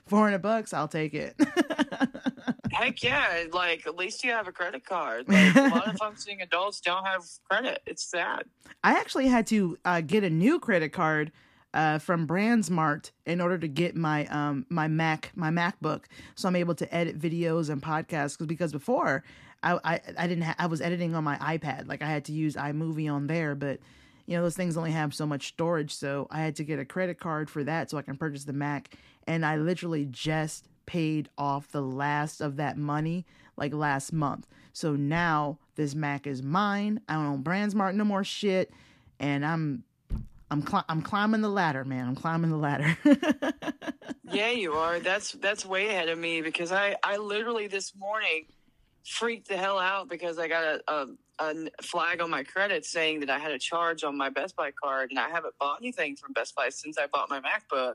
400 0.07 0.39
bucks, 0.43 0.73
I'll 0.75 0.89
take 0.89 1.15
it. 1.15 1.35
Heck 2.73 3.03
yeah! 3.03 3.45
Like 3.53 3.87
at 3.87 3.97
least 3.97 4.25
you 4.25 4.33
have 4.33 4.49
a 4.49 4.53
credit 4.53 4.85
card. 4.85 5.29
Like, 5.29 5.55
a 5.55 5.69
lot 5.69 5.87
of 5.89 5.97
functioning 5.97 6.41
adults 6.43 6.81
don't 6.81 7.05
have 7.07 7.23
credit. 7.49 7.81
It's 7.87 8.05
sad. 8.05 8.45
I 8.83 8.93
actually 8.99 9.29
had 9.29 9.47
to 9.49 9.79
uh, 9.85 10.01
get 10.01 10.25
a 10.25 10.31
new 10.31 10.59
credit 10.59 10.91
card 10.93 11.31
uh, 11.73 11.99
from 11.99 12.27
Brandsmart 12.27 13.13
in 13.27 13.41
order 13.41 13.59
to 13.59 13.69
get 13.69 13.95
my 13.97 14.27
um 14.27 14.67
my 14.69 14.89
Mac 14.89 15.31
my 15.35 15.51
MacBook, 15.51 16.05
so 16.35 16.49
I'm 16.49 16.57
able 16.57 16.75
to 16.75 16.95
edit 16.95 17.19
videos 17.19 17.71
and 17.71 17.81
podcasts. 17.83 18.37
'Cause- 18.37 18.47
Because 18.49 18.73
before 18.73 19.23
I 19.63 19.79
I, 19.85 20.01
I 20.19 20.27
didn't 20.27 20.43
ha- 20.45 20.57
I 20.59 20.67
was 20.67 20.81
editing 20.81 21.15
on 21.15 21.23
my 21.25 21.37
iPad, 21.37 21.87
like 21.89 22.03
I 22.03 22.07
had 22.09 22.25
to 22.27 22.33
use 22.33 22.57
iMovie 22.57 23.11
on 23.13 23.27
there, 23.29 23.55
but 23.55 23.79
you 24.27 24.37
know 24.37 24.43
those 24.43 24.57
things 24.57 24.77
only 24.77 24.93
have 24.93 25.15
so 25.15 25.27
much 25.27 25.49
storage, 25.49 25.95
so 25.95 26.27
I 26.31 26.41
had 26.41 26.57
to 26.57 26.65
get 26.65 26.79
a 26.79 26.85
credit 26.85 27.21
card 27.21 27.51
for 27.51 27.65
that 27.65 27.91
so 27.91 27.99
I 27.99 28.03
can 28.03 28.17
purchase 28.17 28.45
the 28.45 28.53
Mac, 28.53 28.95
and 29.27 29.45
I 29.45 29.57
literally 29.57 30.07
just 30.07 30.69
paid 30.87 31.29
off 31.39 31.71
the 31.71 31.83
last 31.83 32.41
of 32.41 32.57
that 32.57 32.77
money 32.77 33.25
like 33.57 33.73
last 33.73 34.13
month. 34.13 34.47
So 34.73 34.97
now 34.97 35.59
this 35.77 35.95
Mac 35.95 36.27
is 36.27 36.43
mine. 36.43 37.01
I 37.09 37.15
don't 37.15 37.27
own 37.27 37.43
Brandsmart 37.43 37.95
no 37.95 38.05
more 38.05 38.25
shit, 38.25 38.71
and 39.21 39.45
I'm 39.45 39.85
I'm 40.51 40.63
cli- 40.63 40.85
I'm 40.89 41.03
climbing 41.03 41.41
the 41.41 41.49
ladder, 41.49 41.85
man. 41.85 42.07
I'm 42.07 42.17
climbing 42.17 42.51
the 42.51 42.57
ladder. 42.57 42.97
Yeah, 44.35 44.51
you 44.51 44.73
are. 44.73 44.99
That's 44.99 45.33
that's 45.33 45.65
way 45.65 45.89
ahead 45.89 46.09
of 46.09 46.19
me 46.19 46.41
because 46.41 46.73
I 46.73 46.97
I 47.05 47.19
literally 47.19 47.69
this 47.69 47.95
morning 47.97 48.47
freaked 49.07 49.49
the 49.49 49.57
hell 49.57 49.79
out 49.79 50.09
because 50.09 50.39
I 50.39 50.49
got 50.49 50.65
a, 50.65 50.81
a, 50.89 51.07
a 51.39 51.55
flag 51.83 52.21
on 52.21 52.31
my 52.31 52.45
credit 52.45 52.85
saying 52.85 53.21
that 53.21 53.31
I 53.31 53.39
had 53.39 53.51
a 53.51 53.59
charge 53.59 54.05
on 54.05 54.17
my 54.17 54.29
Best 54.31 54.57
Buy 54.57 54.71
card 54.71 55.11
and 55.11 55.19
I 55.19 55.29
haven't 55.29 55.55
bought 55.59 55.79
anything 55.81 56.17
from 56.17 56.33
Best 56.33 56.55
Buy 56.55 56.69
since 56.69 56.97
I 56.99 57.07
bought 57.07 57.29
my 57.29 57.41
MacBook, 57.41 57.95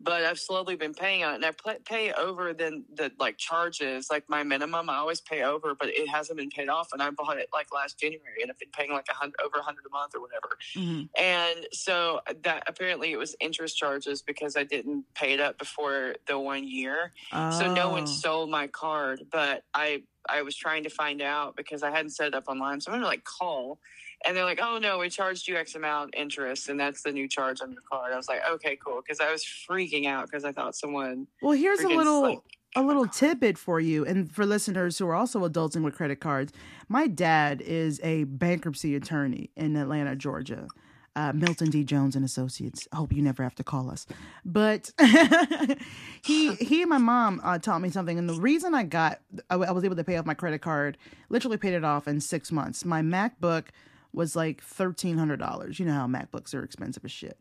but 0.00 0.22
I've 0.24 0.38
slowly 0.38 0.76
been 0.76 0.94
paying 0.94 1.24
on 1.24 1.32
it 1.32 1.36
and 1.36 1.44
I 1.44 1.76
pay 1.84 2.12
over 2.12 2.52
than 2.54 2.84
the 2.94 3.10
like 3.18 3.38
charges 3.38 4.08
like 4.10 4.24
my 4.28 4.42
minimum 4.42 4.88
I 4.88 4.96
always 4.96 5.20
pay 5.20 5.42
over, 5.42 5.74
but 5.74 5.88
it 5.88 6.08
hasn't 6.08 6.38
been 6.38 6.50
paid 6.50 6.68
off 6.68 6.88
and 6.92 7.02
I 7.02 7.10
bought 7.10 7.38
it 7.38 7.48
like 7.52 7.72
last 7.72 7.98
January 7.98 8.42
and 8.42 8.50
I've 8.50 8.58
been 8.58 8.70
paying 8.70 8.92
like 8.92 9.06
a 9.10 9.14
hundred 9.14 9.40
over 9.44 9.58
a 9.58 9.62
hundred 9.62 9.84
a 9.86 9.90
month 9.90 10.14
or 10.14 10.20
whatever. 10.20 10.56
Mhm. 10.74 11.08
And 11.18 11.66
so 11.72 12.20
that 12.42 12.64
apparently 12.66 13.12
it 13.12 13.16
was 13.16 13.34
interest 13.40 13.76
charges 13.76 14.22
because 14.22 14.56
I 14.56 14.64
didn't 14.64 15.04
pay 15.14 15.32
it 15.32 15.40
up 15.40 15.58
before 15.58 16.14
the 16.26 16.38
one 16.38 16.66
year. 16.66 17.12
So 17.32 17.72
no 17.72 17.90
one 17.90 18.06
stole 18.06 18.46
my 18.46 18.66
card, 18.68 19.26
but 19.30 19.64
I 19.74 20.02
I 20.28 20.42
was 20.42 20.56
trying 20.56 20.82
to 20.84 20.90
find 20.90 21.22
out 21.22 21.56
because 21.56 21.82
I 21.82 21.90
hadn't 21.90 22.10
set 22.10 22.28
it 22.28 22.34
up 22.34 22.44
online. 22.48 22.80
So 22.80 22.90
I'm 22.90 22.98
gonna 22.98 23.06
like 23.06 23.24
call, 23.24 23.78
and 24.24 24.36
they're 24.36 24.44
like, 24.44 24.60
"Oh 24.62 24.78
no, 24.78 24.98
we 24.98 25.08
charged 25.08 25.48
you 25.48 25.56
X 25.56 25.74
amount 25.74 26.14
interest, 26.16 26.68
and 26.68 26.78
that's 26.78 27.02
the 27.02 27.12
new 27.12 27.28
charge 27.28 27.60
on 27.60 27.72
your 27.72 27.82
card." 27.82 28.12
I 28.12 28.16
was 28.16 28.28
like, 28.28 28.42
"Okay, 28.48 28.76
cool," 28.76 29.02
because 29.02 29.20
I 29.20 29.30
was 29.30 29.44
freaking 29.44 30.06
out 30.06 30.26
because 30.26 30.44
I 30.44 30.52
thought 30.52 30.74
someone. 30.74 31.26
Well, 31.42 31.52
here's 31.52 31.80
a 31.80 31.88
little 31.88 32.22
like, 32.22 32.40
a 32.76 32.82
little 32.82 33.06
tidbit 33.06 33.56
for 33.56 33.80
you 33.80 34.04
and 34.04 34.30
for 34.30 34.44
listeners 34.44 34.98
who 34.98 35.08
are 35.08 35.14
also 35.14 35.48
adulting 35.48 35.82
with 35.82 35.94
credit 35.94 36.20
cards. 36.20 36.52
My 36.88 37.06
dad 37.06 37.62
is 37.62 38.00
a 38.02 38.24
bankruptcy 38.24 38.94
attorney 38.94 39.50
in 39.56 39.76
Atlanta, 39.76 40.14
Georgia. 40.14 40.68
Uh, 41.16 41.32
Milton 41.32 41.70
D. 41.70 41.82
Jones 41.82 42.14
and 42.14 42.26
Associates. 42.26 42.86
I 42.92 42.96
hope 42.96 43.10
you 43.10 43.22
never 43.22 43.42
have 43.42 43.54
to 43.54 43.64
call 43.64 43.90
us. 43.90 44.06
But 44.44 44.90
he 46.22 46.54
he 46.56 46.82
and 46.82 46.90
my 46.90 46.98
mom 46.98 47.40
uh, 47.42 47.58
taught 47.58 47.80
me 47.80 47.88
something, 47.88 48.18
and 48.18 48.28
the 48.28 48.38
reason 48.38 48.74
I 48.74 48.82
got 48.82 49.20
I, 49.48 49.54
I 49.54 49.70
was 49.72 49.82
able 49.82 49.96
to 49.96 50.04
pay 50.04 50.18
off 50.18 50.26
my 50.26 50.34
credit 50.34 50.60
card, 50.60 50.98
literally 51.30 51.56
paid 51.56 51.72
it 51.72 51.84
off 51.84 52.06
in 52.06 52.20
six 52.20 52.52
months. 52.52 52.84
My 52.84 53.00
MacBook 53.00 53.68
was 54.12 54.36
like 54.36 54.62
thirteen 54.62 55.16
hundred 55.16 55.38
dollars. 55.38 55.80
You 55.80 55.86
know 55.86 55.94
how 55.94 56.06
MacBooks 56.06 56.54
are 56.54 56.62
expensive 56.62 57.04
as 57.04 57.12
shit, 57.12 57.38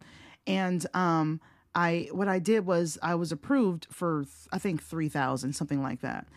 and 0.47 0.86
um, 0.93 1.41
I 1.76 2.07
what 2.13 2.30
I 2.30 2.39
did 2.39 2.65
was 2.65 2.97
I 3.03 3.15
was 3.15 3.34
approved 3.34 3.88
for 3.91 4.23
I 4.53 4.57
think 4.57 4.82
three 4.82 5.09
thousand 5.09 5.51
something 5.53 5.84
like 5.84 5.99
that, 5.99 6.28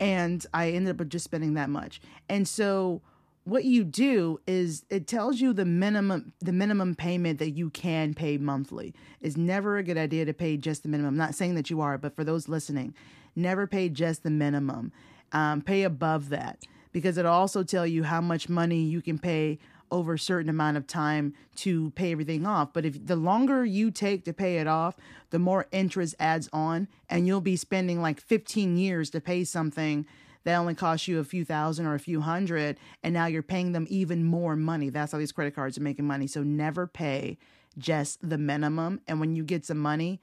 and 0.00 0.44
I 0.52 0.70
ended 0.70 1.00
up 1.00 1.08
just 1.08 1.24
spending 1.24 1.54
that 1.54 1.70
much. 1.70 2.00
And 2.28 2.48
so 2.48 3.02
what 3.48 3.64
you 3.64 3.82
do 3.82 4.40
is 4.46 4.84
it 4.90 5.06
tells 5.06 5.40
you 5.40 5.52
the 5.52 5.64
minimum 5.64 6.32
the 6.40 6.52
minimum 6.52 6.94
payment 6.94 7.38
that 7.38 7.50
you 7.50 7.70
can 7.70 8.12
pay 8.12 8.36
monthly. 8.36 8.94
It's 9.20 9.36
never 9.36 9.78
a 9.78 9.82
good 9.82 9.96
idea 9.96 10.24
to 10.26 10.34
pay 10.34 10.56
just 10.56 10.82
the 10.82 10.88
minimum. 10.88 11.14
I'm 11.14 11.16
not 11.16 11.34
saying 11.34 11.54
that 11.54 11.70
you 11.70 11.80
are, 11.80 11.96
but 11.96 12.14
for 12.14 12.24
those 12.24 12.48
listening, 12.48 12.94
never 13.34 13.66
pay 13.66 13.88
just 13.88 14.22
the 14.22 14.30
minimum. 14.30 14.92
Um, 15.32 15.60
pay 15.62 15.82
above 15.82 16.30
that 16.30 16.58
because 16.92 17.18
it'll 17.18 17.32
also 17.32 17.62
tell 17.62 17.86
you 17.86 18.04
how 18.04 18.20
much 18.20 18.48
money 18.48 18.80
you 18.80 19.02
can 19.02 19.18
pay 19.18 19.58
over 19.90 20.14
a 20.14 20.18
certain 20.18 20.50
amount 20.50 20.76
of 20.76 20.86
time 20.86 21.34
to 21.56 21.90
pay 21.90 22.12
everything 22.12 22.46
off. 22.46 22.72
But 22.72 22.84
if 22.84 23.06
the 23.06 23.16
longer 23.16 23.64
you 23.64 23.90
take 23.90 24.24
to 24.24 24.32
pay 24.32 24.58
it 24.58 24.66
off, 24.66 24.96
the 25.30 25.38
more 25.38 25.66
interest 25.72 26.14
adds 26.18 26.48
on, 26.52 26.88
and 27.08 27.26
you'll 27.26 27.40
be 27.40 27.56
spending 27.56 28.02
like 28.02 28.20
15 28.20 28.76
years 28.76 29.10
to 29.10 29.20
pay 29.20 29.44
something 29.44 30.06
that 30.44 30.56
only 30.56 30.74
costs 30.74 31.08
you 31.08 31.18
a 31.18 31.24
few 31.24 31.44
thousand 31.44 31.86
or 31.86 31.94
a 31.94 32.00
few 32.00 32.20
hundred, 32.20 32.78
and 33.02 33.14
now 33.14 33.26
you're 33.26 33.42
paying 33.42 33.72
them 33.72 33.86
even 33.88 34.24
more 34.24 34.56
money. 34.56 34.90
That's 34.90 35.12
how 35.12 35.18
these 35.18 35.32
credit 35.32 35.54
cards 35.54 35.78
are 35.78 35.82
making 35.82 36.06
money. 36.06 36.26
So 36.26 36.42
never 36.42 36.86
pay 36.86 37.38
just 37.76 38.28
the 38.28 38.38
minimum, 38.38 39.00
and 39.06 39.20
when 39.20 39.36
you 39.36 39.44
get 39.44 39.64
some 39.64 39.78
money, 39.78 40.20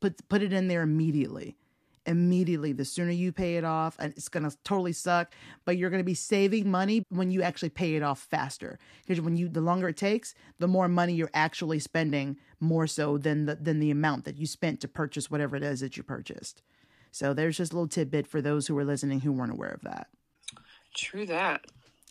put 0.00 0.28
put 0.28 0.42
it 0.42 0.52
in 0.52 0.68
there 0.68 0.82
immediately 0.82 1.56
immediately. 2.06 2.72
The 2.72 2.84
sooner 2.84 3.10
you 3.10 3.32
pay 3.32 3.56
it 3.56 3.64
off, 3.64 3.96
and 3.98 4.12
it's 4.16 4.28
gonna 4.28 4.52
totally 4.64 4.92
suck, 4.92 5.32
but 5.64 5.76
you're 5.76 5.90
gonna 5.90 6.02
be 6.02 6.14
saving 6.14 6.70
money 6.70 7.04
when 7.08 7.30
you 7.30 7.42
actually 7.42 7.70
pay 7.70 7.94
it 7.94 8.02
off 8.02 8.20
faster. 8.20 8.78
Because 9.06 9.20
when 9.20 9.36
you, 9.36 9.48
the 9.48 9.60
longer 9.60 9.88
it 9.88 9.96
takes, 9.96 10.34
the 10.58 10.68
more 10.68 10.88
money 10.88 11.14
you're 11.14 11.30
actually 11.34 11.78
spending, 11.78 12.36
more 12.58 12.86
so 12.86 13.18
than 13.18 13.46
the 13.46 13.54
than 13.56 13.80
the 13.80 13.90
amount 13.90 14.24
that 14.24 14.36
you 14.36 14.46
spent 14.46 14.80
to 14.80 14.88
purchase 14.88 15.30
whatever 15.30 15.56
it 15.56 15.62
is 15.62 15.80
that 15.80 15.96
you 15.96 16.02
purchased. 16.02 16.62
So 17.12 17.34
there's 17.34 17.56
just 17.56 17.72
a 17.72 17.76
little 17.76 17.88
tidbit 17.88 18.26
for 18.26 18.40
those 18.40 18.66
who 18.66 18.74
were 18.74 18.84
listening 18.84 19.20
who 19.20 19.32
weren't 19.32 19.52
aware 19.52 19.70
of 19.70 19.82
that. 19.82 20.08
True 20.94 21.26
that. 21.26 21.64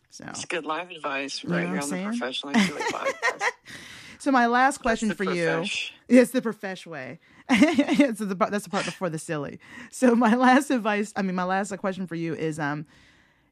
So, 0.09 0.25
It's 0.29 0.45
good 0.45 0.65
life 0.65 0.89
advice 0.89 1.43
know 1.43 1.55
right 1.55 1.67
what 1.67 1.73
here 1.73 1.77
I'm 1.77 1.83
on 1.83 2.11
the? 2.11 2.17
Professional 2.17 2.53
Podcast. 2.53 3.41
so 4.19 4.31
my 4.31 4.47
last 4.47 4.79
question 4.79 5.13
for 5.13 5.23
you. 5.23 5.65
It's 6.07 6.31
the 6.31 6.41
profesh 6.41 6.87
way. 6.87 7.19
it's 7.49 8.19
the 8.19 8.35
that's 8.35 8.63
the 8.63 8.69
part 8.69 8.85
before 8.85 9.09
the 9.09 9.19
silly. 9.19 9.59
So 9.91 10.15
my 10.15 10.35
last 10.35 10.71
advice, 10.71 11.13
I 11.15 11.21
mean, 11.21 11.35
my 11.35 11.43
last 11.43 11.75
question 11.77 12.07
for 12.07 12.15
you 12.15 12.33
is, 12.33 12.59
um, 12.59 12.87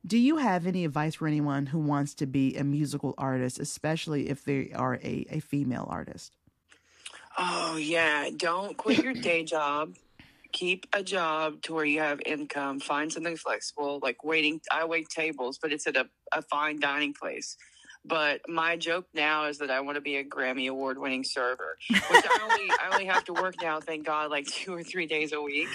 do 0.05 0.17
you 0.17 0.37
have 0.37 0.65
any 0.65 0.85
advice 0.85 1.15
for 1.15 1.27
anyone 1.27 1.67
who 1.67 1.79
wants 1.79 2.13
to 2.15 2.25
be 2.25 2.55
a 2.55 2.63
musical 2.63 3.13
artist, 3.17 3.59
especially 3.59 4.29
if 4.29 4.43
they 4.43 4.71
are 4.73 4.95
a, 4.95 5.25
a 5.29 5.39
female 5.39 5.85
artist? 5.89 6.33
Oh 7.37 7.77
yeah, 7.77 8.29
don't 8.35 8.75
quit 8.77 9.03
your 9.03 9.13
day 9.13 9.43
job. 9.43 9.95
Keep 10.57 10.87
a 10.93 11.03
job 11.03 11.61
to 11.63 11.73
where 11.75 11.85
you 11.85 11.99
have 11.99 12.19
income. 12.25 12.79
Find 12.79 13.13
something 13.13 13.37
flexible, 13.37 13.99
like 14.01 14.23
waiting. 14.23 14.59
I 14.71 14.85
wait 14.85 15.07
tables, 15.07 15.59
but 15.61 15.71
it's 15.71 15.85
at 15.85 15.95
a, 15.95 16.07
a 16.33 16.41
fine 16.41 16.79
dining 16.79 17.13
place. 17.13 17.57
But 18.05 18.41
my 18.47 18.77
joke 18.77 19.07
now 19.13 19.45
is 19.45 19.57
that 19.57 19.69
I 19.69 19.81
want 19.81 19.95
to 19.95 20.01
be 20.01 20.17
a 20.17 20.23
Grammy 20.23 20.69
award 20.69 20.97
winning 20.97 21.23
server, 21.23 21.77
which 21.89 22.01
I 22.11 22.39
only 22.43 22.71
I 22.71 22.89
only 22.93 23.05
have 23.05 23.25
to 23.25 23.33
work 23.33 23.55
now, 23.61 23.79
thank 23.79 24.05
God, 24.05 24.31
like 24.31 24.47
two 24.47 24.73
or 24.73 24.83
three 24.83 25.05
days 25.05 25.33
a 25.33 25.41
week 25.41 25.67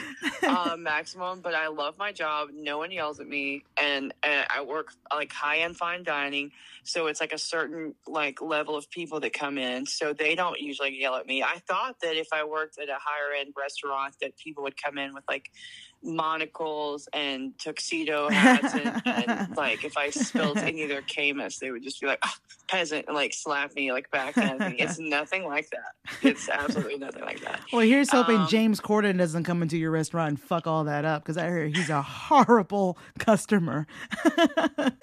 um, 0.47 0.83
maximum. 0.83 1.41
But 1.41 1.55
I 1.55 1.69
love 1.69 1.99
my 1.99 2.13
job. 2.13 2.49
No 2.55 2.79
one 2.79 2.91
yells 2.91 3.21
at 3.21 3.27
me, 3.27 3.65
and 3.77 4.13
uh, 4.23 4.45
I 4.49 4.63
work 4.63 4.93
like 5.13 5.33
high 5.33 5.59
end 5.61 5.77
fine 5.77 6.05
dining. 6.05 6.53
So 6.85 7.07
it's 7.07 7.21
like 7.21 7.33
a 7.33 7.39
certain 7.39 7.95
like 8.07 8.41
level 8.41 8.77
of 8.77 8.91
people 8.91 9.21
that 9.21 9.33
come 9.33 9.59
in. 9.59 9.87
So 9.87 10.13
they 10.13 10.35
don't 10.35 10.61
usually 10.61 10.99
yell 11.01 11.17
at 11.17 11.27
me. 11.27 11.43
I 11.43 11.59
thought 11.69 11.97
that 12.03 12.17
if 12.17 12.29
I 12.33 12.45
worked 12.45 12.79
at 12.79 12.89
a 12.89 12.99
higher 12.99 13.39
end 13.39 13.55
restaurant, 13.57 14.17
that 14.21 14.37
people 14.37 14.63
would 14.65 14.83
come 14.83 14.99
in 14.99 15.15
with 15.15 15.25
like 15.29 15.51
monocles 16.03 17.09
and 17.13 17.59
tuxedo 17.59 18.29
hats, 18.31 18.75
and, 18.75 19.03
and 19.07 19.57
like 19.57 19.85
if 19.85 19.97
I 19.97 20.11
spilled 20.11 20.59
any 20.59 20.83
of 20.83 20.89
their 20.89 21.03
Camus, 21.03 21.59
they 21.59 21.71
would 21.71 21.83
just 21.83 22.01
be 22.01 22.07
like 22.07 22.19
"Ah, 22.23 22.37
peasant 22.69 23.07
and 23.07 23.15
like 23.15 23.33
slap 23.35 23.75
me 23.75 23.93
like 23.93 24.11
back 24.11 24.37
at 24.39 24.59
me. 24.59 24.77
It's 24.79 24.99
nothing 25.01 25.45
like 25.47 25.71
that. 25.71 26.17
It's 26.23 26.49
absolutely 26.49 26.99
nothing 26.99 27.23
like 27.23 27.41
that. 27.43 27.61
Well, 27.73 27.83
here's 27.87 28.11
hoping 28.11 28.37
Um, 28.39 28.49
James 28.49 28.81
Corden 28.81 29.19
doesn't 29.19 29.45
come 29.45 29.63
into 29.63 29.77
your 29.79 29.91
restaurant 29.91 30.29
and 30.31 30.41
fuck 30.41 30.67
all 30.67 30.85
that 30.85 31.05
up 31.05 31.23
because 31.23 31.37
I 31.37 31.47
hear 31.49 31.67
he's 31.67 31.91
a 31.91 32.03
horrible 32.03 32.99
customer. 33.19 33.87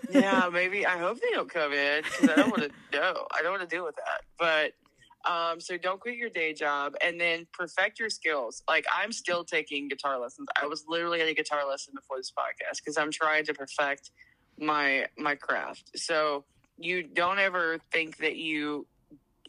yeah, 0.10 0.50
maybe. 0.52 0.86
I 0.86 0.98
hope 0.98 1.20
they 1.22 1.30
don't 1.32 1.50
come 1.50 1.74
in 1.74 2.04
because 2.04 2.30
I 2.30 2.36
don't 2.36 2.50
want 2.50 2.64
to 2.64 2.98
know. 2.98 3.28
I 3.38 3.42
don't 3.42 3.52
want 3.52 3.62
to 3.70 3.76
deal 3.76 3.86
with 3.86 3.96
that. 3.96 4.22
But 4.38 4.74
um, 5.26 5.60
so 5.60 5.78
don't 5.78 6.00
quit 6.00 6.16
your 6.16 6.30
day 6.30 6.54
job 6.54 6.96
and 7.04 7.20
then 7.20 7.46
perfect 7.54 8.00
your 8.00 8.10
skills. 8.10 8.64
Like 8.68 8.86
I'm 8.94 9.12
still 9.12 9.44
taking 9.44 9.88
guitar 9.88 10.20
lessons. 10.20 10.48
I 10.62 10.66
was 10.66 10.86
literally 10.88 11.22
at 11.22 11.28
a 11.28 11.34
guitar 11.34 11.68
lesson 11.68 11.94
before 11.96 12.18
this 12.18 12.32
podcast 12.32 12.78
because 12.78 12.98
I'm 12.98 13.12
trying 13.12 13.46
to 13.46 13.54
perfect 13.54 14.12
my 14.58 15.06
my 15.18 15.36
craft. 15.36 15.92
So 15.96 16.46
you 16.78 17.04
don't 17.04 17.40
ever 17.40 17.80
think 17.92 18.18
that 18.18 18.38
you 18.38 18.88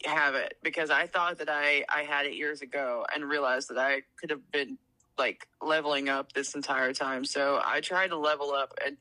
have 0.05 0.35
it 0.35 0.57
because 0.63 0.89
I 0.89 1.07
thought 1.07 1.37
that 1.37 1.49
I 1.49 1.85
I 1.87 2.03
had 2.03 2.25
it 2.25 2.33
years 2.33 2.61
ago 2.61 3.05
and 3.13 3.23
realized 3.23 3.69
that 3.69 3.77
I 3.77 4.01
could 4.19 4.29
have 4.29 4.51
been 4.51 4.77
like 5.17 5.47
leveling 5.61 6.09
up 6.09 6.33
this 6.33 6.55
entire 6.55 6.93
time. 6.93 7.23
So 7.25 7.61
I 7.63 7.79
try 7.81 8.07
to 8.07 8.17
level 8.17 8.53
up 8.53 8.73
and 8.85 8.97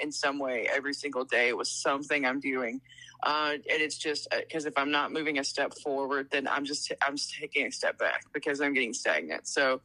in 0.00 0.12
some 0.12 0.38
way 0.38 0.68
every 0.72 0.94
single 0.94 1.24
day 1.24 1.52
with 1.52 1.68
something 1.68 2.24
I'm 2.24 2.40
doing. 2.40 2.80
Uh, 3.22 3.52
and 3.52 3.62
it's 3.82 3.96
just 3.98 4.28
because 4.30 4.66
if 4.66 4.76
I'm 4.76 4.90
not 4.90 5.12
moving 5.12 5.38
a 5.38 5.44
step 5.44 5.72
forward, 5.82 6.28
then 6.30 6.46
I'm 6.46 6.64
just 6.64 6.92
I'm 7.02 7.16
just 7.16 7.34
taking 7.34 7.66
a 7.66 7.70
step 7.72 7.98
back 7.98 8.24
because 8.32 8.60
I'm 8.60 8.74
getting 8.74 8.92
stagnant. 8.92 9.48
So, 9.48 9.80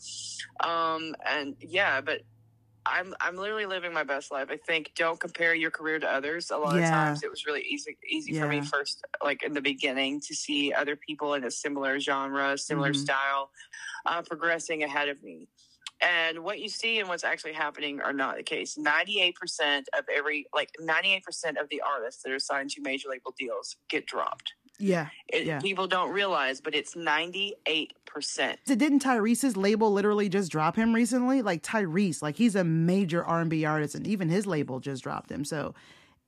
um, 0.63 1.15
and 1.25 1.55
yeah, 1.59 2.01
but 2.01 2.21
I'm 2.85 3.13
I'm 3.21 3.35
literally 3.37 3.65
living 3.67 3.93
my 3.93 4.03
best 4.03 4.31
life. 4.31 4.47
I 4.49 4.57
think 4.57 4.91
don't 4.95 5.19
compare 5.19 5.53
your 5.53 5.71
career 5.71 5.99
to 5.99 6.07
others. 6.07 6.51
A 6.51 6.57
lot 6.57 6.77
Yeah. 6.77 6.85
of 6.85 6.89
times 6.91 7.23
it 7.23 7.29
was 7.29 7.45
really 7.45 7.61
easy 7.61 7.97
easy 8.07 8.33
for 8.33 8.47
me 8.47 8.61
first, 8.61 9.03
like 9.23 9.43
in 9.43 9.53
the 9.53 9.61
beginning, 9.61 10.19
to 10.21 10.35
see 10.35 10.73
other 10.73 10.95
people 10.95 11.33
in 11.35 11.43
a 11.43 11.51
similar 11.51 11.99
genre, 11.99 12.57
similar 12.57 12.91
Mhm. 12.91 12.97
style, 12.97 13.51
uh, 14.05 14.21
progressing 14.23 14.83
ahead 14.83 15.09
of 15.09 15.21
me. 15.23 15.47
And 16.01 16.39
what 16.43 16.59
you 16.59 16.67
see 16.67 16.99
and 16.99 17.07
what's 17.07 17.23
actually 17.23 17.53
happening 17.53 18.01
are 18.01 18.13
not 18.13 18.35
the 18.37 18.43
case. 18.43 18.77
Ninety-eight 18.77 19.35
percent 19.35 19.87
of 19.97 20.05
every, 20.11 20.47
like 20.53 20.71
ninety-eight 20.79 21.23
percent 21.23 21.57
of 21.57 21.69
the 21.69 21.81
artists 21.81 22.23
that 22.23 22.31
are 22.31 22.39
signed 22.39 22.71
to 22.71 22.81
major 22.81 23.09
label 23.09 23.33
deals 23.37 23.75
get 23.87 24.07
dropped. 24.07 24.53
Yeah. 24.79 25.09
It, 25.27 25.45
Yeah. 25.45 25.59
People 25.59 25.85
don't 25.85 26.11
realize, 26.11 26.59
but 26.59 26.73
it's 26.73 26.95
ninety-eight 26.95 27.93
percent. 28.05 28.59
So 28.65 28.73
didn't 28.73 29.03
Tyrese's 29.03 29.55
label 29.55 29.91
literally 29.91 30.27
just 30.27 30.51
drop 30.51 30.75
him 30.75 30.93
recently? 30.93 31.43
Like 31.43 31.61
Tyrese, 31.61 32.23
like 32.23 32.35
he's 32.35 32.55
a 32.55 32.63
major 32.63 33.23
R&B 33.23 33.63
artist, 33.63 33.93
and 33.93 34.07
even 34.07 34.27
his 34.27 34.47
label 34.47 34.79
just 34.79 35.03
dropped 35.03 35.29
him. 35.29 35.45
So, 35.45 35.75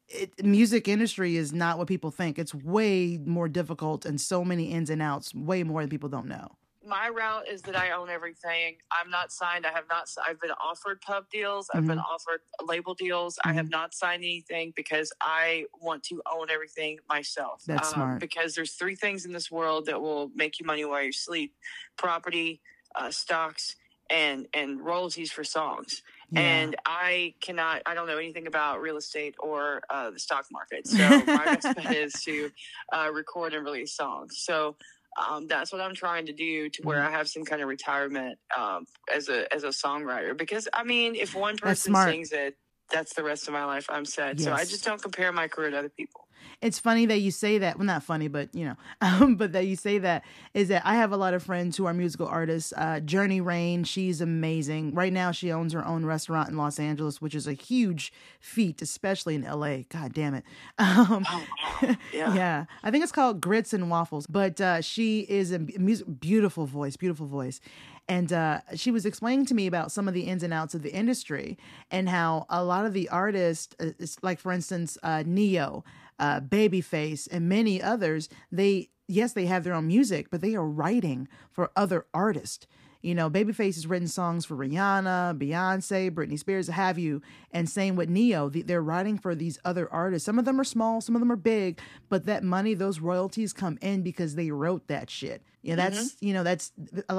it, 0.07 0.45
music 0.45 0.87
industry 0.87 1.35
is 1.35 1.51
not 1.51 1.79
what 1.79 1.87
people 1.87 2.11
think. 2.11 2.37
It's 2.37 2.53
way 2.53 3.17
more 3.25 3.47
difficult 3.49 4.05
and 4.05 4.21
so 4.21 4.45
many 4.45 4.71
ins 4.71 4.91
and 4.91 5.01
outs, 5.01 5.33
way 5.33 5.63
more 5.63 5.81
than 5.81 5.89
people 5.89 6.09
don't 6.09 6.27
know. 6.27 6.51
My 6.85 7.09
route 7.09 7.47
is 7.47 7.61
that 7.63 7.75
I 7.75 7.91
own 7.91 8.09
everything. 8.09 8.77
I'm 8.91 9.09
not 9.09 9.31
signed. 9.31 9.65
I 9.65 9.71
have 9.71 9.85
not. 9.89 10.07
I've 10.27 10.39
been 10.39 10.51
offered 10.51 11.01
pub 11.01 11.25
deals. 11.31 11.69
I've 11.73 11.85
been 11.85 11.99
offered 11.99 12.41
label 12.65 12.93
deals. 12.93 13.39
I 13.43 13.53
have 13.53 13.69
not 13.69 13.93
signed 13.93 14.23
anything 14.23 14.73
because 14.75 15.11
I 15.21 15.65
want 15.81 16.03
to 16.03 16.21
own 16.31 16.49
everything 16.49 16.99
myself. 17.07 17.63
Um, 17.69 17.75
That's 17.75 17.89
smart. 17.89 18.19
Because 18.19 18.55
there's 18.55 18.73
three 18.73 18.95
things 18.95 19.25
in 19.25 19.31
this 19.31 19.49
world 19.49 19.85
that 19.85 20.01
will 20.01 20.31
make 20.35 20.59
you 20.59 20.65
money 20.65 20.83
while 20.85 21.03
you 21.03 21.13
sleep: 21.13 21.53
property, 21.97 22.61
uh, 22.95 23.11
stocks, 23.11 23.75
and 24.09 24.47
and 24.53 24.81
royalties 24.81 25.31
for 25.31 25.43
songs. 25.43 26.01
Yeah. 26.31 26.41
And 26.41 26.75
I 26.85 27.35
cannot. 27.41 27.83
I 27.85 27.93
don't 27.93 28.07
know 28.07 28.17
anything 28.17 28.47
about 28.47 28.81
real 28.81 28.97
estate 28.97 29.35
or 29.39 29.81
uh, 29.89 30.11
the 30.11 30.19
stock 30.19 30.45
market. 30.51 30.87
So 30.87 30.97
my 31.27 31.45
best 31.45 31.75
bet 31.75 31.95
is 31.95 32.13
to 32.23 32.51
uh, 32.91 33.09
record 33.13 33.53
and 33.53 33.63
release 33.63 33.95
songs. 33.95 34.39
So 34.39 34.75
um, 35.17 35.47
that's 35.47 35.71
what 35.71 35.81
I'm 35.81 35.95
trying 35.95 36.25
to 36.27 36.33
do 36.33 36.69
to 36.69 36.81
where 36.83 36.99
Mm-hmm. 36.99 37.13
I 37.13 37.17
have 37.17 37.27
some 37.27 37.43
kind 37.43 37.61
of 37.61 37.67
retirement 37.67 38.39
um, 38.57 38.85
as 39.13 39.29
a 39.29 39.51
as 39.53 39.63
a 39.63 39.69
songwriter. 39.69 40.35
Because 40.37 40.67
I 40.73 40.83
mean, 40.83 41.15
if 41.15 41.35
one 41.35 41.57
person 41.57 41.95
sings 41.95 42.31
it, 42.31 42.55
that's 42.91 43.13
the 43.13 43.23
rest 43.23 43.47
of 43.47 43.53
my 43.53 43.65
life. 43.65 43.85
I'm 43.89 44.05
set. 44.05 44.39
So 44.39 44.53
I 44.53 44.65
just 44.65 44.83
don't 44.85 45.01
compare 45.01 45.31
my 45.31 45.47
career 45.47 45.71
to 45.71 45.79
other 45.79 45.89
people. 45.89 46.21
it's 46.61 46.77
funny 46.79 47.05
that 47.07 47.19
you 47.19 47.31
say 47.31 47.57
that. 47.59 47.77
Well, 47.77 47.85
not 47.85 48.03
funny, 48.03 48.27
but 48.27 48.53
you 48.53 48.65
know, 48.65 48.75
um, 49.01 49.35
but 49.35 49.53
that 49.53 49.65
you 49.65 49.75
say 49.75 49.97
that 49.99 50.23
is 50.53 50.67
that 50.67 50.81
I 50.85 50.95
have 50.95 51.11
a 51.11 51.17
lot 51.17 51.33
of 51.33 51.41
friends 51.43 51.77
who 51.77 51.85
are 51.85 51.93
musical 51.93 52.27
artists. 52.27 52.73
Uh, 52.75 52.99
Journey 52.99 53.41
Rain, 53.41 53.83
she's 53.83 54.21
amazing. 54.21 54.93
Right 54.93 55.11
now, 55.13 55.31
she 55.31 55.51
owns 55.51 55.73
her 55.73 55.85
own 55.85 56.05
restaurant 56.05 56.49
in 56.49 56.57
Los 56.57 56.79
Angeles, 56.79 57.21
which 57.21 57.33
is 57.35 57.47
a 57.47 57.53
huge 57.53 58.11
feat, 58.39 58.81
especially 58.81 59.35
in 59.35 59.41
LA. 59.43 59.77
God 59.89 60.13
damn 60.13 60.33
it. 60.35 60.43
Um, 60.79 61.25
Oh, 61.29 61.45
wow. 61.81 61.95
Yeah. 62.13 62.33
yeah, 62.35 62.65
I 62.83 62.91
think 62.91 63.03
it's 63.03 63.11
called 63.11 63.41
Grits 63.41 63.73
and 63.73 63.89
Waffles. 63.89 64.27
But 64.27 64.59
uh, 64.61 64.81
she 64.81 65.21
is 65.21 65.51
a 65.51 65.59
music, 65.59 66.07
beautiful 66.19 66.65
voice, 66.65 66.95
beautiful 66.97 67.25
voice. 67.27 67.59
And 68.07 68.33
uh, 68.33 68.59
she 68.75 68.91
was 68.91 69.05
explaining 69.05 69.45
to 69.47 69.53
me 69.53 69.65
about 69.65 69.91
some 69.91 70.07
of 70.07 70.13
the 70.13 70.23
ins 70.23 70.43
and 70.43 70.53
outs 70.53 70.75
of 70.75 70.81
the 70.81 70.93
industry 70.93 71.57
and 71.89 72.09
how 72.09 72.45
a 72.49 72.63
lot 72.63 72.85
of 72.85 72.93
the 72.93 73.07
artists, 73.09 73.75
uh, 73.79 73.91
like 74.21 74.39
for 74.39 74.51
instance, 74.51 74.97
uh, 75.03 75.23
Ne-Yo, 75.25 75.83
uh, 76.19 76.41
Babyface, 76.41 77.27
and 77.31 77.47
many 77.47 77.81
others, 77.81 78.29
they 78.51 78.89
yes, 79.07 79.33
they 79.33 79.45
have 79.45 79.63
their 79.63 79.73
own 79.73 79.87
music, 79.87 80.29
but 80.29 80.41
they 80.41 80.55
are 80.55 80.65
writing 80.65 81.27
for 81.51 81.71
other 81.75 82.05
artists. 82.13 82.67
You 83.03 83.13
know, 83.13 83.29
Babyface 83.29 83.75
has 83.75 83.85
written 83.85 84.07
songs 84.07 84.45
for 84.45 84.55
Rihanna, 84.55 85.37
Beyonce, 85.37 86.09
Britney 86.09 86.39
Spears, 86.39 86.69
have 86.69 86.97
you. 86.97 87.21
And 87.51 87.69
same 87.69 87.97
with 87.97 88.09
Ne-Yo, 88.09 88.47
they're 88.49 88.81
writing 88.81 89.17
for 89.17 89.35
these 89.35 89.59
other 89.65 89.91
artists. 89.91 90.25
Some 90.25 90.39
of 90.39 90.45
them 90.45 90.59
are 90.59 90.63
small, 90.63 91.01
some 91.01 91.13
of 91.13 91.19
them 91.19 91.31
are 91.31 91.35
big, 91.35 91.81
but 92.07 92.25
that 92.27 92.43
money, 92.43 92.73
those 92.73 93.01
royalties 93.01 93.51
come 93.51 93.77
in 93.81 94.03
because 94.03 94.35
they 94.35 94.51
wrote 94.51 94.87
that 94.87 95.09
shit. 95.09 95.43
Yeah, 95.61 95.75
that's 95.75 96.15
mm-hmm. 96.15 96.25
you 96.25 96.33
know 96.33 96.43
that's 96.43 96.73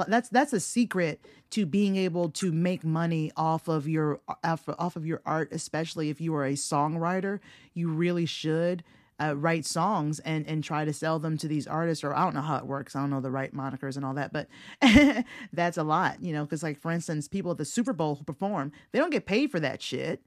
that's 0.07 0.29
that's 0.29 0.53
a 0.53 0.59
secret 0.59 1.19
to 1.49 1.65
being 1.65 1.95
able 1.95 2.29
to 2.29 2.51
make 2.51 2.83
money 2.83 3.31
off 3.35 3.67
of 3.67 3.87
your 3.87 4.21
off, 4.43 4.69
off 4.77 4.95
of 4.95 5.05
your 5.05 5.21
art, 5.25 5.49
especially 5.51 6.11
if 6.11 6.21
you 6.21 6.35
are 6.35 6.45
a 6.45 6.53
songwriter. 6.53 7.39
You 7.73 7.89
really 7.89 8.27
should 8.27 8.83
uh, 9.21 9.35
write 9.35 9.65
songs 9.65 10.19
and 10.19 10.45
and 10.47 10.63
try 10.63 10.83
to 10.83 10.93
sell 10.93 11.19
them 11.19 11.37
to 11.37 11.47
these 11.47 11.67
artists 11.67 12.03
or 12.03 12.13
i 12.13 12.23
don't 12.23 12.33
know 12.33 12.41
how 12.41 12.57
it 12.57 12.65
works. 12.65 12.95
I 12.95 13.01
don't 13.01 13.09
know 13.09 13.21
the 13.21 13.31
right 13.31 13.53
monikers 13.53 13.95
and 13.95 14.05
all 14.05 14.13
that 14.15 14.33
but 14.33 14.47
that's 15.53 15.77
a 15.77 15.83
lot 15.83 16.21
you 16.21 16.33
know 16.33 16.43
because 16.43 16.63
like 16.63 16.79
for 16.79 16.91
instance 16.91 17.27
people 17.27 17.51
at 17.51 17.57
the 17.57 17.65
super 17.65 17.93
bowl 17.93 18.15
who 18.15 18.23
perform 18.23 18.71
they 18.91 18.99
don't 18.99 19.11
get 19.11 19.25
paid 19.25 19.51
for 19.51 19.59
that 19.59 19.81
shit. 19.81 20.21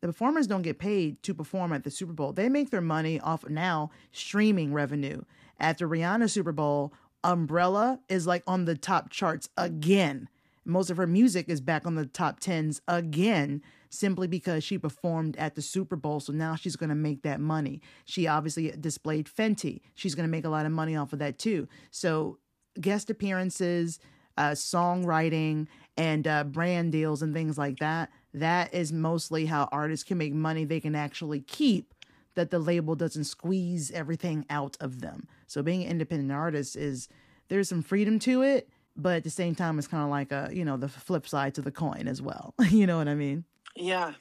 The 0.00 0.08
performers 0.08 0.48
don't 0.48 0.62
get 0.62 0.80
paid 0.80 1.22
to 1.22 1.32
perform 1.32 1.72
at 1.72 1.84
the 1.84 1.90
super 1.90 2.12
bowl. 2.12 2.32
They 2.32 2.48
make 2.48 2.70
their 2.70 2.80
money 2.80 3.20
off 3.20 3.48
now 3.48 3.90
streaming 4.10 4.72
revenue. 4.72 5.22
After 5.60 5.88
rihanna 5.88 6.28
super 6.28 6.52
bowl 6.52 6.92
umbrella 7.24 8.00
is 8.08 8.26
like 8.26 8.42
on 8.46 8.64
the 8.64 8.76
top 8.76 9.10
charts 9.10 9.48
again. 9.56 10.28
Most 10.64 10.90
of 10.90 10.96
her 10.96 11.06
music 11.06 11.48
is 11.48 11.60
back 11.60 11.86
on 11.86 11.96
the 11.96 12.06
top 12.06 12.40
10s 12.40 12.80
again 12.86 13.62
simply 13.92 14.26
because 14.26 14.64
she 14.64 14.78
performed 14.78 15.36
at 15.36 15.54
the 15.54 15.62
Super 15.62 15.96
Bowl. 15.96 16.18
So 16.18 16.32
now 16.32 16.56
she's 16.56 16.76
going 16.76 16.88
to 16.88 16.96
make 16.96 17.22
that 17.22 17.40
money. 17.40 17.82
She 18.06 18.26
obviously 18.26 18.70
displayed 18.80 19.26
Fenty. 19.26 19.82
She's 19.94 20.14
going 20.14 20.26
to 20.26 20.30
make 20.30 20.46
a 20.46 20.48
lot 20.48 20.64
of 20.64 20.72
money 20.72 20.96
off 20.96 21.12
of 21.12 21.18
that 21.18 21.38
too. 21.38 21.68
So 21.90 22.38
guest 22.80 23.10
appearances, 23.10 23.98
uh, 24.38 24.52
songwriting, 24.52 25.66
and 25.98 26.26
uh, 26.26 26.44
brand 26.44 26.90
deals 26.90 27.20
and 27.20 27.34
things 27.34 27.58
like 27.58 27.78
that. 27.80 28.10
That 28.32 28.72
is 28.72 28.92
mostly 28.92 29.44
how 29.44 29.68
artists 29.70 30.04
can 30.04 30.16
make 30.16 30.32
money 30.32 30.64
they 30.64 30.80
can 30.80 30.94
actually 30.94 31.40
keep 31.40 31.92
that 32.34 32.50
the 32.50 32.58
label 32.58 32.94
doesn't 32.94 33.24
squeeze 33.24 33.90
everything 33.90 34.46
out 34.48 34.78
of 34.80 35.02
them. 35.02 35.28
So 35.46 35.62
being 35.62 35.82
an 35.82 35.90
independent 35.90 36.32
artist 36.32 36.76
is 36.76 37.10
there's 37.48 37.68
some 37.68 37.82
freedom 37.82 38.18
to 38.20 38.40
it, 38.40 38.70
but 38.96 39.16
at 39.16 39.24
the 39.24 39.30
same 39.30 39.54
time 39.54 39.78
it's 39.78 39.86
kind 39.86 40.02
of 40.02 40.08
like 40.08 40.32
a, 40.32 40.48
you 40.50 40.64
know, 40.64 40.78
the 40.78 40.88
flip 40.88 41.28
side 41.28 41.54
to 41.56 41.60
the 41.60 41.70
coin 41.70 42.08
as 42.08 42.22
well. 42.22 42.54
you 42.70 42.86
know 42.86 42.96
what 42.96 43.08
I 43.08 43.14
mean? 43.14 43.44
Yeah. 43.74 44.12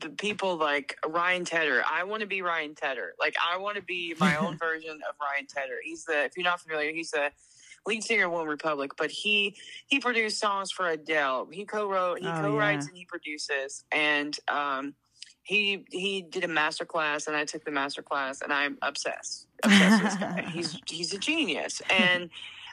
The 0.00 0.10
people 0.10 0.56
like 0.56 0.96
Ryan 1.06 1.44
Tedder. 1.44 1.82
I 1.90 2.04
want 2.04 2.20
to 2.20 2.26
be 2.26 2.42
Ryan 2.42 2.74
Tedder. 2.76 3.14
Like 3.18 3.34
I 3.44 3.56
want 3.56 3.76
to 3.76 3.82
be 3.82 4.14
my 4.20 4.36
own 4.36 4.56
version 4.58 4.92
of 5.08 5.14
Ryan 5.20 5.46
Tedder. 5.48 5.78
He's 5.82 6.04
the 6.04 6.24
if 6.24 6.36
you're 6.36 6.44
not 6.44 6.60
familiar, 6.60 6.92
he's 6.92 7.10
the 7.10 7.32
lead 7.86 8.04
singer 8.04 8.26
of 8.26 8.32
One 8.32 8.46
Republic, 8.46 8.92
but 8.96 9.10
he 9.10 9.56
he 9.86 9.98
produced 9.98 10.38
songs 10.38 10.70
for 10.70 10.86
Adele. 10.88 11.48
He 11.50 11.64
co-wrote, 11.64 12.20
he 12.20 12.28
Oh, 12.28 12.40
co-writes 12.40 12.84
yeah. 12.86 12.90
and 12.90 12.98
he 12.98 13.04
produces. 13.04 13.84
And 13.90 14.38
um 14.46 14.94
he 15.42 15.84
he 15.90 16.22
did 16.22 16.44
a 16.44 16.48
master 16.48 16.84
class 16.84 17.26
and 17.26 17.34
I 17.34 17.44
took 17.44 17.64
the 17.64 17.72
master 17.72 18.02
class 18.02 18.42
and 18.42 18.52
I'm 18.52 18.78
obsessed. 18.82 19.48
Obsessed 19.64 20.02
with 20.04 20.12
this 20.12 20.20
guy. 20.20 20.42
He's 20.52 20.78
he's 20.86 21.12
a 21.14 21.18
genius. 21.18 21.82
And 21.90 22.30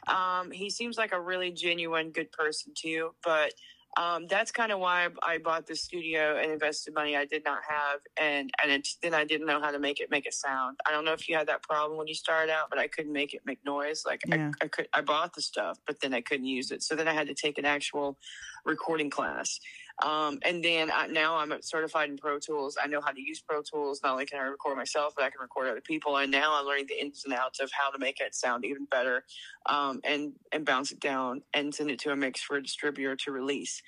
um 0.08 0.52
he 0.52 0.70
seems 0.70 0.98
like 1.00 1.14
a 1.14 1.20
really 1.20 1.50
genuine 1.52 2.12
good 2.12 2.32
person 2.32 2.74
too, 2.76 3.16
but 3.24 3.54
um, 3.96 4.28
that's 4.28 4.52
kind 4.52 4.72
of 4.72 4.80
why 4.80 5.08
I 5.24 5.38
bought 5.38 5.66
the 5.66 5.76
studio 5.76 6.38
and 6.38 6.52
invested 6.52 6.94
money 6.94 7.16
I 7.16 7.26
did 7.26 7.44
not 7.46 7.62
have, 7.68 8.02
and 8.20 8.52
and 8.62 8.72
it, 8.72 8.88
then 9.02 9.14
I 9.14 9.24
didn't 9.24 9.48
know 9.48 9.62
how 9.62 9.72
to 9.72 9.80
make 9.80 10.00
it 10.00 10.12
make 10.12 10.28
a 10.28 10.32
sound. 10.32 10.78
I 10.86 10.92
don't 10.92 11.06
know 11.06 11.14
if 11.14 11.28
you 11.30 11.36
had 11.36 11.48
that 11.48 11.64
problem 11.64 11.98
when 11.98 12.08
you 12.08 12.14
started 12.14 12.52
out, 12.52 12.70
but 12.70 12.78
I 12.78 12.88
couldn't 12.88 13.14
make 13.14 13.34
it 13.34 13.42
make 13.46 13.64
noise. 13.66 14.04
Like 14.06 14.22
Yeah. 14.28 14.52
I, 14.62 14.66
I 14.66 14.68
could, 14.68 14.88
I 14.94 15.02
bought 15.02 15.34
the 15.34 15.42
stuff, 15.42 15.80
but 15.88 16.00
then 16.02 16.14
I 16.14 16.22
couldn't 16.22 16.46
use 16.46 16.72
it. 16.72 16.84
So 16.84 16.96
then 16.96 17.08
I 17.08 17.14
had 17.14 17.28
to 17.28 17.34
take 17.34 17.58
an 17.58 17.66
actual 17.66 18.18
recording 18.66 19.10
class. 19.10 19.60
Um, 20.04 20.40
and 20.44 20.64
then 20.64 20.92
I, 20.94 21.08
now 21.08 21.38
I'm 21.38 21.54
certified 21.62 22.10
in 22.10 22.18
Pro 22.18 22.38
Tools. 22.40 22.78
I 22.82 22.88
know 22.88 23.02
how 23.02 23.12
to 23.12 23.22
use 23.22 23.42
Pro 23.42 23.62
Tools. 23.62 24.02
Not 24.04 24.12
only 24.12 24.26
can 24.26 24.40
I 24.40 24.44
record 24.44 24.78
myself, 24.78 25.14
but 25.16 25.26
I 25.26 25.30
can 25.30 25.42
record 25.42 25.68
other 25.68 25.82
people. 25.82 26.18
And 26.18 26.32
now 26.32 26.58
I'm 26.58 26.66
learning 26.66 26.86
the 26.88 27.02
ins 27.02 27.24
and 27.26 27.34
outs 27.34 27.60
of 27.60 27.72
how 27.72 27.90
to 27.90 27.98
make 27.98 28.22
it 28.22 28.36
sound 28.36 28.64
even 28.64 28.86
better, 28.86 29.24
um, 29.66 30.02
and 30.04 30.34
and 30.52 30.66
bounce 30.66 30.92
it 30.92 31.00
down 31.00 31.42
and 31.54 31.74
send 31.74 31.90
it 31.90 32.00
to 32.00 32.12
a 32.12 32.16
mix 32.16 32.42
for 32.42 32.58
a 32.58 32.64
distributor 32.64 33.16
to 33.16 33.32
release. 33.32 33.82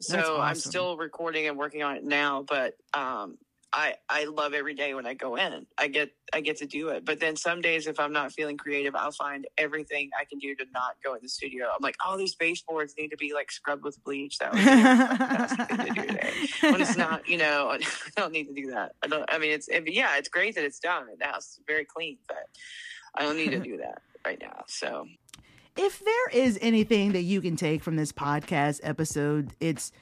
So 0.00 0.16
That's 0.16 0.28
I'm 0.28 0.54
still 0.54 0.96
recording 0.96 1.48
and 1.48 1.58
working 1.58 1.82
on 1.82 1.96
it 1.96 2.04
now, 2.04 2.44
but 2.48 2.76
um, 2.94 3.36
I 3.72 3.94
I 4.08 4.24
love 4.24 4.52
every 4.52 4.74
day 4.74 4.94
when 4.94 5.06
I 5.06 5.14
go 5.14 5.36
in. 5.36 5.66
I 5.78 5.88
get 5.88 6.10
I 6.32 6.40
get 6.40 6.58
to 6.58 6.66
do 6.66 6.88
it. 6.88 7.04
But 7.04 7.20
then 7.20 7.36
some 7.36 7.60
days 7.60 7.86
if 7.86 7.98
I'm 7.98 8.12
not 8.12 8.32
feeling 8.32 8.56
creative, 8.56 8.94
I'll 8.94 9.12
find 9.12 9.46
everything 9.56 10.10
I 10.18 10.24
can 10.24 10.38
do 10.38 10.54
to 10.56 10.64
not 10.72 10.96
go 11.02 11.14
in 11.14 11.20
the 11.22 11.28
studio. 11.28 11.66
I'm 11.66 11.80
like, 11.80 11.96
oh, 12.04 12.16
these 12.16 12.34
baseboards 12.34 12.94
need 12.98 13.08
to 13.08 13.16
be 13.16 13.32
like 13.32 13.50
scrubbed 13.50 13.84
with 13.84 14.02
bleach. 14.04 14.38
That 14.38 14.52
would 14.52 14.58
be 14.58 15.76
to 15.76 15.94
do 15.94 16.06
today. 16.06 16.32
When 16.60 16.80
it's 16.80 16.96
not, 16.98 17.26
you 17.28 17.38
know, 17.38 17.70
I 17.80 17.80
don't 18.16 18.32
need 18.32 18.48
to 18.48 18.54
do 18.54 18.70
that. 18.72 18.92
I 19.02 19.06
don't. 19.06 19.24
I 19.32 19.38
mean, 19.38 19.52
it's 19.52 19.68
it, 19.68 19.84
yeah, 19.92 20.16
it's 20.18 20.28
great 20.28 20.54
that 20.56 20.64
it's 20.64 20.78
done. 20.78 21.06
The 21.18 21.26
house 21.26 21.48
is 21.48 21.60
very 21.66 21.84
clean, 21.84 22.18
but 22.28 22.48
I 23.14 23.22
don't 23.22 23.36
need 23.36 23.50
to 23.52 23.58
do 23.70 23.78
that 23.78 24.02
right 24.24 24.38
now. 24.40 24.64
So 24.66 25.06
if 25.76 26.04
there 26.04 26.28
is 26.32 26.58
anything 26.60 27.12
that 27.12 27.22
you 27.22 27.40
can 27.40 27.56
take 27.56 27.82
from 27.82 27.96
this 27.96 28.12
podcast 28.12 28.80
episode, 28.82 29.54
it's 29.60 29.92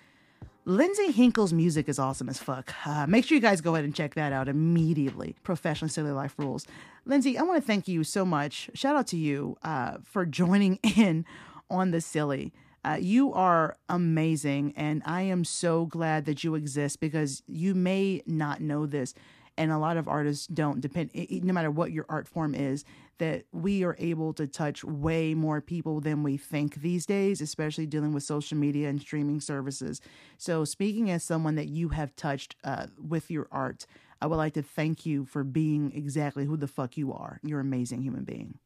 Lindsey 0.66 1.10
Hinkle's 1.10 1.54
music 1.54 1.88
is 1.88 1.98
awesome 1.98 2.28
as 2.28 2.38
fuck. 2.38 2.74
Uh, 2.86 3.06
make 3.06 3.24
sure 3.24 3.34
you 3.34 3.40
guys 3.40 3.62
go 3.62 3.74
ahead 3.74 3.84
and 3.84 3.94
check 3.94 4.14
that 4.14 4.32
out 4.32 4.46
immediately. 4.46 5.34
Professional 5.42 5.88
Silly 5.88 6.10
Life 6.10 6.34
Rules. 6.36 6.66
Lindsey, 7.06 7.38
I 7.38 7.42
want 7.42 7.60
to 7.60 7.66
thank 7.66 7.88
you 7.88 8.04
so 8.04 8.26
much. 8.26 8.68
Shout 8.74 8.94
out 8.94 9.06
to 9.08 9.16
you 9.16 9.56
uh, 9.62 9.96
for 10.04 10.26
joining 10.26 10.76
in 10.96 11.24
on 11.70 11.92
the 11.92 12.00
silly. 12.00 12.52
Uh, 12.84 12.98
you 13.00 13.32
are 13.32 13.76
amazing, 13.88 14.72
and 14.76 15.02
I 15.06 15.22
am 15.22 15.44
so 15.44 15.86
glad 15.86 16.24
that 16.26 16.44
you 16.44 16.54
exist 16.54 17.00
because 17.00 17.42
you 17.46 17.74
may 17.74 18.22
not 18.26 18.60
know 18.60 18.86
this, 18.86 19.14
and 19.60 19.70
a 19.70 19.78
lot 19.78 19.98
of 19.98 20.08
artists 20.08 20.46
don't. 20.46 20.80
Depend, 20.80 21.10
no 21.14 21.52
matter 21.52 21.70
what 21.70 21.92
your 21.92 22.06
art 22.08 22.26
form 22.26 22.54
is, 22.54 22.82
that 23.18 23.44
we 23.52 23.84
are 23.84 23.94
able 23.98 24.32
to 24.32 24.46
touch 24.46 24.82
way 24.82 25.34
more 25.34 25.60
people 25.60 26.00
than 26.00 26.22
we 26.22 26.38
think 26.38 26.76
these 26.76 27.04
days, 27.04 27.42
especially 27.42 27.84
dealing 27.84 28.14
with 28.14 28.22
social 28.22 28.56
media 28.56 28.88
and 28.88 29.02
streaming 29.02 29.38
services. 29.38 30.00
So, 30.38 30.64
speaking 30.64 31.10
as 31.10 31.22
someone 31.22 31.56
that 31.56 31.68
you 31.68 31.90
have 31.90 32.16
touched 32.16 32.56
uh, 32.64 32.86
with 32.98 33.30
your 33.30 33.48
art, 33.52 33.84
I 34.22 34.26
would 34.26 34.36
like 34.36 34.54
to 34.54 34.62
thank 34.62 35.04
you 35.04 35.26
for 35.26 35.44
being 35.44 35.92
exactly 35.94 36.46
who 36.46 36.56
the 36.56 36.66
fuck 36.66 36.96
you 36.96 37.12
are. 37.12 37.38
You're 37.44 37.60
an 37.60 37.66
amazing 37.66 38.00
human 38.00 38.24
being. 38.24 38.58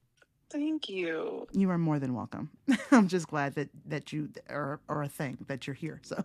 Thank 0.50 0.88
you. 0.88 1.48
You 1.52 1.70
are 1.70 1.78
more 1.78 1.98
than 1.98 2.14
welcome. 2.14 2.50
I'm 2.92 3.08
just 3.08 3.26
glad 3.26 3.56
that 3.56 3.70
that 3.86 4.12
you 4.12 4.28
are, 4.48 4.78
are 4.88 5.02
a 5.02 5.08
thing 5.08 5.38
that 5.48 5.66
you're 5.66 5.74
here. 5.74 6.00
So, 6.04 6.22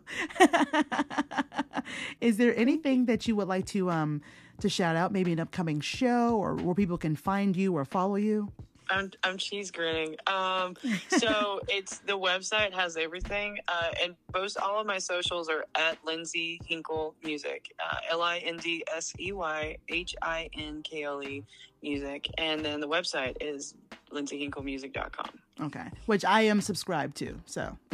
is 2.22 2.38
there 2.38 2.56
anything 2.56 3.06
that 3.06 3.28
you 3.28 3.36
would 3.36 3.48
like 3.48 3.66
to 3.68 3.90
um 3.90 4.22
to 4.62 4.70
shout 4.70 4.96
out? 4.96 5.12
Maybe 5.12 5.32
an 5.32 5.40
upcoming 5.40 5.80
show 5.82 6.38
or 6.38 6.56
where 6.56 6.76
people 6.76 6.98
can 6.98 7.16
find 7.16 7.56
you 7.56 7.76
or 7.76 7.86
follow 7.86 8.16
you? 8.16 8.52
I'm 8.90 9.12
I'm 9.24 9.38
cheese 9.38 9.72
grinning. 9.72 10.16
Um, 10.28 10.76
so 11.10 11.62
it's 11.68 12.00
the 12.00 12.18
website 12.18 12.74
has 12.74 12.98
everything, 12.98 13.60
uh, 13.68 13.92
and 14.02 14.16
most 14.34 14.58
all 14.58 14.80
of 14.80 14.88
my 14.88 14.98
socials 14.98 15.50
are 15.50 15.66
at 15.76 15.98
Lindsey 16.06 16.60
Hinkle 16.66 17.16
Music, 17.24 17.72
uh, 17.84 17.98
L 18.10 18.22
I 18.22 18.40
N 18.40 18.58
D 18.58 18.84
S 18.96 19.14
E 19.20 19.32
Y 19.32 19.78
H 19.90 20.16
I 20.22 20.50
N 20.58 20.82
K 20.84 21.04
L 21.04 21.24
E 21.24 21.44
Music, 21.82 22.30
and 22.38 22.64
then 22.64 22.80
the 22.80 22.88
website 22.88 23.38
is 23.40 23.76
lindseyhinklemusic.com. 24.12 25.30
Okay, 25.62 25.86
which 26.06 26.24
I 26.24 26.42
am 26.42 26.62
subscribed 26.62 27.18
to. 27.18 27.40
So, 27.46 27.78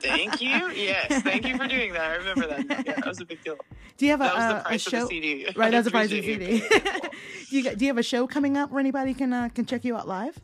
Thank 0.00 0.40
you. 0.40 0.70
Yes, 0.70 1.22
thank 1.22 1.46
you 1.46 1.56
for 1.56 1.66
doing 1.66 1.92
that. 1.94 2.02
I 2.02 2.14
remember 2.16 2.46
that. 2.46 2.64
Yeah, 2.86 2.94
that 2.94 3.06
was 3.06 3.20
a 3.20 3.24
big 3.24 3.42
deal. 3.42 3.56
do 3.96 4.06
you 4.06 4.12
have 4.12 4.20
a, 4.20 4.24
That 4.24 4.34
was 4.36 4.44
the 4.44 4.54
a- 4.56 4.60
a 4.60 4.62
price 4.62 4.86
of 4.86 4.90
show? 4.92 5.08
Right, 5.60 5.70
that's 5.72 5.84
the 5.86 5.90
price 5.90 6.06
of 6.12 6.16
the 6.16 6.22
CD. 6.22 6.62
you. 7.50 7.62
you 7.64 7.74
do 7.76 7.84
you 7.84 7.90
have 7.90 7.98
a 7.98 8.02
show 8.02 8.26
coming 8.26 8.56
up 8.56 8.70
where 8.70 8.80
anybody 8.80 9.14
can 9.14 9.32
uh, 9.32 9.48
can 9.54 9.66
check 9.66 9.84
you 9.84 9.96
out 9.96 10.06
live? 10.06 10.38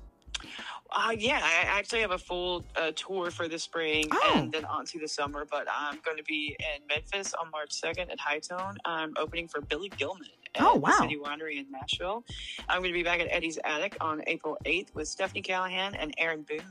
Uh, 0.91 1.11
yeah, 1.19 1.41
I 1.43 1.65
actually 1.67 2.01
have 2.01 2.13
a 2.13 2.19
full 2.19 2.65
uh, 2.77 2.93
tour 2.95 3.31
for 3.31 3.49
the 3.49 3.59
spring 3.59 4.09
Oh. 4.13 4.33
and 4.37 4.53
then 4.53 4.65
on 4.65 4.87
to 4.87 4.99
the 4.99 5.09
summer. 5.09 5.45
But 5.49 5.67
I'm 5.71 5.99
going 6.05 6.17
to 6.17 6.23
be 6.23 6.57
in 6.59 6.87
Memphis 6.89 7.35
on 7.35 7.51
March 7.51 7.71
2nd 7.71 8.11
at 8.11 8.19
Hi 8.21 8.39
Tone. 8.39 8.77
I'm 8.85 9.13
opening 9.19 9.47
for 9.49 9.61
Billy 9.61 9.91
Gilman 9.97 10.29
Oh, 10.59 10.77
wow. 10.77 10.93
City 11.01 11.17
Winery 11.17 11.59
in 11.59 11.67
Nashville. 11.71 12.25
I'm 12.69 12.81
going 12.81 12.91
to 12.91 12.99
be 12.99 13.03
back 13.03 13.21
at 13.21 13.29
Eddie's 13.31 13.59
Attic 13.65 13.97
on 14.01 14.23
April 14.27 14.59
8th 14.65 14.95
with 14.95 15.09
Stephanie 15.09 15.43
Callahan 15.43 15.95
and 15.95 16.15
Aaron 16.19 16.43
Boone. 16.43 16.63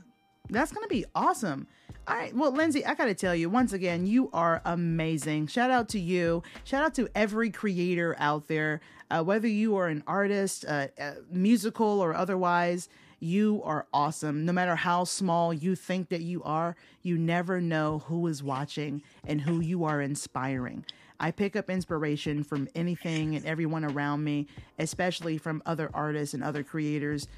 That's 0.50 0.72
gonna 0.72 0.86
be 0.86 1.04
awesome. 1.14 1.66
All 2.08 2.16
right, 2.16 2.34
well, 2.34 2.52
Lindsey, 2.52 2.84
I 2.86 2.94
gotta 2.94 3.14
tell 3.14 3.34
you 3.34 3.50
once 3.50 3.72
again, 3.72 4.06
you 4.06 4.30
are 4.32 4.62
amazing. 4.64 5.48
Shout 5.48 5.70
out 5.70 5.88
to 5.90 5.98
you. 5.98 6.42
Shout 6.64 6.84
out 6.84 6.94
to 6.94 7.08
every 7.16 7.50
creator 7.50 8.14
out 8.18 8.46
there, 8.46 8.80
uh, 9.10 9.24
whether 9.24 9.48
you 9.48 9.76
are 9.76 9.88
an 9.88 10.04
artist, 10.06 10.64
uh, 10.68 10.86
uh, 11.00 11.12
musical 11.30 12.00
or 12.00 12.14
otherwise. 12.14 12.88
You 13.18 13.62
are 13.64 13.86
awesome. 13.92 14.44
No 14.44 14.52
matter 14.52 14.76
how 14.76 15.04
small 15.04 15.52
you 15.52 15.74
think 15.74 16.10
that 16.10 16.20
you 16.20 16.42
are, 16.44 16.76
you 17.02 17.16
never 17.18 17.60
know 17.60 18.00
who 18.06 18.26
is 18.28 18.42
watching 18.42 19.02
and 19.26 19.40
who 19.40 19.60
you 19.60 19.84
are 19.84 20.00
inspiring. 20.02 20.84
I 21.18 21.30
pick 21.30 21.56
up 21.56 21.70
inspiration 21.70 22.44
from 22.44 22.68
anything 22.74 23.36
and 23.36 23.44
everyone 23.46 23.84
around 23.84 24.24
me, 24.24 24.46
especially 24.78 25.38
from 25.38 25.62
other 25.66 25.90
artists 25.94 26.34
and 26.34 26.42
other 26.44 26.62
creators. 26.62 27.28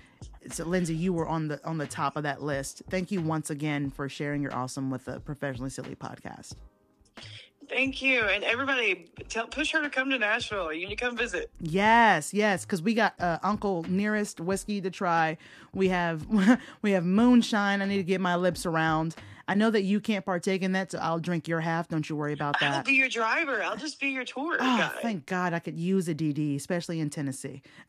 So 0.50 0.64
Lindsey, 0.64 0.94
you 0.94 1.12
were 1.12 1.28
on 1.28 1.48
the 1.48 1.64
on 1.64 1.78
the 1.78 1.86
top 1.86 2.16
of 2.16 2.22
that 2.24 2.42
list. 2.42 2.82
Thank 2.90 3.10
you 3.10 3.20
once 3.20 3.50
again 3.50 3.90
for 3.90 4.08
sharing 4.08 4.42
your 4.42 4.54
awesome 4.54 4.90
with 4.90 5.04
the 5.04 5.20
Professionally 5.20 5.70
Silly 5.70 5.94
podcast. 5.94 6.54
Thank 7.68 8.00
you. 8.00 8.22
And 8.22 8.44
everybody, 8.44 9.10
tell, 9.28 9.46
push 9.46 9.72
her 9.72 9.82
to 9.82 9.90
come 9.90 10.08
to 10.10 10.18
Nashville. 10.18 10.72
You 10.72 10.88
need 10.88 10.98
to 10.98 11.04
come 11.04 11.16
visit. 11.16 11.50
Yes, 11.60 12.32
yes, 12.32 12.64
because 12.64 12.80
we 12.80 12.94
got 12.94 13.14
uh, 13.20 13.38
Uncle 13.42 13.84
Nearest 13.88 14.40
whiskey 14.40 14.80
to 14.80 14.90
try. 14.90 15.36
We 15.74 15.88
have 15.88 16.26
we 16.82 16.92
have 16.92 17.04
moonshine. 17.04 17.82
I 17.82 17.84
need 17.84 17.98
to 17.98 18.02
get 18.02 18.20
my 18.20 18.36
lips 18.36 18.64
around. 18.64 19.14
I 19.48 19.54
know 19.54 19.70
that 19.70 19.82
you 19.82 19.98
can't 19.98 20.24
partake 20.26 20.60
in 20.62 20.72
that, 20.72 20.92
so 20.92 20.98
I'll 20.98 21.18
drink 21.18 21.48
your 21.48 21.60
half. 21.60 21.88
Don't 21.88 22.08
you 22.08 22.14
worry 22.16 22.34
about 22.34 22.60
that. 22.60 22.74
I'll 22.74 22.82
be 22.84 22.92
your 22.92 23.08
driver. 23.08 23.62
I'll 23.62 23.76
just 23.78 23.98
be 23.98 24.08
your 24.10 24.24
tour 24.24 24.58
Oh, 24.60 24.76
guide. 24.76 24.92
thank 25.00 25.24
God 25.26 25.54
I 25.54 25.58
could 25.58 25.78
use 25.78 26.06
a 26.08 26.14
DD, 26.14 26.54
especially 26.56 27.00
in 27.00 27.08
Tennessee. 27.08 27.62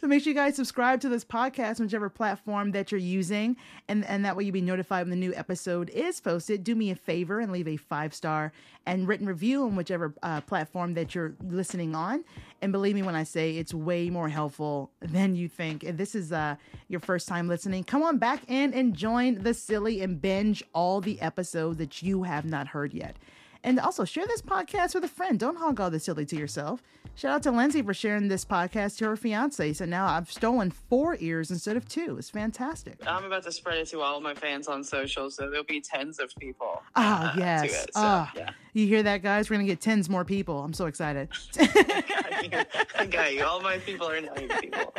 so 0.00 0.06
make 0.06 0.22
sure 0.22 0.32
you 0.32 0.34
guys 0.34 0.56
subscribe 0.56 1.00
to 1.00 1.08
this 1.08 1.24
podcast 1.24 1.80
whichever 1.80 2.08
platform 2.08 2.72
that 2.72 2.90
you're 2.90 3.00
using, 3.00 3.56
and, 3.88 4.04
and 4.06 4.24
that 4.24 4.36
way 4.36 4.44
you'll 4.44 4.52
be 4.52 4.60
notified 4.60 5.06
when 5.06 5.10
the 5.10 5.16
new 5.16 5.34
episode 5.34 5.90
is 5.90 6.20
posted. 6.20 6.64
Do 6.64 6.74
me 6.74 6.90
a 6.90 6.96
favor 6.96 7.40
and 7.40 7.52
leave 7.52 7.68
a 7.68 7.76
five 7.76 8.14
star 8.14 8.52
and 8.86 9.06
written 9.06 9.26
review 9.26 9.64
on 9.64 9.76
whichever 9.76 10.14
uh, 10.22 10.40
platform 10.40 10.94
that 10.94 11.14
you're 11.14 11.34
listening 11.42 11.94
on. 11.94 12.24
And 12.60 12.72
believe 12.72 12.94
me 12.94 13.02
when 13.02 13.14
I 13.14 13.24
say 13.24 13.56
it's 13.56 13.74
way 13.74 14.10
more 14.10 14.28
helpful 14.28 14.90
than 15.00 15.34
you 15.34 15.48
think. 15.48 15.84
If 15.84 15.96
this 15.96 16.14
is 16.14 16.32
uh, 16.32 16.56
your 16.88 17.00
first 17.00 17.28
time 17.28 17.48
listening, 17.48 17.84
come 17.84 18.02
on 18.02 18.18
back 18.18 18.42
in 18.48 18.72
and 18.74 18.94
join 18.94 19.42
the 19.42 19.54
silly 19.54 20.00
and 20.00 20.20
binge 20.20 20.62
all 20.74 21.00
the 21.00 21.20
episodes 21.20 21.78
that 21.78 22.02
you 22.02 22.24
have 22.24 22.44
not 22.44 22.68
heard 22.68 22.92
yet. 22.92 23.16
And 23.64 23.78
also 23.78 24.04
share 24.04 24.26
this 24.26 24.42
podcast 24.42 24.94
with 24.94 25.04
a 25.04 25.08
friend. 25.08 25.38
Don't 25.38 25.56
hog 25.56 25.80
all 25.80 25.90
the 25.90 26.00
silly 26.00 26.26
to 26.26 26.36
yourself. 26.36 26.82
Shout 27.14 27.32
out 27.32 27.42
to 27.42 27.50
Lindsey 27.50 27.82
for 27.82 27.92
sharing 27.92 28.28
this 28.28 28.44
podcast 28.44 28.96
to 28.98 29.04
her 29.04 29.16
fiance. 29.16 29.74
So 29.74 29.84
now 29.84 30.06
I've 30.06 30.32
stolen 30.32 30.70
four 30.70 31.16
ears 31.20 31.50
instead 31.50 31.76
of 31.76 31.86
two. 31.86 32.16
It's 32.18 32.30
fantastic. 32.30 32.94
I'm 33.06 33.24
about 33.24 33.42
to 33.44 33.52
spread 33.52 33.78
it 33.78 33.88
to 33.88 34.00
all 34.00 34.16
of 34.16 34.22
my 34.22 34.34
fans 34.34 34.66
on 34.66 34.82
social, 34.82 35.30
so 35.30 35.50
there'll 35.50 35.64
be 35.64 35.80
tens 35.80 36.18
of 36.18 36.34
people. 36.36 36.82
Oh 36.96 37.02
uh, 37.02 37.34
yes. 37.36 37.84
it. 37.84 37.94
So, 37.94 38.00
oh, 38.02 38.28
yeah. 38.34 38.50
you 38.72 38.86
hear 38.86 39.02
that, 39.02 39.22
guys? 39.22 39.50
We're 39.50 39.56
gonna 39.56 39.66
get 39.66 39.80
tens 39.80 40.08
more 40.08 40.24
people. 40.24 40.64
I'm 40.64 40.72
so 40.72 40.86
excited. 40.86 41.28
I 41.58 43.06
got 43.10 43.34
you. 43.34 43.44
All 43.44 43.60
my 43.60 43.78
people 43.78 44.08
are 44.08 44.20
now 44.20 44.32
people. 44.60 44.92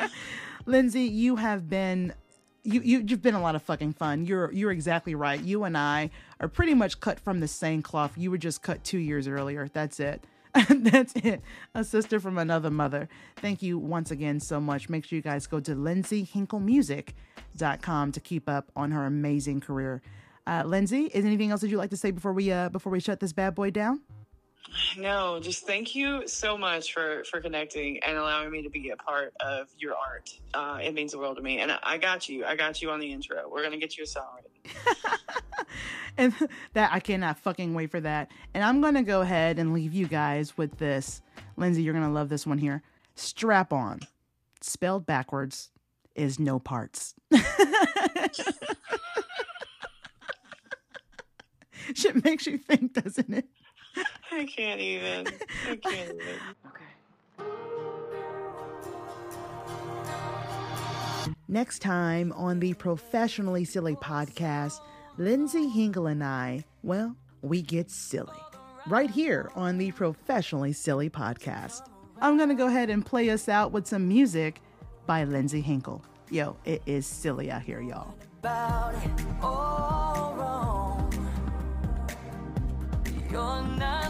Lindsey, 0.66 1.02
you 1.02 1.36
have 1.36 1.68
been 1.68 2.14
you, 2.64 2.82
you 2.82 3.04
you've 3.06 3.22
been 3.22 3.36
a 3.36 3.42
lot 3.42 3.56
of 3.56 3.62
fucking 3.62 3.94
fun. 3.94 4.26
You're 4.26 4.52
you're 4.52 4.72
exactly 4.72 5.16
right. 5.16 5.42
You 5.42 5.64
and 5.64 5.78
I 5.78 6.10
are 6.40 6.48
pretty 6.48 6.74
much 6.74 7.00
cut 7.00 7.20
from 7.20 7.40
the 7.40 7.48
same 7.48 7.82
cloth. 7.82 8.14
You 8.18 8.32
were 8.32 8.38
just 8.38 8.62
cut 8.62 8.84
two 8.84 9.00
years 9.00 9.28
earlier. 9.28 9.70
That's 9.72 10.00
it. 10.00 10.26
That's 10.70 11.14
it. 11.16 11.42
A 11.74 11.84
sister 11.84 12.20
from 12.20 12.38
another 12.38 12.70
mother. 12.70 13.10
Thank 13.38 13.64
you 13.64 13.80
once 13.80 14.12
again 14.12 14.40
so 14.40 14.62
much. 14.62 14.88
Make 14.88 15.04
sure 15.06 15.16
you 15.16 15.24
guys 15.24 15.48
go 15.48 15.60
to 15.60 15.76
lindseyhinklemusic.com 15.76 18.12
to 18.12 18.20
keep 18.20 18.48
up 18.48 18.72
on 18.76 18.92
her 18.92 19.06
amazing 19.06 19.62
career. 19.62 20.04
Uh, 20.46 20.62
Lindsey, 20.66 21.06
is 21.06 21.26
anything 21.26 21.50
else 21.52 21.62
that 21.62 21.70
you'd 21.70 21.78
like 21.78 21.90
to 21.90 21.98
say 21.98 22.12
before 22.12 22.34
we 22.34 22.52
uh 22.52 22.70
before 22.70 22.92
we 22.92 23.00
shut 23.00 23.20
this 23.20 23.34
bad 23.34 23.56
boy 23.56 23.72
down? 23.72 24.02
No, 24.98 25.40
just 25.40 25.66
thank 25.66 25.96
you 25.96 26.28
so 26.28 26.58
much 26.58 26.94
for 26.94 27.24
for 27.26 27.42
connecting 27.42 28.02
and 28.04 28.18
allowing 28.18 28.52
me 28.52 28.62
to 28.64 28.70
be 28.70 28.90
a 28.90 28.96
part 28.96 29.34
of 29.40 29.68
your 29.78 29.94
art. 29.96 30.30
Uh, 30.54 30.80
it 30.82 30.94
means 30.94 31.12
the 31.12 31.18
world 31.18 31.38
to 31.38 31.44
me, 31.44 31.60
and 31.60 31.72
I, 31.84 31.98
got 31.98 32.30
you. 32.30 32.46
I 32.46 32.56
got 32.56 32.82
you 32.82 32.90
on 32.92 33.00
the 33.00 33.12
intro. 33.12 33.50
We're 33.52 33.64
gonna 33.64 33.78
get 33.78 33.98
you 33.98 34.04
a 34.04 34.08
song. 34.08 34.40
and 36.18 36.34
that 36.74 36.92
I 36.94 37.00
cannot 37.00 37.40
fucking 37.40 37.74
wait 37.74 37.92
for 37.92 38.00
that. 38.02 38.32
And 38.54 38.64
I'm 38.64 38.82
gonna 38.82 39.04
go 39.04 39.22
ahead 39.22 39.60
and 39.60 39.74
leave 39.74 39.94
you 39.94 40.08
guys 40.08 40.58
with 40.58 40.78
this. 40.78 41.22
Lindsey, 41.58 41.84
you're 41.84 41.94
gonna 41.94 42.12
love 42.12 42.30
this 42.30 42.48
one 42.48 42.58
here. 42.58 42.82
Strap 43.16 43.74
on, 43.74 44.00
spelled 44.62 45.06
backwards, 45.06 45.72
is 46.16 46.40
no 46.40 46.60
parts. 46.60 47.16
Shit 51.94 52.24
makes 52.24 52.48
you 52.48 52.58
think, 52.58 52.94
doesn't 52.94 53.34
it? 53.34 53.46
I 54.32 54.46
can't 54.46 54.80
even. 54.80 55.28
I 55.70 55.76
can't 55.76 56.12
even. 56.12 56.40
Okay. 56.68 56.94
Next 61.48 61.80
time 61.80 62.32
on 62.34 62.60
the 62.60 62.74
Professionally 62.74 63.66
Silly 63.66 63.96
podcast, 63.96 64.82
Lindsey 65.18 65.68
Hinkle 65.68 66.08
and 66.08 66.24
I, 66.24 66.64
well, 66.82 67.16
we 67.42 67.62
get 67.62 67.92
silly. 67.92 68.32
Right 68.88 69.10
here 69.10 69.52
on 69.56 69.78
the 69.78 69.92
Professionally 69.92 70.74
Silly 70.74 71.10
podcast. 71.10 71.88
I'm 72.22 72.38
going 72.38 72.50
to 72.50 72.56
go 72.56 72.68
ahead 72.68 72.90
and 72.90 73.06
play 73.06 73.30
us 73.30 73.48
out 73.48 73.72
with 73.72 73.86
some 73.86 74.08
music 74.08 74.62
by 75.06 75.26
Lindsey 75.26 75.62
Hinkle. 75.62 76.04
Yo, 76.30 76.56
it 76.66 76.82
is 76.86 77.06
silly 77.06 77.52
out 77.52 77.62
here, 77.62 77.82
y'all. 77.82 78.16
You're 83.34 83.64
not 83.64 84.03